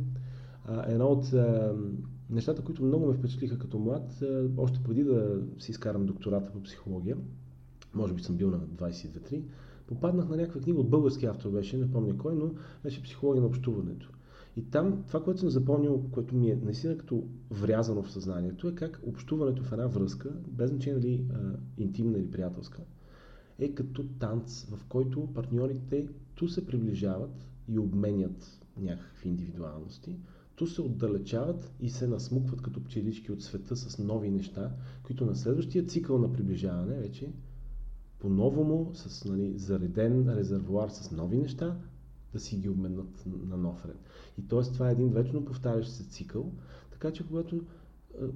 А, 0.66 0.92
едно 0.92 1.06
от 1.06 1.34
а, 1.34 1.76
нещата, 2.30 2.62
които 2.62 2.84
много 2.84 3.08
ме 3.08 3.14
впечатлиха 3.14 3.60
като 3.60 3.80
млад, 3.80 4.22
а, 4.22 4.48
още 4.58 4.80
преди 4.84 5.04
да 5.04 5.42
си 5.60 5.72
изкарам 5.72 6.06
доктората 6.06 6.52
по 6.52 6.64
психология, 6.64 7.18
може 7.94 8.14
би 8.14 8.24
съм 8.24 8.36
бил 8.36 8.50
на 8.50 8.60
22-3, 8.60 9.42
попаднах 9.88 10.30
на 10.30 10.38
някаква 10.38 10.62
книга 10.62 10.80
от 10.80 10.90
български 10.90 11.26
автор 11.26 11.50
беше, 11.50 11.78
не 11.78 11.92
помня 11.92 12.18
кой, 12.18 12.36
но 12.36 12.52
беше 12.84 13.04
психология 13.04 13.42
на 13.42 13.48
общуването. 13.48 14.10
И 14.56 14.70
там 14.70 15.04
това, 15.08 15.24
което 15.24 15.40
съм 15.40 15.50
запомнил, 15.50 16.04
което 16.12 16.36
ми 16.36 16.52
е 16.52 16.56
наистина 16.56 16.98
като 16.98 17.24
врязано 17.52 18.04
в 18.04 18.12
съзнанието, 18.12 18.68
е 18.68 18.76
как 18.76 19.02
общуването 19.06 19.64
в 19.64 19.72
една 19.72 19.88
връзка, 19.88 20.30
без 20.48 20.70
значение 20.70 21.00
дали 21.00 21.26
интимна 21.78 22.18
или 22.18 22.32
приятелска, 22.32 22.82
е 23.60 23.74
като 23.74 24.08
танц, 24.20 24.66
в 24.66 24.86
който 24.86 25.28
партньорите 25.34 26.08
ту 26.36 26.48
се 26.48 26.66
приближават 26.66 27.48
и 27.68 27.80
обменят 27.80 28.60
някакви 28.78 29.30
индивидуалности, 29.30 30.16
ту 30.56 30.68
се 30.68 30.82
отдалечават 30.82 31.72
и 31.80 31.90
се 31.90 32.08
насмукват 32.08 32.62
като 32.62 32.84
пчелички 32.84 33.32
от 33.32 33.44
света 33.44 33.76
с 33.76 34.00
нови 34.00 34.30
неща, 34.32 34.72
които 35.04 35.26
на 35.26 35.36
следващия 35.36 35.86
цикъл 35.86 36.20
на 36.20 36.34
приближаване 36.34 37.00
вече 37.00 37.34
по-новому, 38.20 38.92
с 38.94 39.26
нали, 39.26 39.58
зареден 39.58 40.30
резервуар 40.30 40.90
с 40.90 41.12
нови 41.12 41.38
неща, 41.38 41.78
да 42.36 42.42
си 42.42 42.58
ги 42.58 42.70
обменят 42.70 43.24
на 43.26 43.58
нов 43.58 43.86
ред. 43.86 44.00
И 44.38 44.48
т.е. 44.48 44.62
това 44.62 44.90
е 44.90 44.92
един 44.92 45.10
вечно 45.10 45.46
повтарящ 45.46 45.92
се 45.92 46.10
цикъл, 46.10 46.52
така 46.92 47.12
че 47.12 47.28
когато, 47.28 47.62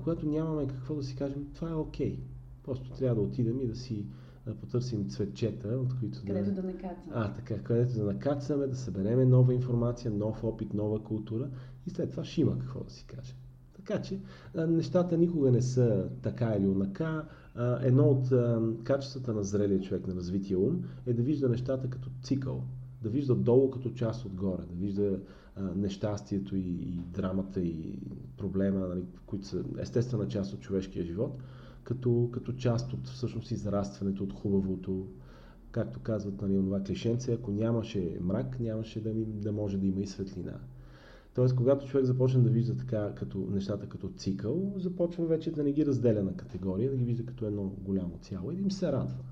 когато 0.04 0.26
нямаме 0.26 0.68
какво 0.68 0.96
да 0.96 1.04
си 1.04 1.16
кажем, 1.16 1.48
това 1.56 1.70
е 1.70 1.74
окей. 1.74 2.16
Okay. 2.16 2.20
Просто 2.64 2.90
трябва 2.92 3.16
да 3.16 3.22
отидем 3.22 3.62
и 3.62 3.68
да 3.68 3.76
си 3.76 4.06
да 4.48 4.56
потърсим 4.56 5.10
цветчета, 5.10 5.68
от 5.68 6.00
които 6.00 6.20
където 6.28 6.50
да, 6.52 6.62
да 6.62 6.64
накацаме. 6.64 7.12
А, 7.14 7.34
така, 7.34 7.64
където 7.64 7.94
да 7.94 8.04
накацаме, 8.04 8.68
да 8.68 8.76
събереме 8.76 9.26
нова 9.26 9.54
информация, 9.54 10.12
нов 10.12 10.44
опит, 10.44 10.74
нова 10.74 11.04
култура 11.04 11.50
и 11.88 11.90
след 11.90 12.12
това 12.12 12.24
ще 12.26 12.42
има 12.42 12.60
какво 12.60 12.84
да 12.84 12.92
си 12.92 13.06
кажем. 13.08 13.36
Така 13.76 14.02
че 14.02 14.20
нещата 14.56 15.18
никога 15.18 15.52
не 15.52 15.62
са 15.62 16.10
така 16.22 16.56
или 16.58 16.68
онака. 16.68 17.26
Едно 17.82 18.04
от 18.04 18.30
качествата 18.84 19.34
на 19.34 19.44
зрелия 19.44 19.82
човек, 19.82 20.08
на 20.08 20.16
развития 20.16 20.60
ум, 20.60 20.84
е 21.06 21.14
да 21.14 21.22
вижда 21.24 21.50
нещата 21.50 21.90
като 21.90 22.10
цикъл 22.24 22.64
да 23.02 23.10
вижда 23.10 23.36
долу 23.36 23.72
като 23.72 23.90
част 23.90 24.26
отгоре, 24.26 24.62
да 24.62 24.76
вижда 24.76 25.20
а, 25.56 25.62
нещастието 25.76 26.56
и, 26.56 26.70
и 26.70 27.00
драмата 27.14 27.62
и 27.62 28.00
проблема, 28.38 28.88
нали, 28.88 29.04
които 29.26 29.46
са 29.46 29.64
естествена 29.80 30.28
част 30.28 30.54
от 30.54 30.60
човешкия 30.60 31.06
живот, 31.06 31.44
като, 31.84 32.30
като 32.34 32.54
част 32.54 32.94
от 32.94 33.08
всъщност 33.08 33.52
израстването 33.52 34.24
от 34.24 34.34
хубавото. 34.34 35.08
Както 35.72 36.00
казват 36.00 36.42
нали, 36.42 36.54
това 36.54 36.84
клишенце, 36.84 37.34
ако 37.34 37.52
нямаше 37.52 38.18
мрак, 38.22 38.60
нямаше 38.60 39.02
да, 39.02 39.14
да 39.14 39.52
може 39.52 39.78
да 39.78 39.88
има 39.88 40.02
и 40.02 40.08
светлина. 40.08 40.60
Тоест, 41.36 41.56
когато 41.56 41.88
човек 41.88 42.06
започне 42.06 42.42
да 42.42 42.50
вижда 42.50 42.78
така 42.78 43.14
като, 43.16 43.48
нещата 43.52 43.90
като 43.90 44.10
цикъл, 44.10 44.74
започва 44.78 45.26
вече 45.26 45.52
да 45.52 45.64
не 45.64 45.72
ги 45.72 45.86
разделя 45.86 46.24
на 46.24 46.34
категория, 46.34 46.92
да 46.92 46.98
ги 46.98 47.04
вижда 47.04 47.26
като 47.26 47.46
едно 47.46 47.64
голямо 47.64 48.18
цяло 48.22 48.52
и 48.52 48.56
да 48.56 48.62
им 48.62 48.72
се 48.72 48.92
радва. 48.92 49.24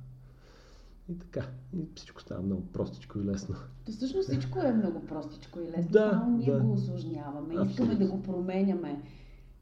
И 1.10 1.20
така. 1.20 1.48
И 1.74 1.88
всичко 1.96 2.22
става 2.22 2.42
много 2.42 2.62
простичко 2.62 3.20
и 3.20 3.24
лесно. 3.24 3.56
То 3.86 3.92
всъщност 3.92 4.30
всичко 4.30 4.60
е 4.60 4.74
много 4.74 5.06
простичко 5.06 5.60
и 5.60 5.72
лесно. 5.78 5.92
Да, 5.92 6.10
Само 6.12 6.38
ние 6.38 6.52
да. 6.52 6.60
го 6.60 6.74
осложняваме. 6.74 7.54
Абсолютно. 7.54 7.72
Искаме 7.72 7.96
да 7.96 8.08
го 8.08 8.24
променяме. 8.24 9.02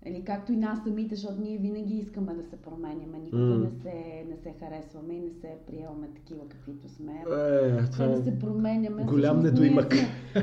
Или 0.06 0.24
както 0.24 0.54
и 0.54 0.58
нас 0.58 0.80
самите, 0.84 1.16
защото 1.16 1.41
ние 1.41 1.58
винаги 1.58 1.93
искаме 1.96 2.34
да 2.34 2.43
се 2.43 2.56
променяме. 2.58 3.18
Никога 3.18 3.41
mm. 3.41 3.64
не, 3.64 3.82
се, 3.82 4.26
не 4.30 4.38
се 4.38 4.56
харесваме 4.60 5.14
и 5.14 5.20
не 5.20 5.30
се 5.30 5.58
приемаме 5.68 6.08
такива, 6.16 6.50
каквито 6.50 6.89
сме. 6.89 7.24
Е, 7.32 7.86
това 7.86 8.08
да 8.08 8.24
се 8.24 8.39
променяме. 8.39 9.04
Голям 9.04 9.39
недоимък. 9.39 9.93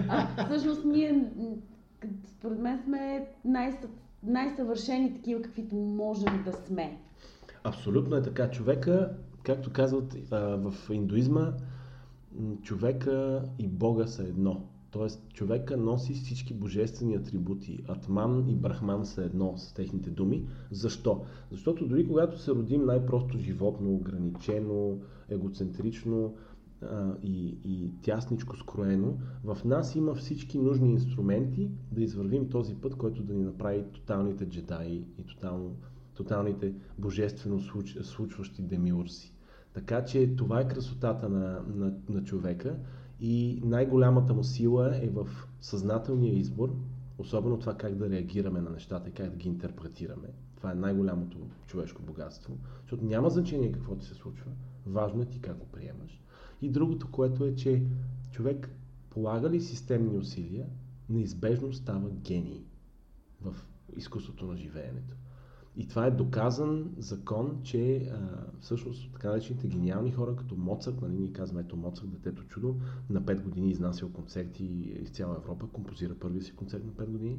А, 0.08 0.44
всъщност 0.44 0.84
ние, 0.84 1.32
според 2.26 2.58
мен, 2.58 2.82
сме 2.84 3.26
най- 3.44 3.78
най-съвършени 4.22 5.14
такива, 5.14 5.42
каквито 5.42 5.74
можем 5.76 6.42
да 6.44 6.52
сме. 6.52 6.98
Абсолютно 7.64 8.16
е 8.16 8.22
така. 8.22 8.50
Човека 8.50 9.16
както 9.42 9.72
казват 9.72 10.16
в 10.30 10.74
индуизма, 10.90 11.52
човека 12.62 13.44
и 13.58 13.68
Бога 13.68 14.06
са 14.06 14.22
едно. 14.22 14.64
Тоест, 14.90 15.28
човека 15.32 15.76
носи 15.76 16.14
всички 16.14 16.54
божествени 16.54 17.14
атрибути. 17.14 17.84
Атман 17.88 18.48
и 18.48 18.54
Брахман 18.54 19.06
са 19.06 19.24
едно 19.24 19.54
с 19.56 19.72
техните 19.72 20.10
думи. 20.10 20.46
Защо? 20.70 21.24
Защото 21.50 21.86
дори 21.86 22.06
когато 22.08 22.38
се 22.38 22.50
родим 22.50 22.84
най-просто 22.84 23.38
животно, 23.38 23.94
ограничено, 23.94 24.98
егоцентрично 25.28 26.34
а, 26.82 27.14
и, 27.22 27.56
и 27.64 27.90
тясничко 28.02 28.56
скроено, 28.56 29.18
в 29.44 29.58
нас 29.64 29.94
има 29.96 30.14
всички 30.14 30.58
нужни 30.58 30.90
инструменти 30.90 31.70
да 31.92 32.02
извървим 32.02 32.48
този 32.48 32.74
път, 32.74 32.94
който 32.94 33.22
да 33.22 33.34
ни 33.34 33.44
направи 33.44 33.84
тоталните 33.92 34.46
джедаи 34.46 35.04
и 35.18 35.24
тотално 35.24 35.76
тоталните 36.14 36.74
божествено 36.98 37.60
случ, 37.60 37.96
случващи 38.02 38.62
демиурси. 38.62 39.31
Така 39.72 40.04
че 40.04 40.36
това 40.36 40.60
е 40.60 40.68
красотата 40.68 41.28
на, 41.28 41.62
на, 41.74 41.94
на 42.08 42.24
човека 42.24 42.76
и 43.20 43.60
най-голямата 43.64 44.34
му 44.34 44.44
сила 44.44 44.96
е 44.96 45.08
в 45.08 45.28
съзнателния 45.60 46.34
избор, 46.34 46.76
особено 47.18 47.58
това 47.58 47.76
как 47.76 47.94
да 47.94 48.10
реагираме 48.10 48.60
на 48.60 48.70
нещата 48.70 49.08
и 49.08 49.12
как 49.12 49.30
да 49.30 49.36
ги 49.36 49.48
интерпретираме. 49.48 50.28
Това 50.56 50.72
е 50.72 50.74
най-голямото 50.74 51.38
човешко 51.66 52.02
богатство, 52.02 52.58
защото 52.80 53.04
няма 53.04 53.30
значение 53.30 53.72
какво 53.72 53.96
ти 53.96 54.06
се 54.06 54.14
случва. 54.14 54.50
Важно 54.86 55.22
е 55.22 55.26
ти 55.26 55.40
как 55.40 55.58
го 55.58 55.66
приемаш. 55.66 56.22
И 56.62 56.68
другото, 56.68 57.10
което 57.10 57.44
е, 57.44 57.54
че 57.54 57.82
човек 58.30 58.70
полага 59.10 59.50
ли 59.50 59.60
системни 59.60 60.18
усилия, 60.18 60.66
неизбежно 61.08 61.72
става 61.72 62.10
гений 62.10 62.64
в 63.40 63.56
изкуството 63.96 64.46
на 64.46 64.56
живеенето. 64.56 65.16
И 65.76 65.88
това 65.88 66.06
е 66.06 66.10
доказан 66.10 66.94
закон, 66.98 67.60
че 67.62 67.96
а, 67.96 68.18
всъщност 68.60 69.12
така 69.12 69.28
наречените 69.28 69.68
гениални 69.68 70.12
хора, 70.12 70.36
като 70.36 70.56
Моцарт, 70.56 71.02
нали, 71.02 71.18
ние 71.18 71.32
казваме 71.32 71.60
ето 71.60 71.76
Моцарт, 71.76 72.10
детето 72.10 72.44
чудо, 72.44 72.76
на 73.10 73.22
5 73.22 73.42
години 73.42 73.70
изнасял 73.70 74.08
концерти 74.08 74.64
из 75.02 75.10
цяла 75.10 75.36
Европа, 75.36 75.66
композира 75.72 76.14
първия 76.14 76.42
си 76.42 76.56
концерт 76.56 76.84
на 76.84 76.92
5 76.92 77.06
години. 77.06 77.38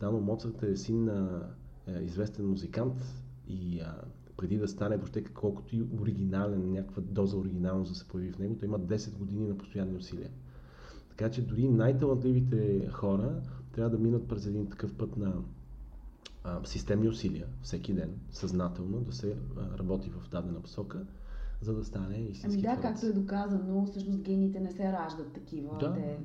Дано 0.00 0.20
Моцарт 0.20 0.62
е 0.62 0.76
син 0.76 1.04
на 1.04 1.48
е, 1.86 2.02
известен 2.02 2.46
музикант 2.46 3.24
и 3.48 3.80
а, 3.80 3.94
преди 4.36 4.58
да 4.58 4.68
стане 4.68 4.96
въобще 4.96 5.24
колкото 5.24 5.76
и 5.76 5.82
оригинален, 6.00 6.72
някаква 6.72 7.02
доза 7.02 7.36
оригиналност 7.36 7.92
да 7.92 7.98
се 7.98 8.08
появи 8.08 8.32
в 8.32 8.38
него, 8.38 8.56
той 8.58 8.68
има 8.68 8.80
10 8.80 9.18
години 9.18 9.48
на 9.48 9.58
постоянни 9.58 9.96
усилия. 9.96 10.30
Така 11.08 11.30
че 11.30 11.46
дори 11.46 11.68
най-талантливите 11.68 12.88
хора 12.92 13.42
трябва 13.72 13.90
да 13.90 13.98
минат 13.98 14.28
през 14.28 14.46
един 14.46 14.70
такъв 14.70 14.94
път 14.94 15.16
на 15.16 15.34
системни 16.64 17.08
усилия 17.08 17.46
всеки 17.62 17.92
ден, 17.92 18.20
съзнателно 18.30 19.00
да 19.00 19.12
се 19.12 19.36
работи 19.78 20.10
в 20.10 20.28
дадена 20.28 20.62
посока, 20.62 21.06
за 21.60 21.74
да 21.74 21.84
стане 21.84 22.16
истински 22.16 22.46
Ами 22.46 22.74
да, 22.74 22.80
творец. 22.80 23.00
както 23.00 23.06
е 23.06 23.20
доказано, 23.20 23.86
всъщност 23.86 24.18
гените 24.18 24.60
не 24.60 24.70
се 24.70 24.92
раждат 24.92 25.32
такива. 25.32 25.76
Да. 25.80 25.92
Те, 25.92 26.18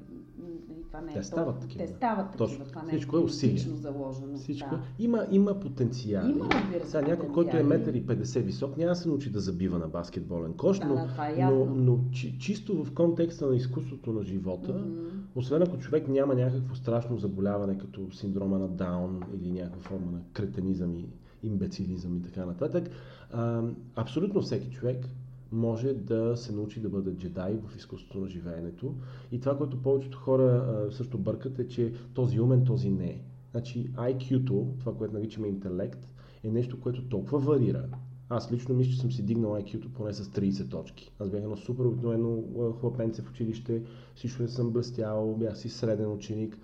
това 0.88 1.02
не 1.02 1.12
е 1.12 1.16
Те 1.16 1.24
стават 1.24 1.60
такива. 1.60 1.86
Те 1.86 1.94
стават 1.94 2.32
такива. 2.32 2.48
Точно. 2.50 2.66
Това 2.66 2.82
не 2.84 2.88
Всичко 2.88 3.18
е 3.18 3.20
усилие. 3.20 3.58
заложено. 3.58 4.38
Всичко. 4.38 4.70
Да. 4.70 4.82
Има, 5.00 5.28
има 5.32 5.60
потенциали. 5.60 6.32
Има, 6.32 6.46
разбира 6.52 6.84
се, 6.84 6.92
Сега 6.92 7.08
някой, 7.08 7.30
който 7.30 7.58
е 7.58 7.64
потенциали. 7.64 8.06
1,50 8.06 8.40
м 8.40 8.46
висок, 8.46 8.78
няма 8.78 8.90
да 8.90 8.96
се 8.96 9.08
научи 9.08 9.30
да 9.30 9.40
забива 9.40 9.80
на 9.80 9.88
баскетболен 9.88 10.54
кош, 10.54 10.80
Да, 10.80 10.86
но, 10.86 10.96
да, 10.96 11.28
е 11.30 11.46
но, 11.46 11.66
но 11.66 12.00
чи, 12.12 12.40
чисто 12.40 12.84
в 12.84 12.94
контекста 12.94 13.48
на 13.48 13.56
изкуството 13.56 14.14
на 14.14 14.24
живота, 14.24 14.74
Мгм. 14.74 15.08
освен 15.36 15.62
ако 15.62 15.78
човек 15.78 16.08
няма 16.08 16.36
някакво 16.36 16.76
страшно 16.76 17.18
заболяване, 17.18 17.78
като 17.78 18.12
синдрома 18.12 18.60
на 18.60 18.68
Даун 18.68 19.22
или 19.34 19.52
някаква 19.52 19.80
форма 19.80 20.12
на 20.12 20.20
кретенизъм 20.34 20.94
и 20.94 21.06
имбецилизъм 21.44 22.18
и 22.18 22.22
така 22.22 22.46
нататък, 22.46 22.90
а, 23.34 23.62
абсолютно 23.96 24.42
всеки 24.42 24.70
човек 24.70 25.06
може 25.52 25.94
да 25.94 26.38
се 26.38 26.56
научи 26.56 26.82
да 26.82 26.90
бъде 26.90 27.12
джедай 27.12 27.58
в 27.68 27.76
изкуството 27.76 28.20
на 28.20 28.28
живеенето. 28.28 28.96
И 29.32 29.40
това, 29.40 29.58
което 29.58 29.82
повечето 29.82 30.18
хора 30.18 30.88
също 30.92 31.18
бъркат 31.18 31.60
е, 31.60 31.68
че 31.68 31.94
този 32.14 32.40
умен, 32.40 32.66
този 32.66 32.90
не 32.90 33.10
е. 33.10 33.22
Значи 33.52 33.92
IQ-то, 33.94 34.68
това, 34.80 34.96
което 34.96 35.14
наричаме 35.14 35.48
интелект, 35.48 36.08
е 36.44 36.52
нещо, 36.52 36.80
което 36.80 37.10
толкова 37.10 37.40
варира. 37.40 37.86
Аз 38.30 38.52
лично 38.52 38.76
мисля, 38.76 38.92
че 38.92 39.00
съм 39.00 39.12
си 39.12 39.24
дигнал 39.26 39.52
IQ-то 39.52 39.90
поне 39.94 40.14
с 40.14 40.26
30 40.26 40.70
точки. 40.70 41.12
Аз 41.20 41.30
бях 41.30 41.44
едно 41.44 41.58
супер 41.58 41.84
обикновено 41.84 42.44
хлапенце 42.80 43.22
в 43.22 43.30
училище, 43.30 43.84
всичко 44.16 44.42
не 44.42 44.48
съм 44.48 44.72
блестял, 44.72 45.36
бях 45.40 45.58
си 45.58 45.70
среден 45.70 46.12
ученик, 46.12 46.58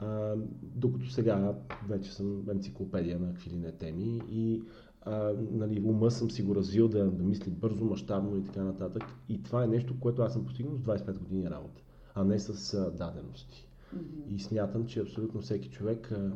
а, 0.00 0.34
докато 0.62 1.10
сега 1.10 1.54
вече 1.88 2.12
съм 2.14 2.50
енциклопедия 2.50 3.18
на 3.18 3.28
какви 3.28 3.50
ли 3.50 3.56
не 3.56 3.72
теми 3.72 4.20
и 4.30 4.62
а, 5.06 5.34
нали, 5.50 5.82
ума 5.84 6.10
съм 6.10 6.30
си 6.30 6.42
го 6.42 6.54
развил 6.54 6.88
да, 6.88 7.10
да 7.10 7.22
мисли 7.22 7.50
бързо, 7.50 7.84
мащабно 7.84 8.36
и 8.36 8.44
така 8.44 8.62
нататък. 8.62 9.02
И 9.28 9.42
това 9.42 9.64
е 9.64 9.66
нещо, 9.66 10.00
което 10.00 10.22
аз 10.22 10.32
съм 10.32 10.44
постигнал 10.44 10.76
с 10.76 10.80
25 10.80 11.18
години 11.18 11.50
работа, 11.50 11.82
а 12.14 12.24
не 12.24 12.38
с 12.38 12.74
а, 12.74 12.90
дадености. 12.90 13.68
Мгм. 13.92 14.34
И 14.34 14.40
смятам, 14.40 14.86
че 14.86 15.00
абсолютно 15.00 15.40
всеки 15.40 15.70
човек 15.70 16.12
а, 16.12 16.32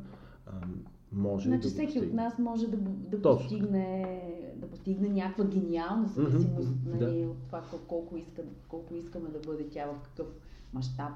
а, 0.47 0.53
може 1.13 1.49
Значи 1.49 1.63
да 1.63 1.69
всеки 1.69 1.99
от 1.99 2.13
нас 2.13 2.39
може 2.39 2.67
да, 2.67 2.77
да 2.77 3.23
Точно. 3.23 3.49
постигне, 3.49 4.23
да 4.57 4.67
постигне 4.67 5.09
някаква 5.09 5.45
гениална 5.45 6.09
зависимост 6.09 6.69
Мгм, 6.69 6.99
нали, 6.99 7.27
от 7.27 7.37
това 7.47 7.63
кол- 7.63 7.87
колко, 7.87 8.17
иска, 8.17 8.43
колко 8.69 8.95
искаме 8.95 9.29
да 9.29 9.39
бъде 9.39 9.69
тя 9.69 9.87
в 9.87 10.03
какъв 10.03 10.27
мащаб. 10.73 11.13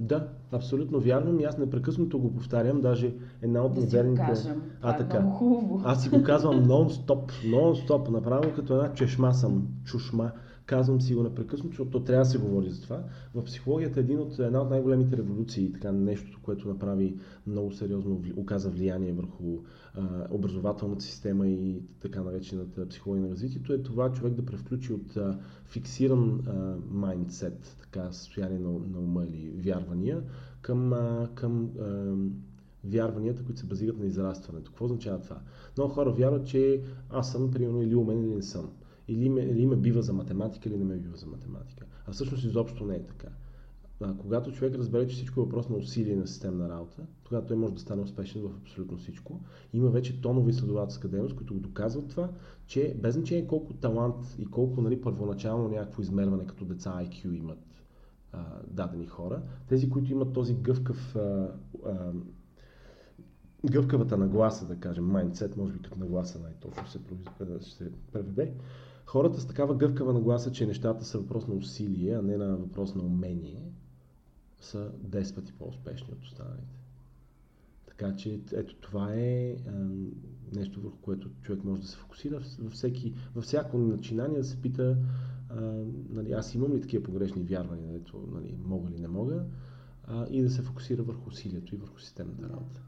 Да, 0.00 0.28
абсолютно 0.52 1.00
вярвам 1.00 1.40
и 1.40 1.44
аз 1.44 1.58
непрекъснато 1.58 2.18
го 2.18 2.34
повтарям, 2.34 2.80
даже 2.80 3.14
една 3.42 3.62
от 3.62 3.74
да 3.74 3.80
модерните... 3.80 4.36
Си 4.36 4.42
го 4.42 4.54
кажем. 4.54 4.62
А, 4.82 4.96
Това 4.96 4.96
така. 4.96 5.16
Е 5.16 5.20
много 5.20 5.36
хубаво. 5.36 5.82
Аз 5.84 6.02
си 6.02 6.08
го 6.08 6.22
казвам 6.22 6.64
нон-стоп, 6.64 7.30
нон-стоп, 7.44 8.08
направо 8.08 8.52
като 8.56 8.74
една 8.74 8.94
чешма 8.94 9.34
съм, 9.34 9.66
чушма. 9.84 10.30
Казвам 10.66 11.00
си 11.00 11.14
го 11.14 11.22
непрекъснато, 11.22 11.68
защото 11.68 11.90
то 11.90 12.00
трябва 12.00 12.24
да 12.24 12.30
се 12.30 12.38
говори 12.38 12.70
за 12.70 12.82
това. 12.82 13.02
В 13.34 13.44
психологията 13.44 14.00
е 14.00 14.02
един 14.02 14.18
от, 14.18 14.38
една 14.38 14.62
от 14.62 14.70
най-големите 14.70 15.16
революции, 15.16 15.72
така 15.72 15.92
нещо, 15.92 16.38
което 16.42 16.68
направи 16.68 17.16
много 17.46 17.72
сериозно, 17.72 18.22
оказа 18.36 18.70
влияние 18.70 19.12
върху 19.12 19.58
а, 19.94 20.26
образователната 20.30 21.04
система 21.04 21.48
и 21.48 21.82
така 22.00 22.22
наречената 22.22 22.88
психология 22.88 23.24
на 23.24 23.30
развитието, 23.30 23.72
е 23.72 23.82
това 23.82 24.12
човек 24.12 24.34
да 24.34 24.46
превключи 24.46 24.92
от 24.92 25.16
а, 25.16 25.38
фиксиран 25.66 26.40
майндсет, 26.90 27.76
така 27.80 28.12
състояние 28.12 28.58
на, 28.58 28.70
на 28.70 28.98
ума 28.98 29.24
или 29.24 29.50
вярвания, 29.50 30.22
към, 30.62 30.92
а, 30.92 31.28
към 31.34 31.70
а, 31.80 32.14
вярванията, 32.84 33.44
които 33.44 33.60
се 33.60 33.66
базират 33.66 33.98
на 33.98 34.06
израстването. 34.06 34.70
Какво 34.70 34.84
означава 34.84 35.20
това? 35.20 35.40
Много 35.76 35.92
хора 35.92 36.12
вярват, 36.12 36.46
че 36.46 36.80
аз 37.10 37.32
съм, 37.32 37.50
примерно, 37.50 37.82
или 37.82 37.94
умен, 37.94 38.24
или 38.24 38.34
не 38.34 38.42
съм. 38.42 38.70
Или 39.08 39.28
ме, 39.28 39.40
или 39.40 39.66
ме 39.66 39.76
бива 39.76 40.02
за 40.02 40.12
математика, 40.12 40.68
или 40.68 40.76
не 40.76 40.84
ме 40.84 40.96
бива 40.96 41.16
за 41.16 41.26
математика. 41.26 41.86
А 42.06 42.12
всъщност 42.12 42.44
изобщо 42.44 42.86
не 42.86 42.94
е 42.96 43.06
така. 43.06 43.28
А, 44.00 44.16
когато 44.16 44.52
човек 44.52 44.74
разбере, 44.74 45.08
че 45.08 45.14
всичко 45.14 45.40
е 45.40 45.44
въпрос 45.44 45.68
на 45.68 45.76
усилие 45.76 46.16
на 46.16 46.26
системна 46.26 46.68
работа, 46.68 47.06
тогава 47.24 47.46
той 47.46 47.56
може 47.56 47.74
да 47.74 47.80
стане 47.80 48.02
успешен 48.02 48.42
в 48.42 48.56
абсолютно 48.62 48.98
всичко. 48.98 49.40
Има 49.72 49.90
вече 49.90 50.20
тонове 50.20 50.50
изследователска 50.50 51.08
дейност, 51.08 51.36
които 51.36 51.54
го 51.54 51.60
доказват 51.60 52.08
това, 52.08 52.30
че 52.66 52.96
без 53.02 53.14
значение 53.14 53.46
колко 53.46 53.74
талант 53.74 54.36
и 54.38 54.46
колко 54.46 54.82
нали, 54.82 55.00
първоначално 55.00 55.68
някакво 55.68 56.02
измерване 56.02 56.46
като 56.46 56.64
деца 56.64 57.00
IQ 57.00 57.38
имат 57.38 57.58
а, 58.32 58.44
дадени 58.68 59.06
хора, 59.06 59.42
тези, 59.68 59.90
които 59.90 60.12
имат 60.12 60.32
този 60.32 60.54
гъвкав 60.54 61.16
а, 61.16 61.48
а, 61.86 62.12
гъвкавата 63.70 64.16
нагласа, 64.16 64.66
да 64.66 64.76
кажем, 64.76 65.04
майндсет, 65.04 65.56
може 65.56 65.72
би 65.72 65.78
като 65.78 65.98
нагласа 65.98 66.38
най-точно 66.38 66.88
се, 66.88 66.98
ще 67.60 67.90
преведе. 68.12 68.52
Хората 69.06 69.40
с 69.40 69.46
такава 69.46 69.74
гъвкава 69.74 70.12
нагласа, 70.12 70.52
че 70.52 70.66
нещата 70.66 71.04
са 71.04 71.18
въпрос 71.18 71.46
на 71.46 71.54
усилие, 71.54 72.14
а 72.14 72.22
не 72.22 72.36
на 72.36 72.56
въпрос 72.56 72.94
на 72.94 73.02
умение, 73.02 73.72
са 74.60 74.90
10 75.08 75.34
пъти 75.34 75.52
по-успешни 75.52 76.12
от 76.12 76.24
останалите. 76.24 76.76
Така 77.86 78.16
че 78.16 78.40
ето 78.52 78.76
това 78.76 79.14
е 79.14 79.56
а, 79.68 79.88
нещо, 80.52 80.80
върху 80.80 80.98
което 80.98 81.30
човек 81.42 81.64
може 81.64 81.80
да 81.80 81.86
се 81.88 81.96
фокусира 81.96 82.40
във, 82.58 82.72
всеки, 82.72 83.14
във 83.34 83.44
всяко 83.44 83.78
начинание 83.78 84.38
да 84.38 84.44
се 84.44 84.62
пита 84.62 84.96
а, 85.50 85.60
нали, 86.10 86.32
аз 86.32 86.54
имам 86.54 86.72
ли 86.72 86.80
такива 86.80 87.04
погрешни 87.04 87.42
вярвания, 87.42 87.96
ето, 87.96 88.28
нали, 88.32 88.56
мога 88.64 88.90
ли 88.90 89.00
не 89.00 89.08
мога, 89.08 89.44
а, 90.04 90.26
и 90.30 90.42
да 90.42 90.50
се 90.50 90.62
фокусира 90.62 91.02
върху 91.02 91.28
усилието 91.28 91.74
и 91.74 91.78
върху 91.78 92.00
системната 92.00 92.48
работа. 92.48 92.80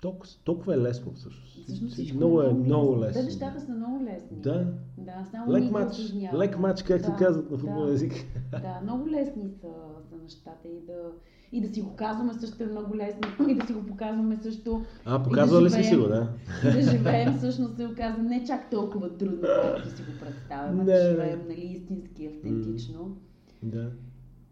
Толкова, 0.00 0.32
толкова 0.44 0.74
е 0.74 0.78
лесно 0.78 1.12
всъщност. 1.12 1.64
Всъщност 1.64 2.14
много 2.14 2.42
е 2.42 2.52
много 2.52 3.00
лесно. 3.00 3.22
Да, 3.22 3.26
нещата 3.26 3.60
са 3.60 3.72
много 3.72 4.04
лесни. 4.04 4.36
Да. 4.36 4.66
Да, 4.98 5.26
само 5.30 5.52
лек 5.52 5.70
мач, 5.70 6.12
лек 6.34 6.58
мач, 6.58 6.82
както 6.82 7.10
да, 7.10 7.16
казват 7.16 7.50
на 7.50 7.58
футболен 7.58 7.86
да, 7.86 7.92
език. 7.92 8.12
Да, 8.50 8.80
много 8.82 9.08
лесни 9.08 9.50
са, 9.60 9.68
са 10.10 10.22
нещата 10.22 10.68
и 10.68 10.86
да, 10.86 11.12
и 11.52 11.60
да 11.60 11.74
си 11.74 11.82
го 11.82 11.96
казваме 11.96 12.34
също 12.34 12.62
е 12.62 12.66
много 12.66 12.96
лесно 12.96 13.48
и 13.48 13.54
да 13.54 13.66
си 13.66 13.72
го 13.72 13.86
показваме 13.86 14.36
също. 14.36 14.84
А, 15.04 15.22
показвали 15.22 15.64
да 15.64 15.70
си 15.70 15.84
си 15.84 15.96
го, 15.96 16.02
да. 16.02 16.28
И 16.64 16.72
да 16.72 16.82
живеем 16.82 17.34
всъщност 17.38 17.76
се 17.76 17.86
оказа 17.86 18.22
не 18.22 18.44
чак 18.44 18.70
толкова 18.70 19.16
трудно, 19.16 19.48
колкото 19.62 19.96
си 19.96 20.02
го 20.02 20.18
представяме, 20.20 20.84
да 20.84 21.10
живеем 21.10 21.42
нали, 21.48 21.60
истински, 21.60 22.26
автентично. 22.26 23.16
Да. 23.62 23.90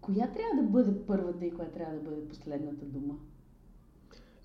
Коя 0.00 0.26
трябва 0.26 0.62
да 0.62 0.68
бъде 0.68 1.06
първата 1.06 1.44
и 1.44 1.50
коя 1.50 1.68
трябва 1.68 1.94
да 1.94 2.00
бъде 2.00 2.28
последната 2.28 2.84
дума? 2.84 3.14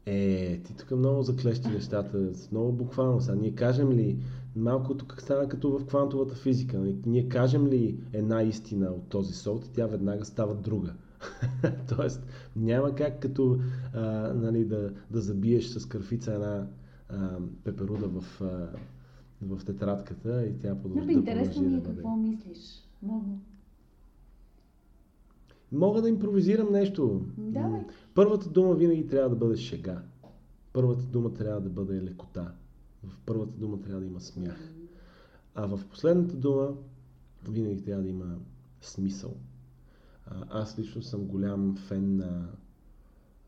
Е, 0.05 0.59
ти 0.63 0.75
тук 0.75 0.91
много 0.91 1.21
заклещи 1.21 1.67
нещата, 1.67 2.31
много 2.51 2.71
буквално. 2.71 3.21
Сега 3.21 3.35
ние 3.35 3.55
кажем 3.55 3.91
ли, 3.91 4.17
малко 4.55 4.97
тук 4.97 5.21
стана 5.21 5.49
като 5.49 5.79
в 5.79 5.85
квантовата 5.85 6.35
физика, 6.35 6.79
нали? 6.79 6.95
ние 7.05 7.29
кажем 7.29 7.67
ли 7.67 7.99
една 8.13 8.43
истина 8.43 8.85
от 8.85 9.07
този 9.09 9.33
сорт, 9.33 9.69
тя 9.73 9.85
веднага 9.85 10.25
става 10.25 10.55
друга. 10.55 10.93
Тоест, 11.95 12.25
няма 12.55 12.95
как 12.95 13.19
като 13.19 13.59
а, 13.93 14.01
нали, 14.33 14.65
да, 14.65 14.93
да 15.11 15.21
забиеш 15.21 15.67
с 15.67 15.85
кърфица 15.85 16.33
една 16.33 16.67
а, 17.09 17.37
пеперуда 17.63 18.07
в, 18.07 18.41
а, 18.41 18.69
в 19.41 19.65
тетрадката 19.65 20.45
и 20.45 20.59
тя 20.59 20.75
продължи 20.81 21.05
да 21.05 21.13
Интересно 21.13 21.61
ми 21.61 21.75
е 21.75 21.83
какво 21.83 22.15
мислиш. 22.15 22.83
Много. 23.03 23.39
Мога 25.71 26.01
да 26.01 26.09
импровизирам 26.09 26.71
нещо. 26.71 27.25
Давай. 27.37 27.81
Първата 28.13 28.49
дума 28.49 28.75
винаги 28.75 29.07
трябва 29.07 29.29
да 29.29 29.35
бъде 29.35 29.57
шега. 29.57 30.01
Първата 30.73 31.03
дума 31.03 31.33
трябва 31.33 31.61
да 31.61 31.69
бъде 31.69 32.01
лекота. 32.03 32.51
В 33.03 33.17
първата 33.25 33.57
дума 33.57 33.81
трябва 33.81 33.99
да 33.99 34.05
има 34.05 34.21
смях. 34.21 34.71
А 35.55 35.65
в 35.67 35.79
последната 35.89 36.35
дума 36.35 36.73
винаги 37.49 37.83
трябва 37.83 38.03
да 38.03 38.09
има 38.09 38.37
смисъл. 38.81 39.35
Аз 40.49 40.79
лично 40.79 41.01
съм 41.01 41.25
голям 41.25 41.75
фен 41.77 42.15
на 42.15 42.49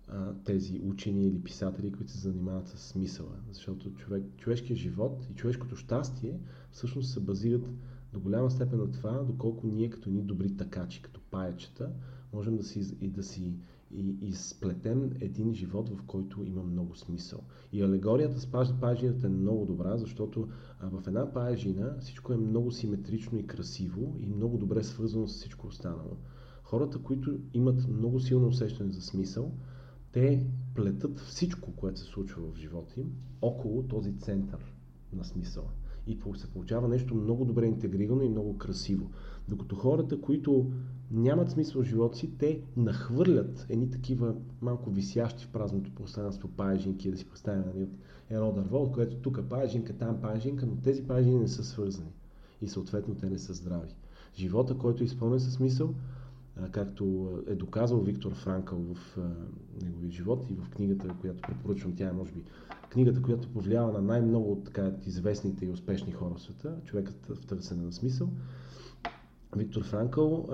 а, 0.07 0.33
тези 0.43 0.81
учени 0.83 1.27
или 1.27 1.43
писатели, 1.43 1.91
които 1.91 2.11
се 2.11 2.19
занимават 2.19 2.67
с 2.67 2.77
смисъла. 2.79 3.35
Защото 3.49 3.91
човек, 3.91 4.23
човешкият 4.37 4.79
живот 4.79 5.27
и 5.31 5.35
човешкото 5.35 5.75
щастие 5.75 6.39
всъщност 6.71 7.11
се 7.11 7.19
базират 7.19 7.69
до 8.13 8.19
голяма 8.19 8.51
степен 8.51 8.79
на 8.79 8.91
това, 8.91 9.11
доколко 9.11 9.67
ние 9.67 9.89
като 9.89 10.09
ни 10.09 10.21
добри 10.21 10.57
такачи, 10.57 11.01
като 11.01 11.21
паячета, 11.21 11.91
можем 12.34 12.57
да 12.57 12.64
си, 12.64 12.97
и 13.01 13.10
да 13.10 13.23
си 13.23 13.53
и, 13.93 14.15
и 14.22 14.34
сплетем 14.34 15.11
един 15.19 15.53
живот, 15.53 15.89
в 15.89 16.03
който 16.07 16.43
има 16.43 16.64
много 16.64 16.95
смисъл. 16.95 17.39
И 17.72 17.81
алегорията 17.81 18.39
с 18.39 18.47
паежината 18.81 19.27
е 19.27 19.30
много 19.30 19.65
добра, 19.65 19.97
защото 19.97 20.47
в 20.81 21.03
една 21.07 21.34
паежина 21.34 21.97
всичко 21.99 22.34
е 22.34 22.38
много 22.38 22.72
симетрично 22.72 23.39
и 23.39 23.47
красиво 23.47 24.15
и 24.19 24.26
много 24.26 24.57
добре 24.57 24.84
свързано 24.84 25.27
с 25.27 25.35
всичко 25.35 25.68
останало. 25.68 26.18
Хората, 26.64 26.99
които 26.99 27.39
имат 27.53 27.88
много 27.88 28.19
силно 28.19 28.47
усещане 28.47 28.91
за 28.91 29.01
смисъл, 29.01 29.51
те 30.11 30.45
плетат 30.76 31.19
всичко, 31.19 31.76
което 31.76 31.99
се 31.99 32.05
случва 32.05 32.51
в 32.51 32.57
живота 32.57 32.99
им, 32.99 33.11
около 33.41 33.84
този 33.84 34.18
център 34.18 34.73
на 35.14 35.23
смисъла. 35.23 35.69
И 36.07 36.19
се 36.35 36.47
получава 36.47 36.88
нещо 36.88 37.15
много 37.15 37.45
добре 37.45 37.65
интегрирано 37.65 38.21
и 38.21 38.30
много 38.30 38.57
красиво. 38.57 39.11
Докато 39.47 39.75
хората, 39.75 40.21
които 40.21 40.71
нямат 41.11 41.51
смисъл 41.51 41.81
в 41.81 41.85
живота 41.85 42.17
си, 42.17 42.38
те 42.38 42.61
нахвърлят 42.77 43.65
едни 43.69 43.91
такива 43.91 44.35
малко 44.61 44.89
висящи 44.89 45.45
в 45.45 45.51
празното 45.51 45.95
пространство 45.95 46.47
паежинки, 46.47 47.11
да 47.11 47.17
си 47.17 47.30
представим 47.30 47.63
нали, 47.65 47.88
едно 48.30 48.51
дърво, 48.51 48.77
от 48.77 48.91
което 48.91 49.15
тук 49.15 49.38
е 49.38 49.49
паежинка, 49.49 49.93
там 49.93 50.21
паежинка, 50.21 50.65
но 50.65 50.75
тези 50.75 51.03
паежини 51.03 51.39
не 51.39 51.47
са 51.47 51.63
свързани 51.63 52.11
и 52.61 52.67
съответно 52.67 53.15
те 53.15 53.30
не 53.30 53.38
са 53.38 53.53
здрави. 53.53 53.95
Живота, 54.35 54.77
който 54.77 55.03
е 55.03 55.05
изпълнен 55.05 55.39
със 55.39 55.53
смисъл, 55.53 55.93
както 56.71 57.31
е 57.47 57.55
доказал 57.55 58.01
Виктор 58.01 58.34
Франкъл 58.34 58.80
в 58.80 59.17
неговия 59.84 60.11
живот 60.11 60.45
и 60.49 60.53
в 60.53 60.69
книгата, 60.69 61.15
която 61.21 61.41
препоръчвам, 61.41 61.95
тя 61.95 62.09
е 62.09 62.13
може 62.13 62.31
би 62.31 62.43
книгата, 62.89 63.21
която 63.21 63.49
повлиява 63.49 63.91
на 63.91 64.01
най-много 64.01 64.51
от 64.51 64.63
така 64.63 64.91
известните 65.05 65.65
и 65.65 65.69
успешни 65.69 66.11
хора 66.11 66.34
в 66.35 66.41
света, 66.41 66.75
човекът 66.85 67.25
в 67.25 67.45
търсене 67.45 67.85
на 67.85 67.93
смисъл. 67.93 68.30
Виктор 69.55 69.84
Франкъл, 69.84 70.49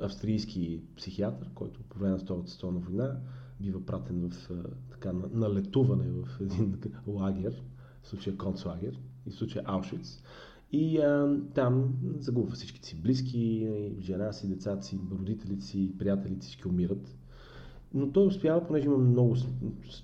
австрийски 0.00 0.80
психиатър, 0.96 1.50
който 1.54 1.80
по 1.82 1.98
време 1.98 2.12
на 2.12 2.18
Втората 2.18 2.50
световна 2.50 2.80
война 2.80 3.16
бива 3.60 3.86
пратен 3.86 4.30
в, 4.30 4.50
така, 4.90 5.12
на, 5.12 5.28
на 5.32 5.54
летуване 5.54 6.04
в 6.10 6.40
един 6.40 6.78
лагер, 7.06 7.62
в 8.02 8.08
случая 8.08 8.36
концлагер 8.36 9.00
и 9.26 9.30
в 9.30 9.34
случая 9.34 9.64
Аушвиц. 9.66 10.22
И 10.72 10.98
а, 10.98 11.40
там 11.54 11.94
загубва 12.18 12.54
всичките 12.54 12.88
си 12.88 12.96
близки, 13.02 13.68
жена 14.00 14.32
си, 14.32 14.48
децата 14.48 14.82
си, 14.82 14.98
родителите 15.18 15.64
си, 15.64 15.92
приятелите 15.98 16.40
всички 16.40 16.68
умират. 16.68 17.16
Но 17.94 18.12
той 18.12 18.26
успява, 18.26 18.66
понеже 18.66 18.86
има 18.86 18.98
много 18.98 19.36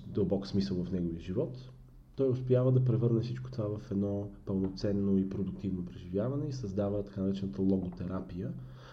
дълбок 0.07 0.47
смисъл 0.47 0.85
в 0.85 0.93
неговия 0.93 1.21
живот, 1.21 1.71
той 2.17 2.29
успява 2.29 2.73
да 2.73 2.85
превърне 2.85 3.21
всичко 3.21 3.51
това 3.51 3.79
в 3.79 3.91
едно 3.91 4.29
пълноценно 4.45 5.19
и 5.19 5.29
продуктивно 5.29 5.85
преживяване 5.85 6.47
и 6.47 6.53
създава 6.53 7.05
така 7.05 7.21
наречената 7.21 7.63
логотерапия 7.63 8.53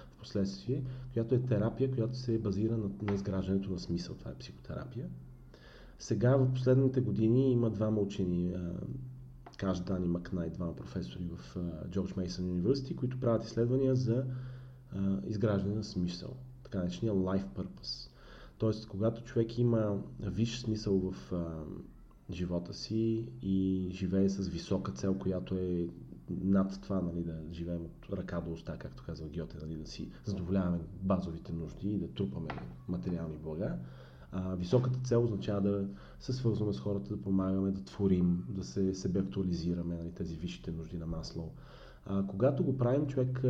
в 0.09 0.19
последствие, 0.19 0.83
която 1.13 1.35
е 1.35 1.39
терапия, 1.39 1.91
която 1.91 2.17
се 2.17 2.39
базира 2.39 2.77
на, 2.77 2.89
на 3.01 3.13
изграждането 3.13 3.71
на 3.71 3.79
смисъл. 3.79 4.15
Това 4.15 4.31
е 4.31 4.37
психотерапия. 4.37 5.07
Сега 5.99 6.35
в 6.35 6.53
последните 6.53 7.01
години 7.01 7.51
има 7.51 7.69
двама 7.69 8.01
учени, 8.01 8.53
Каш 9.59 9.79
Дани 9.79 10.07
Макнай, 10.07 10.49
двама 10.49 10.75
професори 10.75 11.23
в 11.35 11.57
Джордж 11.89 12.15
Мейсън 12.15 12.49
Университи, 12.49 12.95
които 12.95 13.19
правят 13.19 13.43
изследвания 13.43 13.95
за 13.95 14.25
а, 14.95 15.19
изграждане 15.27 15.75
на 15.75 15.83
смисъл, 15.83 16.35
така 16.63 16.77
наречения 16.77 17.13
life 17.13 17.45
purpose. 17.45 18.09
Тоест, 18.57 18.87
когато 18.87 19.23
човек 19.23 19.57
има 19.57 20.01
висш 20.19 20.59
смисъл 20.59 21.11
в 21.11 21.33
а, 21.33 21.63
живота 22.31 22.73
си 22.73 23.29
и 23.41 23.87
живее 23.91 24.29
с 24.29 24.47
висока 24.47 24.91
цел, 24.91 25.17
която 25.17 25.55
е 25.55 25.87
над 26.29 26.81
това 26.81 27.01
нали, 27.01 27.23
да 27.23 27.41
живеем 27.51 27.85
от 27.85 28.17
ръка 28.17 28.41
до 28.41 28.51
уста, 28.51 28.77
както 28.77 29.03
казва 29.03 29.27
Гьоте, 29.27 29.57
нали, 29.61 29.77
да 29.77 29.85
си 29.85 30.11
задоволяваме 30.25 30.79
базовите 31.01 31.53
нужди 31.53 31.89
и 31.89 31.99
да 31.99 32.07
трупаме 32.07 32.47
материални 32.87 33.37
блага. 33.37 33.77
Високата 34.33 34.99
цел 34.99 35.23
означава 35.23 35.61
да 35.61 35.87
се 36.19 36.33
свързваме 36.33 36.73
с 36.73 36.79
хората, 36.79 37.15
да 37.15 37.21
помагаме, 37.21 37.71
да 37.71 37.83
творим, 37.83 38.45
да 38.49 38.63
се 38.63 38.93
себе 38.93 39.19
актуализираме, 39.19 39.95
нали, 39.95 40.11
тези 40.11 40.35
висшите 40.35 40.71
нужди 40.71 40.97
на 40.97 41.05
масло. 41.05 41.51
А, 42.05 42.27
когато 42.27 42.63
го 42.63 42.77
правим, 42.77 43.07
човек, 43.07 43.43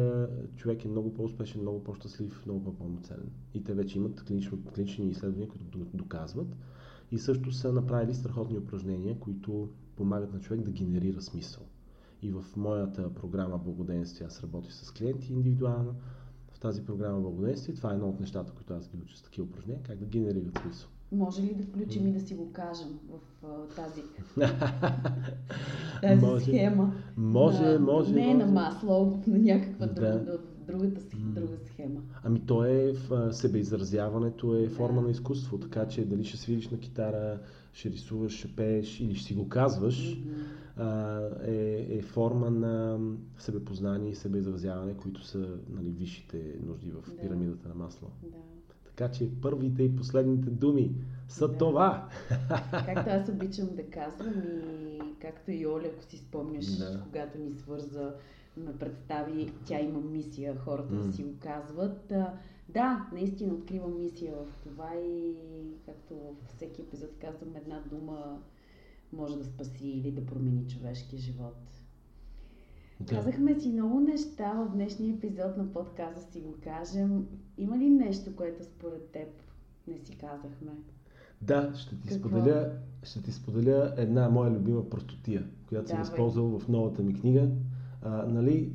човек 0.55 0.85
е 0.85 0.87
много 0.87 1.13
по-успешен, 1.13 1.61
много 1.61 1.83
по-щастлив, 1.83 2.45
много 2.45 2.63
по-пълноценен. 2.63 3.31
И 3.53 3.63
те 3.63 3.73
вече 3.73 3.97
имат 3.97 4.23
клинични, 4.23 4.63
клинични 4.75 5.09
изследвания, 5.09 5.49
които 5.49 5.85
доказват. 5.93 6.55
И 7.11 7.19
също 7.19 7.51
са 7.51 7.73
направили 7.73 8.13
страхотни 8.13 8.57
упражнения, 8.57 9.19
които 9.19 9.69
помагат 9.95 10.33
на 10.33 10.39
човек 10.39 10.61
да 10.61 10.71
генерира 10.71 11.21
смисъл. 11.21 11.63
И 12.21 12.31
в 12.31 12.45
моята 12.57 13.13
програма 13.13 13.57
Благоденствие 13.57 14.27
аз 14.27 14.43
работя 14.43 14.71
с 14.71 14.91
клиенти 14.91 15.33
индивидуално. 15.33 15.95
В 16.59 16.61
тази 16.61 16.85
програма 16.85 17.19
Благоденствие 17.19 17.75
това 17.75 17.91
е 17.91 17.93
едно 17.93 18.09
от 18.09 18.19
нещата, 18.19 18.51
които 18.51 18.73
аз 18.73 18.89
ги 18.89 18.97
уча 19.03 19.17
с 19.17 19.21
такива 19.21 19.47
упражнения, 19.47 19.83
как 19.83 19.97
да 19.97 20.05
генерират 20.05 20.59
смисъл. 20.61 20.89
Може 21.11 21.41
ли 21.41 21.53
да 21.53 21.63
включим 21.63 22.07
и 22.07 22.11
да 22.11 22.19
си 22.19 22.35
го 22.35 22.51
кажем 22.51 22.99
в 23.09 23.47
uh, 23.47 23.75
тази, 23.75 24.01
тази 26.01 26.25
може, 26.25 26.45
схема? 26.45 26.93
Може, 27.17 27.63
на, 27.63 27.79
може. 27.79 28.13
Не 28.13 28.25
може. 28.25 28.37
на 28.37 28.45
масло, 28.45 29.23
на 29.27 29.37
някаква 29.37 29.87
да. 29.87 29.93
друга, 29.93 30.37
другата, 30.67 31.01
друга 31.13 31.57
схема. 31.65 32.01
Ами 32.23 32.39
то 32.39 32.65
е 32.65 32.93
в 32.93 33.33
себеизразяването 33.33 34.55
е 34.55 34.67
форма 34.67 35.01
на 35.01 35.09
изкуство, 35.09 35.57
така 35.57 35.87
че 35.87 36.05
дали 36.05 36.23
ще 36.23 36.37
свириш 36.37 36.69
на 36.69 36.79
китара, 36.79 37.39
ще 37.73 37.89
рисуваш, 37.89 38.37
ще 38.37 38.55
пееш 38.55 38.99
или 38.99 39.15
ще 39.15 39.27
си 39.27 39.33
го 39.33 39.49
казваш, 39.49 40.15
mm-hmm. 40.15 40.58
Е, 41.45 41.97
е 41.97 42.01
форма 42.01 42.49
на 42.49 42.99
себепознание 43.37 44.11
и 44.11 44.15
себеизразяване, 44.15 44.97
които 44.97 45.23
са 45.23 45.57
нали, 45.69 45.89
висшите 45.89 46.55
нужди 46.65 46.91
в 46.91 47.09
да. 47.09 47.17
пирамидата 47.17 47.69
на 47.69 47.75
масло. 47.75 48.07
Да. 48.23 48.37
Така 48.85 49.11
че 49.11 49.29
първите 49.41 49.83
и 49.83 49.95
последните 49.95 50.49
думи 50.49 50.91
са 51.27 51.47
да. 51.47 51.57
това. 51.57 52.09
Както 52.85 53.09
аз 53.09 53.29
обичам 53.29 53.67
да 53.75 53.83
казвам 53.83 54.33
и 54.87 54.99
както 55.21 55.51
и 55.51 55.67
Оля, 55.67 55.87
ако 55.93 56.03
си 56.03 56.17
спомняш, 56.17 56.77
да. 56.77 57.03
когато 57.03 57.37
ни 57.37 57.53
свърза, 57.53 58.13
ме 58.57 58.77
представи, 58.77 59.53
тя 59.65 59.79
има 59.79 59.99
мисия, 59.99 60.55
хората 60.57 60.93
mm. 60.93 61.05
да 61.05 61.13
си 61.13 61.23
го 61.23 61.33
казват. 61.39 62.13
Да, 62.69 63.09
наистина 63.13 63.53
откривам 63.53 63.99
мисия 63.99 64.33
в 64.33 64.47
това 64.63 64.95
и 64.95 65.35
както 65.85 66.13
във 66.13 66.35
всеки 66.55 66.81
епизод 66.81 67.09
казвам, 67.21 67.55
една 67.55 67.81
дума 67.91 68.39
може 69.13 69.37
да 69.37 69.45
спаси 69.45 69.87
или 69.87 70.11
да 70.11 70.25
промени 70.25 70.67
човешкия 70.67 71.19
живот. 71.19 71.57
Да. 72.99 73.15
Казахме 73.15 73.59
си 73.59 73.69
много 73.69 73.99
неща 73.99 74.53
в 74.53 74.71
днешния 74.73 75.15
епизод 75.15 75.57
на 75.57 75.73
подкаста, 75.73 76.31
си 76.31 76.39
го 76.39 76.55
кажем. 76.63 77.27
Има 77.57 77.77
ли 77.77 77.89
нещо, 77.89 78.35
което 78.35 78.63
според 78.63 79.09
теб 79.11 79.27
не 79.87 79.97
си 79.97 80.17
казахме? 80.17 80.71
Да, 81.41 81.73
ще 81.75 82.01
ти, 82.01 82.13
споделя, 82.13 82.71
ще 83.03 83.23
ти 83.23 83.31
споделя 83.31 83.93
една 83.97 84.29
моя 84.29 84.51
любима 84.51 84.89
простотия, 84.89 85.47
която 85.67 85.87
Давай. 85.87 86.05
съм 86.05 86.13
използвал 86.13 86.59
в 86.59 86.67
новата 86.67 87.03
ми 87.03 87.13
книга. 87.13 87.49
А, 88.01 88.25
нали, 88.25 88.73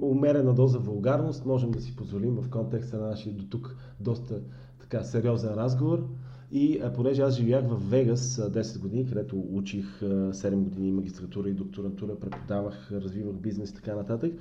умерена 0.00 0.54
доза 0.54 0.78
вулгарност 0.78 1.46
можем 1.46 1.70
да 1.70 1.80
си 1.80 1.96
позволим 1.96 2.34
в 2.34 2.50
контекста 2.50 2.98
на 2.98 3.06
нашия 3.06 3.34
до 3.34 3.46
тук 3.46 3.76
доста 4.00 4.40
така 4.80 5.02
сериозен 5.02 5.54
разговор. 5.54 6.08
И 6.52 6.80
а, 6.82 6.92
понеже 6.92 7.22
аз 7.22 7.36
живях 7.36 7.64
в 7.68 7.90
Вегас 7.90 8.36
10 8.36 8.78
години, 8.78 9.06
където 9.06 9.44
учих 9.50 10.00
7 10.00 10.54
години 10.54 10.92
магистратура 10.92 11.48
и 11.48 11.54
докторантура, 11.54 12.20
преподавах, 12.20 12.92
развивах 12.92 13.36
бизнес 13.36 13.70
и 13.70 13.74
така 13.74 13.94
нататък. 13.94 14.32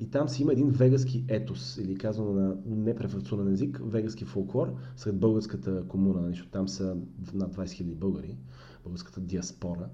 И 0.00 0.10
там 0.10 0.28
си 0.28 0.42
има 0.42 0.52
един 0.52 0.70
вегаски 0.70 1.24
етос, 1.28 1.76
или 1.76 1.94
казано 1.94 2.32
на 2.32 2.56
непрефакционен 2.66 3.52
език, 3.52 3.80
вегаски 3.84 4.24
фолклор 4.24 4.74
сред 4.96 5.16
българската 5.16 5.84
комуна, 5.88 6.20
нали, 6.20 6.32
защото 6.32 6.50
там 6.50 6.68
са 6.68 6.96
над 7.34 7.54
20 7.54 7.64
000 7.64 7.94
българи, 7.94 8.36
българската 8.84 9.20
диаспора. 9.20 9.88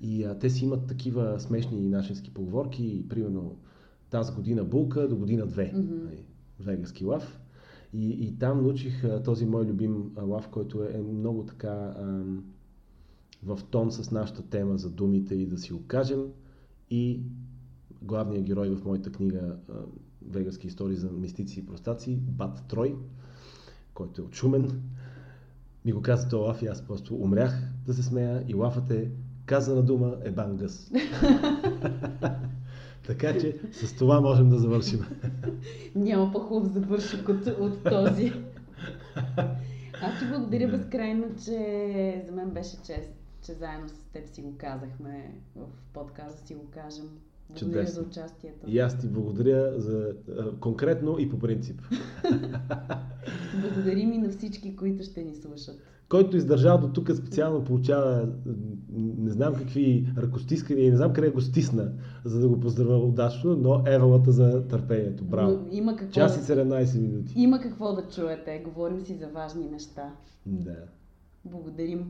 И 0.00 0.24
а, 0.24 0.38
те 0.38 0.50
си 0.50 0.64
имат 0.64 0.86
такива 0.86 1.40
смешни 1.40 1.88
нашински 1.88 2.30
поговорки, 2.30 3.04
примерно 3.08 3.56
тази 4.10 4.32
година 4.32 4.64
булка, 4.64 5.08
до 5.08 5.16
година 5.16 5.46
две. 5.46 5.72
Mm-hmm. 5.74 6.20
Вегаски 6.60 7.04
лав. 7.04 7.40
И, 7.96 8.26
и 8.26 8.38
там 8.38 8.62
научих 8.62 9.04
а, 9.04 9.22
този 9.22 9.46
мой 9.46 9.64
любим 9.64 10.12
а, 10.16 10.22
лав, 10.22 10.48
който 10.48 10.82
е, 10.82 10.90
е 10.94 11.02
много 11.02 11.44
така 11.46 11.68
а, 11.68 12.24
в 13.42 13.60
тон 13.70 13.92
с 13.92 14.10
нашата 14.10 14.42
тема 14.42 14.78
за 14.78 14.90
думите 14.90 15.34
и 15.34 15.46
да 15.46 15.58
си 15.58 15.72
го 15.72 15.82
кажем. 15.86 16.24
И 16.90 17.20
главният 18.02 18.44
герой 18.44 18.70
в 18.70 18.84
моята 18.84 19.12
книга 19.12 19.56
а, 19.68 19.72
Вегаски 20.28 20.66
истории 20.66 20.96
за 20.96 21.10
мистици 21.10 21.60
и 21.60 21.66
простаци, 21.66 22.16
Бат 22.16 22.64
Трой, 22.68 22.96
който 23.94 24.22
е 24.22 24.24
от 24.24 24.34
Шумен, 24.34 24.82
ми 25.84 25.92
го 25.92 26.02
каза 26.02 26.28
този 26.28 26.42
лав 26.42 26.62
и 26.62 26.66
аз 26.66 26.86
просто 26.86 27.14
умрях 27.14 27.62
да 27.86 27.94
се 27.94 28.02
смея 28.02 28.44
и 28.48 28.54
лафът 28.54 28.90
е 28.90 29.10
казана 29.46 29.82
дума 29.82 30.16
е 30.24 30.30
бангъс. 30.30 30.90
така 33.06 33.38
че 33.38 33.56
с 33.72 33.96
това 33.96 34.20
можем 34.20 34.50
да 34.50 34.58
завършим. 34.58 35.06
Няма 35.94 36.32
по-хубав 36.32 36.72
завършик 36.72 37.28
от, 37.28 37.46
от 37.46 37.84
този. 37.84 38.32
Аз 40.02 40.18
ти 40.18 40.26
благодаря 40.28 40.68
безкрайно, 40.68 41.26
че 41.44 42.24
за 42.26 42.32
мен 42.32 42.50
беше 42.50 42.76
чест, 42.86 43.10
че 43.42 43.52
заедно 43.52 43.88
с 43.88 43.92
теб 44.12 44.28
си 44.28 44.42
го 44.42 44.54
казахме 44.58 45.34
в 45.56 45.66
подкаста, 45.92 46.46
си 46.46 46.54
го 46.54 46.66
кажем. 46.70 47.08
Благодаря 47.48 47.80
Чудесно. 47.80 48.02
за 48.02 48.08
участието. 48.08 48.66
И 48.66 48.78
аз 48.78 48.98
ти 48.98 49.08
благодаря 49.08 49.80
за 49.80 50.12
конкретно 50.60 51.18
и 51.18 51.30
по 51.30 51.38
принцип. 51.38 51.82
Благодарим 53.60 54.12
и 54.12 54.18
на 54.18 54.28
всички, 54.28 54.76
които 54.76 55.02
ще 55.02 55.22
ни 55.22 55.34
слушат 55.34 55.95
който 56.08 56.36
издържал 56.36 56.78
до 56.78 56.88
тук 56.88 57.10
специално 57.10 57.64
получава 57.64 58.28
не 58.96 59.30
знам 59.30 59.54
какви 59.54 60.08
ръкостискания 60.18 60.86
и 60.86 60.90
не 60.90 60.96
знам 60.96 61.12
къде 61.12 61.28
го 61.28 61.40
стисна, 61.40 61.92
за 62.24 62.40
да 62.40 62.48
го 62.48 62.60
поздравя 62.60 62.98
удачно, 62.98 63.56
но 63.56 63.82
евалата 63.86 64.32
за 64.32 64.68
търпението. 64.68 65.24
Браво. 65.24 65.50
Но 65.50 65.76
има 65.76 65.96
какво 65.96 66.14
Час 66.14 66.36
и 66.36 66.52
17 66.52 67.00
минути. 67.00 67.34
Има 67.36 67.60
какво 67.60 67.92
да 67.92 68.08
чуете. 68.08 68.62
Говорим 68.64 69.00
си 69.00 69.16
за 69.16 69.28
важни 69.28 69.66
неща. 69.70 70.14
Да. 70.46 70.76
Благодарим. 71.44 72.04